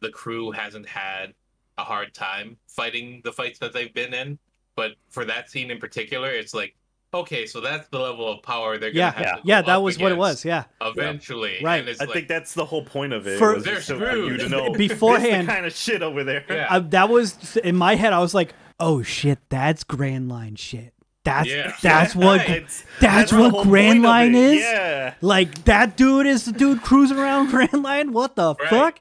the 0.01 0.09
crew 0.09 0.51
hasn't 0.51 0.87
had 0.87 1.33
a 1.77 1.83
hard 1.83 2.13
time 2.13 2.57
fighting 2.67 3.21
the 3.23 3.31
fights 3.31 3.57
that 3.59 3.73
they've 3.73 3.93
been 3.93 4.13
in, 4.13 4.37
but 4.75 4.91
for 5.09 5.25
that 5.25 5.49
scene 5.49 5.71
in 5.71 5.79
particular, 5.79 6.29
it's 6.29 6.53
like, 6.53 6.75
okay, 7.13 7.45
so 7.45 7.59
that's 7.61 7.87
the 7.89 7.99
level 7.99 8.27
of 8.31 8.41
power 8.43 8.77
they're 8.77 8.91
gonna 8.91 8.99
Yeah, 8.99 9.11
have 9.11 9.21
yeah. 9.21 9.31
to 9.31 9.35
go 9.37 9.41
Yeah, 9.45 9.61
that 9.63 9.75
up 9.77 9.83
was 9.83 9.97
what 9.99 10.11
it 10.11 10.17
was. 10.17 10.45
Yeah. 10.45 10.63
Eventually, 10.81 11.57
Right. 11.63 11.79
And 11.79 11.89
it's 11.89 12.01
I 12.01 12.05
like, 12.05 12.13
think 12.13 12.27
that's 12.27 12.53
the 12.53 12.65
whole 12.65 12.83
point 12.83 13.13
of 13.13 13.25
it. 13.27 13.37
For- 13.39 13.55
was 13.55 13.63
They're 13.65 13.75
just 13.75 13.87
so 13.87 13.97
for 13.99 14.15
you 14.15 14.37
to 14.37 14.49
know 14.49 14.71
Beforehand- 14.77 15.47
the 15.47 15.51
kind 15.53 15.65
of 15.65 15.73
shit 15.73 16.01
over 16.01 16.23
there. 16.23 16.43
Yeah. 16.49 16.67
I, 16.69 16.79
that 16.79 17.09
was 17.09 17.57
in 17.57 17.75
my 17.75 17.95
head. 17.95 18.13
I 18.13 18.19
was 18.19 18.33
like, 18.33 18.53
"Oh 18.79 19.01
shit, 19.03 19.39
that's 19.49 19.83
Grand 19.83 20.29
Line 20.29 20.55
shit. 20.55 20.93
That's 21.25 21.47
Yeah. 21.49 21.73
that's 21.81 22.15
what 22.15 22.41
It's- 22.49 22.83
that's 23.01 23.31
what 23.33 23.51
whole 23.51 23.63
Grand 23.65 24.03
Line 24.03 24.33
it. 24.35 24.53
is? 24.55 24.61
Yeah, 24.61 25.13
like 25.21 25.65
that 25.65 25.97
dude 25.97 26.25
is 26.27 26.45
the 26.45 26.51
dude 26.53 26.81
cruising 26.81 27.17
around 27.17 27.49
Grand 27.51 27.83
Line. 27.83 28.13
What 28.13 28.35
the 28.35 28.55
Right. 28.55 28.69
fuck? 28.69 28.99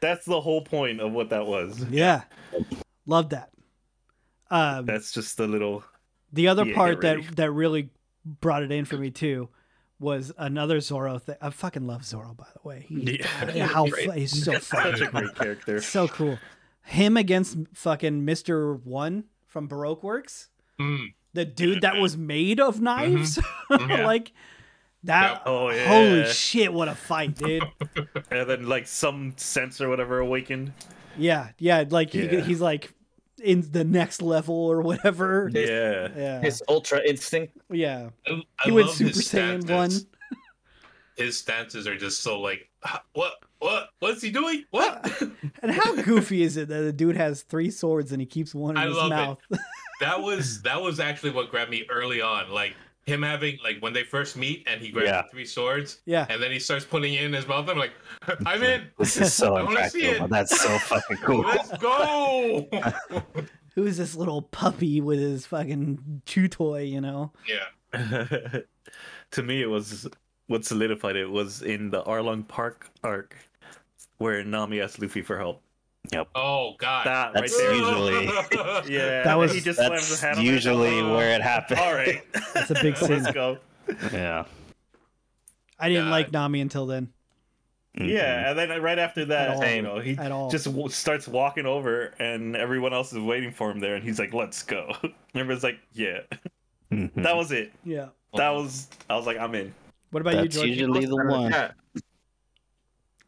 that's 0.00 0.24
the 0.24 0.40
whole 0.40 0.62
point 0.62 1.00
of 1.00 1.10
what 1.12 1.30
that 1.30 1.44
was. 1.46 1.84
Yeah, 1.90 2.22
love 3.04 3.30
that. 3.30 3.50
Um, 4.50 4.86
That's 4.86 5.12
just 5.12 5.36
the 5.36 5.46
little. 5.48 5.82
The 6.32 6.48
other 6.48 6.64
yeah, 6.66 6.74
part 6.74 7.00
that 7.02 7.18
that 7.36 7.50
really 7.50 7.90
brought 8.24 8.62
it 8.62 8.70
in 8.72 8.84
for 8.84 8.96
me 8.96 9.10
too 9.10 9.48
was 10.00 10.32
another 10.38 10.80
Zoro 10.80 11.18
thing. 11.18 11.34
I 11.40 11.50
fucking 11.50 11.86
love 11.86 12.04
Zoro, 12.04 12.32
by 12.34 12.46
the 12.54 12.68
way. 12.68 12.86
He, 12.88 13.18
Yeah. 13.52 13.66
how 13.66 13.86
fu- 13.86 14.10
he's 14.12 14.44
so 14.44 14.58
fucking 14.58 14.96
Such 14.96 15.00
a 15.08 15.10
great 15.10 15.34
character. 15.36 15.80
so 15.80 16.06
cool. 16.08 16.38
Him 16.84 17.16
against 17.16 17.56
fucking 17.74 18.24
Mister 18.24 18.74
One 18.74 19.24
from 19.46 19.66
Baroque 19.66 20.02
Works. 20.04 20.50
mm, 20.80 21.12
the 21.32 21.44
dude 21.44 21.80
that 21.82 21.96
was 21.96 22.16
made 22.16 22.60
of 22.60 22.80
knives 22.80 23.38
Yeah. 23.70 24.06
like 24.06 24.32
that 25.04 25.42
Oh, 25.46 25.70
yeah. 25.70 25.86
holy 25.88 26.26
shit 26.32 26.72
what 26.72 26.88
a 26.88 26.94
fight 26.94 27.34
dude 27.34 27.64
And 28.30 28.48
then 28.48 28.66
like 28.68 28.86
some 28.86 29.34
sense 29.36 29.80
or 29.80 29.88
whatever 29.88 30.18
awakened. 30.20 30.72
yeah 31.16 31.48
yeah 31.58 31.84
like 31.88 32.10
he, 32.10 32.40
he's 32.40 32.60
like 32.60 32.92
in 33.40 33.66
the 33.72 33.84
next 33.84 34.22
level 34.22 34.54
or 34.54 34.80
whatever 34.82 35.50
Yeah. 35.52 36.08
yeah 36.16 36.40
His 36.40 36.62
ultra 36.68 37.00
instinct. 37.06 37.56
yeah 37.70 38.10
I, 38.26 38.30
I 38.32 38.64
he 38.64 38.70
went 38.72 38.86
love 38.88 38.96
super 38.96 39.08
his 39.10 39.28
saiyan 39.28 39.70
one 39.70 39.90
stances. 39.90 40.06
His 41.16 41.36
stances 41.36 41.86
are 41.88 41.96
just 41.96 42.22
so 42.22 42.40
like, 42.40 42.68
"Ah, 42.84 43.02
what, 43.12 43.32
what, 43.58 43.88
what's 43.98 44.22
he 44.22 44.30
doing? 44.30 44.62
What? 44.70 45.20
and 45.62 45.72
how 45.72 45.96
goofy 45.96 46.42
is 46.42 46.56
it 46.56 46.68
that 46.68 46.82
the 46.82 46.92
dude 46.92 47.16
has 47.16 47.42
three 47.42 47.72
swords 47.72 48.12
and 48.12 48.20
he 48.20 48.26
keeps 48.26 48.54
one 48.54 48.76
in 48.76 48.82
I 48.84 48.86
his 48.86 48.96
love 48.96 49.10
it. 49.10 49.14
mouth 49.16 49.38
that 50.00 50.20
was 50.22 50.62
that 50.62 50.80
was 50.80 51.00
actually 51.00 51.30
what 51.32 51.50
grabbed 51.50 51.72
me 51.72 51.84
early 51.90 52.20
on. 52.22 52.50
Like 52.52 52.76
him 53.08 53.22
having 53.22 53.58
like 53.64 53.78
when 53.80 53.92
they 53.92 54.04
first 54.04 54.36
meet 54.36 54.64
and 54.68 54.80
he 54.80 54.90
grabs 54.90 55.08
Yeah. 55.08 55.22
three 55.30 55.44
swords 55.46 56.00
yeah 56.04 56.26
and 56.30 56.42
then 56.42 56.50
he 56.52 56.58
starts 56.58 56.84
putting 56.84 57.14
it 57.14 57.22
in 57.24 57.32
his 57.32 57.46
mouth. 57.48 57.68
I'm 57.68 57.78
like, 57.78 57.92
I'm 58.46 58.62
in. 58.62 58.82
This 58.98 59.16
is 59.16 59.34
so 59.34 59.54
I 59.56 59.62
wanna 59.62 59.70
impractical. 59.80 60.28
That's 60.28 60.60
so 60.60 60.78
fucking 60.78 61.16
cool. 61.18 61.40
Let's 61.42 61.76
go. 61.78 62.68
who 63.74 63.86
is 63.86 63.96
this 63.96 64.14
little 64.14 64.42
puppy 64.42 65.00
with 65.00 65.18
his 65.18 65.46
fucking 65.46 66.22
chew 66.26 66.48
toy 66.48 66.82
you 66.82 67.00
know 67.00 67.32
yeah. 67.46 68.60
to 69.30 69.42
me, 69.42 69.62
it 69.62 69.70
was 69.70 70.06
what 70.46 70.64
solidified 70.64 71.16
it 71.16 71.30
was 71.30 71.62
in 71.62 71.90
the 71.90 72.02
Arlong 72.02 72.46
Park 72.46 72.90
arc 73.02 73.34
where 74.18 74.42
Nami 74.44 74.80
asked 74.80 75.00
Luffy 75.00 75.22
for 75.22 75.38
help. 75.38 75.62
Yep. 76.12 76.28
Oh 76.34 76.74
God. 76.78 77.06
That 77.06 77.34
That's 77.34 77.52
right 77.52 77.62
there. 77.62 77.74
usually- 77.74 78.24
Yeah, 78.94 79.22
That 79.24 79.26
and 79.26 79.38
was- 79.38 79.52
he 79.52 79.60
just 79.60 79.78
slams 79.78 80.08
his 80.08 80.08
That's 80.08 80.20
hat 80.22 80.38
on 80.38 80.44
usually 80.44 81.00
Oh, 81.00 81.14
where 81.14 81.34
it 81.34 81.42
happens. 81.42 81.78
All 81.80 81.92
right, 81.94 82.22
That's 82.54 82.70
a 82.70 82.74
big 82.82 82.96
scene. 82.96 83.22
Let's 83.22 83.32
go. 83.32 83.58
Yeah. 84.12 84.44
i 85.78 85.88
didn't 85.88 86.06
God. 86.06 86.10
like 86.10 86.32
nami 86.32 86.60
until 86.60 86.86
then. 86.86 87.10
Yeah, 87.94 88.50
and 88.50 88.58
then 88.58 88.80
right 88.80 88.98
after 88.98 89.22
At 89.22 89.28
that, 89.28 89.50
all. 89.56 89.66
you 89.66 89.82
know, 89.82 89.98
he 89.98 90.16
At 90.16 90.30
all. 90.30 90.50
just 90.50 90.66
w- 90.66 90.88
starts 90.88 91.26
walking 91.26 91.66
over, 91.66 92.14
and 92.20 92.54
everyone 92.54 92.92
else 92.92 93.12
is 93.12 93.18
waiting 93.18 93.50
for 93.50 93.70
him 93.72 93.80
there, 93.80 93.96
and 93.96 94.04
he's 94.04 94.20
like, 94.20 94.32
"Let's 94.32 94.62
go." 94.62 94.94
And 95.02 95.12
everyone's 95.34 95.64
like, 95.64 95.78
"Yeah." 95.94 96.20
Mhm. 96.92 97.12
That 97.22 97.36
was 97.36 97.50
it. 97.52 97.72
yeah 97.84 98.08
That 98.34 98.50
was. 98.50 98.86
I 99.10 99.16
was 99.16 99.26
like, 99.26 99.36
"I'm 99.38 99.54
in." 99.56 99.74
what 100.10 100.20
about 100.20 100.34
you 100.36 100.42
That's 100.42 100.54
george 100.54 100.68
usually 100.68 101.06
the 101.06 101.16
one. 101.16 101.50
Yeah. 101.50 101.72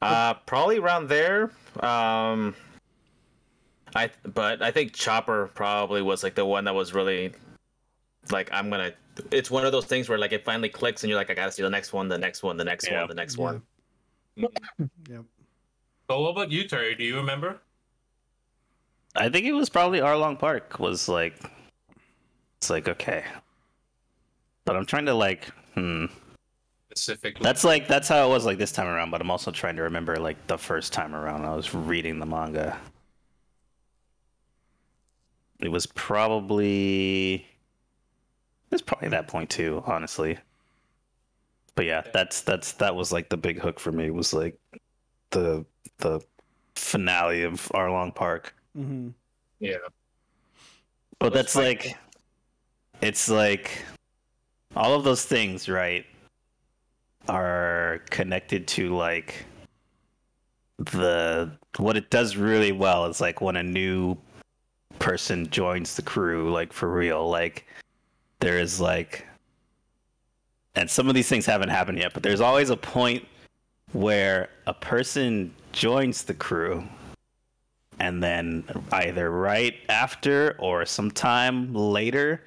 Uh, 0.01 0.35
probably 0.47 0.79
around 0.79 1.09
there. 1.09 1.51
Um, 1.81 2.55
I 3.95 4.11
but 4.35 4.63
I 4.63 4.71
think 4.71 4.93
Chopper 4.93 5.51
probably 5.55 6.03
was 6.03 6.23
like 6.23 6.35
the 6.35 6.45
one 6.45 6.65
that 6.65 6.75
was 6.75 6.95
really 6.95 7.33
like 8.31 8.49
I'm 8.53 8.71
gonna. 8.71 8.93
It's 9.31 9.51
one 9.51 9.67
of 9.67 9.73
those 9.73 9.87
things 9.87 10.09
where 10.09 10.19
like 10.19 10.33
it 10.33 10.45
finally 10.45 10.69
clicks 10.69 11.03
and 11.03 11.11
you're 11.11 11.19
like 11.19 11.31
I 11.31 11.35
gotta 11.35 11.53
see 11.53 11.63
the 11.63 11.71
next 11.71 11.93
one, 11.93 12.09
the 12.09 12.19
next 12.19 12.43
one, 12.43 12.57
the 12.57 12.65
next 12.65 12.89
Yeah. 12.89 13.01
one, 13.01 13.09
the 13.09 13.15
next 13.15 13.37
Yeah. 13.37 13.45
one. 13.45 13.63
Yep. 14.37 15.25
But 16.07 16.21
what 16.21 16.31
about 16.31 16.51
you, 16.51 16.67
Terry? 16.67 16.95
Do 16.95 17.05
you 17.05 17.17
remember? 17.17 17.61
I 19.17 19.29
think 19.29 19.47
it 19.47 19.53
was 19.53 19.69
probably 19.69 20.01
Arlong 20.01 20.39
Park 20.39 20.79
was 20.79 21.09
like 21.09 21.35
it's 22.59 22.71
like 22.71 22.89
okay. 22.89 23.25
But 24.65 24.77
I'm 24.77 24.87
trying 24.87 25.07
to 25.07 25.15
like 25.15 25.47
hmm. 25.75 26.07
Specifically. 26.93 27.45
That's 27.45 27.63
like 27.65 27.87
that's 27.87 28.09
how 28.09 28.27
it 28.27 28.31
was 28.31 28.45
like 28.45 28.59
this 28.59 28.73
time 28.73 28.89
around, 28.89 29.11
but 29.11 29.21
I'm 29.21 29.31
also 29.31 29.51
trying 29.51 29.77
to 29.77 29.83
remember 29.83 30.17
like 30.17 30.47
the 30.47 30.59
first 30.59 30.93
time 30.93 31.15
around 31.15 31.45
I 31.45 31.55
was 31.55 31.75
reading 31.75 32.19
the 32.19 32.27
manga. 32.27 32.79
It 35.63 35.69
was 35.69 35.87
probably 35.87 37.35
it 37.35 38.73
was 38.73 38.83
probably 38.83 39.09
that 39.09 39.29
point 39.29 39.51
too, 39.51 39.83
honestly. 39.87 40.39
But 41.75 41.87
yeah, 41.87 42.03
that's 42.13 42.43
that's 42.43 42.73
that 42.73 42.95
was 42.95 43.13
like 43.13 43.29
the 43.29 43.37
big 43.37 43.61
hook 43.61 43.81
for 43.81 43.93
me 43.93 44.11
was 44.11 44.33
like 44.33 44.59
the 45.31 45.65
the 45.99 46.21
finale 46.75 47.43
of 47.43 47.61
Arlong 47.75 48.15
Park. 48.15 48.55
Mm-hmm. 48.77 49.09
yeah. 49.59 49.77
But 51.19 51.33
that's 51.33 51.53
fight- 51.53 51.85
like, 51.85 51.97
it's 53.03 53.29
like 53.29 53.85
all 54.75 54.95
of 54.95 55.05
those 55.05 55.25
things, 55.25 55.69
right? 55.69 56.07
are 57.29 58.03
connected 58.11 58.67
to 58.67 58.95
like 58.95 59.45
the 60.79 61.51
what 61.77 61.97
it 61.97 62.11
does 62.11 62.37
really 62.37 62.73
well 62.73 63.07
is 63.07 63.21
like 63.21 63.41
when 63.41 63.57
a 63.57 63.63
new 63.63 64.17
person 65.01 65.49
joins 65.51 65.97
the 65.97 66.03
crew 66.03 66.53
like 66.53 66.73
for 66.73 66.93
real 66.93 67.29
like 67.29 67.67
there 68.39 68.59
is 68.59 68.81
like 68.81 69.27
and 70.77 70.89
some 70.89 71.09
of 71.09 71.15
these 71.15 71.29
things 71.29 71.45
haven't 71.47 71.71
happened 71.71 71.99
yet 71.99 72.13
but 72.15 72.23
there's 72.23 72.41
always 72.41 72.71
a 72.71 72.77
point 72.77 73.27
where 73.93 74.49
a 74.67 74.75
person 74.75 75.53
joins 75.73 76.23
the 76.23 76.35
crew 76.35 76.85
and 77.99 78.23
then 78.23 78.63
either 78.93 79.31
right 79.31 79.75
after 79.89 80.55
or 80.59 80.85
sometime 80.85 81.75
later 81.75 82.45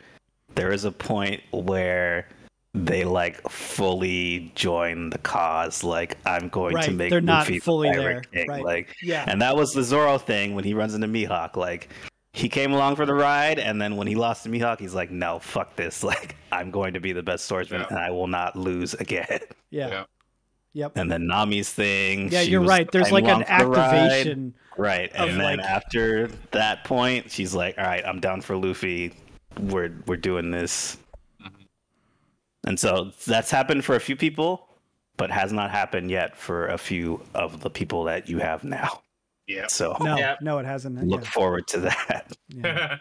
there 0.55 0.71
is 0.71 0.85
a 0.85 0.91
point 0.91 1.41
where 1.51 2.27
they 2.75 3.03
like 3.03 3.41
fully 3.49 4.51
join 4.55 5.09
the 5.09 5.17
cause 5.19 5.83
like 5.83 6.17
i'm 6.27 6.49
going 6.49 6.77
to 6.77 6.91
make 6.91 7.09
they're 7.09 7.19
not 7.21 7.39
Luffy 7.39 7.53
the 7.53 7.59
fully 7.59 7.89
pirate 7.89 8.27
there, 8.31 8.45
right. 8.45 8.63
like 8.63 8.95
Yeah. 9.01 9.25
and 9.27 9.41
that 9.41 9.55
was 9.55 9.73
the 9.73 9.83
Zoro 9.83 10.19
thing 10.19 10.53
when 10.53 10.63
he 10.63 10.73
runs 10.73 10.93
into 10.93 11.07
Mihawk. 11.07 11.55
Like 11.55 11.89
he 12.33 12.49
came 12.49 12.73
along 12.73 12.95
for 12.95 13.05
the 13.05 13.13
ride, 13.13 13.59
and 13.59 13.79
then 13.81 13.95
when 13.95 14.07
he 14.07 14.15
lost 14.15 14.43
to 14.43 14.49
Mihawk, 14.49 14.79
he's 14.79 14.93
like, 14.95 15.11
"No, 15.11 15.39
fuck 15.39 15.75
this! 15.75 16.03
Like 16.13 16.35
I'm 16.51 16.71
going 16.71 16.93
to 16.95 16.99
be 16.99 17.13
the 17.13 17.23
best 17.23 17.45
swordsman, 17.45 17.81
Yeah. 17.81 17.87
and 17.89 17.99
I 17.99 18.09
will 18.11 18.27
not 18.27 18.55
lose 18.55 18.93
again." 18.95 19.39
Yeah. 19.69 19.87
Yeah. 19.89 20.03
Yep. 20.73 20.97
And 20.97 21.11
then 21.11 21.27
Nami's 21.27 21.69
thing. 21.71 22.31
Yeah, 22.31 22.41
you're 22.41 22.61
was 22.61 22.69
right. 22.69 22.91
There's 22.91 23.11
like 23.11 23.23
an 23.25 23.43
along 23.43 23.45
for 23.45 23.65
the 23.65 23.65
ride. 23.71 23.93
activation. 23.95 24.53
right? 24.77 25.11
of, 25.15 25.29
And 25.29 25.39
then 25.39 25.57
like- 25.57 25.65
after 25.67 26.27
that 26.51 26.83
point, 26.83 27.29
she's 27.31 27.53
like, 27.55 27.77
"All 27.77 27.83
right, 27.85 28.03
I'm 28.05 28.19
down 28.19 28.41
for 28.41 28.55
Luffy. 28.57 29.13
We're 29.59 29.91
we're 30.07 30.17
doing 30.17 30.49
this." 30.51 30.97
Mhm. 31.43 31.51
And 32.67 32.79
so 32.79 33.11
that's 33.27 33.49
happened 33.51 33.85
for 33.85 33.95
a 33.95 33.99
few 33.99 34.15
people, 34.15 34.67
but 35.17 35.29
has 35.31 35.51
not 35.53 35.69
happened 35.71 36.09
yet 36.11 36.35
for 36.35 36.67
a 36.67 36.77
few 36.77 37.23
of 37.35 37.61
the 37.61 37.69
people 37.69 38.03
that 38.05 38.27
you 38.29 38.39
have 38.39 38.63
now. 38.63 39.01
Yeah. 39.47 39.67
So 39.67 39.95
No, 39.99 40.17
Yeah. 40.17 40.35
no, 40.41 40.59
it 40.59 40.65
hasn't. 40.65 41.05
look 41.07 41.23
Yeah. 41.23 41.29
forward 41.29 41.67
to 41.67 41.79
that. 41.81 42.31
Yeah. 42.49 42.97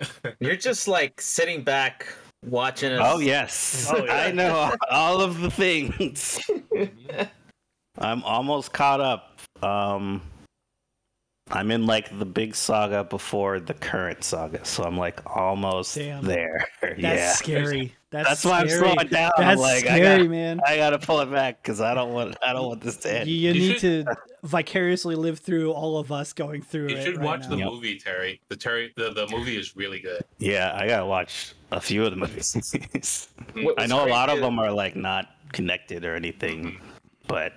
You're 0.40 0.56
just 0.56 0.86
like 0.88 1.20
sitting 1.20 1.62
back 1.64 2.06
watching 2.44 2.92
us. 2.92 3.00
Oh 3.02 3.18
yes, 3.18 3.90
Oh, 3.90 4.04
yeah. 4.04 4.14
I 4.14 4.30
know 4.32 4.74
all 4.90 5.20
of 5.20 5.40
the 5.40 5.50
things. 5.50 6.38
I'm 7.98 8.22
almost 8.22 8.72
caught 8.72 9.00
up. 9.00 9.40
Um, 9.62 10.22
I'm 11.50 11.70
in 11.70 11.86
like 11.86 12.18
the 12.18 12.26
big 12.26 12.54
saga 12.54 13.04
before 13.04 13.58
the 13.58 13.74
current 13.74 14.22
saga, 14.22 14.64
so 14.64 14.84
I'm 14.84 14.98
like 14.98 15.20
almost 15.34 15.94
Damn. 15.94 16.24
there. 16.24 16.66
That's 16.82 16.98
yeah, 16.98 17.32
scary. 17.32 17.94
That's, 18.10 18.28
that's 18.28 18.44
why 18.44 18.60
I'm 18.60 18.68
scary. 18.68 18.82
slowing 18.82 19.08
down. 19.08 19.32
I'm 19.36 19.44
That's 19.48 19.60
like, 19.60 19.84
I 19.84 19.98
scary, 19.98 20.22
got, 20.22 20.30
man. 20.30 20.60
I 20.66 20.76
gotta 20.76 20.98
pull 20.98 21.20
it 21.20 21.30
back 21.30 21.62
because 21.62 21.82
I 21.82 21.92
don't 21.92 22.14
want, 22.14 22.36
I 22.42 22.54
don't 22.54 22.66
want 22.66 22.80
this 22.80 22.96
to 22.98 23.18
end. 23.20 23.28
You, 23.28 23.36
you 23.36 23.52
You 23.52 23.60
need 23.72 23.78
to 23.80 24.04
vicariously 24.44 25.14
live 25.14 25.40
through 25.40 25.72
all 25.72 25.98
of 25.98 26.10
us 26.10 26.32
going 26.32 26.62
through 26.62 26.86
it. 26.86 26.90
You 26.92 26.96
it. 26.96 27.04
should 27.04 27.16
right 27.18 27.24
watch 27.24 27.40
now. 27.42 27.48
the 27.50 27.56
Yep. 27.58 27.68
movie, 27.70 27.98
Terry. 27.98 28.40
The 28.48 28.56
Terry 28.56 28.92
the, 28.96 29.12
the 29.12 29.26
movie 29.30 29.58
is 29.58 29.76
really 29.76 30.00
good. 30.00 30.22
Yeah, 30.38 30.72
I 30.74 30.86
gotta 30.86 31.04
watch 31.04 31.54
a 31.70 31.80
few 31.80 32.04
of 32.04 32.10
the 32.10 32.16
movies. 32.16 33.28
I 33.78 33.86
know 33.86 34.06
a 34.06 34.08
lot 34.08 34.30
of 34.30 34.40
them 34.40 34.58
are 34.58 34.72
like 34.72 34.96
not 34.96 35.28
connected 35.52 36.04
or 36.06 36.14
anything, 36.14 36.64
mm-hmm. 36.64 36.84
but 37.26 37.52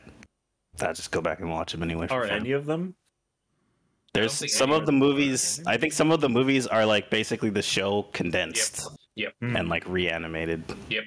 I'll 0.81 0.93
just 0.93 1.11
go 1.11 1.21
back 1.21 1.39
and 1.39 1.49
watch 1.49 1.71
them 1.71 1.83
anyway. 1.83 2.07
Are 2.09 2.27
fun. 2.27 2.39
any 2.39 2.51
of 2.51 2.65
them? 2.65 2.95
There's 4.13 4.53
some 4.53 4.71
of 4.71 4.81
of 4.81 4.85
the 4.85 4.91
movies. 4.91 5.61
I 5.65 5.77
think 5.77 5.93
some 5.93 6.11
of 6.11 6.19
the 6.21 6.29
movies 6.29 6.67
are 6.67 6.85
like 6.85 7.09
basically 7.09 7.49
the 7.49 7.61
show 7.61 8.03
condensed 8.13 8.89
Yep. 9.15 9.33
Hmm. 9.39 9.55
and 9.55 9.69
like 9.69 9.87
reanimated. 9.87 10.63
Yep. 10.89 11.03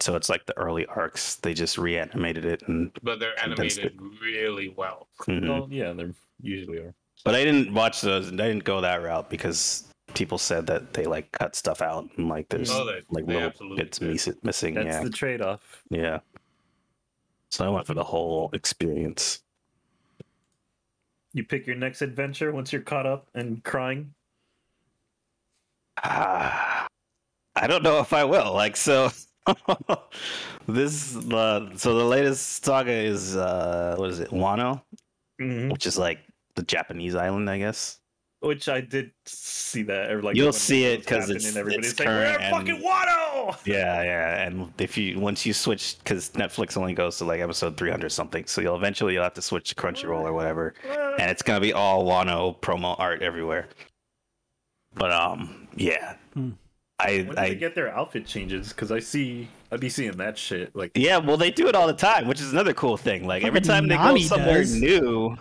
So 0.00 0.16
it's 0.16 0.28
like 0.28 0.46
the 0.46 0.56
early 0.56 0.86
arcs. 0.86 1.36
They 1.36 1.52
just 1.54 1.76
reanimated 1.76 2.44
it, 2.44 2.62
and 2.68 2.90
But 3.02 3.20
they're 3.20 3.34
Condensed 3.36 3.78
animated 3.80 4.00
really 4.22 4.68
well. 4.76 5.08
Mhm. 5.20 5.48
Well, 5.48 5.68
yeah, 5.70 5.92
they 5.92 6.10
usually 6.42 6.78
are. 6.78 6.94
but 7.24 7.34
I 7.34 7.44
didn't 7.44 7.74
watch 7.74 8.00
those. 8.00 8.28
I 8.28 8.36
didn't 8.36 8.64
go 8.64 8.80
that 8.80 9.02
route 9.02 9.28
because 9.28 9.86
people 10.14 10.38
said 10.38 10.66
that 10.68 10.92
they 10.94 11.04
like 11.04 11.30
cut 11.32 11.54
stuff 11.54 11.80
out 11.82 12.08
and 12.16 12.28
like 12.28 12.48
there's 12.48 12.70
Oh, 12.70 12.84
they- 12.86 13.02
like 13.10 13.26
they 13.26 13.34
little 13.44 13.76
bits 13.76 13.98
did. 13.98 14.08
miss- 14.08 14.28
missing. 14.42 14.74
That's 14.74 14.86
yeah, 14.86 15.02
the 15.04 15.10
trade-off. 15.10 15.82
yeah. 15.90 16.20
So 17.50 17.64
I 17.64 17.68
went 17.68 17.86
for 17.86 17.94
the 17.94 18.04
whole 18.04 18.50
experience. 18.52 19.42
You 21.32 21.44
pick 21.44 21.66
your 21.66 21.76
next 21.76 22.02
adventure 22.02 22.50
once 22.52 22.72
you're 22.72 22.82
caught 22.82 23.06
up 23.06 23.28
and 23.34 23.62
crying. 23.62 24.12
Ah, 26.02 26.86
I 27.54 27.66
don't 27.66 27.82
know 27.82 28.00
if 28.00 28.12
I 28.12 28.24
will. 28.24 28.52
Like 28.52 28.76
so, 28.76 29.10
this 30.66 31.16
uh, 31.16 31.70
so 31.76 31.94
the 31.98 32.04
latest 32.04 32.64
saga 32.64 32.90
is 32.92 33.36
uh, 33.36 33.94
what 33.98 34.10
is 34.10 34.20
it, 34.20 34.30
Wano, 34.30 34.82
Mm-hmm. 35.40 35.70
which 35.70 35.86
is 35.86 35.96
like 35.96 36.18
the 36.56 36.62
Japanese 36.62 37.14
island, 37.14 37.48
I 37.48 37.58
guess. 37.58 37.99
Which 38.40 38.68
I 38.70 38.80
did 38.80 39.10
see 39.26 39.82
that. 39.82 40.10
Or 40.10 40.22
like 40.22 40.34
You'll 40.34 40.52
see 40.54 40.84
it 40.86 41.00
because 41.00 41.28
happening, 41.28 41.36
it's- 41.36 41.56
everybody's 41.56 41.90
it's 41.90 42.00
like, 42.00 42.08
"We're 42.08 42.24
current 42.24 42.42
at 42.42 42.52
and- 42.54 42.56
fucking 42.68 42.82
Wano!" 42.82 43.56
Yeah, 43.66 44.02
yeah. 44.02 44.46
And 44.46 44.72
if 44.78 44.96
you 44.96 45.20
once 45.20 45.44
you 45.44 45.52
switch, 45.52 45.96
because 45.98 46.30
Netflix 46.30 46.76
only 46.78 46.94
goes 46.94 47.18
to 47.18 47.24
like 47.26 47.40
episode 47.40 47.76
three 47.76 47.90
hundred 47.90 48.10
something, 48.10 48.46
so 48.46 48.60
you'll 48.62 48.76
eventually 48.76 49.12
you'll 49.14 49.24
have 49.24 49.34
to 49.34 49.42
switch 49.42 49.68
to 49.70 49.74
Crunchyroll 49.74 50.22
or 50.22 50.32
whatever, 50.32 50.72
and 51.18 51.30
it's 51.30 51.42
gonna 51.42 51.60
be 51.60 51.72
all 51.74 52.04
Wano 52.06 52.58
promo 52.60 52.98
art 52.98 53.20
everywhere. 53.22 53.68
But 54.94 55.12
um, 55.12 55.68
yeah, 55.76 56.14
Hmm. 56.34 56.50
I 56.98 57.18
When 57.18 57.26
did 57.28 57.38
I 57.38 57.48
they 57.50 57.54
get 57.56 57.74
their 57.74 57.94
outfit 57.94 58.26
changes? 58.26 58.70
Because 58.70 58.90
I 58.92 59.00
see, 59.00 59.48
I'd 59.72 59.80
be 59.80 59.88
seeing 59.88 60.12
that 60.12 60.36
shit. 60.36 60.74
Like, 60.76 60.92
Yeah, 60.94 61.16
well, 61.18 61.36
they 61.38 61.50
do 61.50 61.66
it 61.68 61.74
all 61.74 61.86
the 61.86 61.92
time, 61.94 62.26
which 62.28 62.40
is 62.40 62.52
another 62.52 62.74
cool 62.74 62.96
thing. 62.96 63.26
Like 63.26 63.42
every 63.44 63.60
Fucking 63.60 63.68
time 63.70 63.88
they 63.88 63.96
go 63.96 64.16
somewhere 64.18 64.58
does. 64.58 64.74
new, 64.74 65.36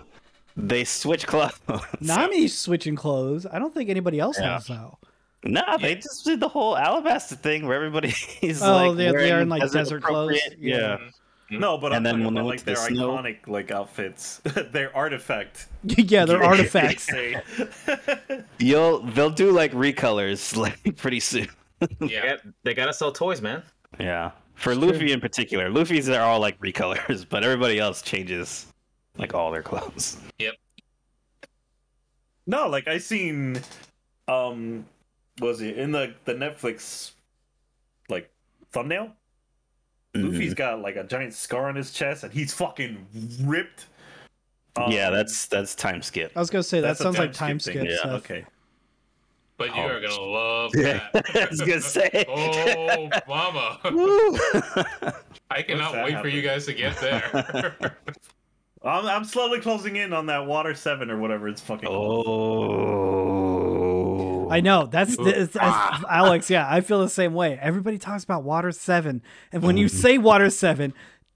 they 0.68 0.84
switch 0.84 1.26
clothes. 1.28 1.60
Nami's 2.02 2.58
switching 2.58 2.96
clothes. 2.96 3.46
I 3.46 3.60
don't 3.60 3.74
think 3.74 3.90
anybody 3.90 4.20
else 4.20 4.38
Yeah. 4.40 4.54
has 4.54 4.68
though. 4.68 4.98
nah, 5.44 5.78
they 5.78 5.96
just 5.96 6.26
did 6.26 6.40
the 6.40 6.50
whole 6.50 6.76
Alabasta 6.76 7.38
thing 7.38 7.66
where 7.66 7.76
everybody 7.76 8.14
is 8.42 8.62
Oh, 8.62 8.90
like 8.90 8.98
they're- 8.98 9.14
they're 9.14 9.42
in, 9.42 9.50
like, 9.50 9.70
desert 9.72 10.04
clothes? 10.04 10.40
Yeah. 10.60 10.78
Yeah. 10.78 10.98
Mm-hmm. 10.98 11.60
no, 11.62 11.78
but 11.80 11.94
And 11.94 11.96
I'm 12.08 12.18
then 12.20 12.26
when 12.26 12.34
they 12.36 12.42
about 12.42 12.50
like 12.50 12.60
to 12.60 12.66
the 12.66 12.74
their 12.74 12.88
snow- 12.90 13.10
iconic 13.18 13.48
like 13.48 13.72
outfits, 13.72 14.38
their 14.72 14.96
artifact. 14.96 15.68
yeah, 15.84 16.26
they're 16.26 16.44
artifacts. 16.44 17.06
they 17.08 17.36
say. 17.58 18.44
you'll 18.60 19.00
they'll 19.02 19.30
do 19.30 19.52
like 19.52 19.72
recolors 19.74 20.56
like 20.56 20.96
pretty 20.98 21.20
soon. 21.20 21.48
They 22.00 22.08
Yeah. 22.08 22.26
got- 22.36 22.40
they 22.64 22.74
gotta 22.74 22.94
sell 22.94 23.12
toys, 23.12 23.42
man. 23.42 23.64
Yeah, 24.00 24.32
for 24.56 24.74
It's 24.74 24.82
Luffy 24.82 25.00
true. 25.00 25.08
in 25.08 25.20
particular, 25.22 25.70
Luffy's 25.70 26.08
are 26.10 26.22
all 26.22 26.40
like 26.40 26.60
recolors, 26.60 27.26
but 27.28 27.44
everybody 27.44 27.80
else 27.80 28.02
changes 28.04 28.68
like 29.20 29.34
all 29.36 29.52
their 29.52 29.62
clothes. 29.64 30.18
Yep. 30.40 30.56
No, 32.48 32.68
like 32.68 32.88
I 32.88 32.98
seen, 32.98 33.62
um, 34.28 34.86
what 35.38 35.50
was 35.50 35.62
it 35.62 35.78
in 35.78 35.92
the 35.92 36.16
the 36.26 36.34
Netflix, 36.34 37.12
like 38.08 38.32
thumbnail? 38.72 39.12
Luffy's 40.16 40.56
got 40.56 40.82
like 40.82 40.96
a 40.96 41.04
giant 41.04 41.34
scar 41.36 41.68
on 41.70 41.76
his 41.76 41.92
chest, 41.92 42.24
and 42.24 42.34
he's 42.34 42.52
fucking 42.54 43.06
ripped. 43.44 43.86
Um, 44.76 44.92
yeah, 44.92 45.10
that's 45.12 45.46
that's 45.48 45.76
time 45.76 46.02
skip. 46.02 46.32
I 46.36 46.40
was 46.40 46.50
gonna 46.50 46.64
say 46.64 46.80
that 46.80 46.88
that's 46.88 47.02
a 47.02 47.04
sounds 47.04 47.20
like 47.20 47.34
time 47.34 47.60
skip 47.60 47.74
skip. 47.74 47.88
thing. 47.88 47.98
stuff. 47.98 48.12
Okay. 48.24 48.46
But 49.58 49.76
you 49.76 49.82
are 49.82 50.00
gonna 50.00 50.22
love 50.22 50.72
Yeah, 50.74 51.08
that. 51.14 51.26
I 51.36 51.48
was 51.52 51.60
gonna 51.60 51.82
say. 51.82 52.26
oh, 52.30 53.10
mama! 53.28 53.78
I 55.52 55.62
cannot 55.62 55.92
that 55.92 56.06
wait 56.06 56.20
for 56.22 56.30
you 56.30 56.42
guys 56.42 56.66
to 56.68 56.74
get 56.74 56.98
there. 56.98 57.98
I'm, 58.82 59.06
I'm 59.06 59.24
slowly 59.26 59.60
closing 59.60 59.98
in 59.98 60.14
on 60.14 60.28
that 60.28 60.46
water 60.46 60.74
seven 60.74 61.12
or 61.12 61.20
whatever 61.20 61.50
it's 61.50 61.60
fucking. 61.62 61.88
called. 61.90 62.26
Oh. 62.28 64.50
I 64.50 64.62
know 64.62 64.86
that's, 64.88 65.16
that's, 65.18 65.54
that's 65.54 66.04
Alex. 66.10 66.50
Yeah, 66.50 66.66
I 66.68 66.82
feel 66.82 67.02
the 67.02 67.10
same 67.10 67.34
way. 67.34 67.60
Everybody 67.62 67.98
talks 68.00 68.24
about 68.24 68.44
Water 68.44 68.72
Seven, 68.72 69.22
and 69.52 69.62
when 69.62 69.78
you 69.78 69.86
Mm-hmm. 69.86 69.98
say 69.98 70.18
Water 70.18 70.50
Seven, 70.50 70.94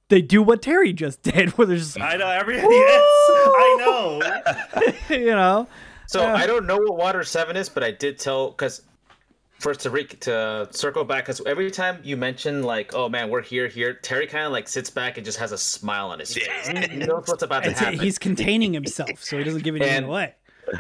they 0.10 0.22
do 0.22 0.42
what 0.42 0.62
Terry 0.64 0.94
just 0.94 1.22
did, 1.24 1.52
where 1.52 1.68
there's 1.68 1.96
I 1.98 2.18
know 2.18 2.28
everybody. 2.28 2.68
Yes, 2.76 3.04
I 3.30 3.78
know. 3.80 4.22
you 5.16 5.26
know, 5.28 5.68
So 6.08 6.22
Yeah. 6.22 6.34
I 6.36 6.48
don't 6.48 6.66
know 6.66 6.78
what 6.78 6.98
Water 6.98 7.24
Seven 7.24 7.56
is, 7.56 7.70
but 7.70 7.84
I 7.84 7.92
did 7.92 8.18
tell 8.18 8.50
because 8.52 8.82
first 9.64 9.80
to 9.80 9.90
re- 9.90 10.04
to 10.06 10.68
circle 10.72 11.06
back 11.06 11.24
because 11.24 11.42
every 11.46 11.72
time 11.72 12.00
you 12.04 12.18
mention 12.18 12.64
like, 12.64 12.94
oh 12.94 13.08
man, 13.08 13.30
we're 13.30 13.42
here, 13.42 13.68
here, 13.70 13.94
Terry 13.94 14.28
kind 14.28 14.46
of 14.46 14.52
like 14.52 14.68
sits 14.68 14.90
back 14.90 15.18
and 15.18 15.26
just 15.26 15.40
has 15.40 15.54
a 15.54 15.58
smile 15.58 16.10
on 16.10 16.20
his 16.20 16.34
face. 16.34 16.68
he 16.68 16.98
knows 16.98 17.24
what's 17.28 17.44
about 17.44 17.64
to 17.64 17.70
it's, 17.72 17.80
happen. 17.80 17.98
he's 17.98 18.20
containing 18.20 18.74
himself, 18.74 19.24
so 19.24 19.38
he 19.38 19.44
doesn't 19.46 19.64
give 19.64 19.76
anything 19.76 19.96
And- 19.96 20.06
away. 20.06 20.36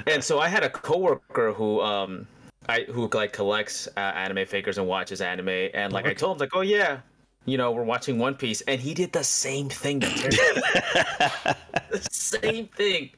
And 0.07 0.23
so 0.23 0.39
I 0.39 0.47
had 0.47 0.63
a 0.63 0.69
coworker 0.69 1.51
who 1.53 1.81
um 1.81 2.27
I 2.69 2.83
who 2.83 3.09
like 3.13 3.33
collects 3.33 3.87
uh, 3.97 3.99
anime 3.99 4.45
figures 4.45 4.77
and 4.77 4.87
watches 4.87 5.19
anime, 5.21 5.49
and 5.73 5.91
like 5.91 6.05
I 6.05 6.13
told 6.13 6.37
him 6.37 6.39
like, 6.39 6.55
oh 6.55 6.61
yeah. 6.61 6.99
You 7.45 7.57
know, 7.57 7.73
we're 7.73 7.83
watching 7.83 8.19
One 8.19 8.35
Piece, 8.35 8.61
and 8.61 8.79
he 8.79 8.93
did 8.93 9.11
the 9.11 9.23
same 9.25 9.67
thing 9.67 9.99
that 9.99 10.15
Terry 10.15 11.55
the 11.91 12.07
same 12.09 12.67
thing. 12.67 13.09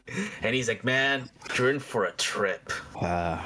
And 0.41 0.55
he's 0.55 0.67
like, 0.67 0.83
man, 0.83 1.29
you're 1.55 1.69
in 1.69 1.77
for 1.77 2.05
a 2.05 2.11
trip. 2.13 2.71
Uh, 2.99 3.39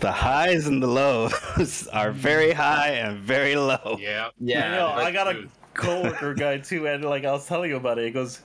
the 0.00 0.12
highs 0.12 0.66
and 0.66 0.82
the 0.82 0.86
lows 0.86 1.86
are 1.92 2.10
very 2.12 2.52
high 2.52 2.90
and 2.90 3.18
very 3.18 3.56
low. 3.56 3.96
yeah. 4.00 4.28
Yeah. 4.38 4.70
You 4.70 4.76
know, 4.76 4.88
I 4.88 5.10
gotta. 5.10 5.34
dude. 5.34 5.50
coworker 5.74 6.34
guy 6.44 6.58
too, 6.58 6.86
and 6.86 7.04
like 7.04 7.24
I 7.24 7.32
was 7.32 7.46
telling 7.46 7.70
you 7.70 7.76
about 7.76 7.98
it. 7.98 8.04
He 8.06 8.10
goes, 8.10 8.40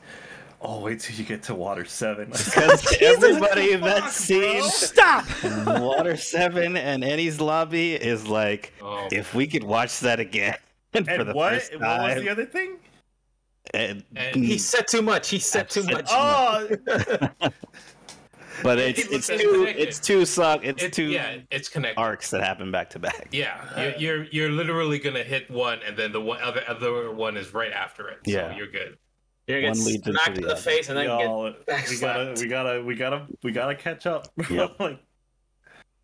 "Oh, 0.62 0.80
wait 0.80 1.00
till 1.00 1.16
you 1.16 1.24
get 1.24 1.44
to 1.44 1.56
Water 1.56 1.86
7. 1.86 2.30
Because 2.32 2.98
everybody 3.02 3.74
in 3.74 3.82
that 3.82 4.10
scene, 4.12 4.64
Stop. 4.64 5.26
Water 5.66 6.16
Seven 6.18 6.76
and 6.78 7.04
Enies 7.04 7.40
Lobby 7.40 7.94
is 7.94 8.28
like, 8.28 8.74
Oh. 8.82 9.08
if 9.12 9.34
we 9.36 9.46
could 9.48 9.64
watch 9.64 10.00
that 10.02 10.20
again 10.20 10.56
for 10.94 11.24
the 11.24 11.34
what? 11.34 11.54
first 11.54 11.74
What 11.80 12.02
was 12.02 12.24
the 12.24 12.30
other 12.30 12.46
thing? 12.46 12.78
and- 13.74 14.04
And 14.16 14.36
He 14.44 14.58
said 14.58 14.88
too 14.88 15.02
much. 15.04 15.30
He 15.30 15.38
said 15.40 15.70
too 15.70 15.84
much. 15.84 16.08
Oh, 16.10 16.68
but 18.64 18.80
it's 18.80 19.00
It's 19.00 19.10
it's 19.12 19.28
connected. 19.28 19.52
two 19.54 19.66
it's 19.66 20.00
two 20.00 20.26
song 20.26 20.60
it's 20.64 20.84
It, 20.84 20.94
two 20.94 21.06
yeah, 21.06 21.38
it's 21.52 21.70
connected. 21.70 22.00
arcs 22.00 22.30
that 22.32 22.42
happen 22.44 22.72
back 22.72 22.90
to 22.92 23.00
back. 23.00 23.28
Yeah, 23.32 23.58
you're, 23.82 23.94
uh, 23.94 23.98
you're 23.98 24.24
you're 24.32 24.50
literally 24.50 25.00
gonna 25.00 25.24
hit 25.24 25.50
one, 25.50 25.80
and 25.86 25.96
then 25.98 26.12
the 26.12 26.22
one 26.22 26.42
other 26.42 26.62
other 26.68 27.12
one 27.12 27.38
is 27.38 27.54
right 27.54 27.72
after 27.72 28.10
it. 28.10 28.20
Yeah. 28.26 28.56
you're 28.56 28.68
good. 28.72 28.98
You're 29.48 29.62
gonna 29.62 29.72
One 29.72 29.78
get 29.80 29.86
leads 29.86 30.08
into 30.08 30.20
smacked 30.20 30.36
the 30.36 30.42
in 30.42 30.48
the 30.48 30.54
other. 30.54 30.62
face 30.62 30.90
and 30.90 30.98
then 30.98 31.06
get 31.08 31.24
y'all, 31.24 31.44
we 31.44 31.54
gotta, 31.66 31.86
we 31.90 31.98
gotta, 32.00 32.34
we 32.40 32.48
gotta, 32.48 32.84
we 32.84 32.96
gotta, 32.96 33.28
we 33.44 33.52
gotta 33.52 33.76
catch 33.76 34.06
up. 34.06 34.28
Yep. 34.50 34.80
like, 34.80 35.00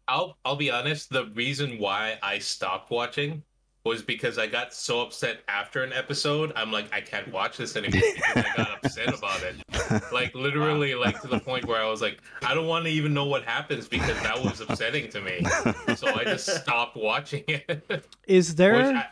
I'll 0.07 0.37
I'll 0.45 0.55
be 0.55 0.71
honest. 0.71 1.09
The 1.11 1.25
reason 1.33 1.77
why 1.79 2.17
I 2.23 2.39
stopped 2.39 2.89
watching 2.91 3.43
was 3.85 4.01
because 4.01 4.39
I 4.39 4.47
got 4.47 4.73
so 4.73 5.01
upset 5.01 5.41
after 5.47 5.83
an 5.83 5.93
episode. 5.93 6.51
I'm 6.55 6.71
like, 6.71 6.91
I 6.91 7.01
can't 7.01 7.31
watch 7.31 7.57
this 7.57 7.75
anymore 7.75 8.01
because 8.15 8.43
I 8.43 8.57
got 8.57 8.83
upset 8.83 9.13
about 9.13 9.41
it. 9.43 9.55
Like 10.11 10.33
literally, 10.33 10.95
like 10.95 11.21
to 11.21 11.27
the 11.27 11.39
point 11.39 11.65
where 11.65 11.79
I 11.81 11.87
was 11.89 12.01
like, 12.01 12.19
I 12.41 12.55
don't 12.55 12.65
want 12.65 12.85
to 12.85 12.91
even 12.91 13.13
know 13.13 13.25
what 13.25 13.43
happens 13.43 13.87
because 13.87 14.19
that 14.23 14.41
was 14.41 14.59
upsetting 14.59 15.09
to 15.09 15.21
me. 15.21 15.45
So 15.95 16.07
I 16.07 16.23
just 16.23 16.47
stopped 16.47 16.97
watching 16.97 17.43
it. 17.47 18.05
Is 18.27 18.55
there? 18.55 18.95
I, 18.95 19.05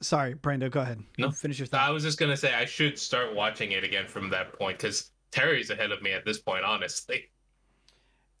Sorry, 0.00 0.34
Brando. 0.34 0.70
Go 0.70 0.80
ahead. 0.80 1.02
No. 1.18 1.30
Finish 1.30 1.58
your 1.58 1.66
thought. 1.66 1.88
I 1.88 1.90
was 1.90 2.02
just 2.02 2.18
gonna 2.18 2.36
say 2.36 2.54
I 2.54 2.64
should 2.64 2.98
start 2.98 3.34
watching 3.34 3.72
it 3.72 3.84
again 3.84 4.06
from 4.08 4.30
that 4.30 4.58
point 4.58 4.78
because 4.78 5.10
Terry's 5.30 5.70
ahead 5.70 5.92
of 5.92 6.00
me 6.02 6.12
at 6.12 6.24
this 6.24 6.38
point, 6.38 6.64
honestly. 6.64 7.26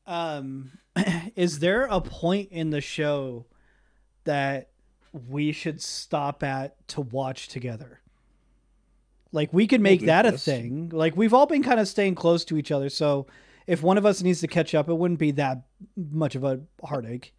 Um, 0.06 0.72
is 1.36 1.58
there 1.58 1.84
a 1.84 2.00
point 2.00 2.48
in 2.50 2.70
the 2.70 2.80
show 2.80 3.46
that 4.24 4.70
we 5.28 5.52
should 5.52 5.80
stop 5.82 6.42
at 6.42 6.86
to 6.88 7.00
watch 7.00 7.48
together? 7.48 8.00
Like 9.32 9.52
we 9.52 9.66
could 9.66 9.80
make 9.80 10.00
good 10.00 10.08
that 10.08 10.26
a 10.26 10.32
thing. 10.32 10.90
Like 10.92 11.16
we've 11.16 11.34
all 11.34 11.46
been 11.46 11.62
kind 11.62 11.80
of 11.80 11.88
staying 11.88 12.14
close 12.14 12.44
to 12.46 12.56
each 12.56 12.70
other, 12.72 12.88
so 12.88 13.26
if 13.66 13.82
one 13.82 13.98
of 13.98 14.06
us 14.06 14.22
needs 14.22 14.40
to 14.40 14.46
catch 14.46 14.74
up, 14.74 14.88
it 14.88 14.94
wouldn't 14.94 15.20
be 15.20 15.32
that 15.32 15.62
much 15.96 16.34
of 16.34 16.44
a 16.44 16.60
heartache. 16.84 17.34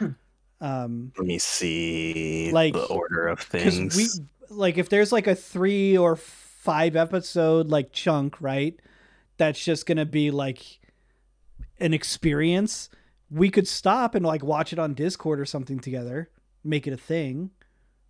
Um, 0.60 1.12
Let 1.16 1.26
me 1.28 1.38
see 1.38 2.50
Like, 2.52 2.74
the 2.74 2.82
order 2.86 3.28
of 3.28 3.38
things. 3.38 3.96
we 3.96 4.08
like 4.50 4.76
if 4.76 4.88
there's 4.88 5.12
like 5.12 5.28
a 5.28 5.36
three 5.36 5.96
or 5.96 6.16
five 6.16 6.96
episode 6.96 7.68
like 7.68 7.92
chunk 7.92 8.40
right 8.40 8.74
that's 9.36 9.64
just 9.64 9.86
gonna 9.86 10.04
be 10.04 10.32
like 10.32 10.80
an 11.78 11.94
experience 11.94 12.88
we 13.30 13.50
could 13.50 13.68
stop 13.68 14.16
and 14.16 14.26
like 14.26 14.42
watch 14.42 14.72
it 14.72 14.80
on 14.80 14.94
discord 14.94 15.38
or 15.38 15.44
something 15.44 15.78
together 15.78 16.28
make 16.64 16.86
it 16.86 16.92
a 16.92 16.96
thing 16.96 17.50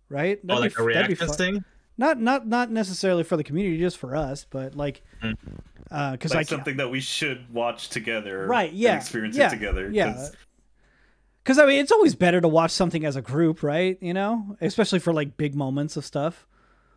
right 0.09 0.39
oh, 0.43 0.47
That'd 0.47 0.61
like 0.61 0.75
be- 0.75 0.81
a 0.83 0.85
that'd 0.93 1.07
be 1.07 1.13
reaction 1.13 1.27
fun. 1.27 1.37
thing. 1.37 1.63
not 1.97 2.19
not 2.19 2.47
not 2.47 2.71
necessarily 2.71 3.23
for 3.23 3.37
the 3.37 3.43
community 3.43 3.77
just 3.79 3.97
for 3.97 4.15
us 4.15 4.45
but 4.49 4.75
like 4.75 5.01
Mm. 5.23 5.35
uh 5.91 6.11
because 6.13 6.31
like 6.33 6.39
i 6.39 6.43
something 6.43 6.77
that 6.77 6.89
we 6.89 6.99
should 7.01 7.53
watch 7.53 7.89
together, 7.89 8.45
Right, 8.47 8.69
and 8.71 8.79
yeah, 8.79 8.95
experience 8.97 9.35
yeah, 9.35 9.47
it 9.47 9.51
together. 9.51 9.85
'cause 9.87 9.93
yeah. 9.95 10.27
because 11.43 11.59
i 11.59 11.65
mean 11.65 11.79
it's 11.79 11.91
always 11.91 12.15
better 12.15 12.39
to 12.41 12.47
watch 12.47 12.71
something 12.71 13.05
as 13.05 13.15
a 13.15 13.21
group 13.21 13.61
right 13.63 13.97
you 14.01 14.13
know 14.13 14.55
especially 14.61 14.99
for 14.99 15.13
like 15.13 15.35
big 15.37 15.55
moments 15.55 15.97
of 15.97 16.05
stuff 16.05 16.45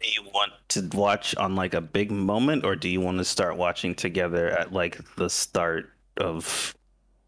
do 0.01 0.09
you 0.11 0.23
want 0.35 0.53
to 0.69 0.89
watch 0.95 1.35
on 1.37 1.55
like 1.55 1.75
a 1.75 1.81
big 1.81 2.11
moment, 2.11 2.65
or 2.65 2.75
do 2.75 2.89
you 2.89 3.01
want 3.01 3.19
to 3.19 3.25
start 3.25 3.57
watching 3.57 3.95
together 3.95 4.49
at 4.51 4.73
like 4.73 4.99
the 5.15 5.31
start 5.31 5.91
of? 6.17 6.75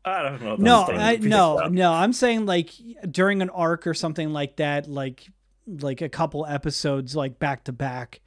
I 0.05 0.22
don't 0.22 0.43
know. 0.43 0.56
no 0.56 0.82
I, 0.85 1.16
fine. 1.18 1.28
no 1.28 1.68
no 1.68 1.93
i'm 1.93 2.12
saying 2.12 2.44
like 2.47 2.70
during 3.10 3.40
an 3.43 3.51
arc 3.51 3.86
or 3.86 3.94
something 3.94 4.32
like 4.32 4.56
that 4.56 4.86
like 4.89 5.26
like 5.66 6.02
a 6.02 6.09
couple 6.09 6.44
episodes 6.47 7.16
like 7.16 7.39
back 7.39 7.64
to 7.64 7.72
back 7.72 8.20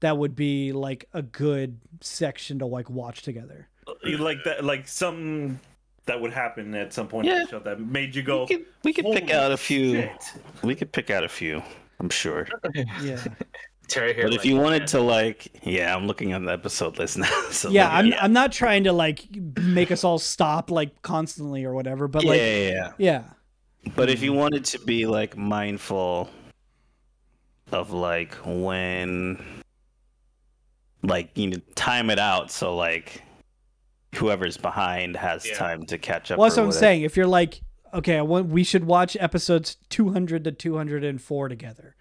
that 0.00 0.18
would 0.18 0.34
be 0.34 0.72
like 0.72 1.08
a 1.12 1.22
good 1.22 1.78
section 2.00 2.58
to 2.58 2.66
like 2.66 2.90
watch 2.90 3.22
together 3.22 3.68
like 4.18 4.38
that, 4.44 4.64
like 4.64 4.86
something 4.88 5.58
that 6.06 6.20
would 6.20 6.32
happen 6.32 6.74
at 6.74 6.92
some 6.92 7.06
point 7.08 7.26
in 7.28 7.32
Yeah. 7.32 7.44
the 7.44 7.50
show 7.50 7.58
that 7.60 7.80
made 7.80 8.14
you 8.14 8.22
go. 8.24 8.42
We 8.42 8.46
could 8.56 8.66
we 8.84 8.92
could 8.92 9.04
pick 9.12 9.30
out 9.30 9.52
a 9.52 9.56
few. 9.56 9.92
shit." 9.92 10.32
We 10.64 10.74
could 10.74 10.90
pick 10.92 11.10
out 11.10 11.22
a 11.24 11.28
few. 11.28 11.62
I'm 12.00 12.10
sure. 12.10 12.48
yeah 13.00 13.22
Terry 13.92 14.14
here. 14.14 14.24
But 14.24 14.32
if 14.32 14.38
like, 14.40 14.46
you 14.46 14.56
wanted 14.56 14.86
to, 14.88 15.00
like, 15.00 15.48
yeah, 15.62 15.94
I'm 15.94 16.06
looking 16.06 16.32
at 16.32 16.42
the 16.42 16.50
episode 16.52 16.98
list 16.98 17.18
now. 17.18 17.28
So 17.52 17.68
yeah 17.70 17.88
like, 17.88 18.04
i'm 18.06 18.14
i'm 18.20 18.32
not 18.32 18.50
trying 18.50 18.84
to 18.84 18.92
like 18.92 19.26
make 19.60 19.90
us 19.90 20.04
all 20.04 20.18
stop 20.18 20.70
like 20.70 21.02
constantly 21.02 21.64
or 21.64 21.74
whatever 21.74 22.08
but 22.08 22.24
yeah, 22.24 22.30
like 22.30 22.40
yeah, 22.40 22.68
yeah. 22.70 22.92
yeah 22.98 23.22
But 23.94 24.08
if 24.08 24.22
you 24.22 24.32
wanted 24.32 24.64
to 24.66 24.78
be 24.80 25.06
like 25.06 25.36
mindful 25.36 26.30
of 27.70 27.90
like 27.92 28.34
when, 28.44 29.38
like 31.02 31.36
you 31.36 31.48
know, 31.50 31.56
time 31.74 32.10
it 32.10 32.18
out 32.18 32.50
so 32.50 32.74
like 32.76 33.22
whoever's 34.14 34.56
behind 34.56 35.16
has 35.16 35.46
Yeah. 35.46 35.56
time 35.56 35.84
to 35.86 35.98
catch 35.98 36.30
up. 36.30 36.38
well 36.38 36.48
that's 36.48 36.56
what 36.56 36.62
i'm 36.64 36.68
whatever. 36.68 36.80
saying 36.80 37.02
if 37.02 37.16
you're 37.16 37.26
like 37.26 37.60
okay 37.94 38.18
I 38.18 38.22
want, 38.22 38.46
we 38.48 38.64
should 38.64 38.84
watch 38.84 39.16
episodes 39.20 39.76
200 39.90 40.44
to 40.44 40.52
204 40.52 41.48
together 41.48 41.96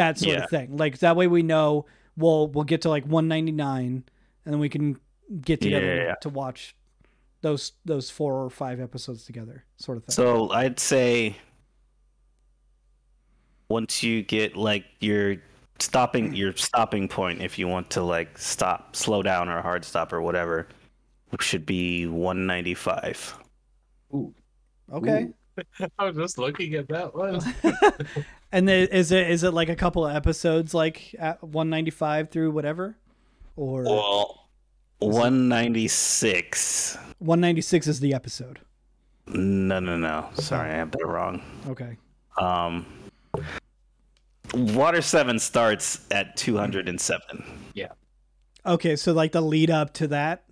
that 0.00 0.18
sort 0.18 0.36
Yeah. 0.36 0.44
of 0.44 0.50
thing 0.50 0.76
like 0.78 0.98
that 1.00 1.14
way 1.14 1.26
we 1.26 1.42
know 1.42 1.84
we'll 2.16 2.48
we'll 2.48 2.64
get 2.64 2.80
to 2.82 2.88
like 2.88 3.04
199 3.04 4.04
and 4.44 4.52
then 4.52 4.58
we 4.58 4.70
can 4.70 4.98
get 5.42 5.60
together 5.60 5.94
yeah, 5.94 6.02
yeah. 6.02 6.14
to 6.22 6.30
watch 6.30 6.74
those 7.42 7.72
those 7.84 8.08
four 8.10 8.42
or 8.42 8.48
five 8.48 8.80
episodes 8.80 9.24
together 9.24 9.64
sort 9.76 9.98
of 9.98 10.04
thing 10.04 10.14
So 10.14 10.50
I'd 10.50 10.80
say 10.80 11.36
once 13.68 14.02
you 14.02 14.22
get 14.22 14.56
like 14.56 14.84
your 15.00 15.36
stopping 15.78 16.34
your 16.34 16.54
stopping 16.56 17.08
point, 17.08 17.42
if 17.42 17.58
you 17.58 17.68
want 17.68 17.90
to 17.90 18.02
like 18.02 18.36
stop, 18.38 18.96
slow 18.96 19.22
down, 19.22 19.48
or 19.48 19.62
hard 19.62 19.84
stop 19.84 20.12
or 20.12 20.20
whatever, 20.22 20.68
should 21.40 21.64
be 21.66 22.06
195. 22.06 23.38
Ooh. 24.14 24.34
okay 24.92 25.28
I 25.98 26.04
was 26.04 26.16
just 26.16 26.38
looking 26.38 26.74
at 26.74 26.88
that 26.88 27.14
one. 27.14 27.40
and 28.52 28.66
then 28.68 28.88
is 28.88 29.12
it 29.12 29.30
is 29.30 29.42
it 29.44 29.52
like 29.52 29.68
a 29.68 29.76
couple 29.76 30.04
of 30.06 30.14
episodes 30.14 30.74
like 30.74 31.14
at 31.18 31.42
195 31.42 32.30
through 32.30 32.50
whatever 32.50 32.96
or 33.56 33.82
Well, 33.84 34.48
196. 35.00 36.96
196 37.18 37.86
is 37.86 38.00
the 38.00 38.14
episode 38.14 38.60
No, 39.26 39.80
no, 39.80 39.96
no. 39.96 40.28
Sorry, 40.34 40.70
I 40.70 40.74
have 40.74 40.90
that 40.92 41.06
wrong. 41.06 41.42
okay 41.68 41.96
Um, 42.38 42.86
Water 44.54 45.00
Seven 45.02 45.38
starts 45.38 46.00
at 46.10 46.36
207. 46.36 47.44
Yeah. 47.74 47.88
okay 48.66 48.96
so 48.96 49.12
like 49.12 49.32
the 49.32 49.40
lead 49.40 49.70
up 49.70 49.92
to 49.94 50.08
that 50.08 50.44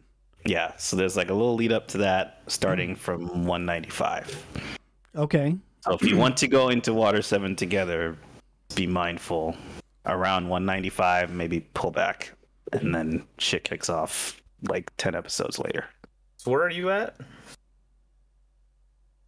Yeah, 0.46 0.72
so 0.76 0.96
there's 0.96 1.16
like 1.16 1.30
a 1.30 1.34
little 1.34 1.54
lead 1.56 1.72
up 1.72 1.88
to 1.88 1.98
that, 1.98 2.42
starting 2.46 2.94
from 2.96 3.44
195. 3.46 4.46
okay 5.16 5.56
So 5.88 5.94
if 5.94 6.02
you 6.02 6.16
want 6.16 6.36
to 6.38 6.48
go 6.48 6.68
into 6.68 6.92
Water 6.92 7.22
7 7.22 7.56
together, 7.56 8.16
be 8.74 8.86
mindful. 8.86 9.56
Around 10.04 10.48
195, 10.48 11.32
maybe 11.32 11.60
pull 11.74 11.90
back. 11.90 12.32
And 12.72 12.94
then 12.94 13.24
shit 13.38 13.64
kicks 13.64 13.88
off 13.88 14.40
like 14.68 14.90
10 14.98 15.14
episodes 15.14 15.58
later. 15.58 15.86
So 16.36 16.50
where 16.50 16.62
are 16.62 16.70
you 16.70 16.90
at? 16.90 17.16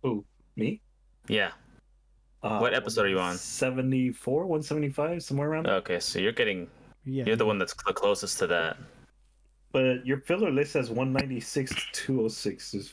Ooh, 0.04 0.24
me? 0.56 0.80
Yeah. 1.28 1.52
Uh, 2.42 2.58
What 2.58 2.74
episode 2.74 3.06
are 3.06 3.08
you 3.08 3.20
on? 3.20 3.36
74, 3.36 4.42
175, 4.46 5.22
somewhere 5.22 5.48
around 5.48 5.66
there. 5.66 5.74
Okay, 5.76 6.00
so 6.00 6.18
you're 6.18 6.32
getting 6.32 6.68
yeah 7.06 7.24
you're 7.26 7.36
the 7.36 7.46
one 7.46 7.58
that's 7.58 7.74
the 7.86 7.92
closest 7.94 8.38
to 8.40 8.46
that. 8.46 8.76
But 9.72 10.04
your 10.06 10.20
filler 10.20 10.50
list 10.50 10.72
says 10.72 10.90
196 10.90 11.70
to 11.74 11.80
206 11.92 12.74
is 12.74 12.92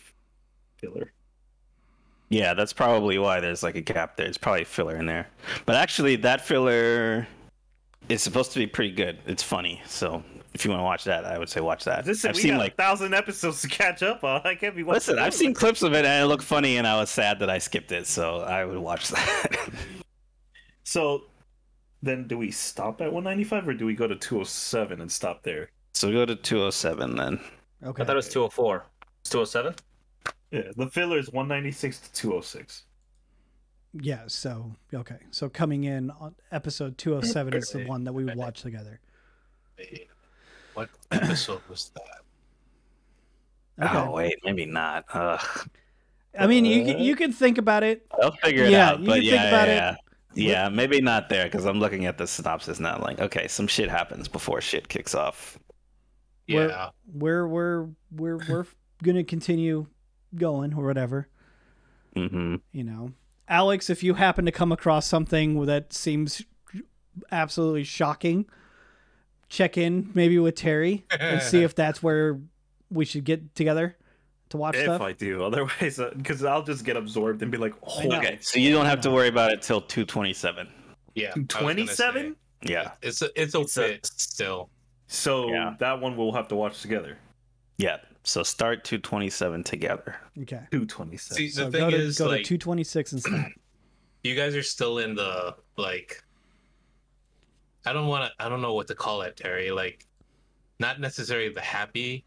filler. 0.77 1.11
Yeah, 2.29 2.53
that's 2.53 2.73
probably 2.73 3.17
why 3.17 3.39
there's 3.39 3.63
like 3.63 3.75
a 3.75 3.81
gap 3.81 4.17
there. 4.17 4.27
It's 4.27 4.37
probably 4.37 4.65
filler 4.65 4.97
in 4.97 5.05
there. 5.05 5.27
But 5.65 5.75
actually, 5.75 6.17
that 6.17 6.41
filler 6.41 7.27
is 8.09 8.21
supposed 8.21 8.51
to 8.53 8.59
be 8.59 8.67
pretty 8.67 8.91
good. 8.91 9.19
It's 9.25 9.43
funny. 9.43 9.81
So 9.85 10.23
if 10.53 10.65
you 10.65 10.71
want 10.71 10.81
to 10.81 10.83
watch 10.85 11.03
that, 11.05 11.23
I 11.25 11.37
would 11.37 11.49
say 11.49 11.61
watch 11.61 11.85
that. 11.85 12.05
Listen, 12.05 12.29
I've 12.29 12.35
we 12.35 12.41
seen 12.41 12.51
got 12.51 12.59
like 12.59 12.73
a 12.73 12.75
thousand 12.75 13.13
episodes 13.13 13.61
to 13.61 13.67
catch 13.69 14.03
up 14.03 14.23
on. 14.23 14.41
I 14.43 14.55
can't 14.55 14.75
be 14.75 14.83
watching. 14.83 14.95
Listen, 14.95 15.19
I've 15.19 15.33
seen 15.33 15.53
clips 15.53 15.83
of 15.83 15.93
it 15.93 16.03
and 16.05 16.23
it 16.23 16.27
looked 16.27 16.43
funny, 16.43 16.77
and 16.77 16.85
I 16.85 16.99
was 16.99 17.09
sad 17.09 17.39
that 17.39 17.49
I 17.49 17.59
skipped 17.59 17.91
it, 17.91 18.07
so 18.07 18.39
I 18.41 18.65
would 18.65 18.77
watch 18.79 19.09
that. 19.09 19.69
So 20.87 21.23
then 22.01 22.29
do 22.29 22.37
we 22.37 22.49
stop 22.49 23.01
at 23.01 23.11
195 23.11 23.67
or 23.67 23.73
do 23.73 23.85
we 23.85 23.93
go 23.93 24.07
to 24.07 24.15
207 24.15 25.01
and 25.01 25.11
stop 25.11 25.43
there? 25.43 25.69
so 25.93 26.09
go 26.13 26.25
to 26.25 26.33
207 26.35 27.15
then. 27.17 27.41
okay 27.83 28.03
I 28.03 28.05
thought 28.05 28.13
it 28.13 28.15
was 28.15 28.29
204. 28.29 28.85
It's 29.19 29.29
207? 29.29 29.75
Yeah, 30.51 30.71
the 30.75 30.87
filler 30.87 31.17
is 31.17 31.31
196 31.31 31.99
to 31.99 32.11
206. 32.13 32.83
Yeah, 34.01 34.23
so 34.27 34.71
okay. 34.93 35.17
So 35.31 35.49
coming 35.49 35.85
in 35.85 36.11
on 36.11 36.35
episode 36.51 36.97
207 36.97 37.53
is 37.55 37.69
the 37.71 37.85
one 37.85 38.03
that 38.03 38.13
we 38.13 38.23
would 38.25 38.35
watch 38.35 38.61
together. 38.61 38.99
Wait, 39.77 40.07
What 40.73 40.89
episode 41.11 41.61
was 41.69 41.91
that? 41.95 43.85
Okay. 43.85 43.97
Oh 43.97 44.11
wait, 44.11 44.35
maybe 44.43 44.65
not. 44.65 45.05
Ugh. 45.13 45.67
I 46.37 46.45
mean, 46.47 46.65
you 46.65 46.85
can, 46.85 46.99
you 46.99 47.13
uh, 47.13 47.17
can 47.17 47.31
think 47.33 47.57
about 47.57 47.83
it. 47.83 48.05
I'll 48.21 48.31
figure 48.43 48.65
it 48.65 48.71
Yeah, 48.71 48.89
out. 48.91 48.99
you 48.99 49.07
But 49.07 49.15
can 49.15 49.23
yeah, 49.23 49.31
think 49.31 49.47
about 49.51 49.67
yeah, 49.67 49.75
yeah. 49.75 49.95
Yeah, 50.63 50.69
maybe 50.69 51.01
not 51.01 51.29
there 51.29 51.45
because 51.45 51.65
I'm 51.65 51.79
looking 51.79 52.05
at 52.05 52.17
the 52.19 52.27
synopsis 52.27 52.79
now. 52.79 52.99
Like, 53.01 53.19
okay, 53.19 53.47
some 53.47 53.65
shit 53.65 53.89
happens 53.89 54.27
before 54.27 54.61
shit 54.61 54.87
kicks 54.87 55.15
off. 55.15 55.57
We're- 56.47 56.67
Yeah. 56.69 56.89
We're 57.11 57.47
we're 57.47 57.87
we're 58.11 58.37
we're 58.47 58.65
gonna 59.03 59.23
continue 59.23 59.87
going 60.35 60.73
or 60.73 60.85
whatever. 60.85 61.27
hmm 62.15 62.55
You 62.71 62.83
know, 62.83 63.11
Alex, 63.47 63.89
if 63.89 64.03
you 64.03 64.15
happen 64.15 64.45
to 64.45 64.51
come 64.51 64.71
across 64.71 65.05
something 65.05 65.65
that 65.65 65.93
seems 65.93 66.43
absolutely 67.31 67.83
shocking, 67.83 68.45
check 69.49 69.77
in 69.77 70.11
maybe 70.13 70.37
with 70.39 70.55
Terry 70.55 71.05
and 71.19 71.41
see 71.41 71.63
if 71.63 71.73
that's 71.81 72.03
where 72.03 72.39
we 72.91 73.05
should 73.05 73.23
get 73.23 73.55
together 73.55 73.95
to 74.49 74.57
watch 74.57 74.75
If 74.75 74.83
stuff. 74.83 75.01
I 75.01 75.11
do, 75.13 75.43
otherwise, 75.45 75.99
because 76.15 76.43
I'll 76.43 76.63
just 76.63 76.83
get 76.85 76.95
absorbed 76.97 77.41
and 77.41 77.51
be 77.51 77.57
like, 77.57 77.73
oh, 77.83 78.17
Okay, 78.17 78.37
so 78.41 78.59
you 78.59 78.71
don't 78.71 78.85
have 78.85 79.01
to 79.01 79.11
worry 79.11 79.27
about 79.27 79.51
it 79.51 79.61
till 79.61 79.81
227. 79.81 80.67
Yeah. 81.15 81.25
I 81.25 81.27
was 81.27 81.33
gonna 81.35 81.47
twenty-seven. 81.47 82.35
Yeah, 82.63 82.91
It's 83.01 83.21
a, 83.21 83.29
it's 83.41 83.55
a 83.55 83.61
It's 83.61 83.77
a- 83.77 83.99
still. 84.03 84.69
So 85.07 85.49
Yeah. 85.49 85.75
that 85.79 85.99
one 86.01 86.17
we'll 86.17 86.31
have 86.33 86.47
to 86.49 86.55
watch 86.55 86.81
together. 86.81 87.17
yeah. 87.77 87.97
So 88.27 88.43
start 88.43 88.83
227 88.83 89.63
together. 89.63 90.17
Okay. 90.41 90.59
Two 90.69 90.85
twenty-seven. 90.85 91.37
See, 91.37 91.47
the 91.47 91.53
So 91.53 91.71
thing 91.71 91.79
go 91.79 91.89
to, 91.91 91.95
is, 91.95 92.17
go 92.17 92.27
like, 92.27 92.43
to 92.43 92.57
226 92.57 93.11
and 93.13 93.21
stop. 93.21 93.45
you 94.23 94.35
guys 94.35 94.53
are 94.53 94.63
still 94.63 94.97
in 94.99 95.15
the 95.15 95.55
like. 95.77 96.21
I 97.85 97.93
don't 97.93 98.07
want 98.07 98.25
to. 98.25 98.45
I 98.45 98.49
don't 98.49 98.61
know 98.61 98.73
what 98.73 98.87
to 98.87 98.95
call 98.95 99.21
it, 99.21 99.37
Terry. 99.37 99.71
Like, 99.71 100.05
not 100.79 100.99
necessarily 100.99 101.49
the 101.53 101.61
happy. 101.61 102.25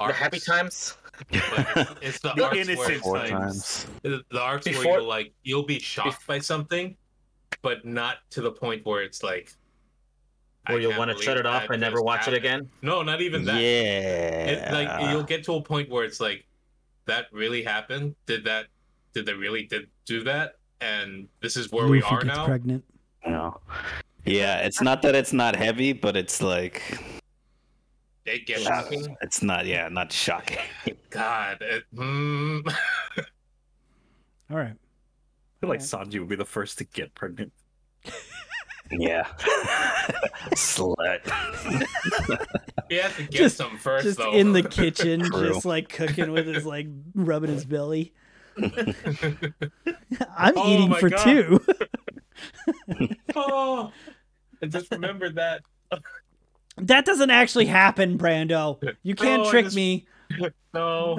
The 0.00 0.12
happy 0.14 0.40
times. 0.40 0.96
but 1.30 1.38
it's, 1.76 1.90
it's 2.00 2.18
the, 2.20 2.32
The 2.34 2.44
arcs 2.44 2.54
where 2.56 2.60
innocent 2.64 2.90
it's 2.94 3.02
Four 3.02 3.18
like, 3.18 3.30
times. 3.30 3.86
the 4.02 4.22
the 4.30 4.40
arcs 4.40 4.64
Before- 4.64 4.84
where 4.84 4.98
you'll 5.00 5.08
like 5.08 5.32
you'll 5.44 5.66
be 5.66 5.78
shocked 5.78 6.26
by 6.26 6.38
something, 6.38 6.96
but 7.60 7.84
not 7.84 8.16
to 8.30 8.40
the 8.40 8.50
point 8.52 8.86
where 8.86 9.02
it's 9.02 9.22
like. 9.22 9.52
I 10.66 10.72
Where 10.72 10.80
you'll 10.80 10.96
want 10.96 11.16
to 11.16 11.20
shut 11.22 11.36
it 11.36 11.46
off 11.46 11.68
and 11.70 11.80
never 11.80 11.96
just 11.96 12.04
watch 12.04 12.28
it 12.28 12.34
again. 12.34 12.70
No, 12.82 13.02
not 13.02 13.20
even 13.20 13.44
that. 13.46 13.60
Yeah. 13.60 14.46
It, 14.46 14.72
like 14.72 15.10
you'll 15.10 15.24
get 15.24 15.42
to 15.44 15.54
a 15.54 15.62
point 15.62 15.90
where 15.90 16.04
it's 16.04 16.20
like, 16.20 16.46
that 17.06 17.26
really 17.32 17.64
happened. 17.64 18.14
Did 18.26 18.44
that? 18.44 18.66
Did 19.12 19.26
they 19.26 19.34
really 19.34 19.64
did 19.66 19.88
do 20.06 20.22
that? 20.24 20.54
And 20.80 21.26
this 21.40 21.56
is 21.56 21.72
where 21.72 21.88
we 21.88 22.00
are 22.02 22.22
gets 22.22 22.36
now. 22.36 22.46
pregnant. 22.46 22.84
You 23.24 23.32
know. 23.32 23.60
Yeah, 24.24 24.58
it's 24.58 24.80
not 24.80 25.02
that 25.02 25.16
it's 25.16 25.32
not 25.32 25.56
heavy, 25.56 25.92
but 25.92 26.16
it's 26.16 26.40
like 26.40 26.80
It 28.24 28.46
gets 28.46 28.62
Shocking. 28.62 29.16
it's 29.20 29.42
not. 29.42 29.66
Yeah, 29.66 29.88
not 29.88 30.12
shocking. 30.12 30.58
God. 31.10 31.58
It, 31.60 31.82
mm, 31.94 32.74
All 34.50 34.56
right. 34.56 34.74
I 34.76 35.60
feel 35.60 35.70
like 35.70 35.80
Sanji 35.80 36.20
would 36.20 36.28
be 36.28 36.36
the 36.36 36.44
first 36.44 36.78
to 36.78 36.84
get 36.84 37.12
pregnant. 37.14 37.52
Yeah. 38.92 39.24
Slut. 40.54 41.20
he 42.88 42.96
has 42.96 43.14
to 43.16 43.22
get 43.22 43.30
Just- 43.32 43.56
some 43.56 43.78
first, 43.78 44.04
Just 44.04 44.18
though. 44.18 44.32
in 44.32 44.52
the 44.52 44.62
kitchen, 44.68 45.20
True. 45.20 45.48
just 45.48 45.64
like 45.64 45.88
cooking 45.88 46.32
with 46.32 46.46
his 46.46 46.66
like 46.66 46.86
rubbing 47.14 47.50
his 47.50 47.64
belly. 47.64 48.12
I'm 50.36 50.54
Oh 50.56 50.68
eating 50.74 50.94
for 50.94 51.08
God. 51.10 51.24
two. 51.24 51.60
oh, 53.34 53.92
I 54.62 54.66
just 54.66 54.90
remembered 54.90 55.36
that. 55.36 55.62
that 56.76 57.04
doesn't 57.04 57.30
actually 57.30 57.66
happen, 57.66 58.18
Brando. 58.18 58.78
You 59.02 59.14
can't 59.14 59.44
No, 59.44 59.50
trick 59.50 59.64
just- 59.66 59.76
me. 59.76 60.06
No. 60.74 61.18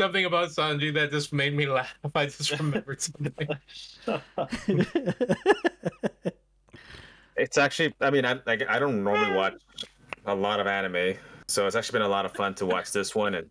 Something 0.00 0.24
about 0.24 0.48
Sanji 0.48 0.92
that 0.94 1.10
just 1.10 1.32
made 1.32 1.54
me 1.54 1.66
laugh. 1.66 1.94
I 2.14 2.26
just 2.26 2.58
remembered 2.58 3.00
something. 3.00 3.48
It's 7.36 7.56
actually. 7.58 7.94
I 8.00 8.10
mean, 8.10 8.24
I 8.26 8.38
like. 8.46 8.68
I 8.68 8.78
don't 8.78 9.02
normally 9.04 9.34
watch 9.34 9.54
a 10.26 10.34
lot 10.34 10.60
of 10.60 10.66
anime, 10.66 11.16
so 11.48 11.66
it's 11.66 11.76
actually 11.76 11.98
been 12.00 12.06
a 12.06 12.08
lot 12.08 12.24
of 12.26 12.32
fun 12.32 12.54
to 12.56 12.66
watch 12.66 12.92
this 12.92 13.14
one 13.14 13.34
and, 13.34 13.48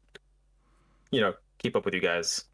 you 1.11 1.21
know, 1.21 1.33
keep 1.57 1.75
up 1.75 1.85
with 1.85 1.93
you 1.93 1.99
guys. 2.01 2.45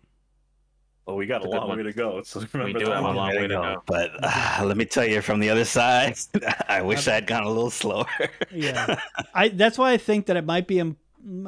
Oh, 1.08 1.16
we 1.16 1.26
got 1.28 1.44
It's 1.44 1.54
a 1.54 1.58
a 1.58 1.60
long 1.60 1.78
way 1.78 1.84
to 1.84 1.94
go. 1.94 2.22
So 2.24 2.44
remember 2.54 2.80
do 2.80 2.86
that 2.86 2.96
have 2.96 3.04
a 3.04 3.12
long 3.12 3.30
There 3.32 3.42
way 3.42 3.48
to 3.48 3.54
go. 3.54 3.62
go. 3.62 3.84
But 3.86 4.12
uh, 4.24 4.64
let 4.66 4.78
me 4.78 4.86
tell 4.86 5.06
you 5.06 5.22
from 5.22 5.40
the 5.40 5.50
other 5.50 5.66
side, 5.66 6.18
I 6.70 6.82
wish 6.82 7.08
I'd 7.08 7.28
gone 7.28 7.44
a 7.44 7.50
little 7.50 7.70
slower. 7.70 8.06
yeah, 8.52 9.00
I. 9.34 9.50
That's 9.50 9.78
why 9.78 9.92
I 9.92 9.98
think 9.98 10.28
that 10.28 10.38
it 10.38 10.46
might 10.46 10.68
be. 10.68 10.80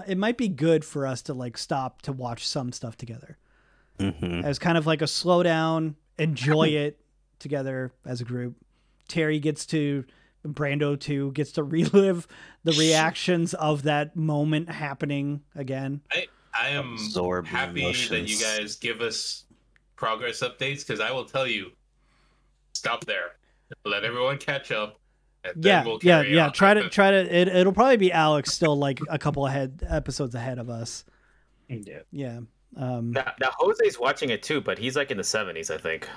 It 0.07 0.17
might 0.17 0.37
be 0.37 0.47
good 0.47 0.83
for 0.83 1.05
us 1.05 1.21
to 1.23 1.33
like 1.33 1.57
stop 1.57 2.01
to 2.03 2.11
watch 2.11 2.47
some 2.47 2.71
stuff 2.71 2.97
together 2.97 3.37
hmm 3.99 4.41
as 4.43 4.59
kind 4.59 4.77
of 4.77 4.85
like 4.85 5.01
a 5.01 5.07
slow 5.07 5.43
down, 5.43 5.95
enjoy 6.17 6.67
it 6.69 6.99
together 7.39 7.91
as 8.05 8.21
a 8.21 8.23
group. 8.23 8.55
Terry 9.07 9.39
gets 9.39 9.65
to. 9.67 10.05
Brando 10.45 10.97
too 10.97 11.33
gets 11.33 11.51
to 11.53 11.63
relive 11.75 12.25
the 12.63 12.71
reactions 12.73 13.53
of 13.55 13.83
that 13.83 14.15
moment 14.15 14.69
happening 14.69 15.41
again. 15.55 16.01
I 16.53 16.69
am 16.69 16.93
Absorb 16.93 17.45
the 17.45 17.51
happy 17.51 17.91
that 18.09 18.29
you 18.29 18.39
guys 18.39 18.75
give 18.75 19.01
us 19.01 19.43
progress 19.95 20.39
updates 20.41 20.87
because 20.87 20.99
I 20.99 21.11
will 21.11 21.25
tell 21.25 21.45
you, 21.45 21.71
stop 22.73 23.05
there. 23.05 23.35
Let 23.85 24.03
everyone 24.03 24.37
catch 24.37 24.71
up. 24.71 24.99
And 25.47 25.63
then 25.63 25.69
yeah, 25.69 25.85
we'll 25.85 25.99
yeah, 26.01 26.21
carry 26.21 26.35
yeah. 26.35 26.49
Try 26.49 26.73
to 26.73 26.89
try 26.89 27.11
to. 27.11 27.17
It, 27.17 27.47
it'll 27.47 27.73
probably 27.73 27.97
be 27.97 28.11
Alex 28.11 28.53
still 28.53 28.77
like 28.77 28.99
a 29.09 29.17
couple 29.17 29.45
ahead 29.45 29.83
episodes 29.87 30.35
ahead 30.35 30.59
of 30.59 30.69
us. 30.69 31.05
Yeah. 31.69 31.99
Yeah. 32.11 32.39
Um, 32.75 33.11
Now, 33.11 33.33
now 33.39 33.51
Jose's 33.57 33.99
watching 33.99 34.29
it 34.29 34.43
too, 34.43 34.61
but 34.61 34.77
he's 34.77 34.95
like 34.95 35.11
in 35.11 35.17
the 35.17 35.23
seventies, 35.23 35.71
I 35.71 35.77
think. 35.77 36.07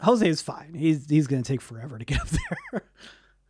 Jose 0.00 0.28
is 0.28 0.42
fine. 0.42 0.74
He's 0.74 1.08
he's 1.08 1.26
gonna 1.26 1.42
take 1.42 1.60
forever 1.60 1.98
to 1.98 2.04
get 2.04 2.20
up 2.20 2.28
there. 2.28 2.82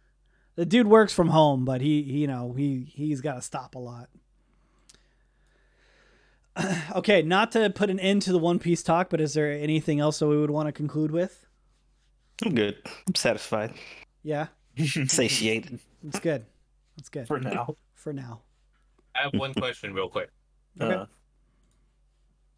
the 0.57 0.67
dude 0.67 0.87
works 0.87 1.13
from 1.13 1.29
home, 1.29 1.65
but 1.65 1.81
he, 1.81 2.03
he 2.03 2.19
you 2.19 2.27
know 2.27 2.53
he 2.57 2.87
he's 2.95 3.21
got 3.21 3.35
to 3.35 3.43
stop 3.43 3.75
a 3.75 3.79
lot. 3.79 4.09
okay, 6.95 7.23
not 7.23 7.53
to 7.53 7.71
put 7.71 7.91
an 7.91 7.99
end 7.99 8.23
to 8.23 8.33
the 8.33 8.39
One 8.39 8.59
Piece 8.59 8.83
talk, 8.83 9.09
but 9.09 9.21
is 9.21 9.35
there 9.35 9.51
anything 9.51 10.01
else 10.01 10.19
that 10.19 10.27
we 10.27 10.39
would 10.39 10.51
want 10.51 10.69
to 10.69 10.73
conclude 10.73 11.11
with? 11.11 11.47
I'm 12.45 12.55
good. 12.55 12.77
I'm 13.07 13.15
satisfied. 13.15 13.73
Yeah, 14.23 14.49
Satiated. 14.79 15.79
it's 16.07 16.19
good. 16.21 16.45
That's 16.97 17.09
good 17.09 17.27
For 17.27 17.39
now. 17.41 17.77
for 17.95 18.13
now. 18.13 18.41
I 19.15 19.23
have 19.23 19.35
one 19.35 19.53
question, 19.55 19.93
real 19.95 20.09
quick. 20.09 20.31
Okay. 20.81 20.95
Uh, 20.95 21.07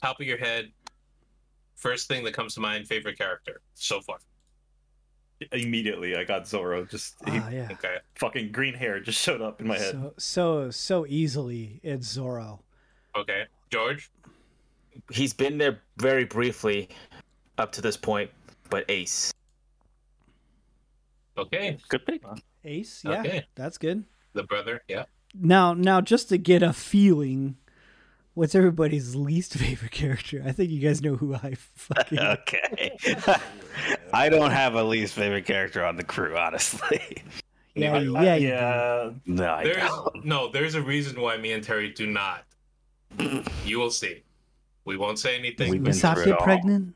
Top 0.03 0.21
of 0.21 0.27
your 0.27 0.39
head, 0.39 0.71
first 1.77 2.09
thing 2.09 2.25
that 2.25 2.35
comes 2.35 2.55
to 2.55 2.61
mind, 2.61 2.87
favorite 2.87 3.17
character 3.19 3.61
so 3.75 4.01
far. 4.01 4.19
immediately, 5.53 6.15
I 6.17 6.25
got 6.25 6.47
Zoro. 6.47 6.85
Just 6.85 7.15
he, 7.27 7.39
Ah, 7.39 7.49
yeah. 7.49 7.69
Okay. 7.73 7.97
fucking 8.17 8.53
green 8.53 8.75
hair 8.75 9.01
just 9.01 9.21
showed 9.21 9.41
up 9.43 9.61
in 9.61 9.67
my 9.67 9.79
head. 9.79 9.93
So 9.93 10.15
so 10.19 10.71
so 10.71 11.07
easily, 11.09 11.81
it's 11.83 12.07
Zoro. 12.07 12.61
Okay. 13.17 13.45
George? 13.71 14.11
He's 15.11 15.33
been 15.33 15.59
there 15.59 15.81
very 15.97 16.25
briefly 16.25 16.89
up 17.59 17.73
to 17.73 17.81
this 17.81 17.97
point, 17.97 18.31
but 18.71 18.85
Ace. 18.89 19.33
Okay. 21.37 21.79
Good 21.89 22.07
pick. 22.07 22.23
Ace, 22.65 23.03
yeah, 23.05 23.21
Okay. 23.21 23.47
that's 23.55 23.79
good. 23.79 24.05
The 24.35 24.43
brother. 24.45 24.83
Yeah. 24.89 25.05
Now, 25.35 25.75
now, 25.75 26.01
just 26.01 26.29
to 26.31 26.39
get 26.39 26.63
a 26.63 26.73
feeling, 26.73 27.57
what's 28.35 28.55
everybody's 28.55 29.15
least 29.17 29.55
favorite 29.55 29.91
character? 29.91 30.43
I 30.47 30.53
think 30.53 30.71
you 30.71 30.81
guys 30.81 31.03
know 31.03 31.17
who 31.17 31.35
I 31.35 31.55
fucking. 31.57 32.19
Okay. 32.21 32.97
I 34.13 34.29
don't 34.29 34.53
have 34.53 34.75
a 34.77 34.85
least 34.85 35.15
favorite 35.15 35.45
character 35.45 35.85
on 35.85 35.97
the 35.97 36.05
crew, 36.05 36.37
honestly. 36.37 37.17
yeah, 37.75 37.95
I- 37.95 38.01
yeah, 38.01 38.21
I- 38.21 38.37
you 38.37 38.49
yeah. 38.49 39.11
No, 39.27 39.51
I 39.53 39.65
There's 39.65 39.77
don't. 39.89 40.25
no, 40.25 40.49
there's 40.53 40.77
a 40.77 40.83
reason 40.83 41.21
why 41.21 41.37
me 41.37 41.51
and 41.53 41.63
Terry 41.65 41.91
do 41.93 42.07
not. 42.07 42.45
You 43.65 43.79
will 43.79 43.91
see. 43.91 44.23
We 44.85 44.97
won't 44.97 45.19
say 45.19 45.37
anything. 45.37 45.71
We've 45.71 45.83
but- 45.83 45.93
been 45.93 46.01
Usopp 46.01 46.25
get 46.25 46.39
pregnant, 46.39 46.95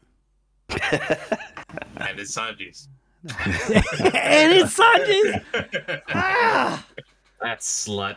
and 0.70 2.18
it's 2.18 2.36
Sanji's. 2.36 2.88
and 3.24 4.52
it's 4.52 4.78
Sanji's. 4.78 6.02
Ah! 6.08 6.84
That 7.40 7.60
slut. 7.60 8.16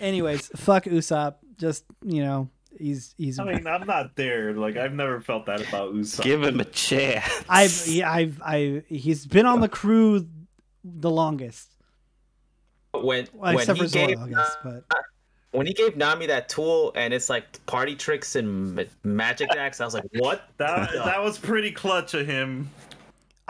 Anyways, 0.00 0.48
fuck 0.56 0.84
Usopp. 0.84 1.36
Just 1.58 1.84
you 2.04 2.22
know, 2.22 2.48
he's 2.76 3.14
he's. 3.18 3.38
I 3.38 3.44
mean, 3.44 3.66
I'm 3.66 3.86
not 3.86 4.16
there. 4.16 4.54
Like, 4.54 4.76
I've 4.76 4.94
never 4.94 5.20
felt 5.20 5.46
that 5.46 5.66
about 5.68 5.94
Usopp. 5.94 6.22
Give 6.22 6.42
him 6.42 6.60
a 6.60 6.64
chance. 6.64 7.44
I've 7.48 7.86
yeah, 7.86 8.10
I've 8.10 8.40
I 8.42 8.82
he's 8.88 9.26
been 9.26 9.46
on 9.46 9.60
the 9.60 9.68
crew 9.68 10.26
the 10.84 11.10
longest, 11.10 11.76
When 12.92 13.02
well, 13.02 13.54
when 13.54 13.54
except 13.56 13.78
he 13.78 13.84
for 13.84 13.88
Zoro, 13.88 14.06
gave 14.06 14.20
I 14.20 14.28
guess. 14.28 14.56
But 14.62 14.84
when 15.52 15.66
he 15.66 15.72
gave 15.72 15.96
Nami 15.96 16.26
that 16.26 16.48
tool 16.48 16.92
and 16.94 17.12
it's 17.12 17.28
like 17.28 17.64
party 17.66 17.94
tricks 17.94 18.36
and 18.36 18.86
magic 19.04 19.50
acts, 19.56 19.80
I 19.80 19.84
was 19.84 19.94
like, 19.94 20.04
what? 20.18 20.48
That 20.56 20.92
that 20.92 21.22
was 21.22 21.38
pretty 21.38 21.72
clutch 21.72 22.14
of 22.14 22.26
him. 22.26 22.70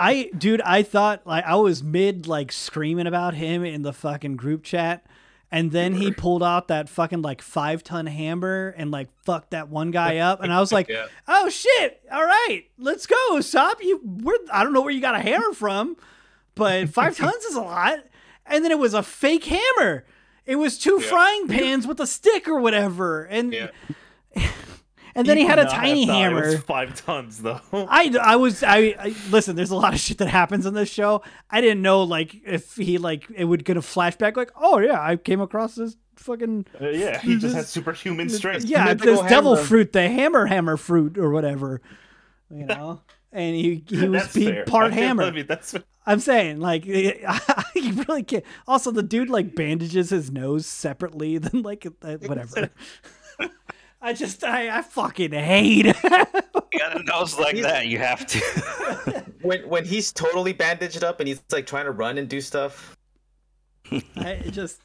I 0.00 0.30
dude, 0.36 0.60
I 0.62 0.82
thought 0.82 1.26
like 1.26 1.44
I 1.44 1.56
was 1.56 1.82
mid 1.82 2.26
like 2.26 2.50
screaming 2.52 3.06
about 3.06 3.34
him 3.34 3.64
in 3.64 3.82
the 3.82 3.92
fucking 3.92 4.36
group 4.36 4.64
chat. 4.64 5.04
And 5.52 5.72
then 5.72 5.94
he 5.94 6.12
pulled 6.12 6.44
out 6.44 6.68
that 6.68 6.88
fucking 6.88 7.22
like 7.22 7.42
five 7.42 7.82
ton 7.82 8.06
hammer 8.06 8.72
and 8.78 8.92
like 8.92 9.08
fucked 9.24 9.50
that 9.50 9.68
one 9.68 9.90
guy 9.90 10.18
up. 10.18 10.40
And 10.42 10.52
I 10.52 10.60
was 10.60 10.70
like, 10.70 10.88
Yeah. 10.90 11.06
oh 11.26 11.48
shit. 11.48 12.00
All 12.12 12.22
right, 12.24 12.64
let's 12.78 13.04
go, 13.06 13.16
Usopp. 13.32 13.82
You 13.82 14.00
we're 14.04 14.38
I 14.52 14.62
don't 14.62 14.72
know 14.72 14.80
where 14.80 14.92
you 14.92 15.00
got 15.00 15.16
a 15.16 15.20
hammer 15.20 15.52
from, 15.52 15.96
but 16.54 16.88
five 16.98 17.16
tons 17.16 17.44
is 17.44 17.56
a 17.56 17.60
lot. 17.62 17.98
And 18.46 18.64
then 18.64 18.70
it 18.70 18.78
was 18.78 18.94
a 18.94 19.02
fake 19.02 19.44
hammer. 19.44 20.04
It 20.46 20.54
was 20.56 20.78
two 20.78 20.98
Yeah. 21.00 21.08
frying 21.08 21.48
pans 21.48 21.84
with 21.86 21.98
a 22.00 22.06
stick 22.06 22.46
or 22.48 22.60
whatever. 22.60 23.24
And 23.24 23.52
Yeah. 23.52 23.70
and 25.14 25.26
then 25.26 25.36
he, 25.36 25.44
had 25.44 25.58
a 25.58 25.64
tiny 25.66 26.04
have 26.06 26.08
it 26.08 26.12
hammer. 26.12 26.40
was 26.46 26.60
five 26.60 26.94
tons 27.04 27.42
though. 27.42 27.60
I, 27.72 28.14
I 28.20 28.36
was 28.36 28.62
I, 28.62 28.94
I 28.98 29.14
listen. 29.30 29.56
There's 29.56 29.70
a 29.70 29.76
lot 29.76 29.92
of 29.94 30.00
shit 30.00 30.18
that 30.18 30.28
happens 30.28 30.66
in 30.66 30.74
this 30.74 30.88
show. 30.90 31.22
I 31.50 31.60
didn't 31.60 31.82
know 31.82 32.02
like 32.02 32.36
if 32.46 32.76
he 32.76 32.98
like 32.98 33.26
it 33.34 33.44
would 33.44 33.64
gonna 33.64 33.80
flashback 33.80 34.36
like 34.36 34.50
oh 34.56 34.78
yeah 34.78 35.00
I 35.00 35.16
came 35.16 35.40
across 35.40 35.74
this 35.74 35.96
fucking 36.16 36.66
Uh, 36.80 36.88
yeah, 36.88 37.18
he 37.20 37.38
just 37.38 37.54
had 37.56 37.64
superhuman 37.66 38.28
strength. 38.30 38.64
yeah 38.66 38.84
mythical 38.84 39.22
this 39.22 39.30
devil 39.30 39.54
hammer. 39.54 39.66
fruit 39.66 39.92
the 39.92 40.08
hammer 40.08 40.46
hammer 40.46 40.76
fruit 40.76 41.16
or 41.16 41.30
whatever 41.30 41.80
you 42.50 42.66
know 42.66 43.00
and 43.32 43.54
he 43.56 43.82
he 43.88 44.06
was 44.08 44.22
That's 44.24 44.34
being 44.34 44.52
fair. 44.52 44.64
part 44.64 44.92
I 44.92 44.96
hammer. 44.96 45.32
mean, 45.32 45.46
that's 45.46 45.74
I'm 46.04 46.18
saying 46.20 46.58
like 46.60 46.84
you 46.86 47.12
really 48.08 48.22
can't. 48.24 48.44
Also 48.66 48.90
the 48.90 49.02
dude 49.04 49.30
like 49.30 49.54
bandages 49.54 50.10
his 50.10 50.30
nose 50.32 50.66
separately 50.66 51.38
than 51.38 51.62
like 51.62 51.86
uh, 52.02 52.16
whatever. 52.26 52.70
I 54.02 54.12
just 54.14 54.42
I, 54.44 54.78
I 54.78 54.82
fucking 54.82 55.32
hate. 55.32 55.86
You 55.86 55.92
got 56.78 57.00
a 57.00 57.02
nose 57.02 57.38
like 57.38 57.60
that, 57.62 57.86
you 57.86 57.98
have 57.98 58.26
to. 58.26 59.24
When 59.42 59.66
when 59.70 59.84
he's 59.86 60.12
totally 60.12 60.52
bandaged 60.52 61.02
up 61.02 61.18
and 61.18 61.26
he's 61.26 61.42
like 61.50 61.66
trying 61.66 61.86
to 61.86 61.90
run 61.92 62.18
and 62.18 62.28
do 62.28 62.42
stuff. 62.42 62.94
I 64.16 64.42
just 64.50 64.80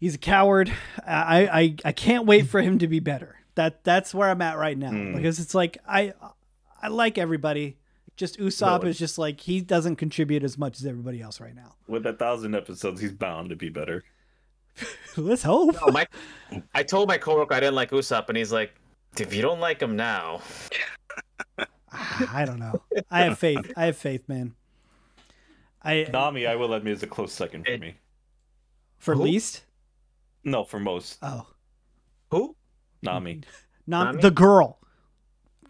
he's 0.00 0.16
a 0.16 0.18
coward. 0.18 0.72
I, 1.06 1.46
I 1.46 1.76
I 1.84 1.92
can't 1.92 2.26
wait 2.26 2.48
for 2.48 2.60
him 2.60 2.78
to 2.80 2.88
be 2.88 2.98
better. 2.98 3.36
That 3.54 3.84
that's 3.84 4.12
where 4.12 4.28
I'm 4.30 4.42
at 4.42 4.58
right 4.58 4.76
now 4.76 4.90
Hmm. 4.90 5.14
because 5.14 5.38
it's 5.38 5.54
like 5.54 5.78
I 5.88 6.12
I 6.82 6.88
like 6.88 7.18
everybody. 7.18 7.76
Just 8.16 8.38
Usopp 8.40 8.82
No. 8.82 8.88
is 8.88 8.98
just 8.98 9.16
like 9.16 9.38
he 9.40 9.60
doesn't 9.60 9.96
contribute 9.96 10.42
as 10.42 10.58
much 10.58 10.80
as 10.80 10.84
everybody 10.86 11.22
else 11.22 11.40
right 11.40 11.54
now. 11.54 11.76
with 11.86 12.04
a 12.06 12.12
thousand 12.12 12.54
episodes, 12.56 13.00
he's 13.00 13.12
bound 13.12 13.50
to 13.50 13.56
be 13.56 13.68
better. 13.68 14.02
Let's 15.16 15.42
hope. 15.42 15.74
No, 15.74 15.92
my, 15.92 16.06
I 16.74 16.82
told 16.82 17.08
my 17.08 17.18
coworker 17.18 17.54
I 17.54 17.60
didn't 17.60 17.74
like 17.74 17.90
Usopp, 17.90 18.28
and 18.28 18.36
he's 18.38 18.52
like, 18.52 18.72
"If 19.18 19.34
you 19.34 19.42
don't 19.42 19.60
like 19.60 19.80
him 19.80 19.96
now, 19.96 20.40
ah, 21.92 22.30
I 22.34 22.44
don't 22.44 22.58
know. 22.58 22.80
I 23.10 23.22
have 23.24 23.38
faith. 23.38 23.72
I 23.76 23.86
have 23.86 23.96
faith, 23.96 24.28
man. 24.28 24.54
I 25.82 26.06
Nami, 26.12 26.46
I 26.46 26.56
will 26.56 26.74
admit, 26.74 26.94
is 26.94 27.02
a 27.02 27.06
close 27.06 27.32
second 27.32 27.64
for 27.64 27.72
It- 27.72 27.80
me. 27.80 27.94
for 28.98 29.14
Who? 29.14 29.22
least. 29.22 29.64
No, 30.44 30.64
for 30.64 30.78
most. 30.80 31.18
Oh, 31.22 31.46
who? 32.30 32.56
Nami. 33.02 33.42
not 33.86 34.04
Nami? 34.06 34.22
the 34.22 34.30
girl. 34.30 34.78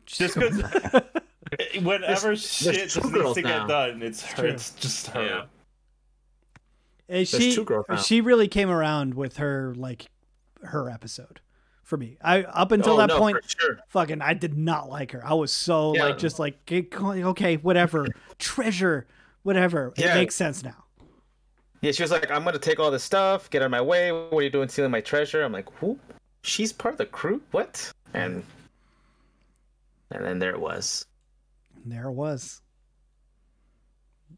Just 0.07 0.35
because 0.35 0.63
whenever 1.83 2.35
shit 2.37 2.75
there's 2.75 2.95
just 2.95 3.13
two 3.13 3.23
needs 3.23 3.35
to 3.35 3.43
now. 3.43 3.59
get 3.61 3.69
done, 3.69 4.03
it's 4.03 4.23
her. 4.23 4.43
true. 4.43 4.51
It's 4.51 4.71
just 4.75 5.07
her. 5.09 5.25
Yeah. 5.25 5.45
And 7.11 7.27
she 7.29 7.59
she 8.05 8.21
really 8.21 8.47
came 8.49 8.71
around 8.71 9.15
with 9.15 9.37
her 9.39 9.75
like 9.77 10.07
her 10.63 10.89
episode 10.89 11.41
for 11.83 11.97
me. 11.97 12.17
I 12.23 12.45
up 12.45 12.71
until 12.71 12.95
Oh, 12.95 12.99
that 12.99 13.09
no, 13.09 13.19
point, 13.19 13.39
sure. 13.47 13.81
fucking, 13.89 14.23
I 14.23 14.33
did 14.35 14.57
not 14.57 14.89
like 14.89 15.11
her. 15.11 15.21
I 15.27 15.35
was 15.35 15.53
so 15.53 15.95
Yeah. 15.97 16.05
like 16.05 16.19
just 16.19 16.39
like 16.39 16.59
"Okay, 16.71 17.57
whatever, 17.57 18.07
treasure, 18.39 19.07
whatever. 19.43 19.93
It 19.97 20.05
Yeah. 20.05 20.15
makes 20.15 20.37
sense 20.37 20.63
now. 20.63 20.85
Yeah, 21.81 21.91
she 21.93 22.03
was 22.03 22.13
like, 22.13 22.31
"I'm 22.31 22.45
gonna 22.45 22.59
take 22.61 22.79
all 22.79 22.91
this 22.93 23.03
stuff, 23.03 23.51
get 23.51 23.61
out 23.63 23.65
of 23.67 23.71
my 23.73 23.81
way. 23.81 24.13
What 24.13 24.33
are 24.35 24.43
you 24.43 24.51
doing, 24.51 24.69
stealing 24.69 24.93
my 24.93 25.01
treasure?" 25.01 25.43
I'm 25.43 25.53
like, 25.53 25.69
"Who? 25.81 25.99
She's 26.43 26.73
part 26.73 26.95
of 26.95 26.99
the 26.99 27.07
crew? 27.07 27.43
What?" 27.51 27.91
And 28.15 28.45
and 30.13 30.25
then 30.25 30.39
there 30.39 30.51
it 30.51 30.61
was. 30.61 31.07
There 31.85 32.05
it 32.07 32.13
was. 32.13 32.61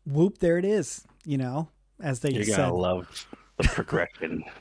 Whoop! 0.06 0.38
There 0.38 0.56
it 0.58 0.64
is. 0.64 1.04
You 1.24 1.38
know, 1.38 1.68
as 2.02 2.20
they 2.20 2.30
You're 2.30 2.44
said. 2.44 2.56
gonna 2.56 2.74
love 2.74 3.26
the 3.58 3.68
progression. 3.68 4.44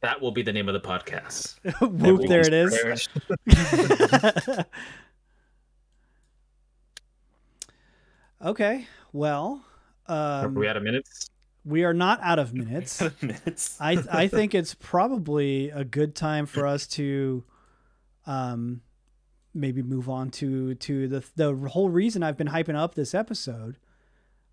That 0.00 0.20
will 0.20 0.30
be 0.30 0.42
the 0.42 0.52
name 0.52 0.68
of 0.68 0.74
the 0.74 0.80
podcast. 0.80 1.56
Whoop! 1.80 2.28
There 2.28 2.40
it 2.40 2.52
is. 2.52 3.08
okay. 8.44 8.86
Well, 9.12 9.64
Are 10.06 10.44
um, 10.44 10.54
we 10.54 10.68
out 10.68 10.76
of 10.76 10.84
minutes? 10.84 11.30
we 11.64 11.82
are 11.82 11.92
not 11.92 12.20
out 12.22 12.38
of 12.38 12.54
minutes. 12.54 13.02
minutes. 13.20 13.76
I 13.80 13.98
I 14.08 14.28
think 14.28 14.54
it's 14.54 14.72
probably 14.74 15.70
a 15.70 15.82
good 15.82 16.14
time 16.14 16.46
for 16.46 16.64
us 16.64 16.86
to, 16.88 17.42
um, 18.24 18.82
maybe 19.52 19.82
move 19.82 20.08
on 20.08 20.30
to 20.30 20.74
to 20.76 21.08
the 21.08 21.24
the 21.34 21.54
whole 21.70 21.88
reason 21.90 22.22
I've 22.22 22.36
been 22.36 22.48
hyping 22.48 22.76
up 22.76 22.94
this 22.94 23.14
episode, 23.14 23.78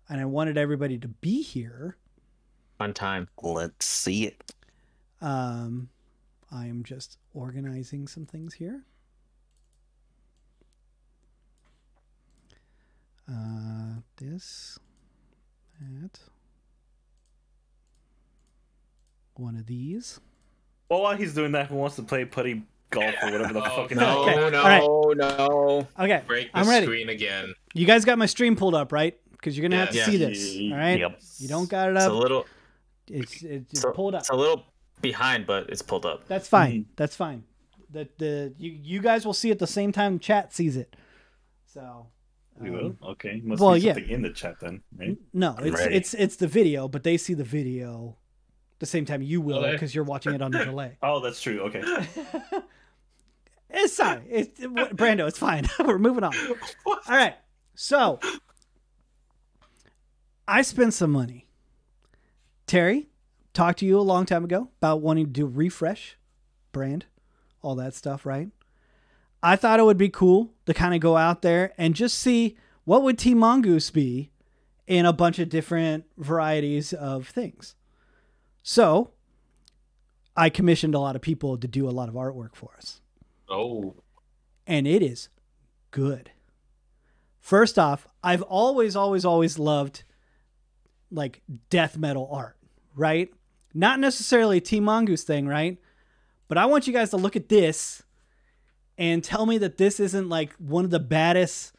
and 0.08 0.20
I 0.20 0.24
wanted 0.24 0.58
everybody 0.58 0.98
to 0.98 1.06
be 1.08 1.42
here. 1.42 1.96
On 2.78 2.92
time. 2.92 3.28
Let's 3.42 3.86
see 3.86 4.26
it. 4.26 4.52
Um, 5.22 5.88
I 6.52 6.66
am 6.66 6.84
just 6.84 7.16
organizing 7.32 8.06
some 8.06 8.26
things 8.26 8.54
here. 8.54 8.82
Uh, 13.28 14.00
this, 14.18 14.78
that, 15.80 16.20
one 19.34 19.56
of 19.56 19.66
these. 19.66 20.20
well, 20.88 21.02
while 21.02 21.16
he's 21.16 21.34
doing 21.34 21.52
that, 21.52 21.66
who 21.66 21.74
wants 21.74 21.96
to 21.96 22.02
play 22.02 22.24
putty 22.24 22.62
golf 22.90 23.14
or 23.22 23.32
whatever 23.32 23.52
the 23.52 23.62
Oh, 23.64 23.76
fuck? 23.82 23.90
it 23.90 23.96
No. 23.96 24.22
Okay, 24.22 24.50
no, 24.50 24.62
all 24.82 25.14
no. 25.14 25.88
Okay, 25.98 26.22
Break 26.26 26.52
the 26.52 26.58
I'm 26.58 26.68
ready. 26.68 26.86
screen 26.86 27.08
again. 27.08 27.52
You 27.74 27.84
guys 27.84 28.04
got 28.04 28.16
my 28.16 28.26
stream 28.26 28.54
pulled 28.54 28.76
up, 28.76 28.92
right? 28.92 29.18
Because 29.32 29.58
you're 29.58 29.68
gonna 29.68 29.80
have 29.80 29.90
to 29.90 29.96
Yeah. 29.96 30.04
see 30.06 30.16
this. 30.18 30.56
All 30.72 30.78
right. 30.78 31.00
Yep. 31.00 31.20
You 31.38 31.48
don't 31.48 31.68
got 31.68 31.90
it 31.90 31.96
It's 31.96 32.04
a 32.06 32.12
little, 32.12 32.46
It's 33.08 33.42
it's, 33.42 33.72
it's 33.72 33.84
a, 33.84 33.90
pulled 33.90 34.14
up. 34.14 34.20
it's 34.20 34.30
a 34.30 34.36
little 34.36 34.64
behind, 35.00 35.46
but 35.46 35.70
it's 35.70 35.82
pulled 35.82 36.06
up. 36.06 36.26
That's 36.28 36.48
fine. 36.48 36.86
That's 36.96 37.16
fine. 37.16 37.44
The 37.90 38.08
the 38.18 38.54
you 38.58 38.70
you 38.82 39.00
guys 39.00 39.24
will 39.24 39.34
see 39.34 39.50
it 39.50 39.58
the 39.58 39.66
same 39.66 39.92
time 39.92 40.18
chat 40.18 40.52
sees 40.52 40.76
it. 40.76 40.96
So. 41.66 42.08
We 42.58 42.70
um, 42.70 42.74
will. 42.74 42.96
Okay. 43.10 43.42
Must 43.44 43.60
well, 43.60 43.74
be 43.74 43.80
yeah. 43.80 43.96
in 43.98 44.22
the 44.22 44.30
chat 44.30 44.54
then, 44.60 44.82
right? 44.96 45.18
No, 45.34 45.56
it's 45.58 45.78
Ready. 45.78 45.94
it's 45.94 46.14
it's 46.14 46.36
the 46.36 46.46
video, 46.46 46.88
but 46.88 47.02
they 47.02 47.18
see 47.18 47.34
the 47.34 47.44
video 47.44 48.16
the 48.78 48.86
same 48.86 49.04
time 49.04 49.20
you 49.20 49.42
will 49.42 49.58
Okay. 49.58 49.72
because 49.72 49.94
you're 49.94 50.04
watching 50.04 50.34
it 50.34 50.40
on 50.40 50.52
the 50.52 50.64
delay. 50.64 50.96
Oh, 51.02 51.20
that's 51.20 51.40
true. 51.40 51.60
Okay. 51.60 51.82
It's 53.68 53.94
sorry, 53.94 54.22
it's 54.28 54.60
it, 54.60 54.72
Brando. 54.72 55.26
It's 55.26 55.38
fine. 55.38 55.66
We're 55.84 55.98
moving 55.98 56.24
on. 56.24 56.32
All 56.86 56.98
right. 57.08 57.34
So 57.74 58.20
I 60.46 60.62
spent 60.62 60.94
some 60.94 61.10
money. 61.10 61.45
Terry 62.66 63.08
talked 63.54 63.78
to 63.78 63.86
you 63.86 63.98
a 63.98 64.02
long 64.02 64.26
time 64.26 64.44
ago 64.44 64.68
about 64.78 65.00
wanting 65.00 65.26
to 65.26 65.30
do 65.32 65.46
refresh 65.46 66.16
brand, 66.72 67.06
all 67.62 67.74
that 67.76 67.94
stuff, 67.94 68.26
right? 68.26 68.48
I 69.42 69.56
thought 69.56 69.80
it 69.80 69.84
would 69.84 69.96
be 69.96 70.08
cool 70.08 70.52
to 70.66 70.74
kind 70.74 70.94
of 70.94 71.00
go 71.00 71.16
out 71.16 71.42
there 71.42 71.72
and 71.78 71.94
just 71.94 72.18
see 72.18 72.56
what 72.84 73.02
would 73.02 73.18
Team 73.18 73.38
Mongoose 73.38 73.90
be 73.90 74.30
in 74.86 75.06
a 75.06 75.12
bunch 75.12 75.38
of 75.38 75.48
different 75.48 76.04
varieties 76.16 76.92
of 76.92 77.28
things. 77.28 77.74
So 78.62 79.12
I 80.36 80.50
commissioned 80.50 80.94
a 80.94 80.98
lot 80.98 81.16
of 81.16 81.22
people 81.22 81.56
to 81.58 81.68
do 81.68 81.88
a 81.88 81.90
lot 81.90 82.08
of 82.08 82.14
artwork 82.14 82.54
for 82.54 82.74
us 82.76 83.00
Oh, 83.48 83.94
and 84.66 84.86
it 84.86 85.02
is 85.02 85.28
good. 85.92 86.30
First 87.40 87.78
off, 87.78 88.08
I've 88.24 88.42
always, 88.42 88.96
always, 88.96 89.24
always 89.24 89.58
loved 89.58 90.02
like 91.10 91.42
death 91.70 91.96
metal 91.96 92.28
art, 92.30 92.56
right? 92.94 93.32
Not 93.74 94.00
necessarily 94.00 94.58
a 94.58 94.60
Team 94.60 94.84
Mongoose 94.84 95.24
thing, 95.24 95.46
right? 95.46 95.78
But 96.48 96.58
I 96.58 96.66
want 96.66 96.86
you 96.86 96.92
guys 96.92 97.10
to 97.10 97.16
look 97.16 97.36
at 97.36 97.48
this 97.48 98.02
and 98.98 99.22
tell 99.22 99.46
me 99.46 99.58
that 99.58 99.76
this 99.76 100.00
isn't 100.00 100.28
like 100.28 100.52
one 100.54 100.84
of 100.84 100.90
the 100.90 101.00
baddest 101.00 101.72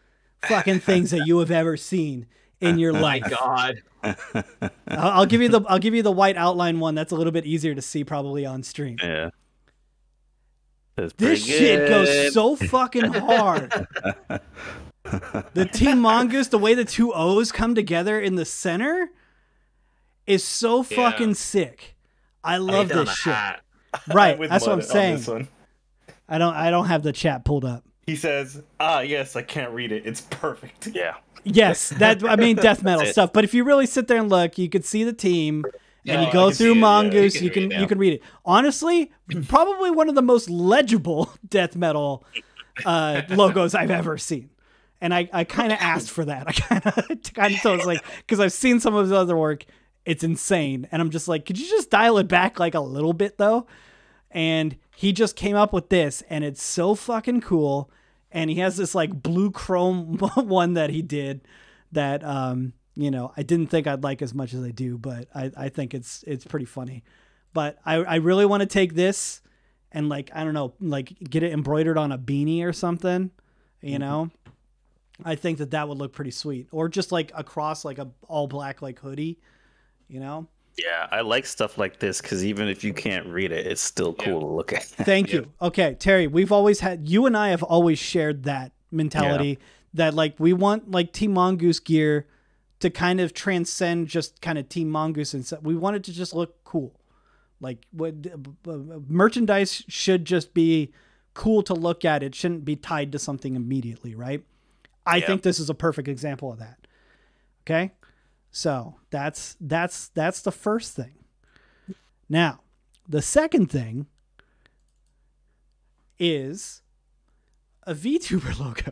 fucking 0.48 0.80
things 0.82 1.12
that 1.12 1.26
you 1.26 1.40
have 1.40 1.52
ever 1.52 1.78
seen 1.78 2.28
in 2.62 2.78
your 2.78 2.91
oh 2.95 2.99
My 2.99 3.02
life. 3.02 3.24
God. 3.30 3.82
I'll, 4.04 5.12
I'll 5.12 5.26
give 5.26 5.41
you 5.41 5.49
the 5.49 5.62
I'll 5.68 5.80
give 5.80 5.95
you 5.95 6.04
the 6.04 6.12
white 6.12 6.38
outline 6.38 6.80
one. 6.80 6.95
That's 6.95 7.12
a 7.12 7.16
little 7.16 7.32
bit 7.34 7.45
easier 7.45 7.74
to 7.74 7.82
see 7.82 8.04
probably 8.04 8.45
on 8.45 8.64
stream. 8.64 8.98
Yeah. 9.02 9.32
That's 10.95 11.14
This 11.14 11.45
pretty 11.45 11.60
shit 11.60 11.90
goes 11.90 12.34
so 12.34 12.56
fucking 12.56 13.14
hard. 13.14 13.72
the 15.54 15.70
Team 15.72 15.99
Mongoose, 15.99 16.48
the 16.48 16.58
way 16.58 16.74
the 16.74 16.86
two 16.86 17.14
O's 17.14 17.52
come 17.52 17.76
together 17.76 18.20
in 18.20 18.36
the 18.36 18.45
center 18.45 19.12
is 20.28 20.44
so 20.44 20.86
Yeah. 20.90 21.10
fucking 21.12 21.34
sick. 21.36 21.95
I 22.44 22.56
I 22.56 22.58
love 22.58 22.76
hate 22.76 22.88
that 22.90 22.98
on 22.99 23.06
this 23.06 23.16
shit. 23.16 23.34
hat. 23.34 23.62
Right, 24.14 24.38
that's 24.49 24.66
what 24.66 24.74
I'm 24.74 24.80
Mud 24.80 24.88
on 24.90 25.20
saying. 25.20 25.48
I 26.30 26.38
don't 26.38 26.54
I 26.54 26.70
don't 26.70 26.86
have 26.88 27.04
the 27.04 27.14
chat 27.14 27.45
pulled 27.45 27.66
up. 27.66 27.84
He 28.06 28.16
says, 28.16 28.62
"Ah, 28.80 28.99
yes, 28.99 29.36
I 29.36 29.41
can't 29.41 29.72
read 29.72 29.91
it. 29.91 30.06
It's 30.06 30.22
perfect." 30.22 30.88
Yeah. 30.94 31.16
Yes, 31.44 31.90
that 31.90 32.24
I 32.24 32.36
mean 32.36 32.56
death 32.68 32.84
metal 32.84 33.06
stuff. 33.06 33.32
But 33.34 33.44
if 33.45 33.54
you 33.54 33.64
really 33.64 33.86
sit 33.86 34.08
there 34.08 34.18
and 34.20 34.30
look, 34.30 34.58
you 34.58 34.70
could 34.70 34.86
see 34.86 35.04
the 35.04 35.14
team, 35.14 35.64
and 36.06 36.22
No, 36.22 36.28
you 36.28 36.32
go 36.34 36.48
can 36.48 36.56
see 36.56 36.64
through 36.66 36.72
it, 36.74 36.76
yeah. 36.76 36.82
Mongoose. 36.82 37.36
You 37.36 37.41
You 37.45 37.49
can 37.49 37.62
can 37.64 37.70
read 37.70 37.78
it 37.78 37.82
you 37.82 37.88
can 37.88 37.98
read 37.99 38.14
it. 38.14 38.22
Honestly, 38.45 39.12
probably 39.48 39.90
one 39.91 40.10
of 40.10 40.16
the 40.16 40.22
most 40.22 40.49
legible 40.49 41.32
death 41.48 41.76
metal 41.76 42.24
uh, 42.86 43.22
logos 43.30 43.74
I've 43.74 43.91
ever 43.91 44.18
seen. 44.18 44.49
And 44.99 45.14
I, 45.14 45.30
I 45.32 45.44
kind 45.44 45.72
of 45.72 45.78
asked 45.80 46.10
for 46.12 46.26
that. 46.26 46.48
I 46.48 46.52
kind 46.54 46.86
of 46.86 47.34
kind 47.34 47.56
of 47.56 47.78
was 47.78 47.86
like 47.86 48.04
because 48.18 48.40
I've 48.40 48.54
seen 48.54 48.80
some 48.80 48.94
of 48.95 49.04
his 49.06 49.12
other 49.14 49.38
work. 49.38 49.66
It's 50.08 50.24
insane, 50.24 50.88
and 50.90 51.02
I'm 51.02 51.10
just 51.10 51.28
like, 51.28 51.46
could 51.46 51.60
you 51.60 51.68
just 51.68 51.90
dial 51.90 52.18
it 52.18 52.30
back 52.30 52.62
like 52.62 52.76
a 52.76 52.80
little 52.80 53.12
bit 53.12 53.38
though? 53.38 53.68
And 54.32 54.78
he 54.96 55.12
just 55.12 55.36
came 55.36 55.58
up 55.58 55.74
with 55.74 55.90
this, 55.90 56.24
and 56.30 56.46
it's 56.46 56.64
so 56.64 56.96
fucking 56.96 57.42
cool. 57.42 57.92
And 58.32 58.50
he 58.50 58.56
has 58.60 58.78
this 58.78 58.96
like 58.96 59.22
blue 59.22 59.52
chrome 59.52 60.18
one 60.36 60.76
that 60.76 60.92
he 60.92 61.02
did 61.02 61.42
that 61.92 62.24
um 62.24 62.74
you 62.96 63.12
know 63.12 63.34
I 63.38 63.44
didn't 63.44 63.68
think 63.68 63.86
I'd 63.86 64.04
like 64.04 64.22
as 64.22 64.34
much 64.34 64.54
as 64.54 64.64
I 64.64 64.72
do, 64.72 64.98
but 64.98 65.28
I, 65.36 65.52
I 65.58 65.70
think 65.70 65.94
it's 65.94 66.24
it's 66.26 66.46
pretty 66.46 66.66
funny. 66.66 67.04
But 67.54 67.78
I, 67.86 67.96
I 67.96 68.16
really 68.16 68.46
want 68.46 68.62
to 68.62 68.68
take 68.68 68.94
this 68.96 69.42
and 69.92 70.08
like 70.08 70.32
I 70.34 70.46
don't 70.46 70.54
know 70.54 70.74
like 70.80 71.18
get 71.30 71.44
it 71.44 71.52
embroidered 71.52 71.98
on 71.98 72.14
a 72.14 72.18
beanie 72.18 72.64
or 72.64 72.72
something, 72.72 73.32
you 73.82 74.00
know. 74.00 74.32
I 75.26 75.36
think 75.36 75.58
that 75.58 75.72
that 75.72 75.90
would 75.90 75.98
look 75.98 76.14
pretty 76.14 76.32
sweet, 76.32 76.68
or 76.72 76.88
just 76.88 77.12
like 77.12 77.32
across 77.36 77.84
like 77.84 77.98
a 77.98 78.08
all 78.28 78.48
black 78.48 78.82
like 78.82 79.00
hoodie, 79.00 79.40
you 80.08 80.20
know. 80.20 80.48
Yeah, 80.78 81.08
I 81.10 81.22
like 81.22 81.48
stuff 81.48 81.78
like 81.80 82.00
this 82.00 82.22
because 82.22 82.46
even 82.46 82.68
if 82.68 82.84
you 82.84 82.94
can't 82.94 83.26
read 83.26 83.52
it, 83.52 83.66
it's 83.66 83.82
still 83.82 84.14
cool 84.14 84.40
to 84.42 84.46
look 84.46 84.74
at. 84.74 84.84
Thank 84.86 85.34
you. 85.34 85.52
Okay, 85.60 85.96
Terry, 85.96 86.28
we've 86.28 86.52
always 86.52 86.82
had 86.82 87.10
you 87.10 87.26
and 87.26 87.36
I 87.36 87.50
have 87.50 87.64
always 87.64 87.98
shared 87.98 88.44
that 88.44 88.72
mentality 88.92 89.58
that 89.96 90.14
like 90.14 90.36
we 90.38 90.54
want 90.54 90.92
like 90.92 91.14
Team 91.14 91.34
Mongoose 91.34 91.80
gear 91.80 92.28
to 92.80 92.92
kind 92.92 93.20
of 93.20 93.34
transcend 93.34 94.08
just 94.08 94.40
kind 94.40 94.60
of 94.60 94.70
Team 94.70 94.90
Mongoose 94.92 95.34
and 95.34 95.44
stuff. 95.44 95.64
We 95.64 95.76
want 95.76 95.96
it 95.96 96.04
to 96.04 96.14
just 96.14 96.36
look 96.36 96.64
cool. 96.64 97.00
Like 97.60 97.80
what 97.92 98.14
uh, 98.68 98.78
merchandise 99.08 99.84
should 99.88 100.26
just 100.26 100.54
be 100.54 100.94
cool 101.34 101.64
to 101.64 101.74
look 101.74 102.06
at. 102.06 102.22
It 102.22 102.36
shouldn't 102.36 102.66
be 102.66 102.76
tied 102.76 103.12
to 103.14 103.20
something 103.20 103.56
immediately, 103.56 104.14
right? 104.14 104.44
I 105.08 105.18
Yeah. 105.18 105.26
think 105.26 105.42
this 105.42 105.60
is 105.60 105.72
a 105.72 105.74
perfect 105.74 106.08
example 106.08 106.52
of 106.52 106.60
that. 106.60 106.78
Okay? 107.66 107.94
So, 108.58 108.96
that's 109.12 109.56
that's 109.62 110.08
that's 110.16 110.42
the 110.42 110.52
first 110.52 110.96
thing. 110.96 111.14
Now, 112.28 112.62
the 113.08 113.22
second 113.22 113.70
thing 113.70 114.08
is 116.18 116.82
a 117.84 117.94
VTuber 117.94 118.60
logo. 118.60 118.92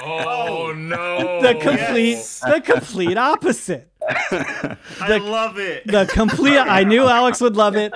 Oh 0.00 0.72
no! 0.76 1.42
the 1.42 1.54
complete 1.54 2.10
yes. 2.10 2.38
the 2.38 2.60
complete 2.60 3.18
opposite. 3.18 3.90
I 4.08 5.18
love 5.20 5.58
it. 5.58 5.84
The 5.88 6.06
complete 6.06 6.58
I 6.58 6.84
knew 6.84 7.08
Alex 7.08 7.40
would 7.40 7.56
love 7.56 7.74
it. 7.74 7.92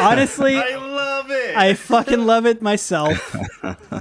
Honestly, 0.00 0.56
I 0.56 0.76
love 0.76 1.30
it. 1.30 1.54
I 1.54 1.74
fucking 1.74 2.24
love 2.24 2.46
it 2.46 2.62
myself. 2.62 3.34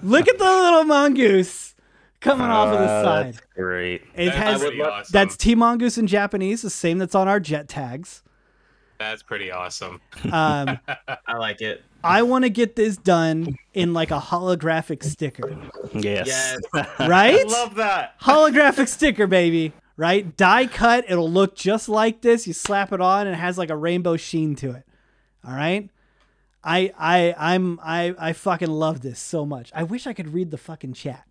Look 0.04 0.30
at 0.30 0.38
the 0.38 0.46
little 0.46 0.86
mongoose 0.86 1.76
coming 2.19 2.48
off 2.48 2.73
of 2.73 2.80
the 2.80 2.85
Uh, 2.85 3.03
side. 3.03 3.26
that's 3.34 3.41
Great. 3.56 4.02
It 4.15 4.26
That's 4.27 4.38
has 4.38 4.64
awesome. 4.64 5.11
that's 5.11 5.38
T 5.38 5.56
mongoose 5.56 5.98
in 5.98 6.07
Japanese, 6.07 6.61
the 6.61 6.69
same 6.69 6.98
that's 6.98 7.15
on 7.15 7.27
our 7.27 7.39
jet 7.39 7.68
tags. 7.68 8.23
That's 8.99 9.22
pretty 9.22 9.52
awesome. 9.52 10.02
Um, 10.31 10.80
I 11.27 11.38
like 11.38 11.61
it. 11.61 11.84
I 12.03 12.23
want 12.23 12.45
to 12.45 12.49
get 12.49 12.76
this 12.76 12.98
done 12.98 13.57
in 13.73 13.94
like 13.94 14.10
a 14.11 14.19
holographic 14.19 15.03
sticker, 15.03 15.56
Yes. 15.94 16.27
Yes. 16.27 16.57
right? 16.99 17.39
I 17.39 17.44
love 17.44 17.76
that. 17.76 18.19
holographic 18.22 18.88
sticker, 18.88 19.27
baby. 19.27 19.73
Right? 19.98 20.35
Die 20.38 20.68
cut. 20.68 21.06
It'll 21.07 21.30
look 21.30 21.56
just 21.56 21.89
like 21.89 22.22
this. 22.22 22.45
You 22.48 22.53
slap 22.53 22.91
it 22.94 23.02
on, 23.02 23.26
and 23.27 23.35
it 23.35 23.39
has 23.39 23.57
like 23.57 23.69
a 23.72 23.76
rainbow 23.76 24.15
sheen 24.18 24.56
to 24.57 24.72
it. 24.72 24.84
All 25.45 25.53
right. 25.53 25.89
I 26.64 26.91
I 26.98 27.35
I'm 27.38 27.80
I 27.84 28.14
I 28.18 28.34
fucking 28.34 28.69
love 28.69 29.02
this 29.02 29.19
so 29.19 29.45
much. 29.45 29.72
I 29.76 29.84
wish 29.84 30.06
I 30.07 30.14
could 30.14 30.34
read 30.34 30.52
the 30.52 30.57
fucking 30.57 30.94
chat 30.94 31.23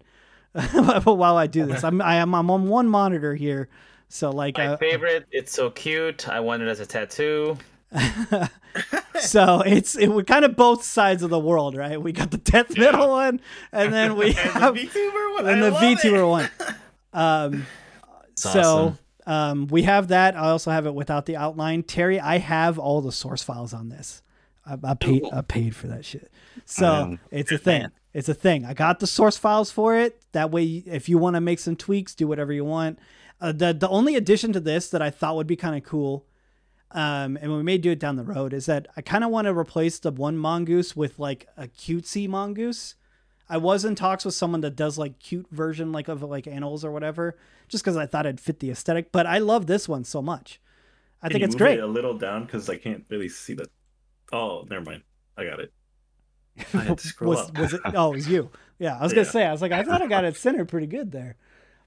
while 1.05 1.37
I 1.37 1.47
do 1.47 1.67
this. 1.67 1.85
I'm 1.85 2.01
I 2.01 2.17
am 2.17 2.35
I'm 2.35 2.51
on 2.51 2.69
one 2.69 2.89
monitor 2.89 3.35
here, 3.35 3.69
so 4.09 4.31
like 4.31 4.57
My 4.59 4.69
uh, 4.69 4.77
favorite. 4.77 5.27
It's 5.31 5.53
so 5.53 5.71
cute. 5.71 6.29
I 6.29 6.41
want 6.41 6.63
it 6.63 6.69
as 6.69 6.81
a 6.81 6.87
tattoo. 6.87 7.59
so 9.21 9.61
it's 9.65 9.97
it 9.97 10.09
we're 10.09 10.23
kind 10.25 10.45
of 10.45 10.57
both 10.57 10.83
sides 10.83 11.23
of 11.23 11.31
the 11.31 11.39
world, 11.39 11.77
right? 11.77 12.01
We 12.01 12.13
got 12.13 12.31
the 12.31 12.39
death 12.39 12.77
metal 12.77 13.11
one, 13.11 13.41
and 13.73 13.93
then 13.93 14.17
we 14.17 14.33
have 14.35 14.75
the 14.75 14.81
VTuber 14.87 15.35
one. 15.35 15.49
and 15.49 15.65
I 15.65 15.71
the 15.71 15.77
VTuber 15.77 16.19
it. 16.19 16.27
one. 16.27 16.51
Um, 17.13 17.67
so 18.35 18.61
awesome. 18.61 18.99
um, 19.27 19.67
we 19.69 19.83
have 19.83 20.09
that. 20.09 20.37
I 20.37 20.51
also 20.51 20.71
have 20.71 20.87
it 20.87 20.95
without 20.95 21.27
the 21.27 21.37
outline. 21.37 21.83
Terry, 21.83 22.21
I 22.21 22.39
have 22.39 22.79
all 22.79 23.01
the 23.01 23.13
source 23.13 23.43
files 23.43 23.73
on 23.73 23.89
this. 23.89 24.23
I, 24.67 24.77
I 24.83 24.95
paid. 24.95 25.25
I 25.33 25.41
paid 25.43 25.75
for 25.77 25.87
that 25.87 26.05
shit. 26.05 26.31
So 26.65 26.87
Um, 26.93 27.21
it's 27.31 27.53
a 27.53 27.59
thing. 27.59 27.87
It's 28.17 28.31
a 28.31 28.35
thing. 28.35 28.65
I 28.65 28.73
got 28.73 29.01
the 29.01 29.07
source 29.07 29.37
files 29.37 29.71
for 29.71 29.95
it. 29.95 30.23
That 30.33 30.51
way, 30.51 30.83
if 30.87 31.07
you 31.07 31.19
want 31.19 31.37
to 31.37 31.41
make 31.43 31.59
some 31.59 31.77
tweaks, 31.77 32.15
do 32.15 32.27
whatever 32.27 32.51
you 32.51 32.65
want. 32.65 32.99
Uh, 33.43 33.53
the 33.53 33.75
the 33.75 33.91
only 33.91 34.17
addition 34.17 34.55
to 34.55 34.61
this 34.61 34.89
that 34.89 35.03
I 35.03 35.11
thought 35.11 35.37
would 35.37 35.47
be 35.47 35.55
kind 35.55 35.77
of 35.77 35.85
cool, 35.85 36.25
um, 36.93 37.37
and 37.37 37.53
we 37.53 37.63
may 37.63 37.77
do 37.77 37.91
it 37.91 37.99
down 37.99 38.17
the 38.17 38.25
road, 38.25 38.55
is 38.55 38.65
that 38.67 38.87
I 38.97 39.03
kind 39.03 39.23
of 39.23 39.29
want 39.29 39.45
to 39.49 39.55
replace 39.55 39.99
the 39.99 40.11
one 40.11 40.39
mongoose 40.39 40.97
with 40.97 41.19
like 41.19 41.47
a 41.59 41.69
cutesy 41.69 42.27
mongoose. 42.27 42.95
I 43.51 43.59
was 43.59 43.85
in 43.85 43.95
talks 43.95 44.25
with 44.25 44.33
someone 44.33 44.63
that 44.63 44.77
does 44.77 44.97
like 44.97 45.19
cute 45.19 45.49
version 45.51 45.93
like 45.93 46.09
of 46.09 46.23
like 46.23 46.47
animals 46.47 46.87
or 46.87 46.93
whatever, 46.93 47.37
just 47.69 47.85
because 47.85 47.99
I 47.99 48.07
thought 48.07 48.25
it'd 48.25 48.41
fit 48.41 48.61
the 48.61 48.71
aesthetic. 48.71 49.13
But 49.13 49.27
I 49.27 49.37
love 49.37 49.67
this 49.67 49.91
one 49.91 50.05
so 50.05 50.23
much. 50.23 50.59
I 51.21 51.29
Can 51.29 51.35
think 51.35 51.45
it's 51.45 51.55
great. 51.55 51.81
It 51.81 51.85
a 51.85 51.87
little 51.87 52.17
down 52.17 52.47
because 52.47 52.71
I 52.71 52.79
can't 52.79 53.05
really 53.11 53.29
see 53.29 53.53
the. 53.53 53.69
Oh, 54.33 54.67
never 54.71 54.87
mind. 54.87 55.03
I 55.37 55.45
got 55.45 55.61
it. 55.61 55.71
I 56.75 56.79
had 56.79 56.99
to 56.99 57.07
scroll 57.09 57.31
was, 57.31 57.49
up. 57.49 57.59
was 57.59 57.75
it? 57.75 57.81
Oh, 57.95 58.13
it 58.13 58.17
was 58.17 58.29
you. 58.29 58.51
Yeah, 58.79 58.99
I 58.99 59.03
was 59.03 59.13
gonna 59.13 59.25
Yeah. 59.27 59.31
say. 59.33 59.45
I 59.47 59.53
was 59.53 59.63
like, 59.63 59.73
I 59.73 59.83
thought 59.83 60.03
I 60.03 60.07
got 60.07 60.25
it 60.25 60.37
centered 60.37 60.69
pretty 60.69 60.87
good 60.87 61.13
there. 61.13 61.37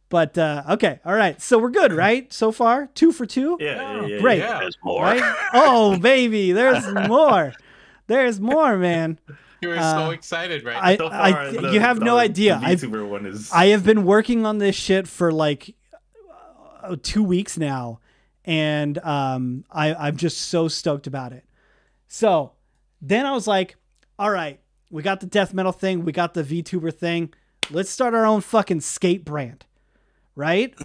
But 0.10 0.38
uh, 0.40 0.64
okay, 0.72 1.00
all 1.06 1.14
right. 1.14 1.40
So 1.40 1.60
we're 1.60 1.70
good, 1.70 1.94
right? 1.94 2.32
So 2.34 2.52
far, 2.52 2.88
two 2.96 3.12
for 3.12 3.26
two. 3.28 3.58
Yeah, 3.60 4.02
yeah, 4.02 4.06
yeah. 4.08 4.20
Great. 4.20 4.40
Yeah. 4.40 4.60
There's 4.60 4.78
more. 4.84 5.04
Right? 5.04 5.36
Oh, 5.54 5.98
baby, 6.00 6.52
there's 6.52 6.84
more. 7.08 7.54
There's 8.08 8.40
more, 8.40 8.78
man. 8.78 9.20
You 9.62 9.68
were 9.68 9.76
Uh, 9.78 10.06
so 10.06 10.10
excited, 10.12 10.64
right? 10.64 10.78
I, 10.82 10.96
So 10.96 11.10
I, 11.12 11.32
far, 11.34 11.52
the- 11.52 11.74
you 11.74 11.82
have 11.82 12.00
no 12.00 12.14
the- 12.16 12.22
idea. 12.22 12.58
The 12.62 12.66
I've, 12.66 12.82
one 13.10 13.26
is. 13.26 13.52
I 13.52 13.66
have 13.68 13.84
been 13.84 14.06
working 14.06 14.46
on 14.46 14.58
this 14.58 14.74
shit 14.74 15.06
for 15.06 15.34
like 15.34 15.76
uh, 16.82 16.96
two 17.04 17.22
weeks 17.24 17.58
now, 17.58 18.00
and 18.46 18.98
um, 19.00 19.66
I, 19.70 19.94
I'm 19.94 20.16
just 20.16 20.38
so 20.44 20.70
stoked 20.70 21.08
about 21.08 21.34
it. 21.34 21.44
So 22.08 22.54
then 23.02 23.26
I 23.26 23.34
was 23.34 23.48
like, 23.48 23.76
all 24.20 24.30
right, 24.30 24.60
we 24.92 25.02
got 25.02 25.22
the 25.22 25.26
death 25.26 25.54
metal 25.54 25.72
thing, 25.72 26.04
we 26.04 26.12
got 26.12 26.34
the 26.34 26.44
VTuber 26.44 26.94
thing. 26.94 27.34
Let's 27.72 27.90
start 27.90 28.14
our 28.14 28.26
own 28.26 28.42
fucking 28.42 28.82
skate 28.82 29.24
brand, 29.24 29.66
right? 30.36 30.76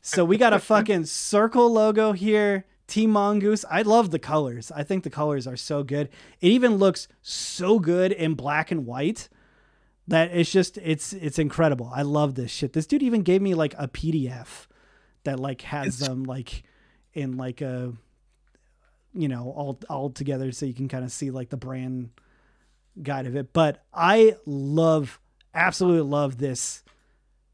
So 0.00 0.24
we 0.24 0.38
got 0.38 0.52
a 0.52 0.58
fucking 0.60 1.06
circle 1.06 1.70
logo 1.72 2.12
here. 2.12 2.64
Team 2.86 3.10
Mongoose. 3.10 3.66
I 3.70 3.82
love 3.82 4.12
the 4.12 4.18
colors. 4.18 4.72
I 4.74 4.82
think 4.82 5.04
the 5.04 5.10
colors 5.10 5.46
are 5.46 5.56
so 5.56 5.82
good. 5.82 6.08
It 6.40 6.48
even 6.48 6.76
looks 6.76 7.06
so 7.20 7.78
good 7.78 8.12
in 8.12 8.32
black 8.34 8.70
and 8.70 8.86
white 8.86 9.28
that 10.06 10.30
it's 10.32 10.50
just 10.50 10.78
it's 10.78 11.12
it's 11.12 11.38
incredible. 11.38 11.92
I 11.94 12.02
love 12.02 12.34
this 12.34 12.50
shit. 12.50 12.72
This 12.72 12.86
dude 12.86 13.02
even 13.02 13.22
gave 13.22 13.42
me 13.42 13.54
like 13.54 13.74
a 13.74 13.88
PDF 13.88 14.66
that 15.24 15.38
like 15.38 15.62
has 15.62 15.98
them 15.98 16.24
like 16.24 16.62
in 17.12 17.36
like 17.36 17.60
a 17.60 17.92
you 19.12 19.28
know 19.28 19.52
all 19.54 19.78
all 19.90 20.08
together 20.08 20.50
so 20.52 20.64
you 20.64 20.74
can 20.74 20.88
kind 20.88 21.04
of 21.04 21.12
see 21.12 21.30
like 21.30 21.50
the 21.50 21.56
brand 21.58 22.10
guide 23.02 23.26
of 23.26 23.36
it. 23.36 23.52
But 23.52 23.82
I 23.92 24.36
love 24.46 25.20
absolutely 25.54 26.08
love 26.08 26.38
this 26.38 26.82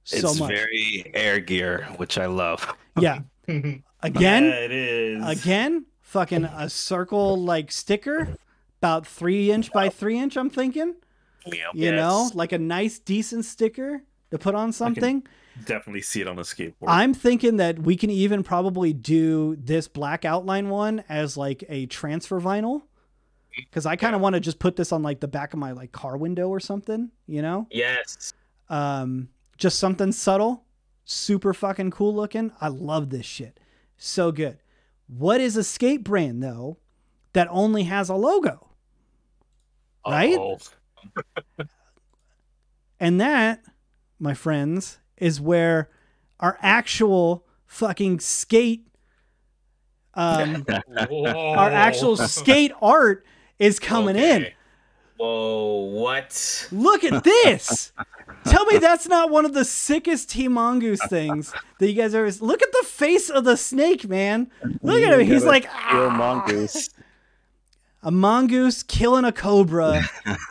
so 0.05 0.17
it's 0.31 0.39
much. 0.41 0.51
very 0.51 1.11
air 1.15 1.41
gear, 1.41 1.87
which 1.97 2.19
I 2.19 2.27
love. 2.27 2.71
yeah. 3.01 3.21
yeah, 3.49 3.77
Again, 4.03 4.45
it 4.45 4.71
is. 4.71 5.27
again, 5.43 5.87
fucking 6.03 6.45
a 6.45 6.69
circle 6.69 7.43
like 7.43 7.73
sticker, 7.73 8.37
about 8.81 9.07
three 9.07 9.51
inch 9.51 9.73
by 9.73 9.89
three 9.89 10.19
inch. 10.19 10.37
I'm 10.37 10.51
thinking, 10.51 10.95
Yep. 11.47 11.57
you 11.75 11.93
know, 11.93 12.31
like 12.35 12.53
a 12.53 12.59
nice 12.59 12.99
decent 12.99 13.45
sticker 13.47 14.03
to 14.31 14.39
put 14.39 14.55
on 14.55 14.73
something. 14.73 15.27
Definitely 15.67 16.03
see 16.03 16.21
it 16.21 16.29
on 16.29 16.39
a 16.39 16.43
skateboard. 16.43 16.87
I'm 16.89 17.15
thinking 17.15 17.57
that 17.59 17.79
we 17.79 17.97
can 17.97 18.11
even 18.11 18.43
probably 18.43 18.93
do 18.93 19.57
this 19.57 19.89
black 19.89 20.25
outline 20.25 20.69
one 20.69 21.05
as 21.09 21.37
like 21.37 21.65
a 21.69 21.87
transfer 21.87 22.41
vinyl. 22.41 22.83
Cause 23.73 23.87
I 23.87 23.97
kind 23.97 24.15
of 24.15 24.21
want 24.21 24.35
to 24.35 24.41
just 24.41 24.59
put 24.59 24.77
this 24.77 24.93
on 24.93 25.03
like 25.03 25.21
the 25.21 25.29
back 25.29 25.53
of 25.53 25.59
my 25.59 25.73
like 25.73 25.93
car 25.93 26.17
window 26.17 26.49
or 26.49 26.61
something, 26.61 27.11
you 27.27 27.43
know? 27.43 27.67
Yes. 27.71 28.33
Um, 28.69 29.29
just 29.57 29.79
something 29.79 30.13
subtle, 30.13 30.65
super 31.05 31.55
fucking 31.55 31.91
cool 31.91 32.15
looking. 32.15 32.53
I 32.61 32.69
love 32.69 33.11
this 33.11 33.27
shit. 33.27 33.61
So 33.97 34.33
good. 34.33 34.59
What 35.07 35.41
is 35.41 35.57
a 35.57 35.65
skate 35.65 36.03
brand 36.03 36.43
though 36.43 36.79
that 37.33 37.49
only 37.51 37.85
has 37.85 38.09
a 38.09 38.15
logo? 38.15 38.71
Right? 40.07 40.39
And 43.01 43.21
that, 43.21 43.63
my 44.19 44.33
friends, 44.33 44.99
is 45.19 45.41
where 45.41 45.91
our 46.41 46.59
actual 46.63 47.45
fucking 47.67 48.21
skate 48.21 48.87
um 50.15 50.65
our 50.97 51.71
actual 51.71 52.17
skate 52.17 52.71
art 52.81 53.27
is 53.59 53.79
coming 53.79 54.17
in. 54.17 54.43
Okay. 54.43 54.55
Whoa, 55.17 55.75
what? 55.93 56.69
Look 56.73 57.05
at 57.05 57.23
this. 57.25 57.93
Tell 58.47 58.65
me 58.67 58.79
that's 58.79 59.09
not 59.09 59.31
one 59.31 59.45
of 59.45 59.55
the 59.55 59.65
sickest 59.65 60.31
Team 60.31 60.53
Mongoose 60.55 61.05
things 61.09 61.55
that 61.79 61.89
you 61.89 61.95
guys 61.95 62.15
ever 62.15 62.31
look 62.41 62.63
at 62.63 62.73
the 62.73 62.85
face 62.87 63.31
of 63.31 63.45
the 63.45 63.57
snake, 63.57 64.09
man. 64.09 64.51
Look 64.83 65.03
at 65.03 65.19
him. 65.19 65.27
He's 65.27 65.45
like 65.45 65.65
Real 65.65 66.09
"Ah." 66.09 66.17
mongoose. 66.17 66.91
a 68.03 68.11
mongoose 68.11 68.83
killing 68.83 69.25
a 69.25 69.33
cobra. 69.33 70.03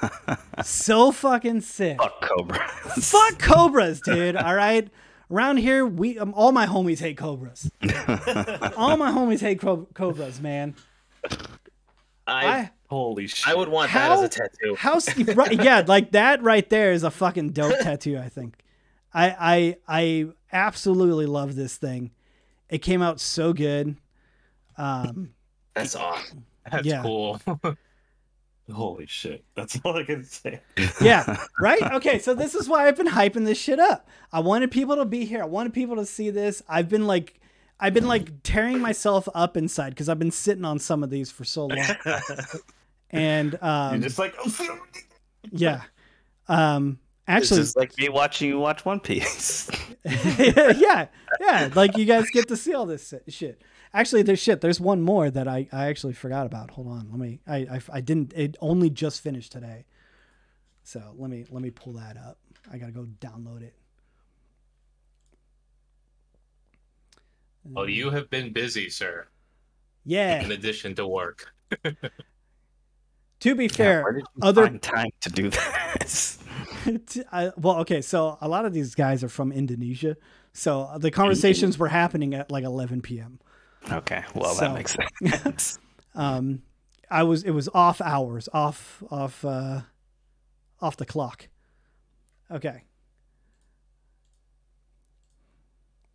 so 0.63 1.11
fucking 1.11 1.61
sick. 1.61 1.97
Fuck 1.97 2.21
cobra. 2.21 2.67
Fuck 2.99 3.39
cobras, 3.39 4.01
dude. 4.01 4.35
All 4.37 4.55
right. 4.55 4.89
Around 5.29 5.57
here, 5.57 5.85
we 5.85 6.17
um, 6.19 6.33
all 6.35 6.51
my 6.51 6.65
homies 6.65 6.99
hate 6.99 7.17
cobras. 7.17 7.69
all 8.77 8.97
my 8.97 9.11
homies 9.11 9.39
hate 9.39 9.59
co- 9.59 9.87
cobras, 9.93 10.39
man. 10.41 10.75
I 12.27 12.47
I 12.47 12.71
Holy 12.89 13.25
shit! 13.27 13.47
I 13.47 13.55
would 13.55 13.69
want 13.69 13.89
How- 13.89 14.09
that 14.09 14.11
as 14.11 14.21
a 14.23 14.29
tattoo. 14.29 14.75
how 14.77 14.99
st- 14.99 15.35
right, 15.35 15.51
yeah, 15.63 15.83
like 15.87 16.11
that 16.11 16.43
right 16.43 16.69
there 16.69 16.91
is 16.91 17.03
a 17.03 17.11
fucking 17.11 17.49
dope 17.49 17.79
tattoo. 17.79 18.17
I 18.17 18.29
think. 18.29 18.55
I 19.13 19.35
I 19.39 19.77
I 19.87 20.27
absolutely 20.51 21.25
love 21.25 21.55
this 21.55 21.75
thing. 21.77 22.11
It 22.69 22.79
came 22.79 23.01
out 23.01 23.19
so 23.19 23.51
good. 23.53 23.97
Um, 24.77 25.31
That's 25.73 25.95
awesome. 25.95 26.45
That's 26.71 26.85
Yeah. 26.85 27.01
cool. 27.03 27.39
Holy 28.71 29.05
shit! 29.07 29.43
That's 29.55 29.77
all 29.83 29.97
I 29.97 30.03
can 30.03 30.23
say. 30.23 30.61
yeah, 31.01 31.43
right. 31.59 31.81
Okay, 31.95 32.17
so 32.19 32.33
this 32.33 32.55
is 32.55 32.69
why 32.69 32.87
I've 32.87 32.95
been 32.95 33.07
hyping 33.07 33.43
this 33.45 33.57
shit 33.59 33.77
up. 33.77 34.07
I 34.31 34.39
wanted 34.39 34.71
people 34.71 34.95
to 34.95 35.05
be 35.05 35.25
here. 35.25 35.41
I 35.43 35.45
wanted 35.45 35.73
people 35.73 35.97
to 35.97 36.05
see 36.05 36.29
this. 36.29 36.63
I've 36.69 36.87
been 36.87 37.05
like, 37.05 37.39
I've 37.79 37.93
been 37.93 38.07
like 38.07 38.43
tearing 38.43 38.79
myself 38.79 39.27
up 39.33 39.57
inside 39.57 39.89
because 39.89 40.09
I've 40.09 40.19
been 40.19 40.31
sitting 40.31 40.65
on 40.65 40.79
some 40.79 41.03
of 41.03 41.09
these 41.09 41.31
for 41.31 41.43
so 41.43 41.67
long. 41.67 41.85
And 43.13 43.51
You're 43.53 43.63
um, 43.63 44.01
just 44.01 44.17
like, 44.17 44.33
yeah, 45.51 45.83
um, 46.47 46.97
This 47.27 47.35
actually, 47.51 47.61
is 47.61 47.75
like 47.75 47.95
me 47.99 48.09
watching 48.09 48.49
you 48.49 48.57
watch 48.57 48.85
One 48.85 48.99
Piece. 48.99 49.69
yeah, 50.03 51.07
yeah. 51.39 51.69
Like 51.75 51.95
you 51.95 52.05
guys 52.05 52.25
get 52.31 52.47
to 52.47 52.57
see 52.57 52.73
all 52.73 52.87
this 52.87 53.13
shit. 53.27 53.61
Actually, 53.93 54.23
there's 54.23 54.39
shit. 54.39 54.61
There's 54.61 54.81
one 54.81 55.03
more 55.03 55.29
that 55.29 55.47
I, 55.47 55.67
I 55.71 55.85
actually 55.89 56.13
forgot 56.13 56.47
about. 56.47 56.71
Hold 56.71 56.87
on. 56.87 57.09
Let 57.11 57.19
me. 57.19 57.39
I, 57.45 57.57
I 57.57 57.81
I 57.93 58.01
didn't. 58.01 58.33
It 58.35 58.57
only 58.59 58.89
just 58.89 59.21
finished 59.21 59.51
today. 59.51 59.85
So 60.81 61.13
let 61.15 61.29
me 61.29 61.45
let 61.51 61.61
me 61.61 61.69
pull 61.69 61.93
that 61.93 62.17
up. 62.17 62.39
I 62.71 62.79
gotta 62.79 62.91
go 62.91 63.07
download 63.21 63.61
it. 63.61 63.75
Oh, 67.75 67.83
you 67.85 68.09
have 68.09 68.29
been 68.29 68.51
busy, 68.53 68.89
sir. 68.89 69.27
Yeah. 70.05 70.41
In 70.43 70.51
addition 70.51 70.95
to 70.95 71.07
work. 71.07 71.53
To 73.39 73.55
be 73.55 73.65
Yeah, 73.65 73.69
fair, 73.71 74.03
where 74.03 74.13
did 74.13 74.25
you 74.35 74.41
other 74.47 74.67
find 74.67 74.81
time 74.81 75.09
to 75.21 75.29
do 75.29 75.49
this? 75.49 76.39
t- 77.07 77.23
I, 77.31 77.51
well, 77.57 77.77
okay. 77.79 78.01
So 78.01 78.37
a 78.41 78.47
lot 78.47 78.65
of 78.65 78.73
these 78.73 78.95
guys 78.95 79.23
are 79.23 79.29
from 79.29 79.51
Indonesia. 79.51 80.17
So 80.53 80.89
the 80.97 81.11
conversations 81.11 81.77
were 81.77 81.87
happening 81.89 82.33
at 82.35 82.51
like 82.51 82.63
11 82.63 83.01
p.m. 83.01 83.39
Okay, 83.91 84.23
well 84.35 84.53
So- 84.53 84.61
that 84.61 84.73
makes 84.73 84.95
sense. 85.43 85.79
um 86.15 86.61
i 87.09 87.21
was 87.23 87.43
it 87.43 87.51
was 87.51 87.67
off 87.73 87.99
hours 88.01 88.47
off 88.53 89.03
off 89.11 89.43
uh 89.43 89.81
off 90.79 90.95
the 90.95 91.05
clock 91.05 91.47
okay 92.49 92.83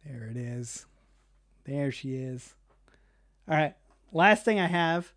there 0.07 0.29
it 0.31 0.37
is 0.37 0.87
there 1.69 1.93
she 1.93 2.15
is 2.17 2.55
all 3.49 3.57
right 3.57 3.75
last 4.13 4.45
thing 4.45 4.59
i 4.59 4.67
have 4.67 5.13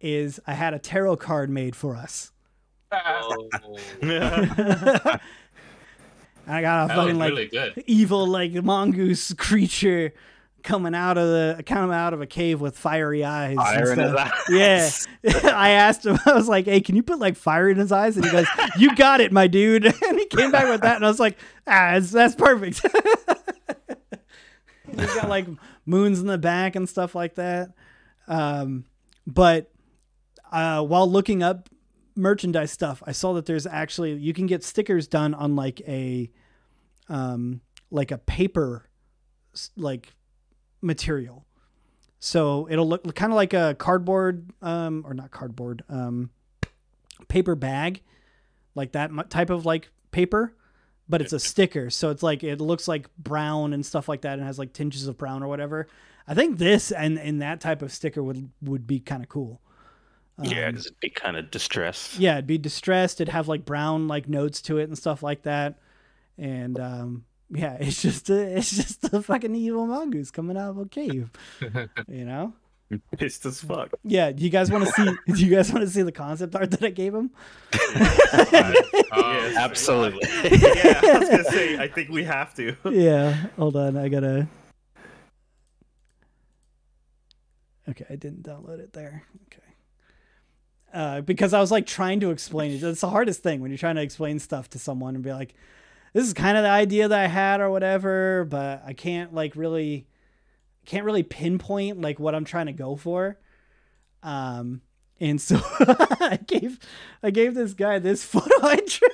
is 0.00 0.40
i 0.46 0.52
had 0.54 0.72
a 0.74 0.78
tarot 0.78 1.16
card 1.16 1.50
made 1.50 1.76
for 1.76 1.94
us 1.96 2.30
Oh, 2.94 3.48
i 6.46 6.60
got 6.60 6.84
a 6.84 6.88
That 6.88 6.96
fucking 6.96 7.18
like 7.18 7.32
really 7.32 7.84
evil 7.86 8.26
like 8.26 8.52
mongoose 8.52 9.32
creature 9.34 10.12
coming 10.62 10.94
out 10.94 11.16
of 11.18 11.26
the 11.28 11.62
coming 11.64 11.94
out 11.94 12.12
of 12.14 12.20
a 12.20 12.26
cave 12.26 12.60
with 12.60 12.76
fiery 12.76 13.24
eyes 13.24 13.56
Fire 13.56 13.92
in 13.92 13.98
his 13.98 14.10
stuff. 14.12 14.32
eyes. 14.48 15.08
Yeah. 15.24 15.50
I 15.56 15.70
asked 15.70 16.06
him, 16.06 16.18
I 16.24 16.34
was 16.34 16.46
like, 16.48 16.66
hey, 16.66 16.80
can 16.80 16.94
you 16.94 17.02
put 17.02 17.18
like 17.18 17.34
fire 17.36 17.68
in 17.68 17.78
his 17.78 17.90
eyes? 17.90 18.14
And 18.16 18.24
he 18.24 18.30
goes, 18.30 18.46
you 18.78 18.94
got 18.94 19.20
it, 19.20 19.32
my 19.32 19.48
dude. 19.48 19.84
And 20.08 20.18
he 20.18 20.26
came 20.26 20.52
back 20.52 20.68
with 20.68 20.82
that. 20.82 20.94
And 20.96 21.04
I 21.04 21.08
was 21.08 21.18
like, 21.18 21.36
ah, 21.66 21.92
that's, 21.94 22.12
that's 22.12 22.34
perfect. 22.36 22.80
He's 24.98 25.14
got 25.14 25.28
like 25.28 25.46
moons 25.86 26.20
in 26.20 26.26
the 26.26 26.38
back 26.38 26.76
and 26.76 26.88
stuff 26.88 27.14
like 27.14 27.34
that. 27.36 27.70
Um, 28.28 28.84
but 29.26 29.70
uh, 30.50 30.82
while 30.82 31.10
looking 31.10 31.42
up 31.42 31.68
merchandise 32.14 32.70
stuff, 32.70 33.02
I 33.06 33.12
saw 33.12 33.32
that 33.34 33.46
there's 33.46 33.66
actually, 33.66 34.12
you 34.14 34.32
can 34.32 34.46
get 34.46 34.62
stickers 34.62 35.06
done 35.06 35.34
on 35.34 35.56
like 35.56 35.80
a, 35.82 36.30
um, 37.08 37.60
like 37.90 38.10
a 38.10 38.18
paper, 38.18 38.88
like 39.76 40.14
material. 40.80 41.46
So 42.18 42.68
it'll 42.70 42.88
look 42.88 43.14
kind 43.14 43.32
of 43.32 43.36
like 43.36 43.52
a 43.52 43.74
cardboard, 43.78 44.50
um, 44.62 45.04
or 45.06 45.14
not 45.14 45.30
cardboard, 45.30 45.82
um, 45.88 46.30
paper 47.28 47.54
bag, 47.54 48.02
like 48.74 48.92
that 48.92 49.10
type 49.30 49.50
of 49.50 49.66
like 49.66 49.90
paper, 50.12 50.54
but 51.12 51.20
it's 51.22 51.32
a 51.32 51.38
sticker. 51.38 51.90
So 51.90 52.10
it's 52.10 52.22
like 52.22 52.42
it 52.42 52.60
looks 52.60 52.88
like 52.88 53.14
brown 53.16 53.72
and 53.72 53.84
stuff 53.86 54.08
like 54.08 54.22
that, 54.22 54.38
and 54.38 54.42
has 54.42 54.58
like 54.58 54.72
tinges 54.72 55.06
of 55.06 55.16
brown 55.16 55.42
or 55.42 55.46
whatever. 55.48 55.86
I 56.26 56.34
think 56.34 56.58
this 56.58 56.90
and 56.90 57.18
and 57.18 57.40
that 57.42 57.60
type 57.60 57.82
of 57.82 57.92
sticker 57.92 58.22
would 58.22 58.50
would 58.62 58.86
be 58.86 58.98
kind 59.00 59.22
of 59.22 59.28
cool. 59.28 59.60
yeah, 60.42 60.66
Um, 60.66 60.72
because 60.72 60.86
it'd 60.86 61.00
be 61.00 61.10
kind 61.10 61.36
of 61.36 61.50
distressed. 61.50 62.18
yeah, 62.18 62.32
it'd 62.34 62.46
be 62.46 62.58
distressed. 62.58 63.20
It'd 63.20 63.32
have 63.32 63.46
like 63.48 63.64
brown 63.64 64.08
like 64.08 64.28
notes 64.28 64.62
to 64.62 64.78
it 64.78 64.84
and 64.88 64.96
stuff 64.96 65.22
like 65.22 65.42
that. 65.42 65.78
And 66.38 66.78
um, 66.80 67.24
yeah, 67.50 67.74
it's 67.80 68.00
just 68.02 68.30
a, 68.30 68.56
it's 68.56 68.70
just 68.74 69.04
a 69.12 69.22
fucking 69.22 69.54
evil 69.54 69.86
mongoose 69.86 70.30
coming 70.30 70.56
out 70.56 70.70
of 70.70 70.78
a 70.78 70.86
cave. 70.86 71.30
you 72.08 72.24
know? 72.24 72.54
pissed 73.16 73.44
as 73.46 73.60
fuck. 73.60 73.90
Yeah. 74.04 74.32
Do 74.32 74.42
you 74.44 74.50
guys 74.50 74.70
want 74.70 74.86
to 74.86 74.92
see? 74.92 75.04
do 75.34 75.44
you 75.46 75.54
guys 75.54 75.72
want 75.72 75.84
to 75.84 75.90
see 75.90 76.02
the 76.02 76.12
concept 76.12 76.54
art 76.54 76.70
that 76.72 76.82
I 76.82 76.90
gave 76.90 77.14
him? 77.14 77.30
Oh, 79.14 79.52
Absolutely. 79.58 80.26
yeah, 80.26 81.00
I 81.04 81.18
was 81.18 81.28
gonna 81.28 81.44
say. 81.44 81.76
I 81.78 81.86
think 81.86 82.08
we 82.08 82.24
have 82.24 82.54
to. 82.54 82.74
yeah. 82.90 83.48
Hold 83.58 83.76
on. 83.76 83.96
I 83.98 84.08
gotta. 84.08 84.48
Okay, 87.88 88.06
I 88.08 88.16
didn't 88.16 88.42
download 88.42 88.78
it 88.78 88.92
there. 88.92 89.24
Okay. 89.46 89.62
Uh, 90.94 91.20
because 91.20 91.52
I 91.52 91.60
was 91.60 91.70
like 91.70 91.86
trying 91.86 92.20
to 92.20 92.30
explain 92.30 92.70
it. 92.72 92.82
It's 92.82 93.00
the 93.00 93.10
hardest 93.10 93.42
thing 93.42 93.60
when 93.60 93.70
you're 93.70 93.78
trying 93.78 93.96
to 93.96 94.02
explain 94.02 94.38
stuff 94.38 94.70
to 94.70 94.78
someone 94.78 95.14
and 95.14 95.22
be 95.24 95.32
like, 95.32 95.54
"This 96.14 96.26
is 96.26 96.32
kind 96.32 96.56
of 96.56 96.62
the 96.62 96.70
idea 96.70 97.08
that 97.08 97.18
I 97.18 97.26
had 97.26 97.60
or 97.60 97.70
whatever," 97.70 98.46
but 98.48 98.82
I 98.86 98.92
can't 98.94 99.34
like 99.34 99.56
really, 99.56 100.06
can't 100.84 101.04
really 101.04 101.22
pinpoint 101.22 102.00
like 102.00 102.18
what 102.18 102.34
I'm 102.34 102.44
trying 102.44 102.66
to 102.66 102.72
go 102.72 102.96
for. 102.96 103.38
Um, 104.22 104.82
and 105.20 105.40
so 105.40 105.60
I 105.80 106.38
gave, 106.46 106.78
I 107.22 107.30
gave 107.30 107.54
this 107.54 107.74
guy 107.74 107.98
this 107.98 108.24
photo 108.24 108.54
I 108.62 108.76
drew. 108.76 109.08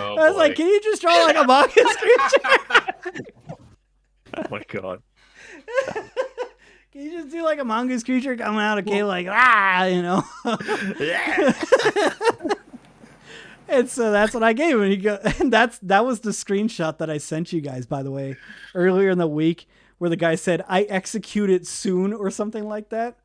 Oh, 0.00 0.16
I 0.16 0.28
was 0.28 0.36
like, 0.36 0.54
"Can 0.54 0.68
you 0.68 0.80
just 0.80 1.02
draw 1.02 1.12
like 1.24 1.36
a 1.36 1.44
mongoose 1.44 1.96
creature?" 1.96 3.24
Oh 4.36 4.44
my 4.50 4.62
god. 4.68 5.02
Can 6.92 7.02
you 7.02 7.12
just 7.12 7.30
do 7.30 7.42
like 7.42 7.58
a 7.58 7.64
mongoose 7.64 8.04
creature 8.04 8.36
coming 8.36 8.60
out 8.60 8.78
of 8.78 8.86
a 8.86 8.90
cave 8.90 9.06
like 9.06 9.26
ah, 9.28 9.84
you 9.86 10.02
know? 10.02 10.22
Yeah. 11.00 11.52
and 13.68 13.88
so 13.88 14.12
that's 14.12 14.34
what 14.34 14.42
I 14.42 14.52
gave 14.52 14.76
him. 14.76 14.82
And 14.82 14.90
he 14.92 14.98
go, 14.98 15.18
and 15.40 15.52
that's 15.52 15.78
that 15.80 16.04
was 16.04 16.20
the 16.20 16.30
screenshot 16.30 16.98
that 16.98 17.10
I 17.10 17.18
sent 17.18 17.52
you 17.52 17.60
guys, 17.60 17.86
by 17.86 18.02
the 18.02 18.10
way, 18.10 18.36
earlier 18.74 19.10
in 19.10 19.18
the 19.18 19.26
week, 19.26 19.66
where 19.98 20.10
the 20.10 20.16
guy 20.16 20.34
said, 20.34 20.64
"I 20.68 20.82
execute 20.82 21.50
it 21.50 21.66
soon" 21.66 22.12
or 22.12 22.30
something 22.30 22.66
like 22.66 22.88
that. 22.90 23.18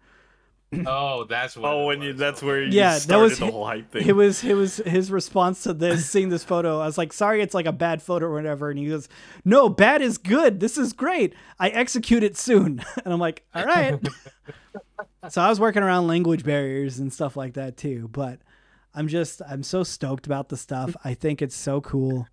Oh, 0.86 1.26
that's 1.26 1.56
what. 1.56 1.72
Oh, 1.72 1.84
it 1.84 1.86
when 1.88 2.02
you 2.02 2.10
was. 2.10 2.20
that's 2.20 2.42
where 2.42 2.62
you 2.62 2.72
Yeah, 2.72 2.98
that 3.00 3.18
was 3.18 3.40
the 3.40 3.46
whole 3.50 3.66
hype 3.66 3.92
thing. 3.92 4.08
It 4.08 4.16
was 4.16 4.44
it 4.44 4.56
was 4.56 4.78
his 4.78 5.12
response 5.12 5.64
to 5.64 5.74
this, 5.74 6.10
seeing 6.10 6.30
this 6.30 6.44
photo. 6.44 6.80
I 6.80 6.86
was 6.86 6.98
like, 6.98 7.14
"Sorry, 7.14 7.42
it's 7.42 7.54
like 7.54 7.66
a 7.66 7.72
bad 7.72 8.02
photo 8.02 8.28
or 8.28 8.34
whatever." 8.34 8.70
And 8.70 8.80
he 8.80 8.88
goes, 8.88 9.08
"No, 9.46 9.70
bad 9.70 10.02
is 10.02 10.18
good. 10.18 10.60
This 10.60 10.78
is 10.78 10.94
great. 10.94 11.34
I 11.60 11.70
execute 11.70 12.24
it 12.24 12.38
soon." 12.38 12.84
And 13.06 13.14
I'm 13.14 13.20
like, 13.20 13.44
"All 13.54 13.66
right." 13.66 14.00
so 15.30 15.42
I 15.42 15.50
was 15.50 15.60
working 15.60 15.84
around 15.84 16.08
language 16.08 16.44
barriers 16.44 17.00
and 17.00 17.12
stuff 17.12 17.36
like 17.36 17.54
that 17.54 17.78
too. 17.78 18.10
But 18.12 18.40
I'm 18.96 19.08
just 19.08 19.42
I'm 19.48 19.64
so 19.64 19.84
stoked 19.84 20.26
about 20.26 20.50
the 20.50 20.58
stuff. 20.58 20.96
I 21.04 21.14
think 21.14 21.42
it's 21.42 21.56
so 21.56 21.82
cool. 21.82 22.28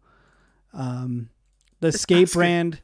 Um, 0.72 1.30
the 1.80 1.92
skate 1.92 2.32
brand 2.32 2.80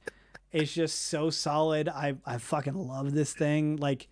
is 0.57 0.73
just 0.74 1.07
so 1.07 1.31
solid. 1.31 1.89
I 1.89 2.15
I 2.24 2.39
fucking 2.39 2.74
love 2.74 3.12
this 3.12 3.33
thing. 3.33 3.77
Like 3.77 4.09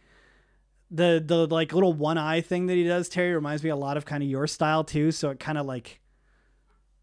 the 0.91 1.23
the 1.25 1.47
like 1.47 1.73
little 1.73 1.93
one 1.93 2.19
eye 2.19 2.41
thing 2.41 2.67
that 2.67 2.75
he 2.75 2.85
does, 2.85 3.09
Terry, 3.09 3.35
reminds 3.35 3.63
me 3.65 3.71
a 3.71 3.77
lot 3.77 3.97
of 3.97 4.05
kind 4.05 4.23
of 4.23 4.29
your 4.29 4.47
style 4.47 4.85
too. 4.85 5.11
So 5.13 5.31
it 5.31 5.41
kind 5.41 5.59
of 5.59 5.67
like, 5.67 6.01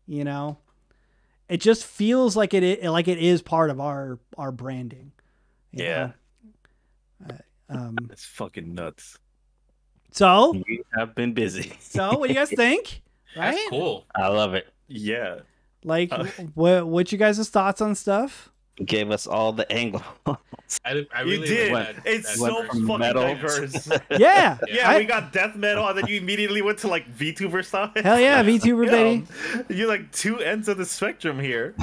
you 0.07 0.23
know, 0.23 0.57
it 1.49 1.57
just 1.61 1.85
feels 1.85 2.35
like 2.37 2.53
it 2.53 2.83
i- 2.83 2.89
like 2.89 3.07
it 3.07 3.17
is 3.17 3.41
part 3.41 3.69
of 3.69 3.79
our 3.79 4.19
our 4.37 4.51
branding. 4.51 5.11
Yeah. 5.71 6.11
Uh, 7.29 7.33
um. 7.69 7.95
It's 8.11 8.25
fucking 8.25 8.73
nuts. 8.73 9.17
So 10.11 10.51
We 10.65 10.81
have 10.97 11.13
been 11.15 11.33
busy. 11.33 11.71
so 11.79 12.17
what 12.17 12.27
do 12.27 12.33
you 12.33 12.39
guys 12.39 12.49
think? 12.55 13.01
Right? 13.37 13.51
That's 13.55 13.69
cool. 13.69 14.05
I 14.15 14.27
love 14.27 14.55
it. 14.55 14.67
Yeah. 14.87 15.39
Like, 15.83 16.11
Uh, 16.11 16.25
what 16.55 16.87
what 16.87 17.11
you 17.11 17.17
guys' 17.19 17.47
thoughts 17.49 17.79
on 17.79 17.93
stuff? 17.95 18.50
Gave 18.85 19.11
us 19.11 19.27
all 19.27 19.51
the 19.51 19.69
angle. 19.71 20.01
I, 20.85 21.05
I 21.13 21.23
You 21.23 21.45
did. 21.45 21.71
like 21.73 21.95
that- 21.97 22.05
it's 22.05 22.35
so 22.39 22.61
verse. 22.63 22.67
fucking 22.71 22.97
metal. 22.99 23.21
diverse. 23.23 23.89
Yeah, 24.17 24.57
yeah, 24.67 24.89
I- 24.89 24.97
we 24.99 25.05
got 25.05 25.33
death 25.33 25.55
metal, 25.55 25.87
and 25.87 25.97
then 25.97 26.07
you 26.07 26.17
immediately 26.19 26.61
went 26.61 26.79
to 26.79 26.87
like 26.87 27.05
VTuber 27.15 27.63
stuff. 27.65 27.91
hell 27.97 28.19
yeah, 28.19 28.41
VTuber 28.49 28.85
Yeah, 28.85 28.91
baby. 28.91 29.73
You're 29.77 29.87
like 29.89 30.11
two 30.11 30.39
ends 30.39 30.67
of 30.67 30.77
the 30.77 30.85
spectrum 30.85 31.37
here. 31.39 31.75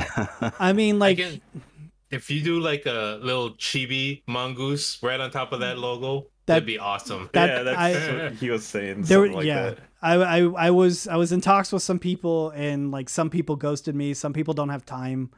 I 0.59 0.73
mean, 0.73 0.97
I 0.97 0.99
like, 0.99 1.19
can- 1.19 1.41
if 2.11 2.31
you 2.31 2.41
do 2.43 2.59
like 2.59 2.87
a 2.87 3.19
little 3.23 3.51
chibi 3.51 4.23
mongoose 4.27 4.99
right 5.03 5.21
on 5.21 5.31
top 5.31 5.53
of 5.53 5.61
that 5.61 5.79
logo, 5.79 6.23
That- 6.47 6.55
that'd 6.55 6.67
be 6.67 6.79
awesome. 6.79 7.29
That- 7.35 7.49
yeah, 7.51 7.63
that's 7.65 7.79
I- 7.79 8.23
what 8.25 8.33
he 8.35 8.49
was 8.51 8.65
saying. 8.65 9.03
there, 9.03 9.19
something 9.19 9.33
like 9.35 9.45
yeah. 9.47 9.63
that. 9.71 9.79
I, 10.01 10.15
I 10.15 10.39
I 10.69 10.71
was 10.71 11.07
I 11.07 11.17
was 11.17 11.33
in 11.33 11.41
talks 11.43 11.71
with 11.71 11.83
some 11.83 11.99
people, 11.99 12.51
and 12.51 12.91
like 12.91 13.09
some 13.11 13.29
people 13.31 13.57
ghosted 13.57 13.95
me. 13.95 14.15
Some 14.15 14.33
people 14.33 14.55
don't 14.55 14.71
have 14.71 14.87
time. 14.87 15.31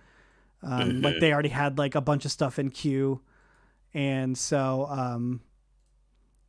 Um, 0.63 1.01
Like 1.03 1.21
they 1.21 1.33
already 1.33 1.49
had 1.49 1.79
like 1.79 1.95
a 1.95 2.01
bunch 2.01 2.25
of 2.25 2.31
stuff 2.31 2.59
in 2.59 2.71
queue, 2.71 3.21
and 3.95 4.37
so 4.37 4.87
um, 4.91 5.41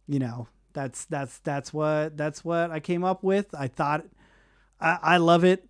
you 0.07 0.19
know 0.19 0.47
that's 0.73 1.05
that's 1.05 1.38
that's 1.39 1.73
what 1.73 2.17
that's 2.17 2.43
what 2.43 2.71
I 2.71 2.79
came 2.79 3.03
up 3.03 3.23
with. 3.23 3.53
I 3.53 3.67
thought 3.67 4.05
I, 4.79 4.99
I 5.01 5.17
love 5.17 5.43
it. 5.43 5.67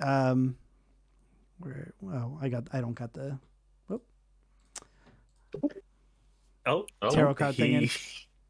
Um, 0.00 0.56
where 1.58 1.92
oh 2.04 2.38
I 2.40 2.48
got 2.48 2.68
I 2.72 2.80
don't 2.80 2.94
got 2.94 3.12
the 3.12 3.38
Oh, 6.64 6.86
Oh, 7.02 7.10
tarot 7.10 7.34
card 7.34 7.56
thing 7.56 7.72
in. 7.74 7.88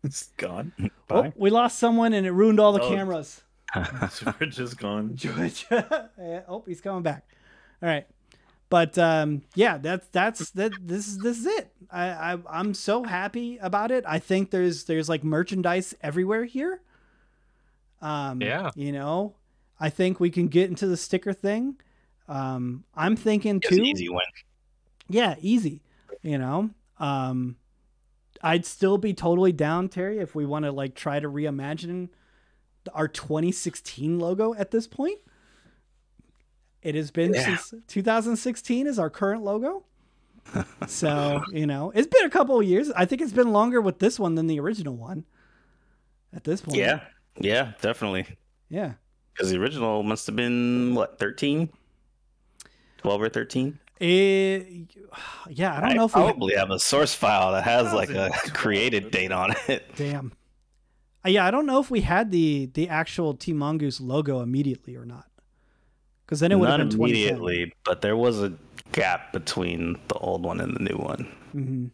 It's 0.05 0.31
gone. 0.37 0.73
Oh, 1.11 1.31
we 1.37 1.51
lost 1.51 1.79
someone, 1.79 2.13
and 2.13 2.27
it 2.27 2.33
ruined 2.33 2.59
all 2.59 2.73
the 2.73 2.81
Oh. 2.83 2.89
cameras. 2.89 3.43
We're 4.41 4.47
just 4.47 4.77
gone. 4.79 5.15
George. 5.15 5.67
oh, 5.71 6.65
he's 6.67 6.81
coming 6.81 7.03
back. 7.03 7.25
All 7.83 7.89
right. 7.89 8.07
But 8.73 8.97
um, 8.97 9.43
yeah, 9.55 9.77
that's 9.77 10.07
that's 10.13 10.49
that. 10.53 10.73
This 10.81 11.07
is 11.07 11.19
this 11.19 11.37
is 11.41 11.45
it. 11.45 11.75
I, 11.91 12.33
I 12.33 12.39
I'm 12.49 12.73
so 12.73 13.05
happy 13.05 13.59
about 13.59 13.91
it. 13.91 14.03
I 14.09 14.19
think 14.19 14.51
there's 14.51 14.85
there's 14.85 15.11
like 15.11 15.23
merchandise 15.23 15.95
everywhere 16.01 16.47
here. 16.47 16.81
Um, 18.01 18.41
Yeah. 18.41 18.71
You 18.75 18.93
know, 18.93 19.35
I 19.79 19.91
think 19.91 20.21
we 20.21 20.31
can 20.31 20.49
get 20.49 20.71
into 20.71 20.87
the 20.87 20.97
sticker 20.97 21.35
thing. 21.35 21.77
Um, 22.29 22.85
I'm 22.95 23.15
thinking 23.15 23.57
It's 23.57 23.69
too. 23.69 23.83
easy 23.83 24.09
win. 24.09 24.25
Yeah, 25.07 25.35
easy. 25.43 25.83
You 26.23 26.39
know, 26.39 26.71
um, 26.99 27.57
I'd 28.43 28.65
still 28.65 28.97
be 28.97 29.13
totally 29.13 29.53
down, 29.53 29.91
Terry, 29.91 30.19
if 30.19 30.35
we 30.35 30.47
want 30.47 30.65
to 30.65 30.73
like 30.73 30.95
try 30.95 31.21
to 31.21 31.29
reimagine 31.29 32.09
our 32.95 33.07
2016 33.07 34.19
logo 34.19 34.55
at 34.55 34.71
this 34.71 34.87
point. 34.87 35.19
It 36.83 36.95
has 36.95 37.11
been 37.11 37.33
Yeah. 37.35 37.57
since 37.57 37.75
2016 37.87 38.87
is 38.87 38.99
our 38.99 39.11
current 39.11 39.43
logo. 39.43 39.85
so 40.89 41.43
you 41.53 41.67
know, 41.67 41.93
it's 41.95 42.09
been 42.09 42.25
a 42.27 42.31
couple 42.31 42.59
of 42.59 42.67
years. 42.67 42.91
I 42.91 43.05
think 43.05 43.23
it's 43.23 43.33
been 43.33 43.53
longer 43.53 43.81
with 43.81 43.99
this 44.01 44.19
one 44.19 44.35
than 44.35 44.47
the 44.49 44.59
original 44.61 44.97
one. 44.97 45.25
At 46.35 46.45
this 46.45 46.61
point, 46.63 46.79
Yeah, 46.79 47.01
yeah, 47.39 47.73
definitely. 47.81 48.27
yeah. 48.69 48.95
Because 49.33 49.51
the 49.51 49.59
original 49.61 50.03
must 50.03 50.27
have 50.27 50.37
been 50.37 50.95
what 50.95 51.19
13, 51.19 51.69
12 52.99 53.23
or 53.23 53.29
13. 53.29 53.79
It, 54.01 54.89
yeah, 55.49 55.77
I 55.77 55.81
don't 55.81 55.95
know 55.97 56.07
if 56.07 56.15
we 56.17 56.23
probably 56.23 56.55
have 56.57 56.71
a 56.71 56.79
source 56.81 57.15
file 57.15 57.53
that 57.53 57.63
has 57.65 57.93
like 57.93 58.11
a 58.11 58.31
created 58.53 59.11
date 59.13 59.31
on 59.31 59.55
it. 59.69 59.85
Damn. 59.97 60.33
Uh, 61.25 61.29
yeah, 61.29 61.47
I 61.47 61.51
don't 61.53 61.67
know 61.67 61.79
if 61.81 61.89
we 61.91 62.01
had 62.01 62.33
the 62.33 62.69
the 62.75 62.89
actual 62.89 63.35
T 63.35 63.53
Mongoose 63.53 64.01
logo 64.01 64.41
immediately 64.41 64.97
or 64.97 65.05
not. 65.05 65.27
Because 66.33 66.41
then 66.41 66.51
it 66.51 66.59
would 66.59 66.67
Not 66.71 66.81
have 66.81 66.89
been 66.89 66.99
immediately, 66.99 67.75
but 67.85 68.01
there 68.01 68.17
was 68.17 68.43
a 68.43 68.55
gap 68.93 69.35
between 69.35 70.01
the 70.09 70.15
old 70.15 70.43
one 70.43 70.63
and 70.63 70.75
the 70.75 70.81
new 70.81 70.97
one. 70.97 71.31
hmm 71.53 71.87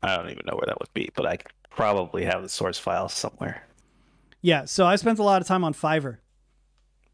I 0.00 0.16
don't 0.16 0.30
even 0.30 0.44
know 0.46 0.54
where 0.54 0.66
that 0.66 0.78
would 0.78 0.94
be, 0.94 1.10
but 1.16 1.26
I 1.26 1.38
could 1.38 1.50
probably 1.70 2.24
have 2.24 2.42
the 2.42 2.48
source 2.48 2.78
file 2.78 3.08
somewhere. 3.08 3.66
Yeah, 4.42 4.66
so 4.66 4.86
I 4.86 4.94
spent 4.94 5.18
a 5.18 5.24
lot 5.24 5.42
of 5.42 5.48
time 5.48 5.64
on 5.64 5.74
Fiverr. 5.74 6.18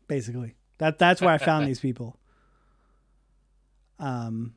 Basically, 0.07 0.55
that 0.77 0.99
that's 0.99 1.23
where 1.23 1.31
I 1.33 1.39
found 1.39 1.67
these 1.67 1.81
people. 1.81 2.19
Um. 3.99 4.53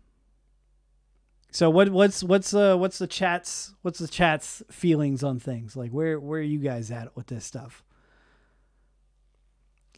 So 1.51 1.69
what 1.69 1.87
what's 1.87 2.21
what's 2.21 2.53
uh 2.53 2.75
what's 2.75 2.97
the 2.97 3.07
chats 3.07 3.73
what's 3.81 3.99
the 3.99 4.09
chats 4.09 4.61
feelings 4.69 5.23
on 5.23 5.39
things 5.39 5.77
like 5.77 5.91
where 5.91 6.19
where 6.19 6.41
are 6.41 6.43
you 6.43 6.59
guys 6.59 6.91
at 6.91 7.15
with 7.15 7.27
this 7.27 7.45
stuff? 7.45 7.81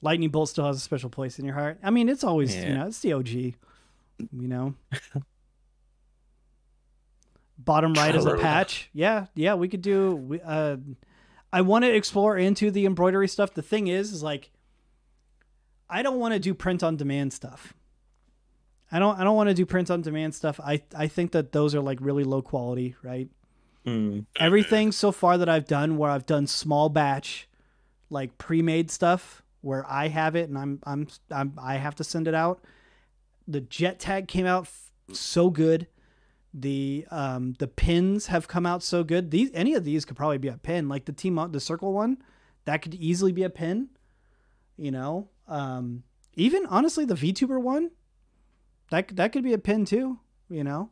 Lightning 0.02 0.30
bolt 0.30 0.50
still 0.50 0.66
has 0.66 0.78
a 0.78 0.82
special 0.82 1.10
place 1.10 1.40
in 1.40 1.46
your 1.46 1.56
heart. 1.56 1.80
I 1.84 1.90
mean, 1.90 2.10
it's 2.10 2.24
always 2.24 2.56
you 2.56 2.74
know 2.74 2.88
it's 2.88 3.00
the 3.00 3.14
OG, 3.14 3.30
you 3.30 3.56
know. 4.32 4.76
Bottom 7.58 7.94
right 7.94 8.14
is 8.14 8.26
a 8.26 8.38
patch. 8.38 8.90
Yeah, 8.94 9.28
yeah, 9.34 9.56
we 9.56 9.68
could 9.70 9.82
do. 9.82 10.16
We, 10.16 10.42
uh, 10.42 10.78
I 11.52 11.62
want 11.62 11.86
to 11.86 11.96
explore 11.96 12.38
into 12.38 12.70
the 12.70 12.86
embroidery 12.86 13.30
stuff. 13.30 13.54
The 13.54 13.62
thing 13.62 13.88
is, 13.88 14.12
is 14.12 14.22
like, 14.22 14.52
I 15.90 16.04
don't 16.04 16.20
want 16.20 16.34
to 16.34 16.40
do 16.40 16.54
print 16.54 16.84
on 16.84 16.98
demand 16.98 17.32
stuff. 17.32 17.74
I 18.92 19.00
don't. 19.00 19.18
I 19.18 19.24
don't 19.24 19.36
want 19.36 19.50
to 19.50 19.56
do 19.56 19.66
print 19.66 19.90
on 19.90 20.02
demand 20.02 20.36
stuff. 20.36 20.60
I 20.60 20.82
I 20.96 21.08
think 21.08 21.32
that 21.32 21.54
those 21.54 21.74
are 21.74 21.82
like 21.82 21.98
really 22.02 22.24
low 22.24 22.42
quality, 22.42 22.96
right? 23.02 23.30
Mm. 23.86 24.26
Everything 24.38 24.92
so 24.92 25.12
far 25.12 25.38
that 25.38 25.48
I've 25.48 25.66
done, 25.66 25.98
where 25.98 26.10
I've 26.10 26.26
done 26.26 26.48
small 26.48 26.90
batch, 26.90 27.48
like 28.10 28.38
pre-made 28.38 28.90
stuff, 28.90 29.44
where 29.66 29.84
I 29.90 30.10
have 30.10 30.36
it 30.36 30.48
and 30.48 30.58
I'm 30.58 30.80
I'm, 30.84 31.08
I'm 31.32 31.54
I 31.58 31.78
have 31.78 31.96
to 31.96 32.04
send 32.04 32.28
it 32.28 32.36
out. 32.36 32.64
The 33.48 33.62
jet 33.62 34.00
tag 34.00 34.28
came 34.28 34.46
out 34.46 34.66
f- 34.66 34.92
so 35.12 35.50
good. 35.50 35.88
The 36.54 37.08
um 37.10 37.56
the 37.58 37.68
pins 37.68 38.28
have 38.28 38.48
come 38.48 38.68
out 38.68 38.84
so 38.84 39.04
good. 39.04 39.32
These 39.32 39.50
any 39.56 39.74
of 39.74 39.84
these 39.84 40.06
could 40.06 40.18
probably 40.18 40.38
be 40.38 40.50
a 40.50 40.58
pin, 40.58 40.88
like 40.88 41.06
the 41.06 41.12
team 41.12 41.40
the 41.52 41.60
circle 41.60 41.94
one, 41.94 42.18
that 42.66 42.84
could 42.84 42.94
easily 42.94 43.32
be 43.32 43.42
a 43.42 43.50
pin. 43.50 43.90
You 44.78 44.92
know, 44.92 45.30
um, 45.48 46.04
even 46.36 46.68
honestly 46.68 47.06
the 47.06 47.16
VTuber 47.16 47.60
one, 47.60 47.90
that 48.92 49.16
that 49.16 49.32
could 49.32 49.44
be 49.44 49.54
a 49.54 49.58
pin 49.58 49.86
too. 49.86 50.20
You 50.48 50.64
know, 50.64 50.92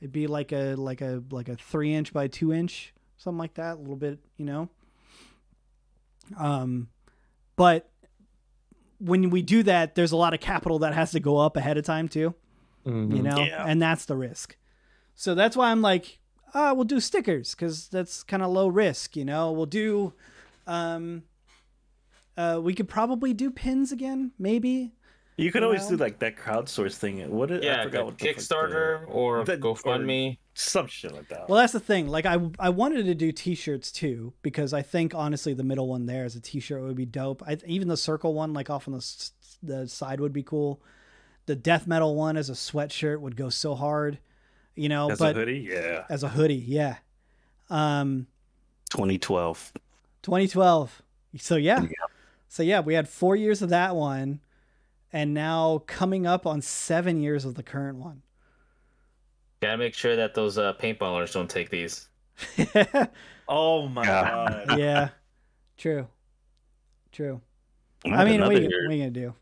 it'd 0.00 0.12
be 0.12 0.26
like 0.26 0.50
a 0.50 0.76
like 0.76 1.02
a 1.02 1.22
like 1.30 1.50
a 1.50 1.56
three 1.56 1.92
inch 1.92 2.14
by 2.14 2.28
two 2.28 2.54
inch, 2.54 2.94
something 3.18 3.38
like 3.38 3.54
that. 3.54 3.76
A 3.76 3.80
little 3.80 3.96
bit, 3.96 4.18
you 4.38 4.46
know. 4.46 4.70
Um, 6.38 6.88
but 7.56 7.90
when 9.04 9.30
we 9.30 9.42
do 9.42 9.62
that, 9.64 9.94
there's 9.94 10.12
a 10.12 10.16
lot 10.16 10.32
of 10.34 10.40
capital 10.40 10.78
that 10.80 10.94
has 10.94 11.10
to 11.12 11.20
go 11.20 11.36
up 11.38 11.56
ahead 11.56 11.76
of 11.78 11.84
time 11.84 12.08
too 12.08 12.34
you 12.86 13.22
know 13.22 13.38
Yeah. 13.38 13.64
and 13.66 13.80
that's 13.80 14.04
the 14.04 14.16
risk. 14.16 14.56
So 15.14 15.34
that's 15.34 15.56
why 15.56 15.70
i'm 15.70 15.80
like 15.80 16.18
ah 16.54 16.72
we'll 16.74 16.84
do 16.84 17.00
stickers 17.00 17.54
because 17.54 17.88
that's 17.88 18.22
kind 18.22 18.42
of 18.42 18.50
low 18.50 18.68
risk 18.68 19.16
you 19.16 19.24
know 19.24 19.52
we'll 19.52 19.66
do 19.84 20.12
um 20.66 21.22
uh 22.36 22.60
we 22.62 22.74
could 22.74 22.88
probably 22.88 23.32
do 23.32 23.50
pins 23.50 23.92
again 23.92 24.32
maybe 24.38 24.92
You 25.36 25.50
could 25.50 25.62
You 25.62 25.66
always 25.66 25.90
know? 25.90 25.96
do 25.96 26.02
like 26.02 26.18
that 26.20 26.36
crowdsource 26.36 26.94
thing. 26.94 27.28
What 27.30 27.48
did, 27.48 27.62
I 27.64 27.66
Yeah, 27.66 27.82
forgot 27.84 28.04
what 28.06 28.18
the 28.18 28.26
fuck 28.26 28.36
the- 28.36 28.40
Kickstarter 28.42 29.04
or 29.08 29.44
the- 29.44 29.56
GoFundMe. 29.58 30.38
some 30.54 30.86
shit 30.86 31.12
like 31.12 31.28
that. 31.28 31.48
well 31.48 31.58
that's 31.58 31.72
the 31.72 31.80
thing 31.80 32.06
like 32.08 32.24
i 32.26 32.38
i 32.60 32.68
wanted 32.68 33.06
to 33.06 33.14
do 33.16 33.32
t-shirts 33.32 33.90
too 33.90 34.32
because 34.42 34.72
i 34.72 34.80
think 34.82 35.12
honestly 35.12 35.52
the 35.52 35.64
middle 35.64 35.88
one 35.88 36.06
there 36.06 36.24
as 36.24 36.36
a 36.36 36.40
t-shirt 36.40 36.80
would 36.80 36.94
be 36.94 37.04
dope 37.04 37.42
I, 37.44 37.58
even 37.66 37.88
the 37.88 37.96
circle 37.96 38.34
one 38.34 38.52
like 38.52 38.70
off 38.70 38.86
on 38.86 38.94
the 38.94 39.30
the 39.64 39.88
side 39.88 40.20
would 40.20 40.32
be 40.32 40.44
cool 40.44 40.80
the 41.46 41.56
death 41.56 41.88
metal 41.88 42.14
one 42.14 42.36
as 42.36 42.48
a 42.50 42.52
sweatshirt 42.52 43.18
would 43.18 43.34
go 43.34 43.48
so 43.48 43.74
hard 43.74 44.20
you 44.76 44.88
know 44.88 45.10
As 45.10 45.18
but 45.18 45.34
a 45.34 45.40
hoodie, 45.40 45.66
yeah. 45.68 46.04
as 46.08 46.22
a 46.22 46.28
hoodie 46.28 46.54
yeah 46.54 46.98
um 47.68 48.28
2012. 48.90 49.72
2012. 50.22 51.02
So 51.38 51.56
yeah. 51.56 51.84
So 52.48 52.62
yeah, 52.62 52.78
we 52.78 52.94
had 52.94 53.08
4 53.08 53.34
years 53.34 53.60
of 53.60 53.70
that 53.70 53.96
one 53.96 54.38
and 55.14 55.32
now 55.32 55.78
coming 55.86 56.26
up 56.26 56.44
on 56.44 56.60
7 56.60 57.20
years 57.20 57.44
of 57.46 57.54
the 57.54 57.62
current 57.62 57.98
one. 57.98 58.22
Gotta 59.62 59.78
make 59.78 59.94
sure 59.94 60.16
that 60.16 60.34
those 60.34 60.58
uh, 60.58 60.74
paintballers 60.74 61.32
don't 61.32 61.48
take 61.48 61.70
these. 61.70 62.08
Oh 63.48 63.86
my 63.88 64.02
Yeah. 64.04 64.30
god. 64.66 64.78
yeah. 64.78 65.08
True. 65.76 66.06
True. 67.12 67.40
I 68.06 68.24
mean, 68.24 68.40
what 68.40 68.48
are, 68.50 68.52
you, 68.52 68.58
another- 68.58 68.64
what 68.86 68.90
are 68.90 68.92
you 68.94 69.02
going 69.02 69.12
to 69.14 69.20
do? 69.20 69.34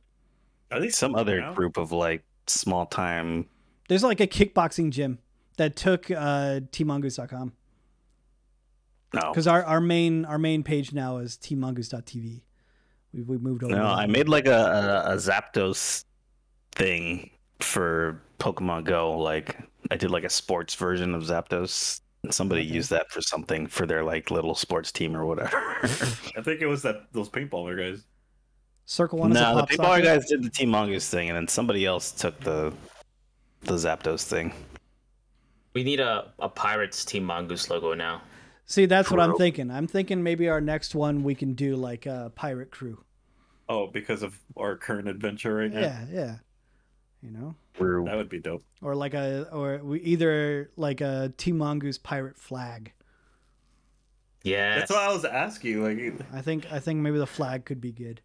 Are 0.73 0.81
these 0.81 0.97
some 0.97 1.15
other 1.15 1.40
now? 1.40 1.55
group 1.55 1.77
of 1.77 1.93
like 1.93 2.24
small 2.49 2.85
time. 2.86 3.47
There's 3.89 4.03
like 4.03 4.20
a 4.20 4.27
kickboxing 4.27 4.90
gym 4.90 5.19
that 5.57 5.77
took 5.77 6.11
uh 6.11 6.61
tmongoose.com. 6.73 7.53
No, 9.15 9.20
Because 9.31 9.47
our, 9.47 9.62
our 9.65 9.81
main 9.81 10.24
our 10.24 10.39
main 10.39 10.62
page 10.65 10.93
now 10.93 11.19
is 11.19 11.36
tmongoose.tv. 11.36 12.40
We 13.14 13.22
we 13.22 13.39
moved 13.39 13.62
over. 13.64 13.74
no, 13.74 13.84
I 13.84 14.06
made 14.06 14.28
like 14.28 14.47
a, 14.47 15.05
a, 15.06 15.12
a 15.12 15.16
Zapdos 15.16 16.05
thing 16.72 17.30
for 17.60 18.20
Pokemon 18.39 18.84
Go. 18.84 19.18
Like 19.18 19.56
I 19.90 19.97
did 19.97 20.10
like 20.10 20.24
a 20.24 20.30
sports 20.30 20.74
version 20.74 21.14
of 21.14 21.22
Zapdos. 21.24 22.01
Somebody 22.30 22.62
Okay. 22.62 22.70
used 22.74 22.90
that 22.90 23.10
for 23.10 23.20
something 23.20 23.66
for 23.66 23.84
their 23.84 24.05
like 24.05 24.30
little 24.30 24.55
sports 24.55 24.93
team 24.93 25.16
or 25.16 25.26
whatever. 25.26 25.56
I 25.82 26.43
think 26.43 26.60
it 26.62 26.66
was 26.66 26.82
that 26.82 27.12
those 27.12 27.28
paintballer 27.28 27.76
guys. 27.76 28.05
Circle 28.86 29.18
one 29.20 29.32
is 29.32 29.39
a 29.39 29.40
no, 29.40 29.55
the 29.55 29.60
pop 29.60 29.68
people 29.68 29.84
socket. 29.86 30.05
guys 30.05 30.26
did 30.26 30.43
the 30.43 30.51
Team 30.51 30.68
Mongoose 30.70 31.09
thing, 31.09 31.28
and 31.28 31.36
then 31.36 31.48
somebody 31.48 31.84
else 31.86 32.10
took 32.12 32.39
the 32.40 32.72
the 33.62 33.74
Zapdos 33.74 34.22
thing. 34.24 34.52
We 35.74 35.84
need 35.84 36.01
a, 36.01 36.32
a 36.39 36.48
Pirates 36.48 37.05
Team 37.05 37.24
Mongoose 37.24 37.70
logo 37.70 37.94
now. 37.94 38.22
See, 38.66 38.86
that's 38.86 39.10
what 39.10 39.20
I'm 39.20 39.36
thinking. 39.36 39.70
I'm 39.70 39.86
thinking 39.86 40.22
maybe 40.22 40.48
our 40.48 40.60
next 40.60 40.94
one 40.94 41.24
we 41.24 41.34
can 41.34 41.52
do 41.55 41.76
like 41.76 42.06
a 42.06 42.32
pirate 42.34 42.70
crew. 42.70 43.05
Oh, 43.68 43.86
because 43.86 44.22
of 44.22 44.39
our 44.56 44.76
current 44.76 45.09
adventure 45.09 45.55
right 45.56 45.72
now. 45.72 45.80
Yeah, 45.80 46.05
yeah. 46.10 46.36
You 47.22 47.30
know, 47.30 47.55
That 47.78 48.16
would 48.16 48.28
be 48.28 48.40
dope. 48.40 48.64
or 48.80 48.97
like 48.97 49.14
a 49.14 49.48
or 49.52 49.78
we 49.78 50.01
either 50.01 50.70
like 50.76 51.01
a 51.01 51.32
Team 51.36 51.59
Mongoose 51.59 51.97
pirate 51.98 52.36
flag. 52.36 52.93
Yeah. 54.43 54.78
That's 54.78 54.90
what 54.90 55.01
I 55.01 55.12
was 55.12 55.24
asking. 55.24 55.82
Like, 55.82 56.20
I 56.32 56.43
think 56.43 56.66
I 56.72 56.80
think 56.80 56.98
maybe 57.01 57.18
the 57.18 57.26
flag 57.26 57.64
could 57.64 57.80
be 57.80 57.93
good. 57.93 58.20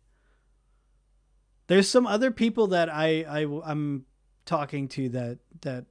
There's 1.68 1.88
some 1.89 2.07
other 2.07 2.31
people 2.31 2.68
that 2.68 2.89
I 2.91 3.23
I 3.30 3.61
I'm 3.65 4.05
talking 4.45 4.88
to 4.89 5.09
that 5.09 5.39
that. 5.61 5.85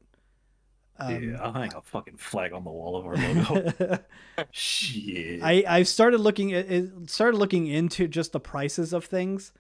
Um, 0.99 1.23
yeah, 1.33 1.43
I'll 1.43 1.53
hang 1.53 1.75
a 1.75 1.83
fucking 1.83 2.17
flag 2.17 2.53
on 2.53 2.65
the 2.65 2.71
wall 2.71 2.97
of 2.97 3.07
our 3.07 3.17
logo. 3.17 3.99
Shit. 4.51 5.43
I 5.43 5.65
I've 5.69 5.89
started 5.89 6.21
looking 6.21 6.53
at 6.55 6.67
started 7.11 7.37
looking 7.37 7.67
into 7.67 8.09
just 8.09 8.33
the 8.33 8.41
prices 8.41 8.93
of 8.93 9.05
things. 9.05 9.53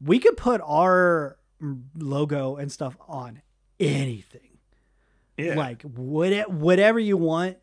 We 0.00 0.18
could 0.18 0.36
put 0.36 0.60
our 0.64 1.38
logo 1.96 2.56
and 2.56 2.70
stuff 2.70 2.96
on 3.08 3.42
anything. 3.80 4.58
yeah. 5.36 5.54
Like 5.54 5.82
what 5.82 6.50
whatever 6.50 6.98
you 6.98 7.16
want, 7.16 7.56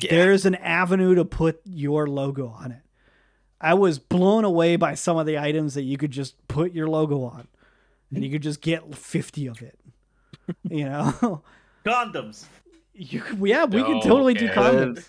Yeah. 0.00 0.10
there's 0.10 0.46
an 0.46 0.54
avenue 0.56 1.14
to 1.16 1.24
put 1.24 1.60
your 1.64 2.06
logo 2.06 2.48
on 2.48 2.72
it. 2.72 2.82
I 3.60 3.74
was 3.74 3.98
blown 3.98 4.44
away 4.44 4.76
by 4.76 4.94
some 4.94 5.16
of 5.16 5.26
the 5.26 5.38
items 5.38 5.74
that 5.74 5.82
you 5.82 5.96
could 5.96 6.10
just 6.12 6.46
put 6.46 6.72
your 6.72 6.88
logo 6.88 7.24
on 7.24 7.48
and 8.14 8.22
you 8.22 8.30
could 8.30 8.42
just 8.42 8.60
get 8.60 8.94
50 8.94 9.46
of 9.48 9.62
it. 9.62 9.78
You 10.70 10.84
know? 10.84 11.42
condoms. 11.86 12.44
you 12.94 13.22
yeah, 13.42 13.64
we 13.64 13.82
could 13.82 13.96
Oh, 13.96 14.00
totally 14.02 14.34
do 14.34 14.46
okay. 14.46 14.54
condoms. 14.54 15.08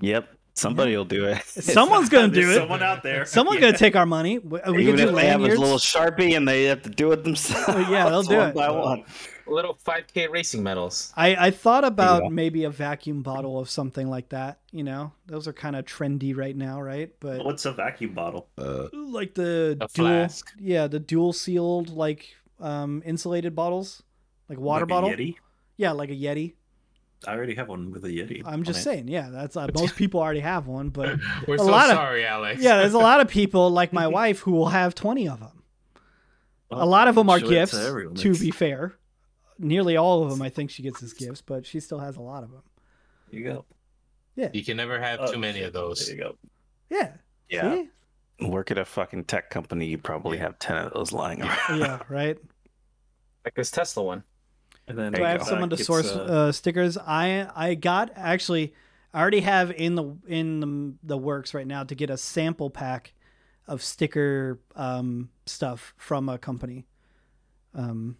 Yep, 0.00 0.28
somebody 0.54 0.96
will 0.96 1.04
do 1.04 1.26
it. 1.26 1.42
Someone's 1.44 2.08
going 2.08 2.30
to 2.30 2.34
There's 2.34 2.46
do 2.46 2.52
it. 2.52 2.56
Someone 2.56 2.82
out 2.82 3.02
there. 3.02 3.24
Someone's 3.26 3.56
Yeah. 3.60 3.66
gonna 3.68 3.78
take 3.78 3.96
our 3.96 4.06
money. 4.06 4.38
We, 4.38 4.60
we 4.68 4.82
Even 4.84 4.96
could 4.96 5.02
do 5.02 5.08
if 5.10 5.14
they 5.16 5.26
have 5.26 5.40
a 5.40 5.42
lanyards. 5.42 5.60
little 5.60 5.78
sharpie 5.78 6.36
and 6.36 6.46
they 6.48 6.64
have 6.64 6.82
to 6.82 6.90
do 6.90 7.12
it 7.12 7.24
themselves. 7.24 7.64
Oh, 7.68 7.90
yeah, 7.90 8.08
they'll 8.08 8.22
do 8.22 8.36
one 8.38 8.48
it. 8.50 8.54
by 8.54 8.70
one. 8.70 9.04
little 9.46 9.76
5K 9.84 10.30
racing 10.30 10.62
medals. 10.62 11.12
I, 11.16 11.34
I 11.48 11.50
thought 11.50 11.84
about 11.84 12.22
Yeah. 12.22 12.28
maybe 12.30 12.64
a 12.64 12.70
vacuum 12.70 13.22
bottle 13.22 13.58
of 13.58 13.68
something 13.68 14.08
like 14.08 14.28
that. 14.30 14.60
You 14.70 14.84
know, 14.84 15.12
those 15.26 15.46
are 15.48 15.52
kind 15.52 15.76
of 15.76 15.84
trendy 15.84 16.34
right 16.34 16.56
now, 16.56 16.80
right? 16.80 17.10
But 17.20 17.44
What's 17.44 17.64
a 17.66 17.72
vacuum 17.72 18.14
bottle? 18.14 18.48
like 18.92 19.34
the 19.34 19.72
A 19.72 19.74
dual, 19.74 19.88
flask. 19.88 20.52
yeah, 20.58 20.86
the 20.86 21.00
dual 21.00 21.32
sealed 21.34 21.90
like 21.90 22.28
um 22.60 23.02
insulated 23.04 23.54
bottles, 23.54 24.02
like 24.48 24.58
water 24.58 24.84
Like 24.86 24.90
a 24.90 24.94
bottle. 24.94 25.10
Yeti? 25.10 25.34
Yeah, 25.82 25.92
like 25.92 26.10
a 26.10 26.14
Yeti. 26.14 26.54
I 27.26 27.34
already 27.34 27.54
have 27.56 27.68
one 27.68 27.90
with 27.90 28.04
a 28.04 28.08
Yeti. 28.08 28.42
I'm 28.44 28.62
just 28.62 28.78
on 28.78 28.80
it. 28.80 28.84
saying, 28.96 29.08
yeah, 29.08 29.28
that's 29.30 29.56
uh, 29.56 29.66
most 29.74 29.96
people 29.96 30.20
already 30.20 30.40
have 30.40 30.66
one, 30.68 30.90
but 30.90 31.18
We're 31.48 31.56
A 31.56 31.58
so 31.58 31.64
lot 31.66 31.90
of- 31.90 31.96
sorry, 31.96 32.24
Alex. 32.24 32.62
yeah, 32.62 32.78
there's 32.78 32.94
a 32.94 32.98
lot 33.10 33.20
of 33.20 33.28
people 33.28 33.70
like 33.70 33.92
my 33.92 34.06
wife 34.06 34.38
who 34.40 34.52
will 34.52 34.68
have 34.68 34.94
20 34.94 35.28
of 35.28 35.40
them. 35.40 35.62
a 36.70 36.86
lot 36.86 37.08
of 37.08 37.14
them 37.16 37.28
are 37.28 37.38
show 37.40 37.46
it 37.46 37.48
to 37.48 37.54
gifts. 37.54 38.22
To 38.22 38.34
be 38.34 38.50
fair, 38.52 38.94
nearly 39.58 39.96
all 39.96 40.22
of 40.22 40.30
them 40.30 40.40
I 40.42 40.48
think 40.50 40.70
she 40.70 40.82
gets 40.82 41.02
as 41.02 41.12
gifts, 41.12 41.42
but 41.42 41.66
she 41.66 41.80
still 41.80 41.98
has 41.98 42.16
a 42.16 42.22
lot 42.22 42.42
of 42.44 42.50
them. 42.52 42.62
There 43.30 43.40
you 43.40 43.46
go. 43.46 43.64
Yeah. 44.36 44.50
You 44.52 44.64
can 44.64 44.76
never 44.76 44.98
have 45.00 45.20
Oh, 45.20 45.32
too 45.32 45.38
many 45.38 45.62
of 45.62 45.72
those. 45.72 46.06
There 46.06 46.14
you 46.16 46.22
go. 46.22 46.36
Yeah. 46.90 47.12
Yeah, 47.48 47.74
See? 48.40 48.48
work 48.48 48.70
at 48.70 48.78
a 48.78 48.84
fucking 48.84 49.24
tech 49.24 49.50
company, 49.50 49.86
you 49.86 49.98
probably 49.98 50.38
have 50.38 50.58
ten 50.58 50.76
of 50.78 50.92
those 50.94 51.12
lying 51.12 51.42
around. 51.42 51.78
Yeah. 51.78 52.00
Right. 52.08 52.38
Like 53.44 53.54
this 53.54 53.70
Tesla 53.70 54.02
one. 54.02 54.24
And 54.88 54.98
then 54.98 55.12
Do 55.12 55.24
I 55.24 55.30
have 55.30 55.44
someone 55.44 55.70
to 55.70 55.76
source 55.76 56.10
uh, 56.10 56.20
uh, 56.20 56.52
stickers? 56.52 56.98
I 56.98 57.48
I 57.54 57.74
got 57.74 58.10
actually 58.16 58.74
I 59.14 59.20
already 59.20 59.40
have 59.40 59.70
in 59.70 59.94
the 59.94 60.16
in 60.26 60.60
the, 60.60 60.94
the 61.02 61.18
works 61.18 61.54
right 61.54 61.66
now 61.66 61.84
to 61.84 61.94
get 61.94 62.10
a 62.10 62.16
sample 62.16 62.70
pack 62.70 63.14
of 63.68 63.82
sticker 63.82 64.58
um, 64.74 65.30
stuff 65.46 65.94
from 65.96 66.28
a 66.28 66.38
company. 66.38 66.86
Um, 67.74 68.16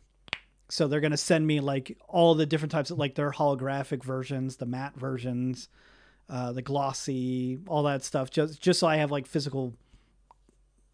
so 0.68 0.86
they're 0.86 1.00
gonna 1.00 1.16
send 1.16 1.46
me 1.46 1.60
like 1.60 1.98
all 2.08 2.34
the 2.34 2.46
different 2.46 2.72
types 2.72 2.90
of 2.90 2.98
like 2.98 3.14
their 3.14 3.30
holographic 3.30 4.04
versions, 4.04 4.56
the 4.56 4.66
matte 4.66 4.94
versions, 4.96 5.68
uh, 6.28 6.52
the 6.52 6.62
glossy, 6.62 7.58
all 7.66 7.82
that 7.84 8.04
stuff. 8.04 8.30
Just 8.30 8.60
just 8.60 8.78
so 8.80 8.86
I 8.86 8.96
have 8.96 9.10
like 9.10 9.26
physical 9.26 9.74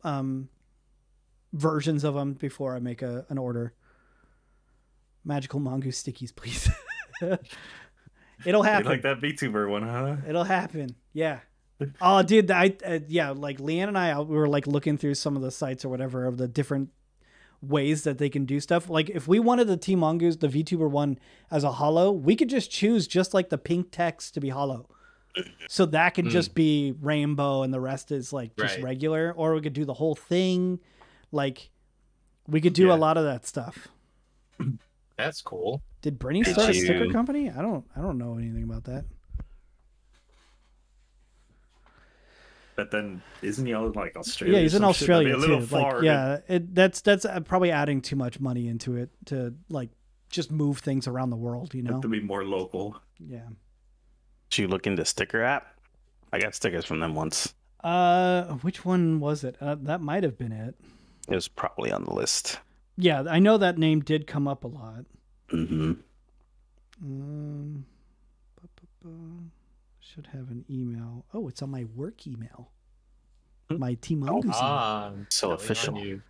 um, 0.03 0.49
versions 1.53 2.05
of 2.05 2.15
them 2.15 2.33
before 2.35 2.75
I 2.75 2.81
make 2.81 3.03
a, 3.03 3.27
an 3.29 3.39
order. 3.39 3.75
Magical 5.29 5.61
mongoose 5.61 6.03
stickies, 6.03 6.35
please. 6.35 6.69
It'll 7.23 7.39
happen. 7.43 8.47
You 8.47 8.63
happen. 8.63 8.87
like 8.87 9.03
that 9.03 9.21
VTuber 9.21 9.69
one, 9.69 9.83
huh? 9.83 10.17
It'll 10.27 10.45
happen. 10.45 10.97
Yeah. 11.13 11.41
Oh, 12.01 12.23
dude, 12.23 12.51
I 12.51 12.75
uh, 12.85 13.01
yeah, 13.09 13.31
like 13.31 13.59
Leanne 13.59 13.87
and 13.89 13.99
I, 13.99 14.19
we 14.21 14.37
were 14.37 14.49
like 14.49 14.67
looking 14.67 14.97
through 14.99 15.15
some 15.15 15.37
of 15.37 15.43
the 15.43 15.51
sites 15.51 15.85
or 15.85 15.89
whatever 15.91 16.25
of 16.25 16.37
the 16.39 16.49
different 16.49 16.89
ways 17.61 18.05
that 18.05 18.19
they 18.19 18.29
can 18.29 18.47
do 18.47 18.59
stuff. 18.59 18.89
Like 18.89 19.11
if 19.11 19.29
we 19.29 19.39
wanted 19.39 19.67
the 19.69 19.77
T 19.77 19.95
Mongoose, 19.95 20.37
the 20.37 20.49
VTuber 20.49 20.91
one 20.91 21.19
as 21.51 21.63
a 21.63 21.73
hollow, 21.73 22.11
we 22.11 22.35
could 22.37 22.49
just 22.49 22.71
choose 22.71 23.07
just 23.07 23.35
like 23.35 23.51
the 23.51 23.59
pink 23.59 23.89
text 23.93 24.35
to 24.35 24.41
be 24.41 24.49
hollow. 24.49 24.89
So 25.69 25.87
that 25.87 26.15
could 26.15 26.31
just 26.31 26.53
be 26.55 26.95
rainbow 27.01 27.63
and 27.63 27.73
the 27.73 27.79
rest 27.81 28.11
is 28.11 28.33
like 28.33 28.57
just 28.57 28.77
Right. 28.77 28.83
regular, 28.85 29.33
or 29.37 29.55
we 29.55 29.61
could 29.61 29.73
do 29.73 29.85
the 29.85 29.95
whole 29.95 30.17
thing. 30.17 30.81
Like 31.31 31.71
we 32.49 32.61
could 32.61 32.73
do 32.73 32.87
Yeah. 32.87 32.95
a 32.95 32.97
lot 32.97 33.17
of 33.19 33.25
that 33.25 33.47
stuff. 33.47 33.87
That's 35.19 35.43
cool. 35.43 35.83
Did 36.01 36.19
Brittany 36.19 36.45
Did 36.45 36.55
start 36.55 36.71
a 36.71 36.75
sticker 36.75 37.11
company? 37.11 37.51
I 37.51 37.61
don't 37.61 37.85
I 37.95 38.01
don't 38.01 38.17
know 38.17 38.39
anything 38.39 38.63
about 38.63 38.85
that. 38.85 39.05
But 42.77 42.93
then 42.93 43.21
isn't 43.43 43.67
he 43.67 43.75
all 43.75 43.91
like 43.91 44.17
Australia? 44.17 44.59
Yeah, 44.59 44.63
he's 44.63 44.75
in 44.75 44.83
some 44.83 44.93
shit? 44.93 45.03
Australia 45.03 45.35
a 45.35 45.37
little 45.37 45.59
too. 45.59 45.67
far. 45.67 45.95
Like, 45.97 46.05
yeah, 46.05 46.39
it, 46.47 46.73
that's 46.73 47.01
that's 47.01 47.25
uh, 47.25 47.41
probably 47.41 47.73
adding 47.73 48.01
too 48.01 48.15
much 48.15 48.39
money 48.39 48.69
into 48.69 48.95
it 48.95 49.11
to 49.27 49.53
like 49.69 49.91
just 50.31 50.53
move 50.53 50.79
things 50.79 51.09
around 51.09 51.31
the 51.31 51.37
world. 51.37 51.75
You 51.75 51.83
know? 51.83 51.95
Have 51.95 52.03
to 52.03 52.09
be 52.09 52.21
more 52.21 52.45
local. 52.45 52.97
Yeah. 53.19 53.49
Did 54.51 54.59
you 54.59 54.69
look 54.69 54.87
into 54.87 55.05
sticker 55.05 55.43
app? 55.43 55.67
I 56.33 56.39
got 56.39 56.55
stickers 56.55 56.85
from 56.85 57.01
them 57.01 57.17
once. 57.17 57.53
Uh, 57.83 58.45
which 58.59 58.85
one 58.85 59.19
was 59.19 59.43
it? 59.43 59.57
Uh, 59.61 59.75
that 59.83 60.01
might 60.01 60.23
have 60.23 60.39
been 60.39 60.53
it. 60.53 60.77
It 61.29 61.35
was 61.35 61.49
probably 61.49 61.91
on 61.91 62.05
the 62.05 62.15
list. 62.15 62.61
Yeah, 63.01 63.23
I 63.31 63.39
know 63.39 63.57
that 63.59 63.79
name 63.79 64.01
did 64.01 64.27
come 64.27 64.49
up 64.49 64.65
a 64.65 64.67
lot. 64.69 65.05
hmm 65.51 65.93
Um, 67.01 67.85
should 70.01 70.27
have 70.29 70.51
an 70.51 70.65
email. 70.69 71.25
Oh, 71.33 71.49
it's 71.49 71.63
on 71.63 71.71
my 71.71 71.85
work 71.95 72.27
email. 72.27 72.71
Hmm. 73.71 73.79
My 73.79 73.95
Team 73.95 74.21
Mongoose 74.21 74.45
email. 74.57 74.59
Ah, 74.61 75.13
So 75.31 75.53
official. 75.53 75.99
you. 75.99 76.23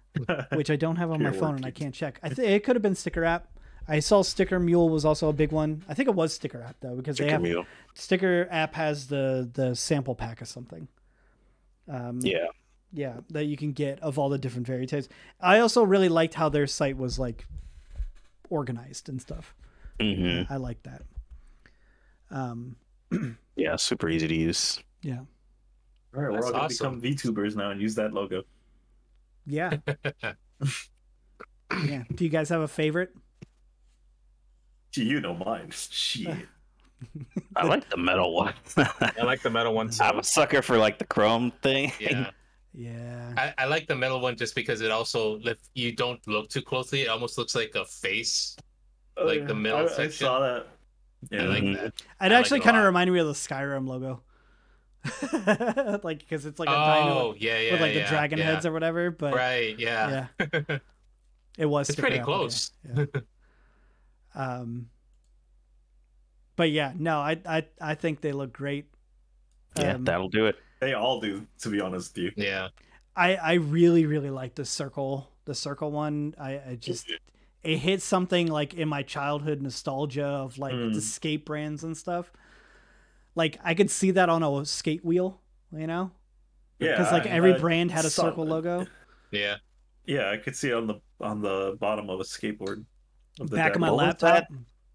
which 0.53 0.69
I 0.71 0.77
don't 0.77 0.97
have 0.97 1.11
on 1.11 1.23
my 1.23 1.31
phone 1.31 1.51
work 1.51 1.57
and 1.59 1.67
I 1.67 1.71
can't 1.71 1.95
check. 1.95 2.19
I 2.23 2.29
think 2.29 2.49
it 2.49 2.65
could 2.65 2.75
have 2.77 2.83
been 2.83 2.95
Sticker 2.97 3.25
App. 3.25 3.49
I 3.87 4.01
saw 4.01 4.23
Sticker 4.23 4.59
Mule 4.59 4.89
was 4.91 5.05
also 5.05 5.29
a 5.29 5.33
big 5.33 5.53
one. 5.53 5.83
I 5.89 5.95
think 5.95 6.09
it 6.09 6.15
was 6.15 6.35
Sticker 6.35 6.61
App 6.63 6.77
though 6.81 6.97
because 6.97 7.17
they 7.17 7.25
Sticker 7.25 7.33
have 7.33 7.43
mule. 7.43 7.67
Sticker 7.95 8.47
App 8.51 8.75
has 8.75 9.07
the 9.07 9.49
the 9.53 9.75
sample 9.75 10.15
pack 10.15 10.41
of 10.43 10.49
something. 10.49 10.89
Um, 11.89 12.21
Yeah. 12.23 12.49
Yeah, 12.93 13.15
that 13.31 13.45
you 13.45 13.57
can 13.57 13.73
get 13.73 14.01
of 14.01 14.19
all 14.19 14.29
the 14.29 14.39
different 14.39 14.67
varieties. 14.67 15.09
I 15.41 15.59
also 15.61 15.83
really 15.83 16.09
liked 16.09 16.35
how 16.35 16.49
their 16.49 16.67
site 16.67 16.97
was 16.97 17.19
like 17.19 17.47
organized 18.51 19.09
and 19.09 19.21
stuff. 19.21 19.55
hmm 20.01 20.43
I 20.49 20.57
like 20.57 20.83
that. 20.85 21.03
Um, 22.31 22.77
Yeah, 23.57 23.75
super 23.77 24.09
easy 24.09 24.29
to 24.29 24.35
use. 24.35 24.79
yeah, 25.03 25.19
All 26.15 26.23
right, 26.23 26.31
we're 26.31 26.33
That's 26.35 26.47
all 26.47 26.53
gonna 26.53 26.65
awesome. 26.65 27.01
become 27.01 27.35
VTubers 27.35 27.57
now 27.57 27.71
and 27.71 27.81
use 27.81 27.95
that 27.97 28.13
logo. 28.13 28.43
yeah, 29.47 29.77
yeah. 31.85 32.05
Do 32.15 32.25
you 32.25 32.31
guys 32.31 32.49
have 32.51 32.61
a 32.61 32.69
favorite? 32.69 33.11
Gee, 34.93 35.05
You 35.05 35.21
know 35.21 35.35
mine. 35.35 35.71
Shit. 35.71 36.37
I 37.57 37.65
like 37.67 37.89
the 37.91 37.97
metal 37.97 38.35
one. 38.35 38.55
I 38.77 39.23
like 39.23 39.43
the 39.43 39.51
metal 39.51 39.75
one 39.75 39.91
too. 39.91 40.03
I'm 40.03 40.19
a 40.19 40.25
sucker 40.25 40.63
for 40.63 40.79
like 40.79 40.99
the 40.99 41.05
chrome 41.07 41.53
thing. 41.63 41.93
Yeah. 42.01 42.31
Yeah, 42.73 43.33
I, 43.37 43.55
I 43.59 43.65
like 43.67 43.87
the 43.87 43.97
metal 43.97 44.21
one 44.21 44.37
just 44.37 44.55
because 44.55 44.81
it 44.81 44.91
also, 44.91 45.39
if 45.41 45.59
you 45.75 45.93
don't 45.95 46.25
look 46.27 46.49
too 46.49 46.63
closely, 46.63 47.03
it 47.03 47.09
almost 47.09 47.39
looks 47.39 47.55
like 47.55 47.73
a 47.75 47.85
face. 47.85 48.57
Like 49.23 49.47
the 49.47 49.55
middle 49.55 49.89
I, 49.99 50.05
I 50.05 50.09
saw 50.09 50.41
that. 50.41 50.67
I 51.33 51.37
Yeah, 51.37 51.43
like 51.45 51.63
Mhm. 51.65 51.75
that. 51.75 51.87
it 51.87 52.03
I 52.21 52.29
like 52.29 52.35
actually 52.41 52.59
it 52.59 52.65
kind 52.65 52.77
of 52.77 52.85
reminded 52.85 53.13
me 53.13 53.21
of 53.21 53.27
the 53.27 53.33
Skyrim 53.33 53.87
logo. 53.89 54.23
like 56.03 56.19
because 56.21 56.45
it's 56.47 56.59
like 56.59 56.69
a 56.69 56.73
oh 56.77 56.85
dino 56.85 57.35
yeah, 57.39 57.59
yeah, 57.59 57.73
with 57.73 57.81
like 57.81 57.95
yeah, 57.95 58.03
the 58.05 58.09
dragon 58.09 58.39
yeah. 58.39 58.45
heads 58.45 58.67
or 58.67 58.73
whatever. 58.73 59.11
But 59.11 59.35
Right. 59.35 59.79
Yeah. 59.79 60.29
yeah, 60.41 60.79
it 61.59 61.67
was. 61.67 61.89
It's 61.89 61.99
pretty 61.99 62.19
close. 62.21 62.73
yeah. 62.85 63.05
Um, 64.35 64.91
but 66.57 66.71
yeah, 66.71 66.93
no, 66.97 67.19
I 67.19 67.41
I 67.47 67.67
I 67.81 67.95
think 67.95 68.21
they 68.21 68.33
look 68.33 68.53
great. 68.53 68.87
Yeah, 69.77 69.95
Um, 69.95 70.05
that'll 70.05 70.29
do 70.29 70.47
it. 70.47 70.57
They 70.81 70.95
all 70.95 71.21
do, 71.21 71.47
to 71.61 71.69
be 71.71 71.81
honest 71.81 72.15
with 72.17 72.25
you. 72.25 72.33
Yeah. 72.37 72.69
I 73.17 73.37
I 73.37 73.53
really 73.55 74.07
really 74.07 74.31
like 74.31 74.55
the 74.55 74.65
circle 74.65 75.29
the 75.45 75.55
circle 75.55 75.91
one. 75.91 76.35
I 76.39 76.53
I 76.71 76.79
just 76.81 77.11
it 77.65 77.79
hits 77.79 78.05
something 78.05 78.47
like 78.47 78.75
in 78.75 78.89
my 78.89 79.03
childhood 79.03 79.61
nostalgia 79.61 80.25
of 80.27 80.59
like 80.59 80.75
Mm. 80.75 80.95
the 80.95 81.01
skate 81.01 81.45
brands 81.45 81.83
and 81.85 81.97
stuff. 81.97 82.31
Like 83.35 83.59
I 83.65 83.75
could 83.75 83.91
see 83.91 84.13
that 84.13 84.29
on 84.29 84.43
a 84.43 84.65
skate 84.65 85.05
wheel, 85.05 85.41
you 85.73 85.87
know, 85.87 86.13
Yeah, 86.79 86.93
because 86.93 87.13
like 87.13 87.27
I- 87.27 87.31
every 87.31 87.55
I 87.55 87.59
brand 87.59 87.91
had 87.91 88.05
a 88.05 88.11
saw- 88.11 88.23
circle 88.23 88.47
logo. 88.47 88.87
Yeah. 89.31 89.57
Yeah, 90.07 90.31
I 90.31 90.37
could 90.39 90.57
see 90.57 90.71
it 90.71 90.75
on 90.75 90.87
the 90.87 91.01
on 91.21 91.43
the 91.43 91.77
bottom 91.81 92.09
of 92.11 92.21
a 92.21 92.25
skateboard. 92.25 92.85
Of 93.41 93.51
the 93.51 93.57
Back 93.57 93.75
of 93.75 93.81
my 93.81 93.89
Dragon 93.89 93.91
Ball. 93.91 93.97
What 93.97 94.07
was 94.15 94.23
laptop, 94.23 94.45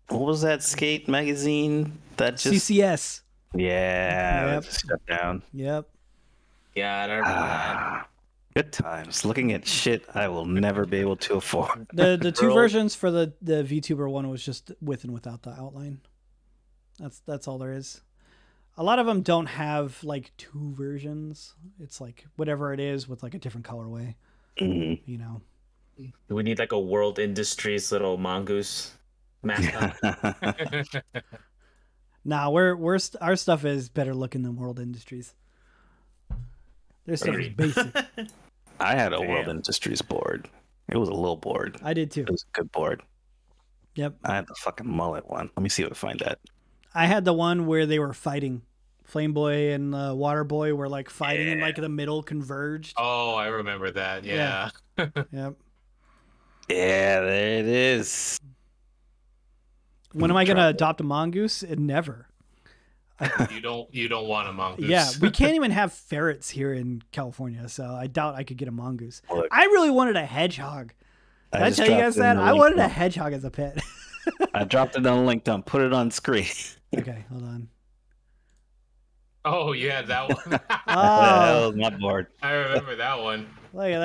What 0.10 0.22
was 0.22 0.41
that 0.41 0.64
skate 0.64 1.07
magazine 1.07 1.97
that 2.18 2.38
just 2.38 2.68
CCS. 2.69 3.22
Yeah 3.55 4.53
Yep. 4.55 4.63
just 4.63 4.85
shut 4.88 5.05
down? 5.05 5.43
Yep. 5.53 5.88
Yeah, 6.75 7.03
I 7.03 7.07
don't 7.07 7.17
remember 7.17 7.39
that. 7.39 7.77
Ah, 7.77 8.07
good 8.55 8.71
times. 8.73 9.25
Looking 9.25 9.51
at 9.53 9.67
shit 9.67 10.03
I 10.15 10.27
will 10.27 10.45
never 10.45 10.85
be 10.85 10.97
able 10.97 11.17
to 11.17 11.35
afford. 11.35 11.88
The 11.93 12.17
the 12.17 12.31
two 12.31 12.47
Girl. 12.47 12.55
versions 12.55 12.95
for 12.95 13.11
the 13.11 13.34
the 13.41 13.63
VTuber 13.63 14.09
one 14.09 14.30
was 14.30 14.43
just 14.43 14.71
with 14.81 15.03
and 15.03 15.13
without 15.13 15.43
the 15.43 15.51
outline. 15.51 16.01
That's 16.99 17.19
that's 17.25 17.47
all 17.47 17.57
there 17.57 17.73
is. 17.73 18.01
A 18.75 18.84
lot 18.84 18.97
of 18.97 19.05
them 19.05 19.21
don't 19.21 19.45
have 19.45 20.03
like 20.03 20.31
two 20.38 20.73
versions. 20.75 21.53
It's 21.80 22.01
like 22.01 22.25
whatever 22.38 22.73
it 22.73 22.80
is 22.80 23.07
with 23.07 23.21
like 23.21 23.35
a 23.35 23.39
different 23.39 23.67
colorway. 23.67 24.15
Mhm. 24.59 24.99
You 25.05 25.17
know. 25.19 25.41
Do 26.27 26.34
we 26.35 26.41
need 26.41 26.57
like 26.57 26.71
a 26.71 26.80
World 26.80 27.19
Industries 27.19 27.91
little 27.91 28.17
mongoose 28.17 28.91
mascot? 29.43 29.95
Nah, 32.26 32.50
we're 32.50 32.76
we're 32.76 33.00
st- 33.00 33.22
our 33.22 33.36
stuff 33.36 33.66
is 33.66 33.90
better 33.90 34.14
looking 34.14 34.44
than 34.44 34.56
World 34.56 34.80
Industries. 34.80 35.34
Their 37.06 37.18
stuff 37.18 37.36
is 37.36 37.48
Agreed. 37.48 37.58
basic. 37.58 37.95
I 38.80 38.95
had 38.95 39.14
a 39.14 39.22
World 39.22 39.48
Industries 39.48 40.02
board. 40.02 40.50
It 40.90 40.98
was 40.98 41.10
a 41.10 41.14
little 41.14 41.38
board. 41.38 41.78
I 41.84 41.94
did 41.94 42.12
too. 42.12 42.22
It 42.22 42.30
was 42.30 42.45
a 42.54 42.58
good 42.58 42.72
board. 42.72 43.02
Yep. 43.95 44.16
I 44.24 44.36
had 44.36 44.48
the 44.48 44.56
fucking 44.56 44.90
mullet 44.90 45.30
one. 45.30 45.50
Let 45.56 45.64
me 45.64 45.70
see 45.70 45.84
if 45.84 45.91
I 45.91 45.95
find 45.95 46.20
that. 46.22 46.40
I 46.95 47.06
had 47.06 47.26
the 47.26 47.34
one 47.34 47.68
where 47.68 47.86
they 47.86 48.00
were 48.00 48.14
fighting. 48.14 48.62
Flame 49.04 49.34
Boy 49.34 49.74
and 49.74 49.94
uh, 49.94 50.14
Water 50.16 50.44
Boy 50.44 50.74
were 50.74 50.88
like 50.90 51.10
fighting 51.10 51.50
and 51.50 51.62
like 51.62 51.76
the 51.76 51.90
middle 51.90 52.24
converged. 52.24 52.94
Oh, 52.98 53.36
I 53.36 53.48
remember 53.48 53.91
that. 53.91 54.24
Yeah. 54.24 54.70
Yep. 54.98 55.56
Yeah, 56.70 57.20
there 57.22 57.60
it 57.60 57.68
is. 57.68 58.40
When 60.14 60.31
am 60.31 60.38
I 60.38 60.45
gonna 60.45 60.68
adopt 60.68 61.02
a 61.02 61.03
mongoose? 61.03 61.64
Never. 61.64 62.27
you 63.52 63.61
don't 63.61 63.94
you 63.94 64.07
don't 64.07 64.27
want 64.27 64.49
a 64.49 64.53
mongoose. 64.53 64.88
Yeah, 64.90 65.07
we 65.22 65.30
can't 65.31 65.56
even 65.56 65.72
have 65.72 65.94
ferrets 65.94 66.49
here 66.49 66.73
in 66.73 67.02
California, 67.11 67.68
so 67.69 67.85
I 67.85 68.07
doubt 68.07 68.35
I 68.35 68.44
could 68.44 68.57
get 68.57 68.68
a 68.68 68.72
mongoose. 68.72 69.22
Look. 69.30 69.48
I 69.52 69.65
really 69.65 69.90
wanted 69.90 70.15
a 70.15 70.26
hedgehog. 70.26 70.94
Did 71.52 71.61
I, 71.61 71.68
just 71.69 71.77
tell 71.80 71.90
you 71.90 71.98
guys 71.98 72.15
that? 72.15 72.38
I 72.38 72.52
link 72.52 72.60
wanted 72.61 72.80
a 72.80 72.88
hedgehog 72.88 73.34
as 73.34 73.44
a 73.44 73.52
pet. 73.52 73.77
I 74.53 74.64
dropped 74.65 74.95
it 74.95 75.06
on 75.06 75.26
LinkedIn. 75.27 75.65
Put 75.65 75.81
it 75.81 75.94
on 75.94 76.10
screen. 76.11 76.48
okay, 76.98 77.26
hold 77.30 77.44
on. 77.44 77.69
Oh, 79.45 79.73
you 79.73 79.91
had 79.91 80.07
that 80.07 80.30
one. 80.30 80.38
Oh. 80.45 80.49
that 80.49 80.84
Oh, 80.88 81.68
was 81.69 81.76
my 81.76 81.90
board. 81.91 82.27
I 82.41 82.52
remember 82.53 82.95
that 82.95 83.19
one. 83.19 83.48
look 83.73 83.90
at 83.91 83.99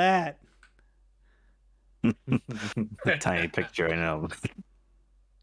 that. 2.04 3.20
Tiny 3.20 3.48
picture, 3.48 3.88
I 3.92 3.96
know. 3.96 4.28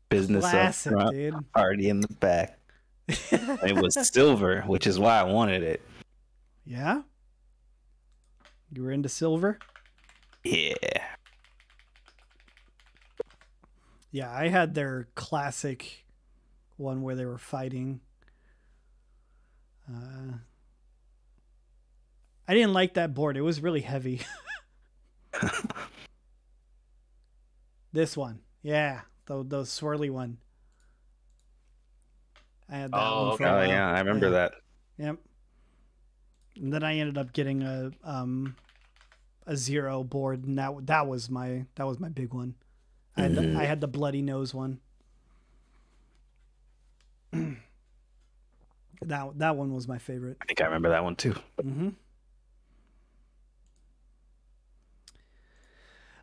Business 0.10 0.42
Classic, 0.42 0.92
up 0.92 1.00
front, 1.00 1.16
dude. 1.16 1.52
party 1.54 1.90
in 1.90 2.00
the 2.00 2.08
back. 2.08 2.60
It 3.08 3.76
was 3.76 3.98
silver, 4.14 4.62
which 4.62 4.88
is 4.88 5.00
why 5.00 5.20
I 5.20 5.24
wanted 5.24 5.64
it. 5.64 5.82
yeah? 6.66 7.02
You 8.72 8.84
were 8.84 8.92
into 8.92 9.10
silver? 9.10 9.58
Yeah. 10.44 10.74
Yeah, 14.12 14.32
I 14.32 14.48
had 14.48 14.74
their 14.76 15.08
classic 15.16 16.06
one 16.78 17.02
where 17.02 17.16
they 17.16 17.26
were 17.26 17.38
fighting. 17.38 18.02
Uh, 19.90 20.38
I 22.48 22.54
didn't 22.54 22.74
like 22.74 22.94
that 22.96 23.14
board. 23.14 23.38
It 23.38 23.42
was 23.42 23.62
really 23.62 23.82
heavy. 23.82 24.22
this 27.94 28.16
one. 28.18 28.40
Yeah, 28.62 29.02
the 29.26 29.44
the 29.44 29.62
swirly 29.64 30.10
one. 30.10 30.38
I 32.70 32.78
had 32.78 32.92
that 32.92 32.98
Oh, 32.98 33.28
one 33.30 33.38
for 33.38 33.44
a 33.46 33.52
Oh 33.52 33.62
yeah, 33.62 33.92
I 33.92 34.00
remember 34.00 34.28
Yeah. 34.28 34.32
that. 34.32 34.54
Yep. 34.98 35.18
And 36.58 36.74
then 36.74 36.84
I 36.84 36.98
ended 36.98 37.18
up 37.18 37.34
getting 37.34 37.64
a 37.64 37.92
um 38.04 38.56
a 39.46 39.56
zero 39.56 40.04
board, 40.04 40.46
and 40.46 40.58
that 40.58 40.88
that 40.88 41.08
was 41.08 41.30
my 41.30 41.66
that 41.76 41.86
was 41.86 42.00
my 42.00 42.10
big 42.10 42.34
one. 42.34 42.56
I 43.18 43.24
had 43.24 43.32
Mhm. 43.34 43.54
the, 43.54 43.60
I 43.60 43.66
had 43.66 43.82
the 43.82 43.88
bloody 43.88 44.22
nose 44.22 44.54
one. 44.54 44.80
that 47.32 47.58
that 49.40 49.56
one 49.56 49.74
was 49.74 49.88
my 49.88 49.98
favorite. 49.98 50.38
I 50.42 50.46
think 50.46 50.62
I 50.62 50.66
remember 50.66 50.90
that 50.90 51.04
one 51.04 51.16
too. 51.16 51.36
hmm 51.62 51.90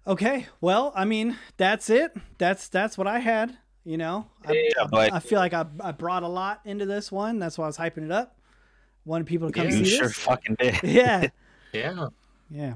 Okay, 0.07 0.47
well, 0.61 0.93
I 0.97 1.05
mean, 1.05 1.37
that's 1.57 1.89
it. 1.89 2.13
That's 2.39 2.69
that's 2.69 2.99
what 2.99 3.07
I 3.07 3.21
had. 3.21 3.57
You 3.85 3.97
know, 3.99 4.27
I, 4.47 4.53
Yeah, 4.77 4.87
but 4.91 5.13
I 5.13 5.19
feel 5.21 5.39
like 5.41 5.53
I, 5.55 5.65
I 5.81 5.91
brought 5.93 6.23
a 6.23 6.29
lot 6.29 6.61
into 6.65 6.87
this 6.87 7.11
one. 7.11 7.39
That's 7.39 7.59
why 7.59 7.65
I 7.65 7.67
was 7.69 7.77
hyping 7.79 8.05
it 8.05 8.13
up. 8.13 8.37
Wanted 9.05 9.27
people 9.27 9.49
to 9.49 9.53
come 9.53 9.69
Yeah. 9.69 9.75
you 9.77 9.85
see 9.85 9.97
sure 9.97 10.07
this. 10.09 10.17
fucking 10.19 10.57
did. 10.59 10.81
Yeah, 10.85 11.29
Yeah. 11.73 12.09
yeah. 12.51 12.75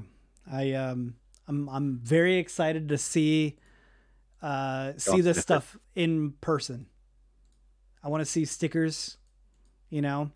I 0.51 0.73
um, 0.73 1.15
I'm 1.47 1.69
I'm 1.69 1.99
very 2.03 2.37
excited 2.37 2.89
to 2.89 2.97
see 2.97 3.57
uh 4.41 4.93
see 4.97 5.11
Don't 5.11 5.23
this 5.23 5.37
sniff 5.37 5.37
it. 5.37 5.41
stuff 5.41 5.77
in 5.95 6.31
person. 6.41 6.87
I 8.03 8.09
want 8.09 8.21
to 8.21 8.25
see 8.25 8.45
stickers. 8.45 9.17
You 9.89 10.01
know, 10.01 10.31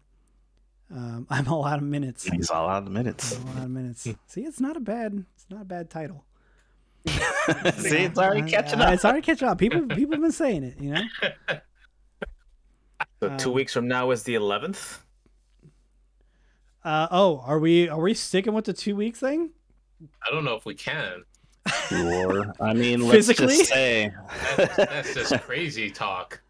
um, 0.93 1.27
I'm 1.29 1.47
all 1.49 1.65
out 1.65 1.79
of 1.79 1.83
minutes. 1.83 2.23
He's 2.25 2.49
all 2.49 2.69
out 2.69 2.83
of 2.83 2.91
minutes. 2.91 3.35
I'm 3.37 3.47
all 3.49 3.57
out 3.57 3.63
of 3.65 3.71
minutes. 3.71 4.07
See, 4.27 4.41
it's 4.41 4.59
not 4.61 4.77
a 4.77 4.81
bad 4.81 5.25
it's 5.35 5.45
not 5.49 5.61
a 5.61 5.65
bad 5.65 5.89
title. 5.89 6.23
See, 7.77 7.97
it's 7.97 8.19
already 8.19 8.49
catching 8.49 8.79
up. 8.79 8.93
It's 8.93 9.03
already 9.03 9.21
catching 9.21 9.47
up. 9.47 9.57
People 9.57 9.81
people 9.87 10.11
have 10.13 10.21
been 10.21 10.31
saying 10.31 10.63
it. 10.63 10.79
You 10.79 10.93
know. 10.93 11.01
So 13.19 13.37
two 13.37 13.49
Um, 13.49 13.55
weeks 13.55 13.73
from 13.73 13.87
now 13.87 14.11
is 14.11 14.23
the 14.23 14.35
11th. 14.35 14.99
Uh, 16.83 17.07
oh, 17.11 17.43
are 17.45 17.59
we 17.59 17.87
are 17.89 17.99
we 18.01 18.13
sticking 18.13 18.53
with 18.53 18.65
the 18.65 18.73
two 18.73 18.95
weeks 18.95 19.19
thing? 19.19 19.51
I 20.25 20.31
don't 20.31 20.43
know 20.43 20.55
if 20.55 20.65
we 20.65 20.73
can. 20.75 21.23
Sure. 21.87 22.51
I 22.59 22.73
mean, 22.73 23.01
let's 23.01 23.27
Physically? 23.27 23.57
just 23.57 23.69
say. 23.69 24.11
That's, 24.57 24.75
that's 24.75 25.13
just 25.13 25.39
crazy 25.43 25.91
talk. 25.91 26.41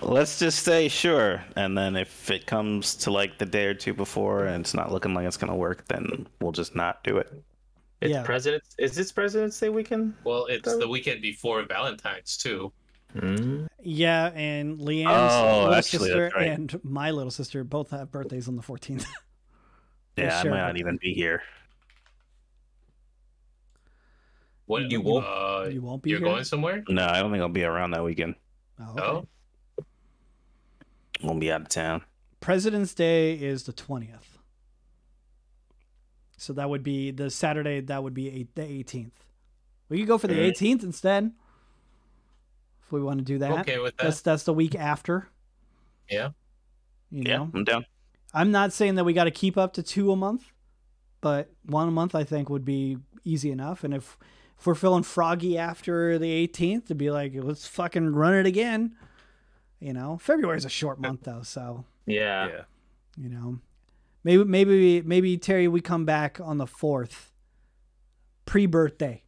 Let's 0.00 0.38
just 0.38 0.64
say 0.64 0.88
sure, 0.88 1.44
and 1.56 1.76
then 1.76 1.96
if 1.96 2.30
it 2.30 2.46
comes 2.46 2.94
to 2.96 3.10
like 3.10 3.38
the 3.38 3.46
day 3.46 3.66
or 3.66 3.74
two 3.74 3.92
before 3.94 4.46
and 4.46 4.62
it's 4.64 4.74
not 4.74 4.90
looking 4.90 5.14
like 5.14 5.26
it's 5.26 5.36
gonna 5.36 5.54
work, 5.54 5.86
then 5.88 6.26
we'll 6.40 6.52
just 6.52 6.74
not 6.74 7.04
do 7.04 7.18
it. 7.18 7.30
It's 8.04 8.12
Yeah. 8.12 8.22
President's. 8.22 8.74
Is 8.78 8.94
this 8.94 9.10
President's 9.12 9.58
Day 9.58 9.70
weekend? 9.70 10.14
Well, 10.24 10.44
it's 10.46 10.76
the 10.76 10.86
weekend 10.86 11.22
before 11.22 11.62
Valentine's 11.64 12.36
too. 12.36 12.70
Mm. 13.16 13.66
Yeah, 13.82 14.26
and 14.34 14.78
Leanne's 14.78 15.32
Oh, 15.32 15.60
little 15.60 15.74
actually, 15.74 16.08
sister 16.08 16.30
right. 16.36 16.48
and 16.50 16.80
my 16.84 17.10
little 17.12 17.30
sister 17.30 17.64
both 17.64 17.90
have 17.90 18.10
birthdays 18.12 18.46
on 18.48 18.56
the 18.56 18.62
14th. 18.62 19.06
Yeah, 20.16 20.38
I 20.38 20.44
might 20.44 20.58
not 20.60 20.76
even 20.76 20.96
be 21.02 21.12
here. 21.12 21.42
What 24.66 24.90
You 24.90 25.00
won't- 25.00 25.26
Uh, 25.26 25.68
you 25.70 25.82
won't 25.82 26.02
be 26.02 26.10
You're 26.10 26.20
here? 26.20 26.28
going 26.28 26.44
somewhere? 26.44 26.84
No, 26.88 27.04
I 27.04 27.20
don't 27.20 27.32
think 27.32 27.42
I'll 27.42 27.48
be 27.48 27.64
around 27.64 27.90
that 27.92 28.04
weekend. 28.04 28.36
Oh, 28.80 28.92
okay. 28.92 29.02
Oh, 29.02 29.84
Won't 31.22 31.40
be 31.40 31.50
out 31.50 31.62
of 31.62 31.68
town. 31.68 32.02
President's 32.40 32.94
Day 32.94 33.34
is 33.34 33.64
the 33.64 33.72
20th. 33.72 34.33
So 36.44 36.52
that 36.52 36.68
would 36.68 36.82
be 36.82 37.10
the 37.10 37.30
Saturday, 37.30 37.80
that 37.80 38.02
would 38.02 38.14
be 38.14 38.28
eight, 38.30 38.54
the 38.54 38.62
18th. 38.62 39.12
We 39.88 39.98
could 39.98 40.08
go 40.08 40.18
for 40.18 40.26
the 40.26 40.34
Alright. 40.36 40.54
18th 40.56 40.82
instead. 40.82 41.32
If 42.84 42.92
we 42.92 43.02
want 43.02 43.18
to 43.18 43.24
do 43.24 43.38
that. 43.38 43.50
okay 43.60 43.78
with 43.78 43.96
that. 43.96 44.04
That's 44.04 44.20
that's 44.20 44.42
the 44.44 44.52
week 44.52 44.74
after. 44.74 45.28
Yeah. 46.08 46.30
You 47.10 47.22
Yeah, 47.26 47.36
know. 47.38 47.50
I'm 47.54 47.64
down. 47.64 47.86
I'm 48.34 48.50
not 48.50 48.72
saying 48.72 48.96
that 48.96 49.04
we 49.04 49.12
got 49.12 49.24
to 49.24 49.30
keep 49.30 49.56
up 49.56 49.72
to 49.74 49.82
two 49.82 50.10
a 50.12 50.16
month, 50.16 50.52
but 51.20 51.50
one 51.64 51.88
a 51.88 51.92
month 51.92 52.14
I 52.14 52.24
think 52.24 52.50
would 52.50 52.64
be 52.64 52.98
easy 53.24 53.50
enough. 53.50 53.84
And 53.84 53.94
if 53.94 54.18
if 54.58 54.66
we're 54.66 54.74
feeling 54.74 55.02
froggy 55.02 55.56
after 55.58 56.18
the 56.18 56.46
18th, 56.46 56.86
to 56.86 56.94
be 56.94 57.10
like, 57.10 57.32
let's 57.34 57.66
fucking 57.66 58.14
run 58.14 58.34
it 58.34 58.46
again. 58.46 58.94
You 59.80 59.92
know, 59.92 60.18
February's 60.20 60.64
a 60.64 60.68
short 60.70 61.00
month 61.00 61.22
though, 61.24 61.42
so 61.42 61.84
Yeah. 62.06 62.46
yeah. 62.48 62.62
you 63.16 63.28
know, 63.28 63.58
Maybe 64.24 64.44
maybe 64.44 65.02
maybe 65.02 65.36
Terry, 65.36 65.68
we 65.68 65.80
come 65.80 66.04
back 66.04 66.40
on 66.42 66.56
the 66.58 66.66
fourth, 66.66 67.30
pre 68.46 68.66
birthday. 68.66 69.22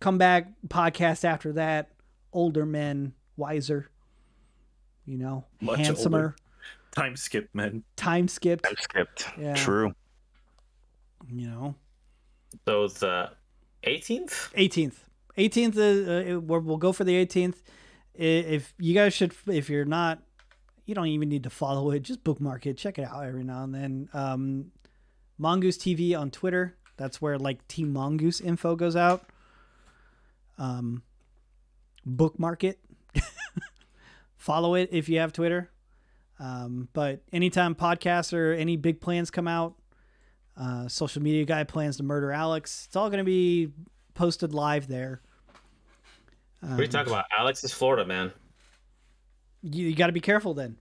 Come 0.00 0.18
back 0.18 0.48
podcast 0.68 1.24
after 1.24 1.52
that. 1.54 1.90
Older 2.32 2.66
men, 2.66 3.14
wiser. 3.36 3.88
You 5.04 5.16
know, 5.18 5.44
Much 5.60 5.78
handsomer. 5.78 6.18
older. 6.18 6.36
Time 6.94 7.16
skip, 7.16 7.48
men. 7.54 7.84
Time 7.96 8.28
skipped. 8.28 8.66
I'm 8.66 8.76
skipped. 8.80 9.28
Yeah. 9.38 9.54
True. 9.54 9.94
You 11.30 11.48
know, 11.48 11.74
So 12.66 12.88
the 12.88 13.30
18th. 13.84 14.52
18th. 14.54 14.94
18th 15.36 15.76
is, 15.76 16.08
uh, 16.08 16.40
we'll, 16.40 16.60
we'll 16.60 16.76
go 16.76 16.92
for 16.92 17.04
the 17.04 17.14
18th. 17.24 17.56
If 18.14 18.74
you 18.78 18.94
guys 18.94 19.14
should, 19.14 19.34
if 19.46 19.70
you're 19.70 19.84
not, 19.84 20.20
you 20.88 20.94
don't 20.94 21.08
even 21.08 21.28
need 21.28 21.42
to 21.42 21.50
follow 21.50 21.90
it. 21.90 22.00
Just 22.00 22.24
bookmark 22.24 22.66
it. 22.66 22.78
Check 22.78 22.98
it 22.98 23.02
out 23.02 23.26
every 23.26 23.44
now 23.44 23.62
and 23.62 23.74
then. 23.74 24.08
Um, 24.14 24.72
Mongoose 25.36 25.76
TV 25.76 26.18
on 26.18 26.30
Twitter. 26.30 26.76
That's 26.96 27.20
where 27.20 27.38
like 27.38 27.68
Team 27.68 27.92
Mongoose 27.92 28.40
info 28.40 28.74
goes 28.74 28.96
out. 28.96 29.28
Um, 30.56 31.02
bookmark 32.06 32.64
it. 32.64 32.78
follow 34.36 34.74
it 34.76 34.88
if 34.90 35.10
you 35.10 35.18
have 35.18 35.34
Twitter. 35.34 35.70
Um, 36.40 36.88
but 36.94 37.20
anytime 37.34 37.74
podcasts 37.74 38.32
or 38.32 38.54
any 38.54 38.78
big 38.78 38.98
plans 39.02 39.30
come 39.30 39.46
out, 39.46 39.74
uh, 40.56 40.88
social 40.88 41.22
media 41.22 41.44
guy 41.44 41.64
plans 41.64 41.98
to 41.98 42.02
murder 42.02 42.32
Alex. 42.32 42.86
It's 42.86 42.96
all 42.96 43.10
going 43.10 43.18
to 43.18 43.24
be 43.24 43.72
posted 44.14 44.54
live 44.54 44.88
there. 44.88 45.20
What 46.60 46.80
are 46.80 46.82
you 46.82 46.88
talking 46.88 47.12
about? 47.12 47.26
Alex 47.38 47.62
is 47.62 47.74
Florida, 47.74 48.06
man. 48.06 48.32
You, 49.62 49.88
you 49.88 49.96
got 49.96 50.06
to 50.06 50.12
be 50.12 50.20
careful 50.20 50.54
then. 50.54 50.76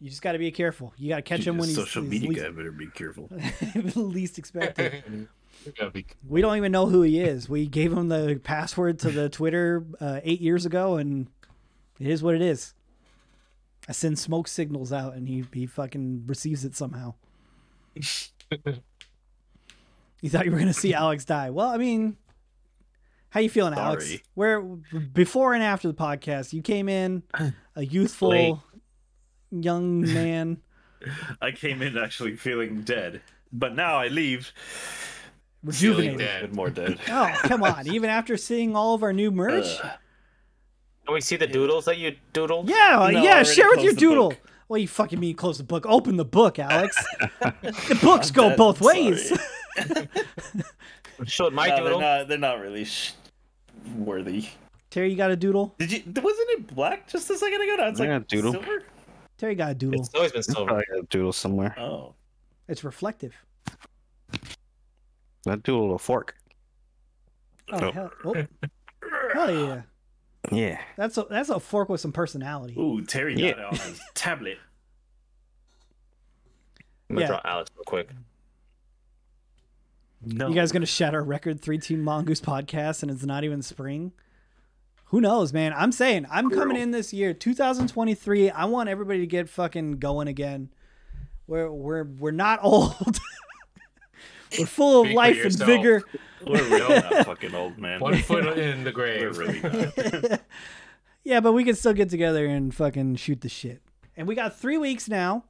You 0.00 0.10
just 0.10 0.22
got 0.22 0.32
to 0.32 0.38
be 0.38 0.50
careful. 0.50 0.92
You 0.96 1.08
got 1.08 1.16
to 1.16 1.22
catch 1.22 1.46
him 1.46 1.56
when 1.56 1.68
he's, 1.68 1.76
social 1.76 2.02
he's 2.02 2.10
media 2.10 2.28
least, 2.30 2.42
guy 2.42 2.48
better 2.50 2.72
be 2.72 2.86
careful. 2.88 3.28
least 3.94 4.38
expected. 4.38 5.02
Be- 5.92 6.06
We 6.28 6.40
don't 6.40 6.56
even 6.56 6.72
know 6.72 6.86
who 6.86 7.02
he 7.02 7.20
is. 7.20 7.48
We 7.48 7.66
gave 7.66 7.92
him 7.92 8.08
the 8.08 8.40
password 8.42 8.98
to 9.00 9.10
the 9.10 9.28
Twitter 9.30 9.84
uh, 10.00 10.20
eight 10.24 10.40
years 10.40 10.66
ago, 10.66 10.96
and 10.96 11.28
it 12.00 12.08
is 12.08 12.22
what 12.22 12.34
it 12.34 12.42
is. 12.42 12.74
I 13.88 13.92
send 13.92 14.18
smoke 14.18 14.48
signals 14.48 14.92
out, 14.92 15.14
and 15.14 15.28
he 15.28 15.44
he 15.52 15.66
fucking 15.66 16.24
receives 16.26 16.64
it 16.64 16.74
somehow. 16.74 17.14
you 17.94 18.02
thought 20.28 20.44
you 20.44 20.50
were 20.50 20.58
gonna 20.58 20.72
see 20.72 20.92
Alex 20.92 21.24
die? 21.24 21.50
Well, 21.50 21.68
I 21.68 21.76
mean, 21.76 22.16
how 23.30 23.40
you 23.40 23.48
feeling, 23.48 23.74
Alex? 23.74 24.12
Where 24.34 24.60
before 24.60 25.54
and 25.54 25.62
after 25.62 25.86
the 25.88 25.94
podcast, 25.94 26.52
you 26.52 26.62
came 26.62 26.88
in 26.88 27.22
a 27.76 27.84
youthful 27.84 28.30
Late. 28.30 28.54
young 29.50 30.00
man. 30.14 30.58
I 31.42 31.50
came 31.50 31.82
in 31.82 31.98
actually 31.98 32.36
feeling 32.36 32.82
dead, 32.82 33.20
but 33.52 33.74
now 33.74 33.96
I 33.96 34.08
leave 34.08 34.52
rejuvenated. 35.62 36.18
dead. 36.18 36.42
even 36.44 36.56
more 36.56 36.70
dead. 36.70 36.98
Oh, 37.08 37.30
come 37.42 37.62
on. 37.62 37.86
Even 37.86 38.08
after 38.10 38.36
seeing 38.36 38.74
all 38.74 38.94
of 38.94 39.02
our 39.02 39.12
new 39.12 39.28
uh, 39.28 39.32
merch? 39.32 39.78
Ugh. 39.82 39.90
Can 41.06 41.14
we 41.14 41.20
see 41.20 41.36
the 41.36 41.46
doodles 41.46 41.84
that 41.84 41.98
you 41.98 42.16
doodled? 42.32 42.68
yeah, 42.70 43.08
No, 43.12 43.22
yeah, 43.22 43.42
share 43.42 43.68
with 43.70 43.82
your 43.82 43.92
doodle. 43.92 44.30
book. 44.30 44.38
Well, 44.68 44.78
you 44.78 44.88
fucking 44.88 45.20
mean 45.20 45.34
close 45.36 45.58
the 45.58 45.64
book. 45.64 45.84
Open 45.86 46.16
the 46.16 46.24
book, 46.24 46.58
Alex. 46.58 46.96
the 47.50 47.98
books 48.02 48.30
go 48.30 48.48
dead, 48.48 48.56
both 48.56 48.80
I'm 48.80 48.86
ways. 48.86 49.28
sorry. 49.28 50.08
Showed 51.26 51.52
my 51.52 51.68
No, 51.68 51.76
doodle. 51.76 51.98
they're 51.98 52.18
not. 52.20 52.28
They're 52.28 52.38
not 52.38 52.60
really 52.60 52.86
sh- 52.86 53.12
worthy. 53.94 54.46
Terry, 54.94 55.10
you 55.10 55.16
got 55.16 55.32
a 55.32 55.36
doodle? 55.36 55.74
Did 55.80 55.90
you? 55.90 56.02
Wasn't 56.06 56.50
it 56.50 56.72
black 56.72 57.08
just 57.08 57.28
a 57.28 57.36
second 57.36 57.60
ago? 57.62 57.74
Now 57.74 57.88
it's 57.88 57.98
I 57.98 58.04
like 58.04 58.10
got 58.12 58.22
a 58.22 58.24
doodle. 58.36 58.52
silver. 58.52 58.84
Terry 59.36 59.56
got 59.56 59.72
a 59.72 59.74
doodle. 59.74 59.98
It's 60.00 60.14
always 60.14 60.30
been 60.30 60.44
silver. 60.44 60.70
I 60.70 60.82
got 60.88 61.00
a 61.00 61.06
doodle 61.10 61.32
somewhere. 61.32 61.74
Oh, 61.80 62.14
It's 62.68 62.84
reflective. 62.84 63.34
That 65.46 65.64
doodle 65.64 65.96
a 65.96 65.98
fork. 65.98 66.36
Oh, 67.72 67.78
Oh. 67.88 67.90
hell, 67.90 68.10
oh. 68.24 68.34
hell 69.32 69.50
yeah. 69.52 69.82
Yeah. 70.52 70.80
That's 70.96 71.18
a 71.18 71.26
that's 71.28 71.48
a 71.48 71.58
fork 71.58 71.88
with 71.88 72.00
some 72.00 72.12
personality. 72.12 72.76
ooh, 72.78 73.04
Terry 73.04 73.34
got 73.34 73.42
Yeah. 73.42 73.48
it 73.50 73.58
on 73.58 73.74
his 73.74 74.00
tablet. 74.14 74.58
I'm 77.10 77.16
gonna 77.16 77.22
Yeah. 77.22 77.26
draw 77.26 77.40
Alex 77.44 77.68
real 77.74 77.82
quick. 77.84 78.10
No, 80.24 80.46
You 80.50 80.54
guys 80.54 80.70
gonna 80.70 80.86
shatter 80.86 81.18
a 81.18 81.22
record 81.24 81.60
three 81.60 81.78
team 81.78 82.00
mongoose 82.00 82.40
podcast 82.40 83.02
and 83.02 83.10
it's 83.10 83.24
not 83.24 83.42
even 83.42 83.60
spring? 83.60 84.12
Who 85.14 85.20
knows, 85.20 85.52
man? 85.52 85.72
I'm 85.76 85.92
saying 85.92 86.26
I'm 86.28 86.50
coming 86.50 86.76
in 86.76 86.90
this 86.90 87.12
year, 87.12 87.32
2023. 87.32 88.50
I 88.50 88.64
want 88.64 88.88
everybody 88.88 89.20
to 89.20 89.28
get 89.28 89.48
fucking 89.48 90.00
going 90.00 90.26
again. 90.26 90.70
We're 91.46 91.70
we're 91.70 92.02
we're 92.02 92.32
not 92.32 92.58
old. 92.64 93.20
we're 94.58 94.66
full 94.66 95.02
of 95.02 95.06
Speak 95.06 95.16
life 95.16 95.44
and 95.44 95.56
vigor. 95.56 96.02
We're 96.44 96.68
really 96.68 97.00
not 97.00 97.26
fucking 97.26 97.54
old, 97.54 97.78
man. 97.78 98.00
One 98.00 98.16
foot 98.22 98.58
in 98.58 98.82
the 98.82 98.90
We're 98.90 99.30
grave. 99.30 99.38
really 99.38 99.60
not. 99.60 100.40
yeah, 101.22 101.38
but 101.38 101.52
we 101.52 101.62
can 101.62 101.76
still 101.76 101.92
get 101.92 102.10
together 102.10 102.46
and 102.46 102.74
fucking 102.74 103.14
shoot 103.14 103.40
the 103.40 103.48
shit. 103.48 103.82
And 104.16 104.26
we 104.26 104.34
got 104.34 104.58
three 104.58 104.78
weeks 104.78 105.08
now. 105.08 105.44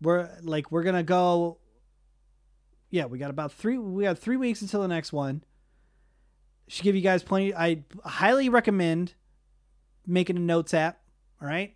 We're 0.00 0.30
like 0.40 0.72
we're 0.72 0.84
gonna 0.84 1.02
go. 1.02 1.58
Yeah, 2.88 3.04
we 3.04 3.18
got 3.18 3.28
about 3.28 3.52
three. 3.52 3.76
We 3.76 4.04
got 4.04 4.18
three 4.18 4.38
weeks 4.38 4.62
until 4.62 4.80
the 4.80 4.88
next 4.88 5.12
one. 5.12 5.44
Should 6.68 6.84
give 6.84 6.96
you 6.96 7.02
guys 7.02 7.22
plenty. 7.22 7.54
I 7.54 7.82
highly 8.04 8.48
recommend 8.48 9.14
making 10.06 10.36
a 10.36 10.40
notes 10.40 10.72
app. 10.74 11.00
All 11.40 11.48
right, 11.48 11.74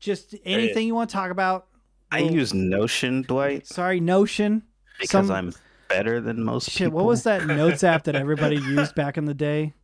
just 0.00 0.34
anything 0.44 0.86
you 0.86 0.94
want 0.94 1.10
to 1.10 1.14
talk 1.14 1.30
about. 1.30 1.66
I 2.10 2.22
Well, 2.22 2.32
use 2.32 2.54
Notion, 2.54 3.22
Dwight, 3.22 3.66
Sorry, 3.66 4.00
Notion. 4.00 4.62
because 4.98 5.26
some- 5.28 5.36
I'm 5.36 5.54
better 5.88 6.20
than 6.20 6.42
most 6.42 6.70
Shit, 6.70 6.86
people. 6.88 6.98
what 6.98 7.06
was 7.06 7.22
that 7.24 7.46
notes 7.46 7.84
app 7.84 8.04
that 8.04 8.14
everybody 8.16 8.56
used 8.60 8.94
back 8.94 9.16
in 9.16 9.24
the 9.26 9.34
day? 9.34 9.74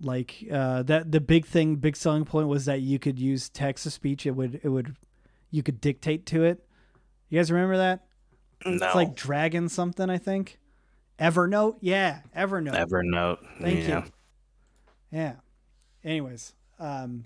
Like 0.00 0.44
uh, 0.52 0.82
that, 0.84 1.10
the 1.10 1.20
big 1.20 1.46
thing, 1.46 1.76
big 1.76 1.96
selling 1.96 2.24
point 2.26 2.48
was 2.48 2.66
that 2.66 2.80
you 2.80 2.98
could 2.98 3.18
use 3.18 3.48
text 3.48 3.84
to 3.84 3.90
speech. 3.90 4.26
It 4.26 4.32
would, 4.32 4.60
it 4.62 4.68
would, 4.68 4.94
you 5.50 5.62
could 5.62 5.80
dictate 5.80 6.26
to 6.26 6.44
it. 6.44 6.62
You 7.30 7.38
guys 7.38 7.50
remember 7.50 7.78
that? 7.78 8.04
No. 8.66 8.72
It's 8.72 8.94
like 8.94 9.14
Dragon 9.14 9.68
something, 9.70 10.10
I 10.10 10.18
think. 10.18 10.58
Evernote, 11.18 11.76
yeah, 11.80 12.20
Evernote. 12.36 12.74
Evernote. 12.74 13.38
Thank 13.60 13.88
yeah. 13.88 14.04
you. 14.04 14.12
Yeah. 15.10 15.32
Anyways, 16.04 16.52
um, 16.78 17.24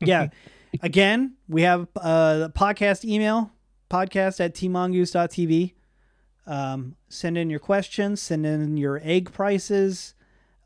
yeah. 0.00 0.28
Again, 0.82 1.36
we 1.48 1.62
have 1.62 1.88
uh, 1.96 2.38
the 2.38 2.50
podcast 2.50 3.04
email 3.04 3.50
podcast 3.90 4.44
at 4.44 4.54
tmongoose.tv. 4.54 5.72
Um, 6.46 6.96
send 7.08 7.38
in 7.38 7.50
your 7.50 7.60
questions. 7.60 8.20
Send 8.20 8.46
in 8.46 8.76
your 8.76 9.00
egg 9.02 9.32
prices. 9.32 10.14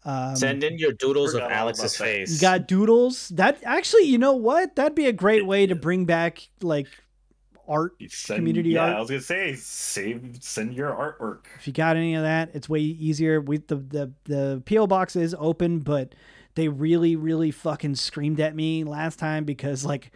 Um, 0.05 0.35
Send 0.35 0.65
in 0.65 0.79
your 0.79 0.93
doodles 0.93 1.35
of 1.35 1.43
Alex's 1.43 1.97
face. 1.97 2.33
you 2.33 2.41
got 2.41 2.67
doodles. 2.67 3.29
That 3.31 3.59
actually, 3.65 4.05
you 4.05 4.17
know 4.17 4.33
what? 4.33 4.75
That'd 4.77 4.95
be 4.95 5.07
a 5.07 5.13
great 5.13 5.47
way 5.47 5.67
to 5.67 5.75
bring 5.75 6.07
back 6.07 6.49
like 6.63 6.89
art. 7.71 7.95
Send, 8.09 8.39
Community 8.39 8.71
yeah, 8.71 8.87
art. 8.87 8.97
I 8.97 9.01
was 9.01 9.09
gonna 9.09 9.21
say, 9.23 9.55
save, 9.55 10.39
send 10.41 10.75
your 10.75 10.91
artwork. 10.91 11.47
If 11.59 11.67
you 11.67 11.73
got 11.73 11.97
any 11.97 12.15
of 12.15 12.23
that, 12.23 12.51
it's 12.53 12.69
way 12.69 12.81
easier. 12.81 13.41
We 13.41 13.59
the 13.59 13.77
the 13.77 14.13
the 14.25 14.63
PO 14.67 14.89
box 14.89 15.17
is 15.17 15.35
open, 15.39 15.79
but 15.79 16.15
they 16.57 16.69
really 16.69 17.17
really 17.17 17.51
fucking 17.51 17.95
screamed 17.95 18.41
at 18.41 18.55
me 18.55 18.85
last 18.85 19.19
time 19.19 19.45
because 19.45 19.85
like 19.85 20.13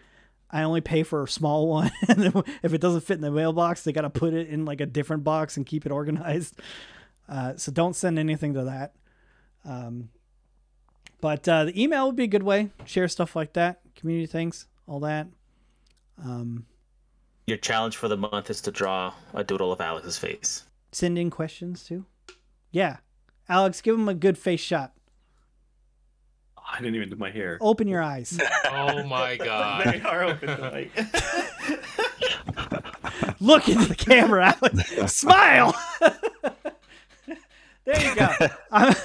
I 0.50 0.62
only 0.64 0.80
pay 0.80 1.04
for 1.04 1.22
a 1.22 1.28
small 1.28 1.68
one, 1.68 1.90
and 2.08 2.44
if 2.62 2.74
it 2.74 2.80
doesn't 2.80 3.02
fit 3.02 3.14
in 3.14 3.20
the 3.20 3.30
mailbox, 3.30 3.82
they 3.82 3.92
got 3.92 4.02
to 4.02 4.10
put 4.10 4.34
it 4.34 4.48
in 4.48 4.64
like 4.64 4.80
a 4.80 4.86
different 4.86 5.24
box 5.24 5.56
and 5.56 5.64
keep 5.64 5.86
it 5.86 5.92
organized. 5.92 6.60
Uh, 7.26 7.56
so 7.56 7.72
don't 7.72 7.96
send 7.96 8.18
anything 8.18 8.52
to 8.52 8.64
that. 8.64 8.92
Um, 9.64 10.10
but 11.22 11.48
uh, 11.48 11.64
the 11.64 11.82
email 11.82 12.06
would 12.06 12.16
be 12.16 12.24
a 12.24 12.26
good 12.26 12.42
way. 12.42 12.68
Share 12.84 13.08
stuff 13.08 13.34
like 13.34 13.54
that, 13.54 13.80
community 13.96 14.26
things, 14.26 14.66
all 14.86 15.00
that. 15.00 15.28
Um, 16.22 16.66
Your 17.46 17.58
challenge 17.58 17.96
for 17.96 18.08
the 18.08 18.16
month 18.16 18.48
is 18.50 18.60
to 18.62 18.70
draw 18.70 19.12
a 19.34 19.44
doodle 19.44 19.70
of 19.72 19.80
Alex's 19.80 20.16
face. 20.18 20.64
send 20.92 21.18
in 21.18 21.28
questions 21.30 21.84
too. 21.84 22.06
Yeah, 22.70 22.98
Alex, 23.48 23.80
give 23.82 23.94
him 23.94 24.08
a 24.08 24.14
good 24.14 24.38
face 24.38 24.60
shot. 24.60 24.92
I 26.56 26.78
didn't 26.78 26.94
even 26.96 27.10
do 27.10 27.16
my 27.16 27.30
hair. 27.30 27.58
Open 27.60 27.86
your 27.86 28.02
eyes. 28.02 28.38
Oh 28.76 29.04
my 29.04 29.36
god. 29.36 29.84
they 29.92 29.98
god. 30.00 30.06
are 30.14 30.24
open 30.24 30.48
tonight. 30.48 30.90
Look 33.40 33.68
into 33.68 33.86
the 33.86 33.94
camera, 33.94 34.56
Alex. 34.60 35.12
Smile. 35.14 35.74
There 37.84 38.00
you 38.02 38.14
go. 38.14 38.28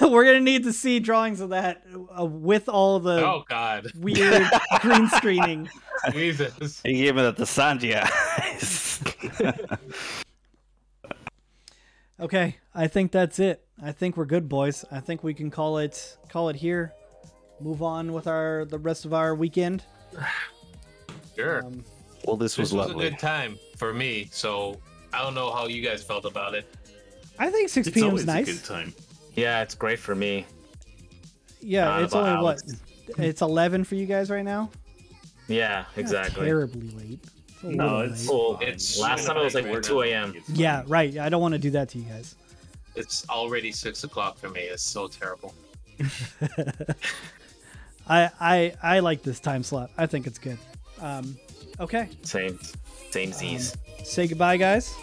We're 0.10 0.24
gonna 0.24 0.40
need 0.40 0.64
to 0.64 0.72
see 0.72 1.00
drawings 1.00 1.40
of 1.40 1.50
that 1.50 1.82
uh, 2.18 2.24
with 2.24 2.68
all 2.68 2.98
the 3.00 3.24
Oh 3.24 3.44
god. 3.48 3.86
weird 3.96 4.46
green 4.80 5.08
screening. 5.08 5.68
Jesus. 6.12 6.80
He 6.82 6.94
gave 7.02 7.16
it 7.18 7.36
the 7.36 7.44
Sanji 7.44 7.94
eyes. 7.94 9.02
Okay, 12.18 12.56
I 12.74 12.86
think 12.86 13.12
that's 13.12 13.38
it. 13.38 13.64
I 13.82 13.92
think 13.92 14.16
we're 14.16 14.26
good, 14.26 14.48
boys. 14.48 14.84
I 14.90 15.00
think 15.00 15.24
we 15.24 15.32
can 15.32 15.50
call 15.50 15.78
it 15.78 16.16
call 16.28 16.48
it 16.50 16.56
here. 16.56 16.92
Move 17.60 17.82
on 17.82 18.12
with 18.12 18.26
our 18.26 18.64
the 18.66 18.78
rest 18.78 19.04
of 19.04 19.14
our 19.14 19.34
weekend. 19.34 19.84
Sure. 21.36 21.64
Um, 21.64 21.84
Well, 22.26 22.36
this 22.36 22.58
was 22.58 22.70
This 22.70 22.76
was 22.76 22.86
a 22.86 22.88
lovely. 22.90 23.08
good 23.08 23.18
time 23.18 23.58
for 23.78 23.94
me. 23.94 24.28
So 24.30 24.78
I 25.12 25.22
don't 25.22 25.34
know 25.34 25.50
how 25.50 25.68
you 25.68 25.80
guys 25.80 26.02
felt 26.02 26.26
about 26.26 26.54
it. 26.54 26.66
I 27.40 27.50
think 27.50 27.68
6 27.70 27.90
p.m. 27.90 28.06
always 28.08 28.22
is 28.22 28.28
a 28.28 28.32
nice. 28.32 28.46
good 28.46 28.64
time. 28.64 28.94
Yeah, 29.34 29.62
it's 29.62 29.74
great 29.74 29.98
for 29.98 30.14
me. 30.14 30.46
Yeah, 31.60 31.86
Not 31.86 32.02
it's 32.02 32.14
only 32.14 32.30
about 32.30 32.42
what? 32.44 32.62
It's 33.18 33.40
11 33.42 33.82
for 33.84 33.96
you 33.96 34.06
guys 34.06 34.30
right 34.30 34.44
now? 34.44 34.70
Yeah, 35.48 35.78
Not 35.78 35.98
exactly. 35.98 36.46
terribly 36.46 36.90
late. 36.90 37.24
It's 37.48 37.62
No, 37.64 38.00
it's 38.00 38.28
late. 38.28 38.32
Well, 38.38 38.58
it's- 38.62 38.98
last 39.00 39.26
time 39.26 39.36
it 39.36 39.42
was 39.42 39.54
like 39.54 39.64
Right 39.66 39.82
2 39.82 40.02
a.m. 40.02 40.34
Yeah, 40.52 40.84
right. 40.86 41.18
I 41.18 41.28
don't 41.28 41.40
want 41.42 41.52
to 41.54 41.58
do 41.58 41.70
that 41.70 41.88
to 41.90 41.98
you 41.98 42.04
guys. 42.04 42.36
It's 42.94 43.28
already 43.28 43.72
six 43.72 44.04
o'clock 44.04 44.38
for 44.38 44.48
me. 44.48 44.60
It's 44.60 44.82
so 44.82 45.08
terrible. 45.08 45.54
I 48.08 48.30
I 48.40 48.72
I 48.82 49.00
like 49.00 49.22
this 49.22 49.40
time 49.40 49.62
slot. 49.62 49.90
I 49.96 50.06
think 50.06 50.26
it's 50.26 50.38
good. 50.38 50.58
Um, 51.00 51.36
okay. 51.78 52.08
Same, 52.22 52.58
same 53.10 53.32
Z's. 53.32 53.76
Say 54.04 54.26
goodbye, 54.26 54.56
guys. 54.56 54.94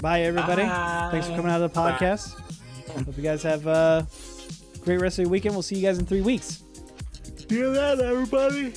Bye, 0.00 0.22
everybody. 0.22 0.62
Bye. 0.62 1.08
Thanks 1.10 1.26
for 1.26 1.36
coming 1.36 1.50
out 1.50 1.60
of 1.62 1.72
the 1.72 1.80
podcast. 1.80 2.38
Hope 3.04 3.16
you 3.16 3.22
guys 3.22 3.42
have 3.42 3.66
a 3.66 4.06
great 4.80 5.00
rest 5.00 5.18
of 5.18 5.24
your 5.24 5.30
weekend. 5.30 5.54
We'll 5.54 5.62
see 5.62 5.76
you 5.76 5.82
guys 5.82 5.98
in 5.98 6.06
three 6.06 6.20
weeks. 6.22 6.62
See 7.48 7.58
you 7.58 7.72
then, 7.72 8.00
everybody. 8.00 8.72